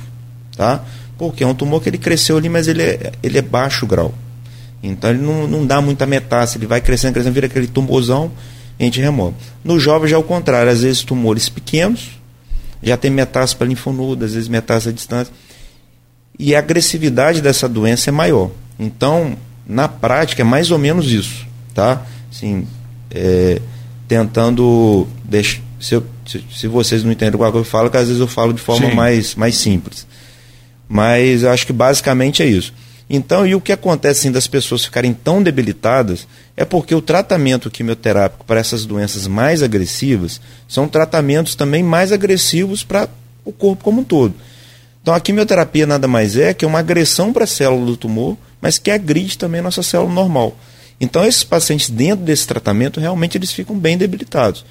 Tá? 0.58 0.84
Porque 1.20 1.44
é 1.44 1.48
um 1.48 1.54
tumor 1.54 1.84
que 1.84 1.90
ele 1.90 1.98
cresceu 1.98 2.38
ali, 2.38 2.48
mas 2.48 2.70
ele 2.70 2.82
é, 2.82 3.12
ele 3.22 3.38
é 3.38 3.42
baixo 3.42 3.86
grau. 3.86 4.14
Então 4.82 5.10
ele 5.10 5.20
não, 5.20 5.46
não 5.46 5.68
dá 5.68 5.82
muita 5.82 6.06
metástase, 6.06 6.58
ele 6.58 6.66
vai 6.66 6.80
crescendo, 6.80 7.14
crescendo, 7.14 7.34
vira 7.34 7.48
aquele 7.48 7.68
tumorzão, 7.68 8.32
a 8.80 8.84
gente 8.84 9.02
remove. 9.02 9.36
No 9.62 9.78
jovem 9.78 10.10
já 10.10 10.16
é 10.16 10.20
o 10.20 10.24
contrário, 10.24 10.72
às 10.72 10.82
vezes 10.82 11.04
tumores 11.04 11.50
pequenos, 11.50 12.12
já 12.82 12.96
tem 12.96 13.12
metástase 13.12 13.58
para 13.58 13.68
linfonodo, 13.68 14.24
às 14.24 14.34
vezes 14.34 14.48
metástase 14.48 14.90
à 14.90 14.92
distância. 14.94 15.34
E 16.40 16.56
a 16.56 16.60
agressividade 16.60 17.42
dessa 17.42 17.68
doença 17.68 18.10
é 18.10 18.14
maior. 18.14 18.50
Então, 18.80 19.38
na 19.68 19.90
prática, 19.90 20.42
é 20.42 20.46
mais 20.46 20.72
ou 20.72 20.78
menos 20.78 21.12
isso, 21.12 21.46
tá? 21.74 22.02
Assim, 22.32 22.66
é, 23.12 23.62
tentando 24.08 25.06
se, 25.82 25.96
eu, 25.96 26.06
se, 26.26 26.42
se, 26.50 26.68
vocês 26.68 27.04
não 27.04 27.12
entendem 27.12 27.38
o 27.38 27.52
que 27.52 27.58
eu 27.58 27.64
falo, 27.66 27.90
que 27.90 27.98
às 27.98 28.08
vezes 28.08 28.22
eu 28.22 28.28
falo 28.28 28.54
de 28.54 28.62
forma 28.62 28.90
mais, 28.96 29.36
mais 29.36 29.58
simples. 29.58 30.08
Mas 30.90 31.44
eu 31.44 31.52
acho 31.52 31.68
que 31.68 31.72
basicamente 31.72 32.42
é 32.42 32.48
isso. 32.48 32.74
Então, 33.08 33.46
e 33.46 33.56
o 33.56 33.62
que 33.62 33.72
acontece 33.72 34.22
assim, 34.22 34.32
das 34.32 34.48
pessoas 34.48 34.86
ficarem 34.86 35.14
tão 35.14 35.42
debilitadas 35.42 36.28
é 36.58 36.66
porque 36.66 36.94
o 36.94 37.02
tratamento 37.02 37.70
quimioterápico 37.70 38.46
para 38.46 38.60
essas 38.60 38.86
doenças 38.86 39.26
mais 39.26 39.64
agressivas 39.64 40.42
são 40.68 40.88
tratamentos 40.88 41.56
também 41.56 41.82
mais 41.82 42.12
agressivos 42.12 42.84
para 42.84 43.08
o 43.46 43.52
corpo 43.52 43.84
como 43.84 44.02
um 44.02 44.04
todo. 44.04 44.34
Então, 45.02 45.14
a 45.14 45.20
quimioterapia 45.20 45.88
nada 45.88 46.08
mais 46.08 46.38
é 46.38 46.54
que 46.54 46.66
uma 46.66 46.80
agressão 46.80 47.32
para 47.32 47.46
a 47.46 47.48
célula 47.48 47.86
do 47.86 47.98
tumor, 47.98 48.38
mas 48.62 48.78
que 48.78 48.92
agride 48.92 49.38
também 49.38 49.60
a 49.60 49.64
nossa 49.64 49.82
célula 49.82 50.14
normal. 50.14 50.56
Então, 51.00 51.26
esses 51.26 51.44
pacientes, 51.44 51.90
dentro 51.90 52.26
desse 52.26 52.46
tratamento, 52.46 53.00
realmente 53.00 53.38
eles 53.38 53.52
ficam 53.52 53.78
bem 53.78 53.98
debilitados. 53.98 54.66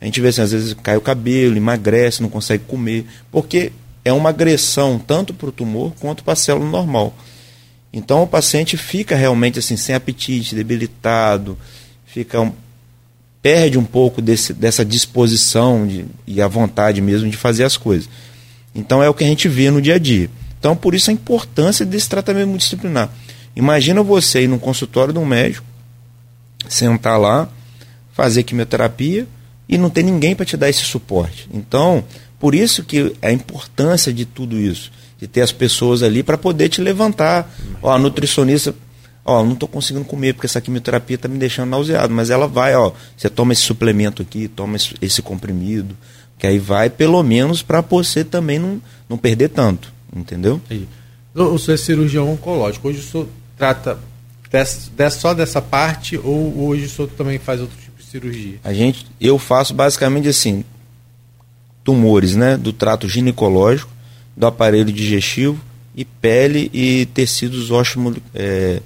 A 0.00 0.04
gente 0.04 0.20
vê 0.20 0.28
assim, 0.28 0.42
às 0.42 0.52
vezes 0.52 0.74
cai 0.82 0.96
o 0.96 1.00
cabelo, 1.00 1.56
emagrece, 1.56 2.22
não 2.22 2.28
consegue 2.28 2.64
comer, 2.66 3.06
porque 3.30 3.72
é 4.04 4.12
uma 4.12 4.30
agressão 4.30 4.98
tanto 4.98 5.32
para 5.32 5.48
o 5.48 5.52
tumor 5.52 5.92
quanto 6.00 6.24
para 6.24 6.32
a 6.32 6.36
célula 6.36 6.68
normal. 6.68 7.14
Então 7.92 8.22
o 8.22 8.26
paciente 8.26 8.76
fica 8.76 9.14
realmente 9.14 9.58
assim 9.58 9.76
sem 9.76 9.94
apetite, 9.94 10.54
debilitado, 10.54 11.58
fica 12.06 12.40
um, 12.40 12.52
perde 13.40 13.78
um 13.78 13.84
pouco 13.84 14.22
desse, 14.22 14.54
dessa 14.54 14.84
disposição 14.84 15.86
de, 15.86 16.06
e 16.26 16.40
a 16.40 16.48
vontade 16.48 17.00
mesmo 17.00 17.28
de 17.28 17.36
fazer 17.36 17.64
as 17.64 17.76
coisas. 17.76 18.08
Então 18.74 19.02
é 19.02 19.08
o 19.08 19.14
que 19.14 19.24
a 19.24 19.26
gente 19.26 19.48
vê 19.48 19.70
no 19.70 19.82
dia 19.82 19.96
a 19.96 19.98
dia. 19.98 20.30
Então 20.58 20.74
por 20.74 20.94
isso 20.94 21.10
a 21.10 21.12
importância 21.12 21.84
desse 21.84 22.08
tratamento 22.08 22.48
multidisciplinar. 22.48 23.10
Imagina 23.54 24.02
você 24.02 24.42
ir 24.42 24.48
num 24.48 24.58
consultório 24.58 25.12
de 25.12 25.18
um 25.18 25.26
médico, 25.26 25.66
sentar 26.68 27.20
lá, 27.20 27.48
fazer 28.12 28.42
quimioterapia 28.42 29.26
e 29.68 29.76
não 29.76 29.90
ter 29.90 30.02
ninguém 30.02 30.34
para 30.34 30.46
te 30.46 30.56
dar 30.56 30.70
esse 30.70 30.82
suporte. 30.82 31.48
Então, 31.52 32.04
por 32.42 32.56
isso 32.56 32.82
que 32.82 33.14
a 33.22 33.30
importância 33.30 34.12
de 34.12 34.24
tudo 34.24 34.58
isso 34.58 34.90
de 35.22 35.28
ter 35.28 35.42
as 35.42 35.52
pessoas 35.52 36.02
ali 36.02 36.20
para 36.20 36.36
poder 36.36 36.68
te 36.68 36.80
levantar. 36.80 37.48
Ó, 37.80 37.92
a 37.92 37.96
nutricionista, 37.96 38.74
ó, 39.24 39.44
não 39.44 39.52
estou 39.52 39.68
conseguindo 39.68 40.04
comer 40.04 40.34
porque 40.34 40.46
essa 40.46 40.60
quimioterapia 40.60 41.14
está 41.14 41.28
me 41.28 41.38
deixando 41.38 41.70
nauseado, 41.70 42.12
mas 42.12 42.28
ela 42.28 42.48
vai, 42.48 42.74
ó, 42.74 42.90
você 43.16 43.30
toma 43.30 43.52
esse 43.52 43.62
suplemento 43.62 44.20
aqui, 44.20 44.48
toma 44.48 44.76
esse, 45.00 45.22
comprimido, 45.22 45.96
que 46.36 46.44
aí 46.44 46.58
vai 46.58 46.90
pelo 46.90 47.22
menos 47.22 47.62
para 47.62 47.80
você 47.80 48.24
também 48.24 48.58
não, 48.58 48.82
não 49.08 49.16
perder 49.16 49.50
tanto, 49.50 49.92
entendeu? 50.12 50.60
O 51.32 51.56
senhor 51.56 51.74
é 51.74 51.78
cirurgião 51.78 52.28
oncológico, 52.28 52.88
hoje 52.88 52.98
o 52.98 53.04
senhor 53.04 53.28
trata 53.56 54.00
dessa, 54.50 55.20
só 55.20 55.32
dessa 55.32 55.62
parte 55.62 56.18
ou 56.18 56.66
hoje 56.66 56.86
o 56.86 56.90
senhor 56.90 57.08
também 57.16 57.38
faz 57.38 57.60
outro 57.60 57.76
tipo 57.78 57.96
de 57.96 58.04
cirurgia? 58.04 58.58
A 58.64 58.72
gente, 58.72 59.06
eu 59.20 59.38
faço 59.38 59.72
basicamente 59.72 60.26
assim, 60.26 60.64
tumores, 61.84 62.36
né, 62.36 62.56
do 62.56 62.72
trato 62.72 63.08
ginecológico, 63.08 63.90
do 64.36 64.46
aparelho 64.46 64.92
digestivo 64.92 65.60
e 65.94 66.04
pele 66.04 66.70
e 66.72 67.06
tecidos 67.06 67.70
ósseo, 67.70 68.16
é, 68.34 68.80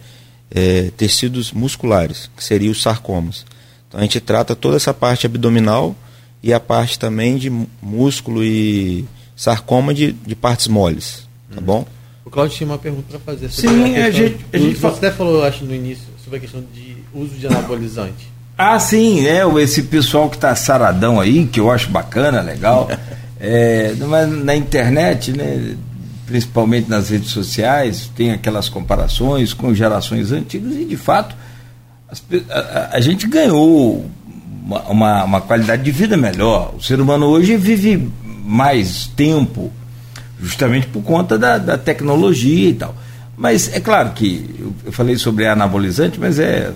é, 0.50 0.90
tecidos 0.96 1.52
musculares, 1.52 2.30
que 2.36 2.42
seriam 2.42 2.72
os 2.72 2.82
sarcomas. 2.82 3.44
Então 3.88 4.00
a 4.00 4.02
gente 4.02 4.20
trata 4.20 4.56
toda 4.56 4.76
essa 4.76 4.92
parte 4.92 5.26
abdominal 5.26 5.94
e 6.42 6.52
a 6.52 6.60
parte 6.60 6.98
também 6.98 7.36
de 7.36 7.50
músculo 7.80 8.42
e 8.44 9.04
sarcoma 9.36 9.92
de, 9.92 10.12
de 10.12 10.34
partes 10.34 10.66
moles, 10.66 11.28
tá 11.52 11.60
hum. 11.60 11.64
bom? 11.64 11.86
O 12.24 12.30
Claudio 12.30 12.56
tinha 12.56 12.68
uma 12.68 12.78
pergunta 12.78 13.06
para 13.08 13.20
fazer. 13.20 13.48
Sim, 13.50 13.96
a, 13.96 14.06
a 14.06 14.10
gente, 14.10 14.44
a 14.52 14.58
gente 14.58 14.74
você 14.74 14.96
até 14.96 15.12
falou, 15.12 15.44
acho, 15.44 15.64
no 15.64 15.72
início, 15.72 16.04
sobre 16.24 16.38
a 16.38 16.40
questão 16.40 16.64
de 16.74 16.96
uso 17.14 17.36
de 17.36 17.46
anabolizante. 17.46 18.35
Ah, 18.58 18.78
sim, 18.78 19.26
é, 19.26 19.42
esse 19.60 19.82
pessoal 19.82 20.30
que 20.30 20.36
está 20.36 20.54
saradão 20.54 21.20
aí, 21.20 21.46
que 21.46 21.60
eu 21.60 21.70
acho 21.70 21.90
bacana, 21.90 22.40
legal. 22.40 22.88
É, 23.38 23.94
mas 24.08 24.30
na 24.30 24.56
internet, 24.56 25.30
né, 25.30 25.76
principalmente 26.24 26.88
nas 26.88 27.10
redes 27.10 27.30
sociais, 27.30 28.10
tem 28.16 28.32
aquelas 28.32 28.66
comparações 28.70 29.52
com 29.52 29.74
gerações 29.74 30.32
antigas 30.32 30.72
e, 30.74 30.86
de 30.86 30.96
fato, 30.96 31.36
as, 32.08 32.24
a, 32.48 32.96
a, 32.96 33.00
gente 33.00 33.26
ganhou 33.26 34.10
uma, 34.64 34.80
uma, 34.84 35.24
uma, 35.24 35.40
qualidade 35.42 35.82
de 35.82 35.90
vida 35.90 36.16
melhor. 36.16 36.74
O 36.78 36.82
ser 36.82 36.98
humano 36.98 37.26
hoje 37.26 37.58
vive 37.58 38.10
mais 38.24 39.06
tempo, 39.06 39.70
justamente 40.40 40.86
por 40.86 41.02
conta 41.02 41.38
da, 41.38 41.58
da 41.58 41.76
tecnologia 41.76 42.70
e 42.70 42.74
tal. 42.74 42.96
Mas 43.36 43.70
é 43.70 43.80
claro 43.80 44.12
que 44.12 44.56
eu, 44.58 44.74
eu 44.86 44.92
falei 44.92 45.18
sobre 45.18 45.46
anabolizante, 45.46 46.18
mas 46.18 46.38
é 46.38 46.72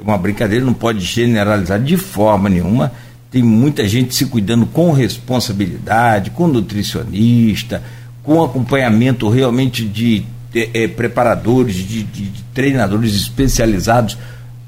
uma 0.00 0.18
brincadeira, 0.18 0.64
não 0.64 0.74
pode 0.74 1.00
generalizar 1.00 1.80
de 1.80 1.96
forma 1.96 2.48
nenhuma 2.48 2.92
tem 3.34 3.42
muita 3.42 3.88
gente 3.88 4.14
se 4.14 4.26
cuidando 4.26 4.64
com 4.64 4.92
responsabilidade, 4.92 6.30
com 6.30 6.46
nutricionista, 6.46 7.82
com 8.22 8.40
acompanhamento 8.40 9.28
realmente 9.28 9.84
de 9.84 10.24
é, 10.54 10.86
preparadores, 10.86 11.74
de, 11.74 12.04
de, 12.04 12.26
de, 12.26 12.44
treinadores 12.54 13.12
especializados, 13.12 14.16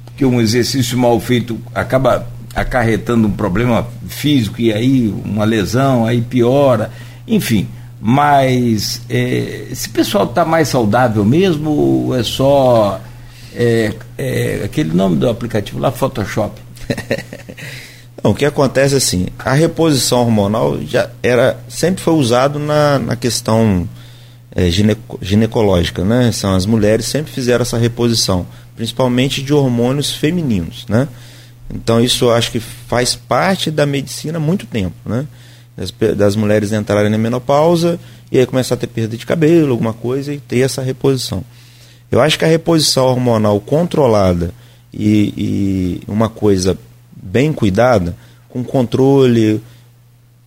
porque 0.04 0.24
um 0.24 0.40
exercício 0.40 0.98
mal 0.98 1.20
feito 1.20 1.56
acaba 1.72 2.26
acarretando 2.56 3.28
um 3.28 3.30
problema 3.30 3.86
físico 4.08 4.60
e 4.60 4.72
aí 4.72 5.14
uma 5.24 5.44
lesão, 5.44 6.04
aí 6.04 6.20
piora, 6.20 6.90
enfim. 7.24 7.68
Mas 8.00 9.00
é, 9.08 9.68
esse 9.70 9.88
pessoal 9.88 10.24
está 10.24 10.44
mais 10.44 10.66
saudável 10.66 11.24
mesmo 11.24 11.70
ou 11.70 12.16
é 12.16 12.24
só 12.24 13.00
é, 13.56 13.94
é, 14.18 14.62
aquele 14.64 14.92
nome 14.92 15.16
do 15.16 15.28
aplicativo 15.28 15.78
lá, 15.78 15.90
Photoshop? 15.90 16.60
Não, 18.22 18.32
o 18.32 18.34
que 18.34 18.44
acontece 18.44 18.94
é 18.94 18.98
assim, 18.98 19.26
a 19.38 19.52
reposição 19.52 20.20
hormonal 20.20 20.78
já 20.82 21.10
era 21.22 21.58
sempre 21.68 22.02
foi 22.02 22.14
usado 22.14 22.58
na, 22.58 22.98
na 22.98 23.16
questão 23.16 23.88
é, 24.50 24.70
gineco, 24.70 25.18
ginecológica, 25.22 26.04
né? 26.04 26.32
São 26.32 26.54
as 26.54 26.66
mulheres 26.66 27.06
sempre 27.06 27.32
fizeram 27.32 27.62
essa 27.62 27.78
reposição, 27.78 28.46
principalmente 28.74 29.42
de 29.42 29.52
hormônios 29.52 30.10
femininos, 30.10 30.86
né? 30.88 31.08
Então 31.72 32.00
isso 32.00 32.30
acho 32.30 32.52
que 32.52 32.60
faz 32.60 33.14
parte 33.14 33.70
da 33.70 33.86
medicina 33.86 34.38
há 34.38 34.40
muito 34.40 34.66
tempo, 34.66 34.96
né? 35.04 35.26
Das, 35.76 35.92
das 36.16 36.36
mulheres 36.36 36.72
entrarem 36.72 37.10
na 37.10 37.18
menopausa 37.18 37.98
e 38.32 38.38
aí 38.38 38.46
começar 38.46 38.74
a 38.74 38.78
ter 38.78 38.86
perda 38.86 39.16
de 39.16 39.26
cabelo, 39.26 39.72
alguma 39.72 39.92
coisa 39.92 40.32
e 40.32 40.38
ter 40.38 40.60
essa 40.60 40.82
reposição. 40.82 41.44
Eu 42.10 42.20
acho 42.20 42.38
que 42.38 42.44
a 42.44 42.48
reposição 42.48 43.06
hormonal 43.06 43.60
controlada 43.60 44.52
e, 44.92 45.32
e 45.36 46.00
uma 46.06 46.28
coisa 46.28 46.78
bem 47.14 47.52
cuidada, 47.52 48.16
com 48.48 48.62
controle, 48.64 49.60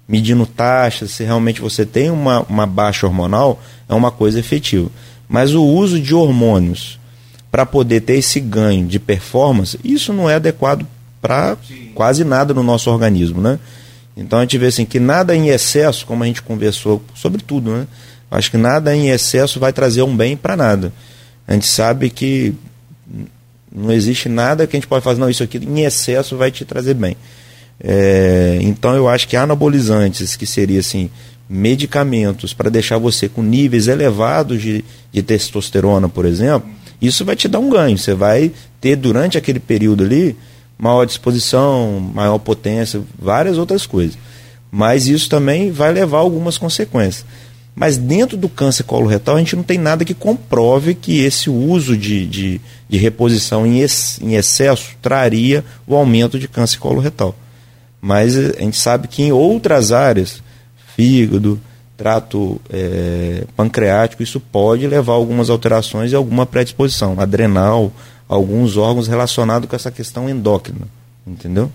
medindo 0.07 0.45
taxas, 0.45 1.11
se 1.11 1.23
realmente 1.23 1.61
você 1.61 1.85
tem 1.85 2.09
uma, 2.09 2.41
uma 2.49 2.65
baixa 2.65 3.05
hormonal, 3.05 3.61
é 3.87 3.93
uma 3.93 4.09
coisa 4.09 4.39
efetiva. 4.39 4.89
Mas 5.27 5.53
o 5.53 5.63
uso 5.63 5.99
de 5.99 6.15
hormônios 6.15 6.99
para 7.51 7.65
poder 7.65 8.01
ter 8.01 8.13
esse 8.13 8.39
ganho 8.39 8.87
de 8.87 8.99
performance, 8.99 9.79
isso 9.83 10.13
não 10.13 10.29
é 10.29 10.35
adequado 10.35 10.85
para 11.21 11.57
quase 11.93 12.23
nada 12.23 12.53
no 12.53 12.63
nosso 12.63 12.89
organismo, 12.89 13.41
né? 13.41 13.59
Então 14.15 14.39
a 14.39 14.41
gente 14.41 14.57
vê 14.57 14.67
assim 14.67 14.85
que 14.85 14.99
nada 14.99 15.35
em 15.35 15.49
excesso, 15.49 16.05
como 16.05 16.23
a 16.23 16.27
gente 16.27 16.41
conversou 16.41 17.03
sobre 17.13 17.41
tudo, 17.41 17.71
né? 17.71 17.87
Acho 18.31 18.51
que 18.51 18.57
nada 18.57 18.95
em 18.95 19.09
excesso 19.09 19.59
vai 19.59 19.73
trazer 19.73 20.01
um 20.03 20.15
bem 20.15 20.37
para 20.37 20.55
nada. 20.55 20.93
A 21.49 21.53
gente 21.53 21.65
sabe 21.65 22.11
que 22.11 22.53
não 23.71 23.91
existe 23.91 24.29
nada 24.29 24.67
que 24.67 24.77
a 24.77 24.79
gente 24.79 24.87
pode 24.87 25.03
fazer, 25.03 25.19
não, 25.19 25.27
isso 25.27 25.41
aqui 25.41 25.57
em 25.57 25.81
excesso 25.81 26.37
vai 26.37 26.51
te 26.51 26.63
trazer 26.63 26.93
bem. 26.93 27.17
É, 27.83 28.59
então 28.61 28.95
eu 28.95 29.09
acho 29.09 29.27
que 29.27 29.35
anabolizantes, 29.35 30.35
que 30.35 30.45
seria 30.45 30.79
assim, 30.79 31.09
medicamentos 31.49 32.53
para 32.53 32.69
deixar 32.69 32.99
você 32.99 33.27
com 33.27 33.41
níveis 33.41 33.87
elevados 33.87 34.61
de, 34.61 34.85
de 35.11 35.23
testosterona, 35.23 36.07
por 36.07 36.23
exemplo, 36.23 36.69
isso 37.01 37.25
vai 37.25 37.35
te 37.35 37.47
dar 37.47 37.57
um 37.57 37.71
ganho. 37.71 37.97
Você 37.97 38.13
vai 38.13 38.51
ter 38.79 38.95
durante 38.95 39.35
aquele 39.35 39.59
período 39.59 40.03
ali 40.03 40.37
maior 40.77 41.03
disposição, 41.03 41.99
maior 42.13 42.37
potência, 42.37 43.01
várias 43.17 43.57
outras 43.57 43.87
coisas. 43.87 44.19
Mas 44.71 45.07
isso 45.07 45.27
também 45.27 45.71
vai 45.71 45.91
levar 45.91 46.19
algumas 46.19 46.59
consequências. 46.59 47.25
Mas 47.79 47.97
dentro 47.97 48.35
do 48.35 48.49
câncer 48.49 48.83
coloretal, 48.83 49.37
a 49.37 49.39
gente 49.39 49.55
não 49.55 49.63
tem 49.63 49.77
nada 49.77 50.03
que 50.03 50.13
comprove 50.13 50.93
que 50.93 51.23
esse 51.23 51.49
uso 51.49 51.95
de, 51.95 52.27
de, 52.27 52.61
de 52.89 52.97
reposição 52.97 53.65
em, 53.65 53.79
ex, 53.79 54.19
em 54.21 54.35
excesso 54.35 54.97
traria 55.01 55.63
o 55.87 55.95
aumento 55.95 56.37
de 56.37 56.45
câncer 56.45 56.77
coloretal. 56.77 57.33
Mas 58.01 58.35
eh, 58.35 58.53
a 58.57 58.61
gente 58.63 58.75
sabe 58.75 59.07
que 59.07 59.23
em 59.23 59.31
outras 59.31 59.93
áreas, 59.93 60.43
fígado, 60.93 61.57
trato 61.95 62.59
é, 62.69 63.45
pancreático, 63.55 64.23
isso 64.23 64.41
pode 64.41 64.85
levar 64.85 65.13
a 65.13 65.15
algumas 65.15 65.49
alterações 65.49 66.11
e 66.11 66.15
alguma 66.15 66.45
predisposição, 66.45 67.17
adrenal, 67.17 67.93
alguns 68.27 68.75
órgãos 68.75 69.07
relacionados 69.07 69.69
com 69.69 69.75
essa 69.77 69.89
questão 69.89 70.29
endócrina. 70.29 70.85
Entendeu? 71.25 71.71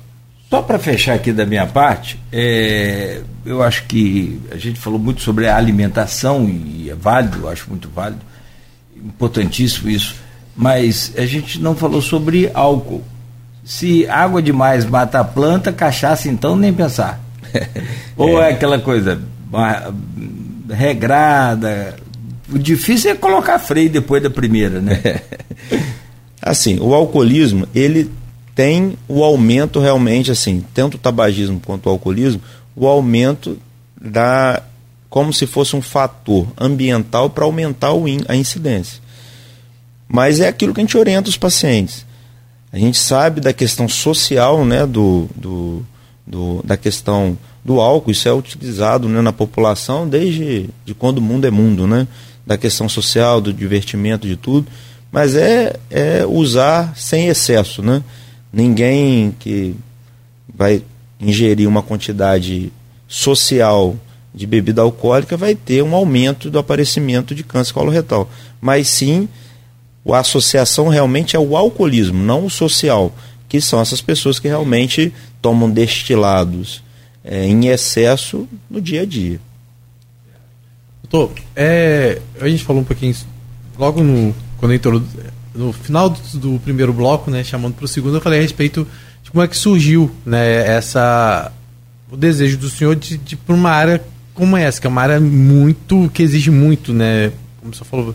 Só 0.51 0.63
para 0.63 0.79
fechar 0.79 1.15
aqui 1.15 1.33
da 1.33 1.45
minha 1.45 1.67
parte, 1.67 2.21
é, 2.31 3.21
eu 3.45 3.63
acho 3.63 3.85
que 3.87 4.41
a 4.51 4.57
gente 4.57 4.79
falou 4.79 4.99
muito 4.99 5.21
sobre 5.21 5.49
a 5.49 5.57
alimentação 5.57 6.49
e 6.49 6.91
é 6.91 6.95
válido, 6.95 7.39
eu 7.43 7.49
acho 7.49 7.69
muito 7.69 7.89
válido, 7.89 8.21
importantíssimo 8.97 9.91
isso, 9.91 10.15
mas 10.55 11.13
a 11.17 11.27
gente 11.27 11.61
não 11.61 11.75
falou 11.75 12.01
sobre 12.01 12.51
álcool. 12.55 13.03
Se 13.65 14.07
água 14.07 14.43
demais 14.43 14.85
mata 14.85 15.21
a 15.21 15.25
planta, 15.25 15.73
cachaça 15.73 16.29
então 16.29 16.55
nem 16.55 16.73
pensar. 16.73 17.21
Ou 18.17 18.41
é. 18.41 18.51
é 18.51 18.53
aquela 18.53 18.79
coisa 18.79 19.21
regrada. 20.71 21.97
O 22.53 22.59
difícil 22.59 23.11
é 23.11 23.15
colocar 23.15 23.59
freio 23.59 23.89
depois 23.89 24.23
da 24.23 24.31
primeira, 24.31 24.81
né? 24.81 25.01
assim, 26.41 26.79
o 26.79 26.95
alcoolismo, 26.95 27.67
ele 27.75 28.11
tem 28.55 28.97
o 29.09 29.25
aumento 29.25 29.81
realmente, 29.81 30.31
assim, 30.31 30.65
tanto 30.73 30.95
o 30.95 30.99
tabagismo 30.99 31.61
quanto 31.61 31.87
o 31.87 31.91
alcoolismo, 31.91 32.41
o 32.77 32.87
aumento 32.87 33.59
da 34.01 34.63
como 35.11 35.33
se 35.33 35.47
fosse 35.47 35.77
um 35.77 35.83
fator 35.83 36.47
ambiental 36.59 37.31
para 37.31 37.45
aumentar 37.45 37.93
a 38.27 38.35
incidência. 38.35 39.01
Mas 40.09 40.41
é 40.41 40.49
aquilo 40.49 40.75
que 40.75 40.81
a 40.81 40.83
gente 40.83 40.99
orienta 40.99 41.29
os 41.31 41.37
pacientes. 41.37 42.05
A 42.73 42.79
gente 42.79 42.99
sabe 42.99 43.41
da 43.41 43.53
questão 43.53 43.89
social, 43.89 44.65
né, 44.65 44.85
do, 44.85 45.29
do, 45.37 45.87
do 46.27 46.61
da 46.65 46.77
questão 46.77 47.39
do 47.65 47.81
álcool, 47.81 48.11
isso 48.11 48.29
é 48.29 48.33
utilizado 48.33 49.09
né, 49.09 49.21
na 49.21 49.33
população 49.33 50.09
desde 50.09 50.69
de 50.85 50.95
quando 50.95 51.19
o 51.19 51.23
mundo 51.23 51.47
é 51.47 51.51
mundo, 51.51 51.87
né? 51.87 52.07
Da 52.45 52.59
questão 52.59 52.89
social, 52.89 53.41
do 53.41 53.53
divertimento, 53.53 54.27
de 54.27 54.37
tudo. 54.37 54.67
Mas 55.11 55.35
é, 55.37 55.77
é 55.91 56.27
usar 56.27 56.93
sem 56.97 57.29
excesso, 57.29 57.81
né? 57.83 58.03
Ninguém 58.55 59.35
que 59.41 59.75
vai 60.55 60.81
ingerir 61.19 61.69
uma 61.69 61.83
quantidade 61.83 62.73
social 63.09 63.97
de 64.33 64.47
bebida 64.47 64.81
alcoólica 64.81 65.37
vai 65.37 65.57
ter 65.57 65.83
um 65.83 65.93
aumento 65.93 66.51
do 66.51 66.59
aparecimento 66.59 67.35
de 67.35 67.43
câncer 67.43 67.73
coloretal. 67.73 68.31
Mas 68.61 68.89
sim, 68.89 69.29
a 70.09 70.19
associação 70.19 70.87
realmente 70.87 71.35
é 71.35 71.39
o 71.39 71.57
alcoolismo, 71.57 72.23
não 72.23 72.47
o 72.47 72.51
social, 72.51 73.13
que 73.49 73.61
são 73.61 73.81
essas 73.81 74.01
pessoas 74.01 74.39
que 74.39 74.47
realmente 74.47 75.13
tomam 75.43 75.69
destilados 75.69 76.81
é, 77.25 77.45
em 77.47 77.67
excesso 77.67 78.49
no 78.71 78.81
dia 78.81 79.03
a 79.03 79.05
dia. 79.05 79.41
Doutor, 81.03 81.35
é, 81.57 82.21
a 82.41 82.49
gente 82.49 82.63
falou 82.63 82.83
um 82.83 82.85
pouquinho 82.85 83.17
logo 83.77 84.01
no, 84.01 84.33
quando 84.59 84.75
entrou, 84.75 85.03
no 85.55 85.73
final 85.73 86.11
do, 86.11 86.21
do 86.39 86.61
primeiro 86.61 86.93
bloco, 86.93 87.31
né, 87.31 87.45
chamando 87.45 87.75
para 87.75 87.85
o 87.85 87.89
segundo, 87.89 88.17
eu 88.17 88.21
falei 88.21 88.41
a 88.41 88.43
respeito 88.43 88.87
de 89.23 89.31
como 89.31 89.43
é 89.43 89.49
que 89.49 89.57
surgiu 89.57 90.11
né, 90.27 90.67
essa, 90.67 91.53
o 92.11 92.17
desejo 92.17 92.59
do 92.59 92.69
senhor 92.69 92.97
de, 92.97 93.17
de 93.17 93.37
para 93.37 93.55
uma 93.55 93.71
área 93.71 94.03
como 94.35 94.57
essa, 94.57 94.81
que 94.81 94.87
é 94.87 94.91
uma 94.91 95.01
área 95.01 95.21
muito, 95.21 96.11
que 96.13 96.23
exige 96.23 96.51
muito, 96.51 96.93
né, 96.93 97.33
como 97.61 97.73
o 97.73 97.75
senhor 97.75 97.87
falou, 97.87 98.15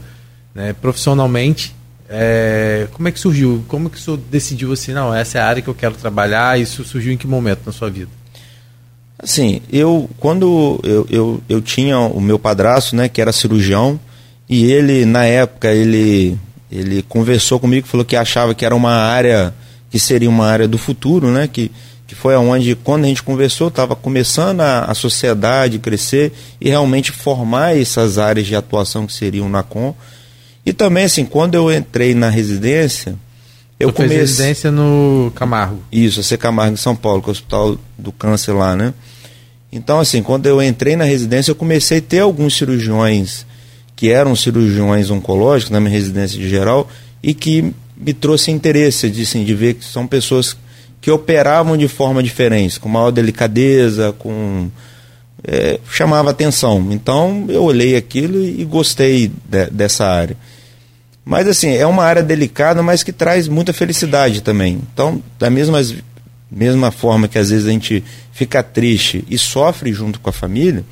né, 0.53 0.73
profissionalmente, 0.73 1.73
é, 2.11 2.87
como 2.91 3.07
é 3.07 3.11
que 3.11 3.19
surgiu? 3.19 3.63
Como 3.67 3.87
é 3.87 3.91
que 3.91 3.97
o 3.97 3.99
senhor 3.99 4.17
decidiu 4.17 4.73
assim, 4.73 4.93
não, 4.93 5.13
essa 5.13 5.37
é 5.37 5.41
a 5.41 5.47
área 5.47 5.61
que 5.61 5.67
eu 5.67 5.75
quero 5.75 5.93
trabalhar? 5.93 6.59
Isso 6.59 6.83
surgiu 6.83 7.13
em 7.13 7.17
que 7.17 7.27
momento 7.27 7.61
na 7.67 7.71
sua 7.71 7.87
vida? 7.87 8.09
Assim, 9.21 9.61
eu 9.71 10.09
quando 10.17 10.79
eu, 10.83 11.05
eu, 11.09 11.43
eu 11.47 11.61
tinha 11.61 11.99
o 11.99 12.19
meu 12.19 12.39
padrasto, 12.39 12.95
né, 12.95 13.07
que 13.07 13.21
era 13.21 13.31
cirurgião, 13.31 13.99
e 14.49 14.71
ele 14.71 15.05
na 15.05 15.23
época 15.25 15.71
ele 15.71 16.35
ele 16.71 17.03
conversou 17.03 17.59
comigo, 17.59 17.87
falou 17.87 18.05
que 18.05 18.15
achava 18.15 18.53
que 18.53 18.65
era 18.65 18.75
uma 18.75 18.93
área 18.93 19.53
que 19.89 19.99
seria 19.99 20.29
uma 20.29 20.45
área 20.45 20.67
do 20.67 20.77
futuro, 20.77 21.31
né, 21.31 21.47
que 21.47 21.71
que 22.07 22.15
foi 22.15 22.33
aonde 22.33 22.75
quando 22.75 23.05
a 23.05 23.07
gente 23.07 23.21
conversou 23.21 23.67
estava 23.67 23.95
começando 23.95 24.61
a, 24.61 24.85
a 24.85 24.95
sociedade 24.95 25.77
crescer 25.77 26.33
e 26.59 26.67
realmente 26.67 27.11
formar 27.11 27.77
essas 27.77 28.17
áreas 28.17 28.47
de 28.47 28.55
atuação 28.55 29.05
que 29.05 29.13
seriam 29.13 29.47
na 29.47 29.61
com 29.61 29.93
e 30.69 30.73
também, 30.73 31.05
assim, 31.05 31.25
quando 31.25 31.55
eu 31.55 31.73
entrei 31.73 32.13
na 32.13 32.29
residência, 32.29 33.15
eu 33.79 33.91
comecei. 33.91 34.17
residência 34.19 34.71
no 34.71 35.31
Camargo. 35.33 35.81
Isso, 35.91 36.19
a 36.19 36.23
C 36.23 36.37
Camargo 36.37 36.73
em 36.73 36.77
São 36.77 36.95
Paulo, 36.95 37.23
que 37.23 37.27
é 37.27 37.29
o 37.29 37.31
Hospital 37.31 37.77
do 37.97 38.11
Câncer 38.11 38.53
lá, 38.53 38.75
né? 38.75 38.93
Então, 39.71 39.99
assim, 39.99 40.21
quando 40.21 40.45
eu 40.45 40.61
entrei 40.61 40.95
na 40.95 41.05
residência, 41.05 41.49
eu 41.49 41.55
comecei 41.55 41.99
a 41.99 42.01
ter 42.01 42.19
alguns 42.19 42.55
cirurgiões 42.55 43.47
que 43.99 44.09
eram 44.09 44.34
cirurgiões 44.34 45.11
oncológicos 45.11 45.71
na 45.71 45.80
minha 45.81 45.91
residência 45.91 46.39
de 46.39 46.47
geral 46.47 46.89
e 47.21 47.34
que 47.34 47.73
me 47.97 48.13
trouxe 48.13 48.49
interesse 48.49 49.09
de, 49.09 49.23
assim, 49.23 49.43
de 49.43 49.53
ver 49.53 49.73
que 49.73 49.84
são 49.84 50.07
pessoas 50.07 50.55
que 51.01 51.11
operavam 51.11 51.76
de 51.76 51.89
forma 51.89 52.23
diferente, 52.23 52.80
com 52.80 52.88
maior 52.88 53.11
delicadeza, 53.11 54.15
com 54.17 54.69
é, 55.43 55.81
chamava 55.91 56.30
atenção. 56.30 56.88
Então 56.91 57.43
eu 57.49 57.61
olhei 57.61 57.97
aquilo 57.97 58.41
e 58.41 58.63
gostei 58.63 59.27
de, 59.27 59.65
dessa 59.65 60.05
área. 60.05 60.38
Mas 61.26 61.45
assim, 61.45 61.71
é 61.71 61.85
uma 61.85 62.05
área 62.05 62.23
delicada, 62.23 62.81
mas 62.81 63.03
que 63.03 63.11
traz 63.11 63.49
muita 63.49 63.73
felicidade 63.73 64.39
também. 64.39 64.80
Então, 64.93 65.21
da 65.38 65.49
mesma, 65.49 65.81
mesma 66.49 66.89
forma 66.89 67.27
que 67.27 67.38
às 67.38 67.49
vezes 67.49 67.67
a 67.67 67.71
gente 67.71 68.01
fica 68.31 68.63
triste 68.63 69.26
e 69.30 69.38
sofre 69.38 69.91
junto 69.91 70.21
com 70.21 70.30
a 70.30 70.34
família, 70.34 70.85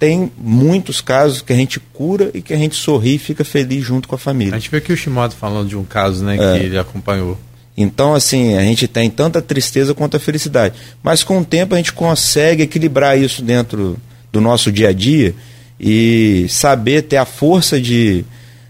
tem 0.00 0.32
muitos 0.38 1.02
casos 1.02 1.42
que 1.42 1.52
a 1.52 1.56
gente 1.56 1.78
cura 1.78 2.30
e 2.32 2.40
que 2.40 2.54
a 2.54 2.56
gente 2.56 2.74
sorri 2.74 3.16
e 3.16 3.18
fica 3.18 3.44
feliz 3.44 3.84
junto 3.84 4.08
com 4.08 4.14
a 4.14 4.18
família. 4.18 4.56
A 4.56 4.58
gente 4.58 4.70
vê 4.70 4.78
aqui 4.78 4.90
o 4.94 4.96
Shimoda 4.96 5.34
falando 5.34 5.68
de 5.68 5.76
um 5.76 5.84
caso 5.84 6.24
né, 6.24 6.36
é. 6.36 6.58
que 6.58 6.64
ele 6.64 6.78
acompanhou. 6.78 7.38
Então, 7.76 8.14
assim, 8.14 8.56
a 8.56 8.62
gente 8.62 8.88
tem 8.88 9.10
tanta 9.10 9.42
tristeza 9.42 9.94
quanto 9.94 10.16
a 10.16 10.20
felicidade. 10.20 10.74
Mas 11.02 11.22
com 11.22 11.38
o 11.38 11.44
tempo 11.44 11.74
a 11.74 11.76
gente 11.76 11.92
consegue 11.92 12.62
equilibrar 12.62 13.18
isso 13.18 13.42
dentro 13.42 13.98
do 14.32 14.40
nosso 14.40 14.72
dia 14.72 14.88
a 14.88 14.92
dia 14.92 15.34
e 15.78 16.46
saber 16.48 17.02
ter 17.02 17.18
a 17.18 17.26
força 17.26 17.78
de, 17.78 18.24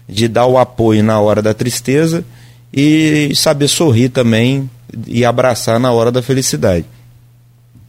de 0.09 0.27
dar 0.27 0.47
o 0.47 0.57
apoio 0.57 1.01
na 1.01 1.17
hora 1.21 1.41
da 1.41 1.53
tristeza 1.53 2.25
e 2.73 3.31
saber 3.35 3.69
sorrir 3.69 4.09
também 4.09 4.69
e 5.07 5.23
abraçar 5.23 5.79
na 5.79 5.93
hora 5.93 6.11
da 6.11 6.21
felicidade. 6.21 6.85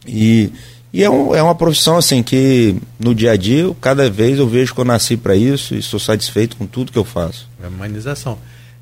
E, 0.07 0.49
e 0.93 1.03
é, 1.03 1.09
um, 1.09 1.33
é 1.33 1.41
uma 1.41 1.55
profissão 1.55 1.97
assim 1.97 2.21
que 2.21 2.75
no 2.99 3.15
dia 3.15 3.31
a 3.31 3.35
dia, 3.35 3.69
cada 3.81 4.09
vez 4.11 4.37
eu 4.37 4.47
vejo 4.47 4.75
que 4.75 4.79
eu 4.79 4.85
nasci 4.85 5.17
para 5.17 5.35
isso 5.35 5.73
e 5.73 5.81
sou 5.81 5.99
satisfeito 5.99 6.55
com 6.55 6.67
tudo 6.67 6.91
que 6.91 6.97
eu 6.97 7.03
faço. 7.03 7.49
É 7.61 7.67
uma 7.67 7.75
humanização. 7.75 8.37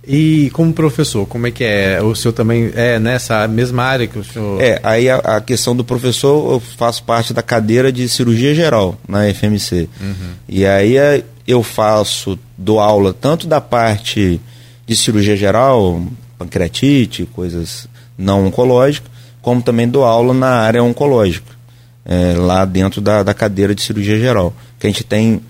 E 0.05 0.49
como 0.51 0.73
professor, 0.73 1.25
como 1.27 1.47
é 1.47 1.51
que 1.51 1.63
é? 1.63 2.01
O 2.01 2.15
senhor 2.15 2.33
também 2.33 2.71
é 2.75 2.99
nessa 2.99 3.47
mesma 3.47 3.83
área 3.83 4.07
que 4.07 4.17
o 4.17 4.23
senhor. 4.23 4.59
É, 4.59 4.79
aí 4.83 5.09
a, 5.09 5.17
a 5.17 5.41
questão 5.41 5.75
do 5.75 5.85
professor, 5.85 6.53
eu 6.53 6.59
faço 6.59 7.03
parte 7.03 7.33
da 7.33 7.41
cadeira 7.41 7.91
de 7.91 8.09
cirurgia 8.09 8.53
geral 8.53 8.97
na 9.07 9.31
FMC. 9.31 9.87
Uhum. 10.01 10.31
E 10.49 10.65
aí 10.65 10.97
é, 10.97 11.23
eu 11.47 11.61
faço, 11.61 12.37
dou 12.57 12.79
aula 12.79 13.13
tanto 13.13 13.45
da 13.47 13.61
parte 13.61 14.41
de 14.87 14.95
cirurgia 14.97 15.37
geral, 15.37 16.03
pancreatite, 16.37 17.25
coisas 17.31 17.87
não 18.17 18.47
oncológicas, 18.47 19.09
como 19.41 19.61
também 19.61 19.87
dou 19.87 20.03
aula 20.03 20.33
na 20.33 20.49
área 20.49 20.83
oncológica, 20.83 21.60
é, 22.05 22.33
lá 22.33 22.65
dentro 22.65 23.01
da, 23.01 23.23
da 23.23 23.33
cadeira 23.33 23.73
de 23.75 23.81
cirurgia 23.81 24.19
geral. 24.19 24.53
Que 24.79 24.87
a 24.87 24.89
gente 24.89 25.03
tem 25.03 25.41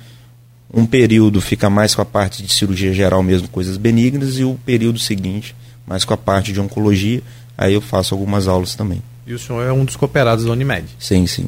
um 0.74 0.86
período 0.86 1.42
fica 1.42 1.70
mais 1.70 1.94
com 1.94 2.02
a 2.02 2.06
parte 2.06 2.42
de 2.44 2.52
cirurgia 2.52 2.94
geral 2.94 3.22
mesmo, 3.22 3.48
coisas 3.48 3.76
benignas, 3.78 4.38
e 4.38 4.44
o 4.44 4.58
período 4.66 5.00
seguinte 5.00 5.56
mais 5.86 6.06
com 6.06 6.14
a 6.14 6.18
parte 6.18 6.54
de 6.54 6.60
oncologia. 6.62 7.22
Aí 7.58 7.74
eu 7.74 7.82
faço 7.82 8.14
algumas 8.14 8.48
aulas 8.48 8.76
também. 8.76 9.02
E 9.28 9.34
o 9.34 9.40
senhor 9.40 9.62
é 9.62 9.72
um 9.72 9.84
dos 9.84 9.96
cooperados 9.96 10.46
da 10.46 10.52
Unimed? 10.52 10.88
Sim, 10.98 11.28
sim. 11.28 11.48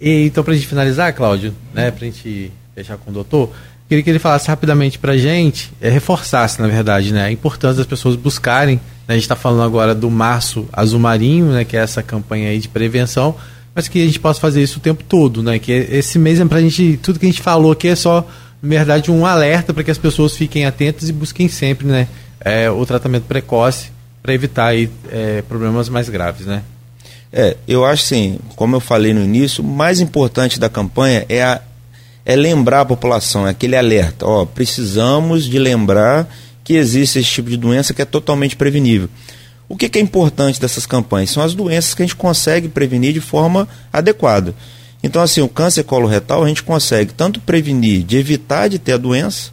E, 0.00 0.26
então, 0.26 0.44
para 0.44 0.52
a 0.52 0.56
gente 0.56 0.68
finalizar, 0.68 1.12
Cláudio, 1.14 1.54
né, 1.74 1.90
para 1.90 2.06
a 2.06 2.10
gente 2.10 2.52
fechar 2.74 2.96
com 2.98 3.10
o 3.10 3.14
doutor, 3.14 3.50
queria 3.88 4.04
que 4.04 4.10
ele 4.10 4.18
falasse 4.18 4.48
rapidamente 4.48 4.98
para 4.98 5.12
a 5.12 5.16
gente, 5.16 5.72
é, 5.80 5.88
reforçasse, 5.88 6.60
na 6.60 6.68
verdade, 6.68 7.12
né, 7.12 7.24
a 7.24 7.32
importância 7.32 7.78
das 7.78 7.86
pessoas 7.86 8.14
buscarem. 8.14 8.76
Né, 8.76 8.80
a 9.08 9.12
gente 9.14 9.22
está 9.22 9.34
falando 9.34 9.62
agora 9.62 9.94
do 9.94 10.10
Março 10.10 10.68
Azul 10.72 11.00
Marinho, 11.00 11.46
né, 11.46 11.64
que 11.64 11.76
é 11.76 11.80
essa 11.80 12.02
campanha 12.02 12.50
aí 12.50 12.58
de 12.58 12.68
prevenção, 12.68 13.34
mas 13.78 13.86
que 13.86 14.02
a 14.02 14.06
gente 14.06 14.18
possa 14.18 14.40
fazer 14.40 14.60
isso 14.60 14.80
o 14.80 14.82
tempo 14.82 15.04
todo, 15.04 15.40
né? 15.40 15.56
Que 15.60 15.70
esse 15.70 16.18
mês 16.18 16.40
é 16.40 16.44
pra 16.44 16.60
gente, 16.60 16.98
tudo 17.00 17.16
que 17.16 17.26
a 17.26 17.28
gente 17.28 17.40
falou 17.40 17.70
aqui 17.70 17.86
é 17.86 17.94
só, 17.94 18.26
na 18.60 18.68
verdade, 18.70 19.08
um 19.08 19.24
alerta 19.24 19.72
para 19.72 19.84
que 19.84 19.90
as 19.92 19.96
pessoas 19.96 20.36
fiquem 20.36 20.66
atentas 20.66 21.08
e 21.08 21.12
busquem 21.12 21.46
sempre, 21.46 21.86
né? 21.86 22.08
É, 22.44 22.68
o 22.68 22.84
tratamento 22.84 23.26
precoce 23.26 23.92
para 24.20 24.34
evitar 24.34 24.66
aí, 24.66 24.90
é, 25.12 25.42
problemas 25.42 25.88
mais 25.88 26.08
graves, 26.08 26.44
né? 26.44 26.64
É, 27.32 27.56
eu 27.68 27.84
acho 27.84 28.02
sim, 28.02 28.40
como 28.56 28.74
eu 28.74 28.80
falei 28.80 29.14
no 29.14 29.22
início, 29.22 29.62
o 29.62 29.66
mais 29.68 30.00
importante 30.00 30.58
da 30.58 30.68
campanha 30.68 31.24
é, 31.28 31.44
a, 31.44 31.60
é 32.26 32.34
lembrar 32.34 32.80
a 32.80 32.84
população, 32.84 33.46
é 33.46 33.50
aquele 33.50 33.76
alerta, 33.76 34.26
ó, 34.26 34.44
precisamos 34.44 35.44
de 35.44 35.56
lembrar 35.56 36.28
que 36.64 36.74
existe 36.74 37.20
esse 37.20 37.30
tipo 37.30 37.48
de 37.48 37.56
doença 37.56 37.94
que 37.94 38.02
é 38.02 38.04
totalmente 38.04 38.56
prevenível. 38.56 39.08
O 39.68 39.76
que, 39.76 39.88
que 39.88 39.98
é 39.98 40.02
importante 40.02 40.60
dessas 40.60 40.86
campanhas? 40.86 41.30
São 41.30 41.42
as 41.42 41.54
doenças 41.54 41.94
que 41.94 42.02
a 42.02 42.06
gente 42.06 42.16
consegue 42.16 42.68
prevenir 42.68 43.12
de 43.12 43.20
forma 43.20 43.68
adequada. 43.92 44.54
Então, 45.02 45.22
assim, 45.22 45.40
o 45.40 45.48
câncer 45.48 45.84
coloretal 45.84 46.42
a 46.42 46.48
gente 46.48 46.62
consegue 46.62 47.12
tanto 47.12 47.40
prevenir 47.40 48.02
de 48.02 48.16
evitar 48.16 48.68
de 48.68 48.78
ter 48.78 48.92
a 48.92 48.96
doença 48.96 49.50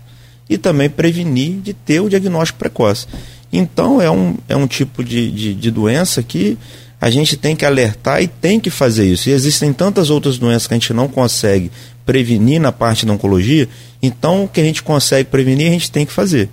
e 0.49 0.57
também 0.57 0.89
prevenir 0.89 1.59
de 1.61 1.73
ter 1.73 1.99
o 1.99 2.09
diagnóstico 2.09 2.59
precoce. 2.59 3.07
Então, 3.51 4.01
é 4.01 4.09
um, 4.09 4.35
é 4.47 4.55
um 4.55 4.67
tipo 4.67 5.03
de, 5.03 5.29
de, 5.31 5.53
de 5.53 5.71
doença 5.71 6.23
que 6.23 6.57
a 6.99 7.09
gente 7.09 7.35
tem 7.37 7.55
que 7.55 7.65
alertar 7.65 8.21
e 8.21 8.27
tem 8.27 8.59
que 8.59 8.69
fazer 8.69 9.05
isso. 9.05 9.29
E 9.29 9.31
existem 9.31 9.71
tantas 9.73 10.09
outras 10.09 10.37
doenças 10.37 10.67
que 10.67 10.73
a 10.73 10.77
gente 10.77 10.93
não 10.93 11.07
consegue 11.07 11.71
prevenir 12.05 12.59
na 12.59 12.71
parte 12.71 13.05
da 13.05 13.13
oncologia, 13.13 13.67
então 14.01 14.45
o 14.45 14.47
que 14.47 14.61
a 14.61 14.63
gente 14.63 14.81
consegue 14.81 15.29
prevenir 15.29 15.67
a 15.67 15.71
gente 15.71 15.91
tem 15.91 16.05
que 16.05 16.11
fazer. 16.11 16.49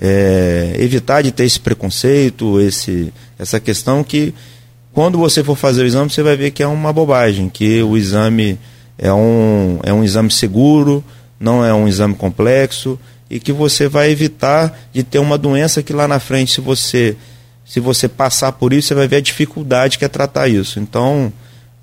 É, 0.00 0.74
evitar 0.78 1.22
de 1.22 1.30
ter 1.30 1.44
esse 1.44 1.60
preconceito, 1.60 2.58
esse, 2.58 3.12
essa 3.38 3.60
questão 3.60 4.02
que 4.02 4.34
quando 4.92 5.18
você 5.18 5.44
for 5.44 5.56
fazer 5.56 5.82
o 5.82 5.86
exame, 5.86 6.10
você 6.10 6.22
vai 6.22 6.36
ver 6.36 6.50
que 6.50 6.62
é 6.62 6.66
uma 6.66 6.92
bobagem, 6.92 7.48
que 7.50 7.82
o 7.82 7.96
exame 7.96 8.58
é 8.98 9.12
um, 9.12 9.78
é 9.82 9.92
um 9.92 10.02
exame 10.02 10.30
seguro, 10.30 11.04
não 11.38 11.64
é 11.64 11.72
um 11.72 11.86
exame 11.86 12.14
complexo 12.14 12.98
e 13.28 13.38
que 13.38 13.52
você 13.52 13.88
vai 13.88 14.10
evitar 14.10 14.76
de 14.92 15.02
ter 15.02 15.18
uma 15.18 15.36
doença 15.36 15.82
que 15.82 15.92
lá 15.92 16.08
na 16.08 16.18
frente, 16.18 16.52
se 16.52 16.60
você 16.60 17.16
se 17.64 17.78
você 17.78 18.08
passar 18.08 18.50
por 18.50 18.72
isso, 18.72 18.88
você 18.88 18.94
vai 18.94 19.06
ver 19.06 19.16
a 19.16 19.20
dificuldade 19.20 19.96
que 19.96 20.04
é 20.04 20.08
tratar 20.08 20.48
isso. 20.48 20.80
Então, 20.80 21.32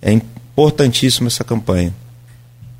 é 0.01 0.11
importantíssima 0.11 1.27
essa 1.27 1.45
campanha. 1.45 1.93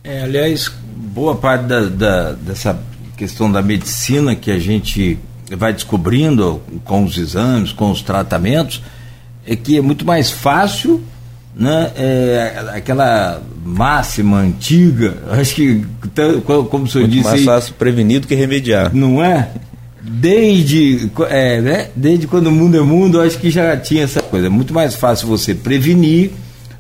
É, 0.04 0.24
aliás, 0.24 0.70
boa 0.94 1.34
parte 1.34 1.68
da, 1.68 1.86
da, 1.86 2.32
dessa 2.34 2.78
questão 3.16 3.50
da 3.50 3.62
medicina 3.62 4.36
que 4.36 4.52
a 4.52 4.60
gente 4.60 5.18
vai 5.56 5.74
descobrindo 5.74 6.62
com 6.84 7.04
os 7.04 7.18
exames, 7.18 7.72
com 7.72 7.92
os 7.92 8.02
tratamentos, 8.02 8.82
é 9.46 9.56
que 9.56 9.78
é 9.78 9.82
muito 9.82 10.06
mais 10.06 10.30
fácil, 10.30 11.02
né? 11.56 11.92
É, 11.96 12.72
aquela 12.74 13.42
máxima 13.66 14.40
antiga, 14.40 15.18
acho 15.32 15.56
que, 15.56 15.86
como 16.46 16.86
o 16.86 16.88
senhor 16.88 17.08
muito 17.08 17.18
disse. 17.18 17.30
mais 17.30 17.44
fácil 17.46 17.74
prevenir 17.76 18.22
do 18.22 18.28
que 18.28 18.36
remediar. 18.36 18.94
Não 18.94 19.24
é? 19.24 19.50
Desde, 20.02 21.10
é, 21.30 21.62
né? 21.62 21.90
Desde 21.96 22.28
quando 22.28 22.48
o 22.48 22.52
mundo 22.52 22.78
é 22.78 22.82
mundo, 22.82 23.20
acho 23.20 23.38
que 23.38 23.50
já 23.50 23.76
tinha 23.78 24.04
essa 24.04 24.22
coisa. 24.22 24.48
É 24.48 24.50
muito 24.50 24.74
mais 24.74 24.96
fácil 24.96 25.28
você 25.28 25.54
prevenir 25.54 26.32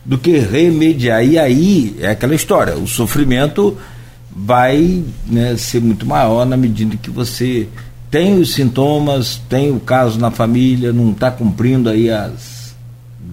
do 0.06 0.18
que 0.18 0.38
remediar. 0.38 1.26
E 1.26 1.38
aí 1.38 1.95
é 1.99 2.11
aquela 2.11 2.35
história, 2.35 2.76
o 2.76 2.88
sofrimento 2.88 3.77
vai 4.39 5.03
né, 5.26 5.57
ser 5.57 5.81
muito 5.81 6.06
maior 6.06 6.45
na 6.45 6.56
medida 6.56 6.95
que 6.95 7.10
você 7.10 7.68
tem 8.18 8.39
os 8.39 8.56
sintomas, 8.56 9.39
tem 9.48 9.69
o 9.69 9.80
caso 9.80 10.19
na 10.19 10.31
família, 10.31 10.91
não 10.91 11.11
está 11.11 11.30
cumprindo 11.30 11.88
aí 11.88 12.10
as 12.10 12.76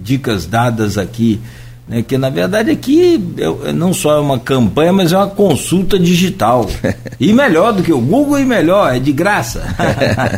dicas 0.02 0.44
dadas 0.44 0.98
aqui, 0.98 1.40
né, 1.88 2.02
que 2.02 2.18
na 2.18 2.28
verdade 2.28 2.70
aqui 2.70 3.18
é, 3.64 3.72
não 3.72 3.94
só 3.94 4.18
é 4.18 4.20
uma 4.20 4.38
campanha, 4.38 4.92
mas 4.92 5.10
é 5.10 5.16
uma 5.16 5.30
consulta 5.30 5.98
digital. 5.98 6.68
e 7.18 7.32
melhor 7.32 7.72
do 7.72 7.82
que 7.82 7.94
o 7.94 7.98
Google 7.98 8.38
e 8.40 8.44
melhor, 8.44 8.94
é 8.94 8.98
de 8.98 9.10
graça. 9.10 9.74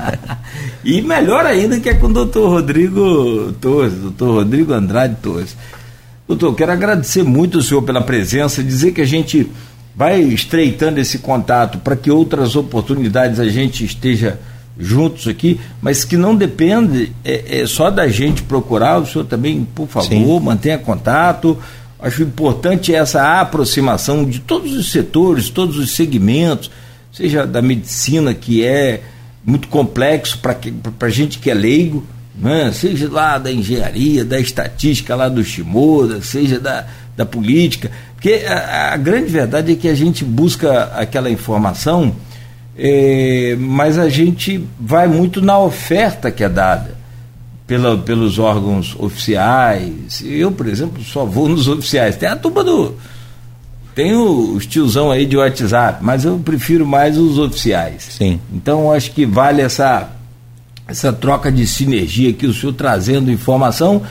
e 0.85 1.02
melhor 1.02 1.44
ainda 1.44 1.81
que 1.81 1.89
é 1.89 1.94
com 1.94 2.06
o 2.06 2.12
doutor 2.12 2.48
Rodrigo 2.48 3.52
Torres, 3.60 3.94
doutor 3.94 4.32
Rodrigo 4.32 4.73
Andrade 4.73 5.16
Torres. 5.20 5.56
Doutor, 6.28 6.55
quero 6.55 6.70
agradecer 6.70 7.24
muito 7.24 7.59
o 7.59 7.62
senhor 7.62 7.82
pela 7.82 8.01
presença, 8.01 8.62
dizer 8.62 8.93
que 8.93 9.01
a 9.01 9.06
gente 9.06 9.51
vai 9.97 10.20
estreitando 10.20 11.01
esse 11.01 11.18
contato 11.18 11.78
para 11.78 11.97
que 11.97 12.10
outras 12.10 12.55
oportunidades 12.55 13.40
a 13.40 13.48
gente 13.48 13.82
esteja 13.82 14.39
juntos 14.78 15.27
aqui, 15.27 15.59
mas 15.81 16.05
que 16.05 16.18
não 16.18 16.36
depende 16.36 17.12
é, 17.24 17.62
é 17.62 17.66
só 17.66 17.90
da 17.90 18.06
gente 18.09 18.43
procurar, 18.43 18.98
o 18.98 19.06
senhor 19.06 19.24
também, 19.24 19.66
por 19.74 19.89
favor, 19.89 20.09
Sim. 20.09 20.40
mantenha 20.40 20.77
contato. 20.77 21.59
Acho 21.98 22.23
importante 22.23 22.94
essa 22.94 23.40
aproximação 23.40 24.24
de 24.24 24.39
todos 24.39 24.74
os 24.74 24.93
setores, 24.93 25.48
todos 25.48 25.78
os 25.78 25.93
segmentos, 25.93 26.70
seja 27.10 27.47
da 27.47 27.62
medicina, 27.62 28.35
que 28.35 28.62
é 28.62 29.01
muito 29.43 29.66
complexo 29.68 30.39
para 30.39 30.59
a 31.01 31.09
gente 31.09 31.39
que 31.39 31.51
é 31.51 31.55
leigo, 31.55 32.05
né? 32.35 32.70
seja 32.70 33.09
lá 33.10 33.39
da 33.39 33.51
engenharia, 33.51 34.27
da 34.27 34.39
estatística 34.39 35.16
lá 35.16 35.27
do 35.31 35.43
Shimoda, 35.43 36.20
seja 36.20 36.60
da, 36.60 36.86
da 37.16 37.24
política. 37.24 37.90
Porque 38.16 38.44
a, 38.47 38.94
a, 38.94 38.97
grande 38.97 39.30
verdade 39.30 39.72
é 39.72 39.76
que 39.76 39.88
a 39.88 39.94
gente 39.94 40.24
busca 40.24 40.84
aquela 40.94 41.30
informação, 41.30 42.16
é, 42.76 43.55
mas 43.60 43.98
a 43.98 44.09
gente 44.09 44.66
vai 44.80 45.06
muito 45.06 45.40
na 45.40 45.59
oferta 45.59 46.30
que 46.30 46.43
é 46.43 46.48
dada 46.48 46.97
pela, 47.66 47.97
pelos 47.98 48.38
órgãos 48.38 48.97
oficiais. 48.98 50.22
Eu, 50.24 50.51
por 50.51 50.66
exemplo, 50.66 51.02
só 51.05 51.24
vou 51.24 51.48
nos 51.48 51.68
oficiais. 51.68 52.16
Tem 52.16 52.28
a 52.28 52.36
turma 52.36 52.64
do. 52.64 52.94
Tem 53.94 54.14
os 54.14 54.66
tiozão 54.66 55.10
aí 55.10 55.24
de 55.24 55.36
WhatsApp, 55.36 56.05
mas 56.05 56.24
eu 56.24 56.38
prefiro 56.38 56.86
mais 56.86 57.16
os 57.16 57.38
oficiais. 57.38 58.09
Sim. 58.10 58.38
Então 58.52 58.93
acho 58.93 59.10
que 59.12 59.24
vale 59.24 59.62
essa, 59.62 60.10
essa 60.86 61.12
troca 61.12 61.51
de 61.51 61.66
sinergia 61.66 62.30
aqui, 62.30 62.47
o 62.47 62.52
senhor 62.52 62.74
trazendo 62.74 63.30
informação 63.30 64.02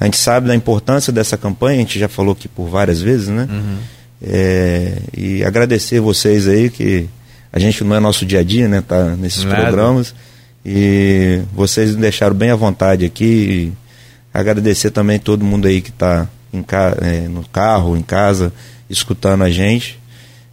a 0.00 0.06
gente 0.06 0.16
sabe 0.16 0.48
da 0.48 0.54
importância 0.54 1.12
dessa 1.12 1.36
campanha, 1.36 1.76
a 1.76 1.80
gente 1.80 1.98
já 1.98 2.08
falou 2.08 2.32
aqui 2.32 2.48
por 2.48 2.68
várias 2.68 3.02
vezes, 3.02 3.28
né? 3.28 3.46
Uhum. 3.50 3.76
É, 4.22 4.96
e 5.14 5.44
agradecer 5.44 6.00
vocês 6.00 6.48
aí, 6.48 6.70
que 6.70 7.06
a 7.52 7.58
gente 7.58 7.84
não 7.84 7.94
é 7.94 8.00
nosso 8.00 8.24
dia 8.24 8.40
a 8.40 8.42
dia, 8.42 8.66
né? 8.66 8.82
Tá 8.86 9.14
nesses 9.14 9.44
Nada. 9.44 9.62
programas. 9.62 10.14
E 10.64 11.42
vocês 11.52 11.94
me 11.94 12.00
deixaram 12.00 12.34
bem 12.34 12.50
à 12.50 12.56
vontade 12.56 13.04
aqui. 13.04 13.74
agradecer 14.32 14.90
também 14.90 15.18
todo 15.18 15.44
mundo 15.44 15.68
aí 15.68 15.82
que 15.82 15.90
está 15.90 16.26
é, 17.02 17.28
no 17.28 17.46
carro, 17.48 17.94
em 17.94 18.02
casa, 18.02 18.50
escutando 18.88 19.42
a 19.42 19.50
gente 19.50 19.98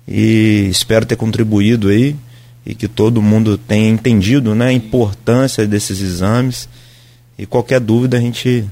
e 0.07 0.67
espero 0.69 1.05
ter 1.05 1.15
contribuído 1.15 1.89
aí 1.89 2.15
e 2.65 2.75
que 2.75 2.87
todo 2.87 3.21
mundo 3.21 3.57
tenha 3.57 3.89
entendido 3.89 4.53
né, 4.53 4.67
a 4.67 4.73
importância 4.73 5.65
desses 5.65 6.01
exames 6.01 6.67
e 7.37 7.45
qualquer 7.45 7.79
dúvida 7.79 8.17
a 8.17 8.19
gente 8.19 8.65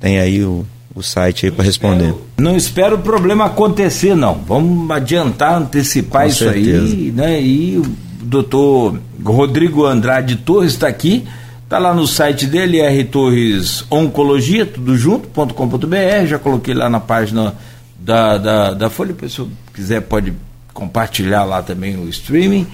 tem 0.00 0.18
aí 0.18 0.42
o, 0.42 0.66
o 0.94 1.02
site 1.02 1.46
aí 1.46 1.52
para 1.52 1.64
responder. 1.64 2.14
Não 2.38 2.56
espero 2.56 2.96
o 2.96 3.00
problema 3.00 3.44
acontecer 3.46 4.16
não, 4.16 4.34
vamos 4.34 4.90
adiantar, 4.90 5.56
antecipar 5.60 6.22
Com 6.22 6.28
isso 6.28 6.44
certeza. 6.44 6.84
aí, 6.84 7.12
né? 7.12 7.40
E 7.40 7.78
o 7.78 7.84
doutor 8.22 8.98
Rodrigo 9.24 9.84
Andrade 9.84 10.36
Torres 10.36 10.72
está 10.72 10.88
aqui, 10.88 11.24
está 11.62 11.78
lá 11.78 11.94
no 11.94 12.06
site 12.06 12.46
dele, 12.46 12.80
R 12.80 13.04
Torres 13.04 13.84
Oncologia, 13.90 14.66
tudo 14.66 14.96
junto.com.br, 14.96 16.26
já 16.26 16.38
coloquei 16.38 16.74
lá 16.74 16.88
na 16.90 17.00
página 17.00 17.54
da, 18.00 18.38
da, 18.38 18.74
da 18.74 18.90
Folha. 18.90 19.14
Se 19.28 19.46
quiser, 19.74 20.00
pode 20.00 20.32
compartilhar 20.72 21.44
lá 21.44 21.62
também 21.62 21.96
o 21.96 22.08
streaming. 22.08 22.66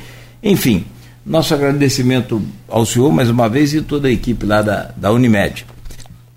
Enfim, 0.43 0.87
nosso 1.25 1.53
agradecimento 1.53 2.41
ao 2.69 2.87
senhor 2.87 3.11
mais 3.13 3.29
uma 3.29 3.49
vez 3.49 3.75
e 3.75 3.83
toda 3.83 4.09
a 4.09 4.11
equipe 4.11 4.47
lá 4.47 4.63
da, 4.63 4.93
da 4.97 5.13
Unimed. 5.13 5.67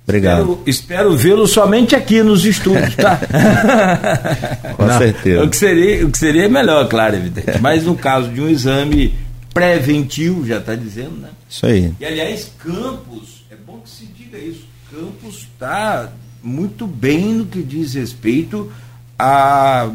Obrigado. 0.03 0.39
Espero, 0.41 0.63
espero 0.65 1.15
vê-lo 1.15 1.47
somente 1.47 1.95
aqui 1.95 2.23
nos 2.23 2.43
estúdios, 2.43 2.95
tá? 2.95 3.19
Com 4.75 4.85
Não, 4.85 4.97
certeza. 4.97 5.43
O 5.43 5.49
que, 5.49 5.55
seria, 5.55 6.07
o 6.07 6.11
que 6.11 6.17
seria 6.17 6.49
melhor, 6.49 6.89
claro, 6.89 7.15
evidente. 7.15 7.59
Mas 7.61 7.83
no 7.83 7.95
caso 7.95 8.27
de 8.29 8.41
um 8.41 8.49
exame 8.49 9.13
preventivo, 9.53 10.47
já 10.47 10.57
está 10.57 10.73
dizendo, 10.73 11.11
né? 11.17 11.29
Isso 11.47 11.63
aí. 11.67 11.93
E 11.99 12.05
aliás, 12.05 12.51
Campos, 12.57 13.45
é 13.51 13.55
bom 13.55 13.79
que 13.81 13.89
se 13.89 14.05
diga 14.05 14.39
isso, 14.39 14.65
Campos 14.91 15.47
está 15.53 16.09
muito 16.41 16.87
bem 16.87 17.33
no 17.33 17.45
que 17.45 17.61
diz 17.61 17.93
respeito 17.93 18.71
a 19.17 19.89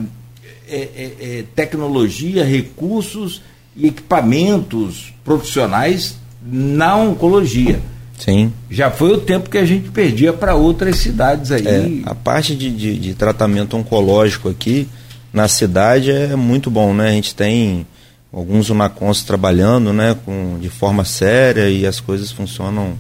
é, 0.69 0.77
é, 0.77 1.13
é, 1.21 1.45
tecnologia, 1.55 2.45
recursos 2.45 3.43
e 3.77 3.87
equipamentos 3.87 5.13
profissionais 5.25 6.17
na 6.45 6.97
oncologia. 6.97 7.81
Sim. 8.19 8.53
Já 8.71 8.91
foi 8.91 9.13
o 9.13 9.19
tempo 9.19 9.51
que 9.51 9.59
a 9.59 9.65
gente 9.65 9.91
perdia 9.91 10.33
para 10.33 10.55
outras 10.55 10.97
cidades 10.97 11.51
aí. 11.51 11.67
É, 11.67 12.09
a 12.09 12.15
parte 12.15 12.55
de, 12.55 12.71
de, 12.71 12.99
de, 12.99 13.15
tratamento 13.15 13.77
oncológico 13.77 14.49
aqui 14.49 14.89
na 15.33 15.49
cidade 15.49 16.11
é 16.11 16.37
muito 16.37 16.71
bom, 16.71 16.95
né? 16.95 17.09
A 17.09 17.13
gente 17.13 17.35
tem 17.35 17.87
alguns 18.33 18.71
Unacons 18.71 19.23
trabalhando, 19.23 19.93
né, 19.93 20.17
com, 20.25 20.59
de 20.61 20.69
forma 20.69 21.05
séria 21.05 21.69
e 21.69 21.87
as 21.87 22.01
coisas 22.01 22.33
funcionam 22.33 22.95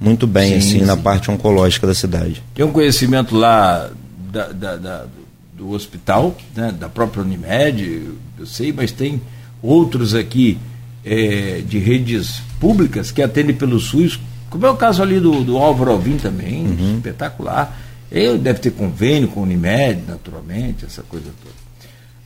muito 0.00 0.26
bem, 0.26 0.52
sim, 0.52 0.56
assim, 0.58 0.78
sim. 0.80 0.84
na 0.84 0.96
parte 0.96 1.30
oncológica 1.30 1.86
da 1.86 1.94
cidade. 1.94 2.42
Tem 2.54 2.64
um 2.64 2.72
conhecimento 2.72 3.34
lá 3.34 3.90
da, 4.30 4.48
da, 4.52 4.76
da, 4.76 5.06
do 5.54 5.70
hospital, 5.70 6.36
né, 6.54 6.72
da 6.78 6.88
própria 6.88 7.22
Unimed, 7.22 8.10
eu 8.38 8.46
sei, 8.46 8.72
mas 8.72 8.92
tem 8.92 9.20
outros 9.62 10.14
aqui 10.14 10.58
é, 11.04 11.62
de 11.66 11.78
redes 11.78 12.42
públicas 12.60 13.10
que 13.10 13.22
atendem 13.22 13.54
pelo 13.54 13.80
SUS, 13.80 14.20
como 14.50 14.66
é 14.66 14.70
o 14.70 14.76
caso 14.76 15.02
ali 15.02 15.18
do, 15.18 15.42
do 15.42 15.56
Álvaro 15.56 15.92
Alvim 15.92 16.16
também, 16.16 16.66
uhum. 16.66 16.96
espetacular. 16.96 17.78
Ele 18.10 18.38
deve 18.38 18.60
ter 18.60 18.70
convênio 18.70 19.28
com 19.28 19.40
a 19.40 19.42
Unimed, 19.42 20.02
naturalmente, 20.06 20.84
essa 20.84 21.02
coisa 21.02 21.26
toda. 21.42 21.54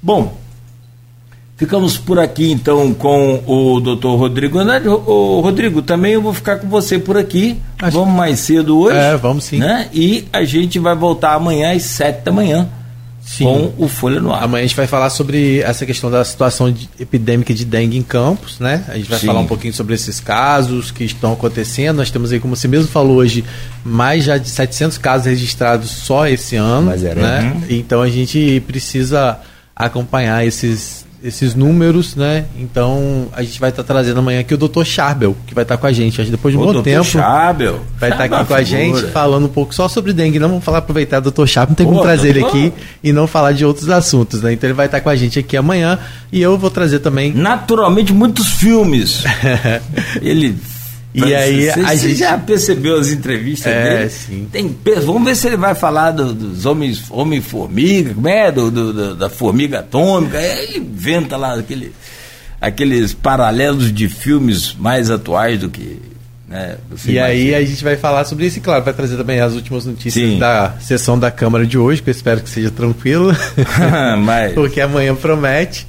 Bom, 0.02 0.38
ficamos 1.60 1.98
por 1.98 2.18
aqui 2.18 2.50
então 2.50 2.94
com 2.94 3.42
o 3.46 3.80
doutor 3.80 4.16
Rodrigo 4.16 4.58
Andrade. 4.58 4.88
Ô, 4.88 5.42
Rodrigo, 5.42 5.82
também 5.82 6.14
eu 6.14 6.22
vou 6.22 6.32
ficar 6.32 6.56
com 6.56 6.66
você 6.66 6.98
por 6.98 7.18
aqui. 7.18 7.58
Acho 7.78 7.98
vamos 7.98 8.14
mais 8.14 8.40
cedo 8.40 8.80
hoje. 8.80 8.96
É, 8.96 9.14
vamos 9.14 9.44
sim. 9.44 9.58
Né? 9.58 9.86
E 9.92 10.24
a 10.32 10.42
gente 10.42 10.78
vai 10.78 10.96
voltar 10.96 11.34
amanhã 11.34 11.76
às 11.76 11.82
sete 11.82 12.24
da 12.24 12.32
manhã 12.32 12.66
Sim. 13.22 13.44
com 13.44 13.84
o 13.84 13.88
Folha 13.88 14.22
no 14.22 14.32
Ar. 14.32 14.44
Amanhã 14.44 14.64
a 14.64 14.66
gente 14.66 14.76
vai 14.76 14.86
falar 14.86 15.10
sobre 15.10 15.60
essa 15.60 15.84
questão 15.84 16.10
da 16.10 16.24
situação 16.24 16.72
de, 16.72 16.88
epidêmica 16.98 17.52
de 17.52 17.66
dengue 17.66 17.98
em 17.98 18.02
Campos, 18.02 18.58
né? 18.58 18.82
A 18.88 18.96
gente 18.96 19.10
vai 19.10 19.18
Sim. 19.18 19.26
falar 19.26 19.40
um 19.40 19.46
pouquinho 19.46 19.74
sobre 19.74 19.94
esses 19.94 20.18
casos 20.18 20.90
que 20.90 21.04
estão 21.04 21.34
acontecendo. 21.34 21.98
Nós 21.98 22.10
temos 22.10 22.32
aí, 22.32 22.40
como 22.40 22.56
você 22.56 22.66
mesmo 22.66 22.88
falou 22.88 23.16
hoje, 23.16 23.44
mais 23.84 24.24
já 24.24 24.38
de 24.38 24.48
700 24.48 24.96
casos 24.96 25.26
registrados 25.26 25.90
só 25.90 26.26
esse 26.26 26.56
ano, 26.56 26.86
Mas 26.86 27.04
era, 27.04 27.20
né? 27.20 27.52
Uhum. 27.54 27.62
Então 27.68 28.00
a 28.00 28.08
gente 28.08 28.62
precisa 28.66 29.38
acompanhar 29.76 30.44
esses 30.46 31.04
esses 31.22 31.54
números, 31.54 32.16
né? 32.16 32.46
Então 32.58 33.26
a 33.32 33.42
gente 33.42 33.60
vai 33.60 33.70
estar 33.70 33.82
tá 33.82 33.94
trazendo 33.94 34.18
amanhã 34.18 34.40
aqui 34.40 34.54
o 34.54 34.56
Dr. 34.56 34.84
Charbel, 34.84 35.36
que 35.46 35.54
vai 35.54 35.62
estar 35.62 35.76
tá 35.76 35.80
com 35.80 35.86
a 35.86 35.92
gente. 35.92 36.22
Depois 36.24 36.52
de 36.52 36.58
um 36.58 36.62
o 36.62 36.66
bom 36.66 36.80
Dr. 36.80 36.84
tempo. 36.84 37.04
Charbel. 37.04 37.80
Vai 37.98 38.10
estar 38.10 38.28
tá 38.28 38.36
aqui 38.36 38.48
com 38.48 38.54
a 38.54 38.62
gente 38.62 39.06
falando 39.08 39.46
um 39.46 39.50
pouco 39.50 39.74
só 39.74 39.88
sobre 39.88 40.12
dengue. 40.12 40.38
Não 40.38 40.48
vamos 40.48 40.64
falar 40.64 40.78
aproveitar 40.78 41.20
do 41.20 41.30
Dr. 41.30 41.46
Charbel, 41.46 41.70
não 41.70 41.76
tem 41.76 41.86
como 41.86 42.02
trazer 42.02 42.30
ele 42.30 42.44
aqui 42.44 42.72
e 43.02 43.12
não 43.12 43.26
falar 43.26 43.52
de 43.52 43.64
outros 43.64 43.88
assuntos, 43.90 44.42
né? 44.42 44.52
Então 44.52 44.68
ele 44.68 44.74
vai 44.74 44.86
estar 44.86 44.98
tá 44.98 45.04
com 45.04 45.10
a 45.10 45.16
gente 45.16 45.38
aqui 45.38 45.56
amanhã 45.56 45.98
e 46.32 46.40
eu 46.40 46.56
vou 46.56 46.70
trazer 46.70 47.00
também. 47.00 47.32
Naturalmente, 47.32 48.12
muitos 48.12 48.48
filmes. 48.52 49.24
ele 50.20 50.56
e 51.12 51.20
Mas 51.20 51.32
aí 51.32 51.70
você, 51.70 51.80
a 51.80 51.94
gente 51.96 52.16
já 52.16 52.38
percebeu 52.38 52.96
as 52.96 53.08
entrevistas 53.08 53.72
é, 53.72 53.96
dele? 53.96 54.10
Sim. 54.10 54.48
Tem, 54.50 54.76
vamos 55.04 55.24
ver 55.24 55.34
se 55.34 55.48
ele 55.48 55.56
vai 55.56 55.74
falar 55.74 56.12
do, 56.12 56.32
dos 56.32 56.64
homens, 56.66 57.02
homem 57.10 57.40
formiga, 57.40 58.14
como 58.14 58.28
é 58.28 58.52
do, 58.52 58.70
do, 58.70 59.14
da 59.16 59.28
formiga 59.28 59.80
atômica. 59.80 60.40
Ele 60.40 60.78
inventa 60.78 61.36
lá 61.36 61.54
aquele, 61.54 61.92
aqueles 62.60 63.12
paralelos 63.12 63.92
de 63.92 64.08
filmes 64.08 64.74
mais 64.78 65.10
atuais 65.10 65.58
do 65.58 65.68
que 65.68 66.00
né, 66.50 66.78
e 67.06 67.16
aí 67.16 67.54
a 67.54 67.64
gente 67.64 67.84
vai 67.84 67.96
falar 67.96 68.24
sobre 68.24 68.44
isso 68.44 68.58
e 68.58 68.60
claro, 68.60 68.82
vai 68.82 68.92
trazer 68.92 69.16
também 69.16 69.38
as 69.38 69.54
últimas 69.54 69.86
notícias 69.86 70.32
Sim. 70.32 70.36
da 70.36 70.74
sessão 70.80 71.16
da 71.16 71.30
Câmara 71.30 71.64
de 71.64 71.78
hoje, 71.78 72.02
que 72.02 72.10
eu 72.10 72.12
espero 72.12 72.40
que 72.40 72.50
seja 72.50 72.72
tranquilo. 72.72 73.30
Mas... 74.24 74.52
Porque 74.52 74.80
amanhã 74.80 75.14
promete. 75.14 75.86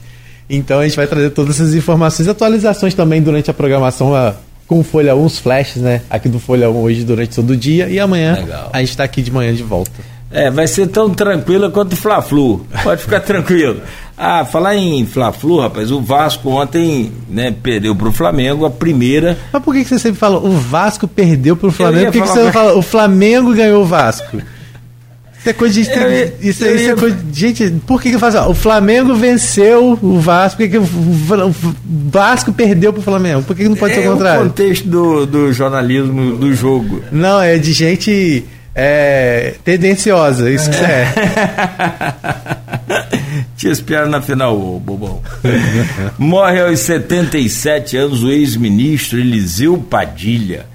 Então 0.48 0.80
a 0.80 0.84
gente 0.84 0.96
vai 0.96 1.08
trazer 1.08 1.32
todas 1.32 1.56
essas 1.56 1.74
informações, 1.74 2.30
atualizações 2.30 2.94
também 2.94 3.24
durante 3.24 3.50
a 3.50 3.54
programação. 3.56 4.14
A 4.14 4.36
com 4.72 4.82
Folha 4.86 5.14
1, 5.14 5.26
os 5.26 5.38
flashes, 5.38 5.82
né? 5.82 6.02
Aqui 6.10 6.30
do 6.30 6.40
Folha 6.40 6.72
1 6.72 6.82
hoje 6.82 7.04
durante 7.04 7.36
todo 7.36 7.50
o 7.50 7.58
dia. 7.58 7.90
E 7.90 8.00
amanhã 8.00 8.36
Legal. 8.36 8.70
a 8.72 8.80
gente 8.80 8.92
está 8.92 9.04
aqui 9.04 9.22
de 9.22 9.30
manhã 9.30 9.54
de 9.54 9.64
volta. 9.64 9.92
É, 10.32 10.50
vai 10.50 10.66
ser 10.66 10.88
tão 10.88 11.10
tranquila 11.10 11.70
quanto 11.70 11.92
o 11.92 11.96
Fla-Flu. 11.98 12.66
Pode 12.82 13.02
ficar 13.02 13.20
tranquilo. 13.20 13.82
Ah, 14.18 14.46
falar 14.46 14.78
em 14.78 15.06
Fla-Flu, 15.06 15.60
rapaz, 15.60 15.92
o 15.92 16.00
Vasco 16.00 16.50
ontem 16.52 17.12
né, 17.28 17.52
perdeu 17.52 17.94
para 17.94 18.08
o 18.08 18.14
Flamengo 18.14 18.64
a 18.64 18.70
primeira. 18.70 19.38
Mas 19.52 19.62
por 19.62 19.74
que, 19.74 19.84
que 19.84 19.90
você 19.90 20.00
sempre 20.00 20.18
fala 20.18 20.38
o 20.38 20.52
Vasco 20.52 21.06
perdeu 21.06 21.58
para 21.58 21.68
o 21.68 21.72
Flamengo? 21.72 22.06
Por 22.06 22.14
que, 22.14 22.22
que 22.22 22.28
você 22.30 22.44
pra... 22.44 22.54
fala 22.54 22.74
o 22.78 22.82
Flamengo 22.82 23.54
ganhou 23.54 23.82
o 23.82 23.86
Vasco? 23.86 24.38
Isso 25.42 25.50
é 25.50 25.54
coisa 25.54 25.74
de. 25.74 25.90
Eu, 25.90 26.34
isso, 26.40 26.64
eu, 26.64 26.76
isso 26.76 26.92
é 26.92 26.96
coisa, 26.96 27.18
gente, 27.34 27.72
por 27.88 28.00
que, 28.00 28.12
que 28.12 28.20
faz? 28.20 28.36
O 28.36 28.54
Flamengo 28.54 29.16
venceu 29.16 29.98
o 30.00 30.20
Vasco, 30.20 30.58
por 30.58 30.70
que, 30.70 30.70
que 30.70 30.78
o 30.78 31.56
Vasco 32.12 32.54
perdeu 32.54 32.94
pro 32.94 33.02
Flamengo? 33.02 33.42
Por 33.42 33.56
que, 33.56 33.64
que 33.64 33.70
não 33.70 33.76
pode 33.76 33.94
é 33.94 33.96
ser 33.96 34.08
o 34.08 34.12
contrário? 34.14 34.42
É 34.42 34.44
o 34.44 34.48
contexto 34.50 34.88
do, 34.88 35.26
do 35.26 35.52
jornalismo 35.52 36.38
do 36.38 36.54
jogo. 36.54 37.02
Não, 37.12 37.42
é 37.42 37.58
de 37.58 37.74
gente 37.74 38.46
é, 38.76 39.56
tendenciosa, 39.64 40.48
isso 40.52 40.70
que 40.70 40.78
é. 40.78 41.12
Te 43.58 43.68
espero 43.68 44.10
na 44.10 44.22
final, 44.22 44.56
ô, 44.56 44.80
bobão. 44.80 45.24
Morre 46.20 46.62
aos 46.62 46.82
77 46.82 47.98
anos 47.98 48.24
o 48.24 48.30
ex-ministro 48.30 49.20
Eliseu 49.20 49.78
Padilha 49.78 50.71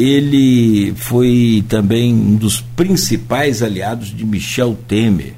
ele 0.00 0.94
foi 0.94 1.62
também 1.68 2.14
um 2.14 2.36
dos 2.36 2.60
principais 2.60 3.62
aliados 3.62 4.08
de 4.08 4.24
Michel 4.24 4.74
Temer. 4.88 5.34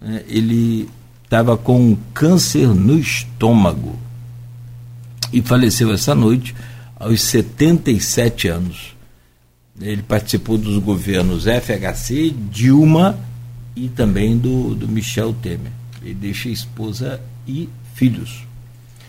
Né? 0.00 0.22
Ele 0.26 0.88
estava 1.22 1.56
com 1.56 1.96
câncer 2.14 2.68
no 2.68 2.98
estômago 2.98 3.98
e 5.32 5.42
faleceu 5.42 5.92
essa 5.92 6.14
noite 6.14 6.54
aos 6.96 7.20
77 7.20 8.48
anos. 8.48 8.96
Ele 9.78 10.02
participou 10.02 10.56
dos 10.56 10.78
governos 10.78 11.44
FHC, 11.44 12.34
Dilma 12.50 13.18
e 13.76 13.88
também 13.88 14.38
do, 14.38 14.74
do 14.74 14.88
Michel 14.88 15.34
Temer. 15.34 15.72
Ele 16.02 16.14
deixa 16.14 16.48
esposa 16.48 17.20
e 17.46 17.68
filhos. 17.94 18.44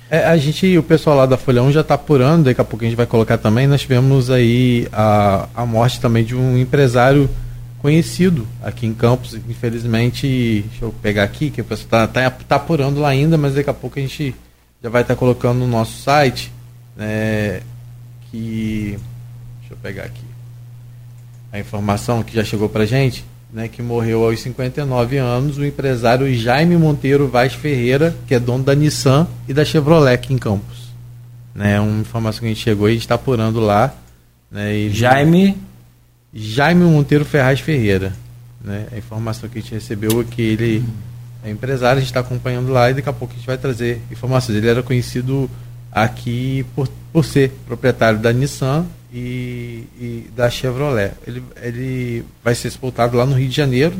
É, 0.09 0.25
a 0.25 0.37
gente, 0.37 0.77
o 0.77 0.83
pessoal 0.83 1.17
lá 1.17 1.25
da 1.25 1.37
Folha 1.37 1.63
1 1.63 1.71
já 1.71 1.81
está 1.81 1.95
apurando, 1.95 2.45
daqui 2.45 2.61
a 2.61 2.63
pouco 2.63 2.85
a 2.85 2.87
gente 2.87 2.97
vai 2.97 3.07
colocar 3.07 3.37
também. 3.37 3.65
Nós 3.65 3.81
tivemos 3.81 4.29
aí 4.29 4.87
a, 4.91 5.47
a 5.55 5.65
morte 5.65 5.99
também 5.99 6.23
de 6.23 6.35
um 6.35 6.57
empresário 6.57 7.29
conhecido 7.79 8.47
aqui 8.61 8.85
em 8.85 8.93
Campos. 8.93 9.33
Infelizmente, 9.33 10.63
deixa 10.69 10.85
eu 10.85 10.93
pegar 11.01 11.23
aqui, 11.23 11.49
que 11.49 11.61
o 11.61 11.65
pessoal 11.65 12.05
está 12.05 12.07
tá, 12.07 12.29
tá 12.29 12.55
apurando 12.57 12.99
lá 12.99 13.09
ainda, 13.09 13.37
mas 13.37 13.55
daqui 13.55 13.69
a 13.69 13.73
pouco 13.73 13.97
a 13.97 14.01
gente 14.01 14.35
já 14.81 14.89
vai 14.89 15.01
estar 15.01 15.15
tá 15.15 15.19
colocando 15.19 15.59
no 15.59 15.67
nosso 15.67 16.01
site. 16.01 16.51
Né, 16.95 17.61
que. 18.29 18.99
Deixa 19.59 19.73
eu 19.73 19.77
pegar 19.81 20.03
aqui. 20.03 20.23
A 21.51 21.59
informação 21.59 22.21
que 22.21 22.35
já 22.35 22.43
chegou 22.43 22.69
para 22.69 22.85
gente 22.85 23.25
né, 23.55 23.69
que 23.69 23.81
morreu 23.81 24.25
aos 24.25 24.41
59 24.41 25.15
anos, 25.15 25.57
o 25.57 25.63
empresário 25.63 26.31
Jaime 26.35 26.75
Monteiro 26.75 27.29
Vaz 27.29 27.53
Ferreira, 27.53 28.13
que 28.27 28.35
é 28.35 28.39
dono 28.39 28.65
da 28.65 28.75
Nissan 28.75 29.25
e 29.47 29.53
da 29.53 29.63
Chevrolet 29.63 30.13
aqui 30.13 30.33
em 30.33 30.37
Campos. 30.37 30.89
Né, 31.55 31.79
uma 31.79 32.01
informação 32.01 32.41
que 32.41 32.47
a 32.47 32.49
gente 32.49 32.59
chegou 32.59 32.89
e 32.89 32.91
a 32.91 32.93
gente 32.95 33.03
está 33.03 33.15
apurando 33.15 33.61
lá. 33.61 33.95
Né, 34.51 34.89
Jaime? 34.89 35.57
Jaime 36.33 36.83
Monteiro 36.83 37.23
Ferraz 37.23 37.61
Ferreira. 37.61 38.11
Né, 38.61 38.87
a 38.91 38.97
informação 38.97 39.47
que 39.47 39.57
a 39.57 39.61
gente 39.61 39.73
recebeu 39.73 40.19
é 40.19 40.25
que 40.25 40.41
ele 40.41 40.83
é 41.41 41.49
empresário, 41.49 41.99
a 41.99 42.01
gente 42.01 42.09
está 42.09 42.19
acompanhando 42.19 42.73
lá 42.73 42.91
e 42.91 42.95
daqui 42.95 43.07
a 43.07 43.13
pouco 43.13 43.33
a 43.33 43.37
gente 43.37 43.47
vai 43.47 43.57
trazer 43.57 44.01
informações. 44.11 44.57
Ele 44.57 44.67
era 44.67 44.83
conhecido 44.83 45.49
aqui 45.89 46.65
por, 46.75 46.89
por 47.13 47.23
ser 47.23 47.51
proprietário 47.65 48.19
da 48.19 48.33
Nissan 48.33 48.85
e, 49.15 49.87
e, 49.97 50.29
da 50.35 50.49
Chevrolet. 50.49 51.13
Ele, 51.25 51.41
ele 51.61 52.25
vai 52.43 52.53
ser 52.53 52.69
sepultado 52.69 53.15
lá 53.15 53.25
no 53.25 53.33
Rio 53.33 53.47
de 53.47 53.55
Janeiro, 53.55 53.95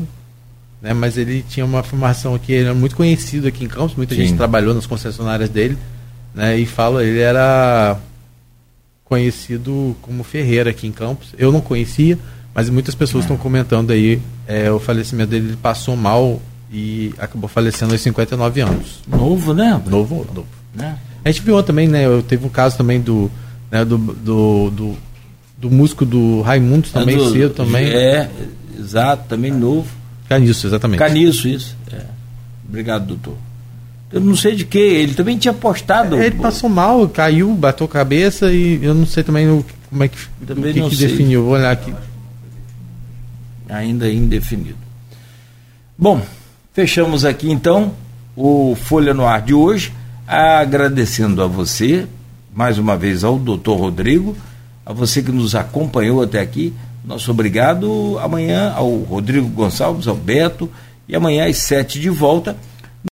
né? 0.82 0.92
mas 0.92 1.16
ele 1.16 1.42
tinha 1.48 1.64
uma 1.64 1.82
formação 1.82 2.34
aqui, 2.34 2.52
ele 2.52 2.66
era 2.66 2.74
muito 2.74 2.94
conhecido 2.94 3.48
aqui 3.48 3.64
em 3.64 3.68
Campos, 3.68 3.96
muita 3.96 4.14
Sim. 4.14 4.26
gente 4.26 4.36
trabalhou 4.36 4.74
nas 4.74 4.84
concessionárias 4.84 5.48
dele, 5.48 5.78
né? 6.34 6.58
e 6.58 6.66
fala, 6.66 7.02
ele 7.02 7.20
era 7.20 7.98
conhecido 9.06 9.96
como 10.02 10.22
Ferreira 10.22 10.68
aqui 10.68 10.86
em 10.86 10.92
Campos. 10.92 11.28
Eu 11.38 11.50
não 11.50 11.62
conhecia, 11.62 12.18
mas 12.54 12.68
muitas 12.68 12.94
pessoas 12.94 13.24
estão 13.24 13.38
comentando 13.38 13.92
aí 13.92 14.20
é, 14.46 14.70
o 14.70 14.78
falecimento 14.78 15.30
dele, 15.30 15.48
ele 15.48 15.56
passou 15.56 15.96
mal 15.96 16.42
e 16.70 17.14
acabou 17.16 17.48
falecendo 17.48 17.92
aos 17.92 18.02
59 18.02 18.60
anos. 18.60 19.02
Novo, 19.08 19.54
né? 19.54 19.80
Novo, 19.86 20.26
novo. 20.34 20.48
Né? 20.74 20.98
A 21.24 21.30
gente 21.30 21.42
viu 21.42 21.62
também, 21.62 21.88
né? 21.88 22.04
Eu 22.04 22.22
teve 22.22 22.44
um 22.44 22.50
caso 22.50 22.76
também 22.76 23.00
do, 23.00 23.30
né, 23.70 23.84
do, 23.84 23.96
do, 23.96 24.70
do, 24.70 24.96
do 25.68 25.74
músico 25.74 26.04
do 26.04 26.40
Raimundo 26.42 26.88
também, 26.88 27.14
é 27.14 27.18
do, 27.18 27.32
cedo 27.32 27.54
também. 27.54 27.86
É, 27.86 28.30
exato, 28.78 29.24
também 29.28 29.50
novo. 29.50 29.88
Caniço, 30.28 30.66
exatamente. 30.66 30.98
Caniço, 30.98 31.48
isso. 31.48 31.76
É. 31.92 32.02
Obrigado, 32.68 33.06
doutor. 33.06 33.36
Eu 34.12 34.20
não 34.20 34.36
sei 34.36 34.54
de 34.54 34.64
que, 34.64 34.78
ele 34.78 35.14
também 35.14 35.36
tinha 35.36 35.52
postado. 35.52 36.16
É, 36.16 36.26
ele 36.26 36.36
passou 36.36 36.70
mal, 36.70 37.08
caiu, 37.08 37.52
bateu 37.54 37.88
cabeça 37.88 38.52
e 38.52 38.82
eu 38.82 38.94
não 38.94 39.06
sei 39.06 39.22
também 39.22 39.48
o, 39.48 39.64
como 39.90 40.04
é 40.04 40.08
que, 40.08 40.16
também 40.46 40.70
o 40.70 40.88
que, 40.88 40.96
que 40.96 40.96
definiu. 40.96 41.44
Vou 41.44 41.52
olhar 41.54 41.72
aqui. 41.72 41.92
Ainda 43.68 44.10
indefinido. 44.10 44.78
Bom, 45.98 46.22
fechamos 46.72 47.24
aqui 47.24 47.50
então 47.50 47.92
o 48.36 48.76
Folha 48.76 49.12
no 49.14 49.26
Ar 49.26 49.42
de 49.42 49.54
hoje, 49.54 49.92
agradecendo 50.26 51.42
a 51.42 51.46
você, 51.46 52.06
mais 52.54 52.78
uma 52.78 52.96
vez 52.96 53.24
ao 53.24 53.38
doutor 53.38 53.76
Rodrigo, 53.76 54.36
a 54.86 54.92
você 54.92 55.20
que 55.20 55.32
nos 55.32 55.56
acompanhou 55.56 56.22
até 56.22 56.40
aqui. 56.40 56.72
Nosso 57.04 57.32
obrigado 57.32 58.16
amanhã 58.20 58.72
ao 58.72 58.88
Rodrigo 58.98 59.48
Gonçalves, 59.48 60.06
ao 60.06 60.14
Beto, 60.14 60.70
e 61.08 61.16
amanhã 61.16 61.48
às 61.48 61.58
sete 61.58 61.98
de 61.98 62.08
volta 62.08 62.56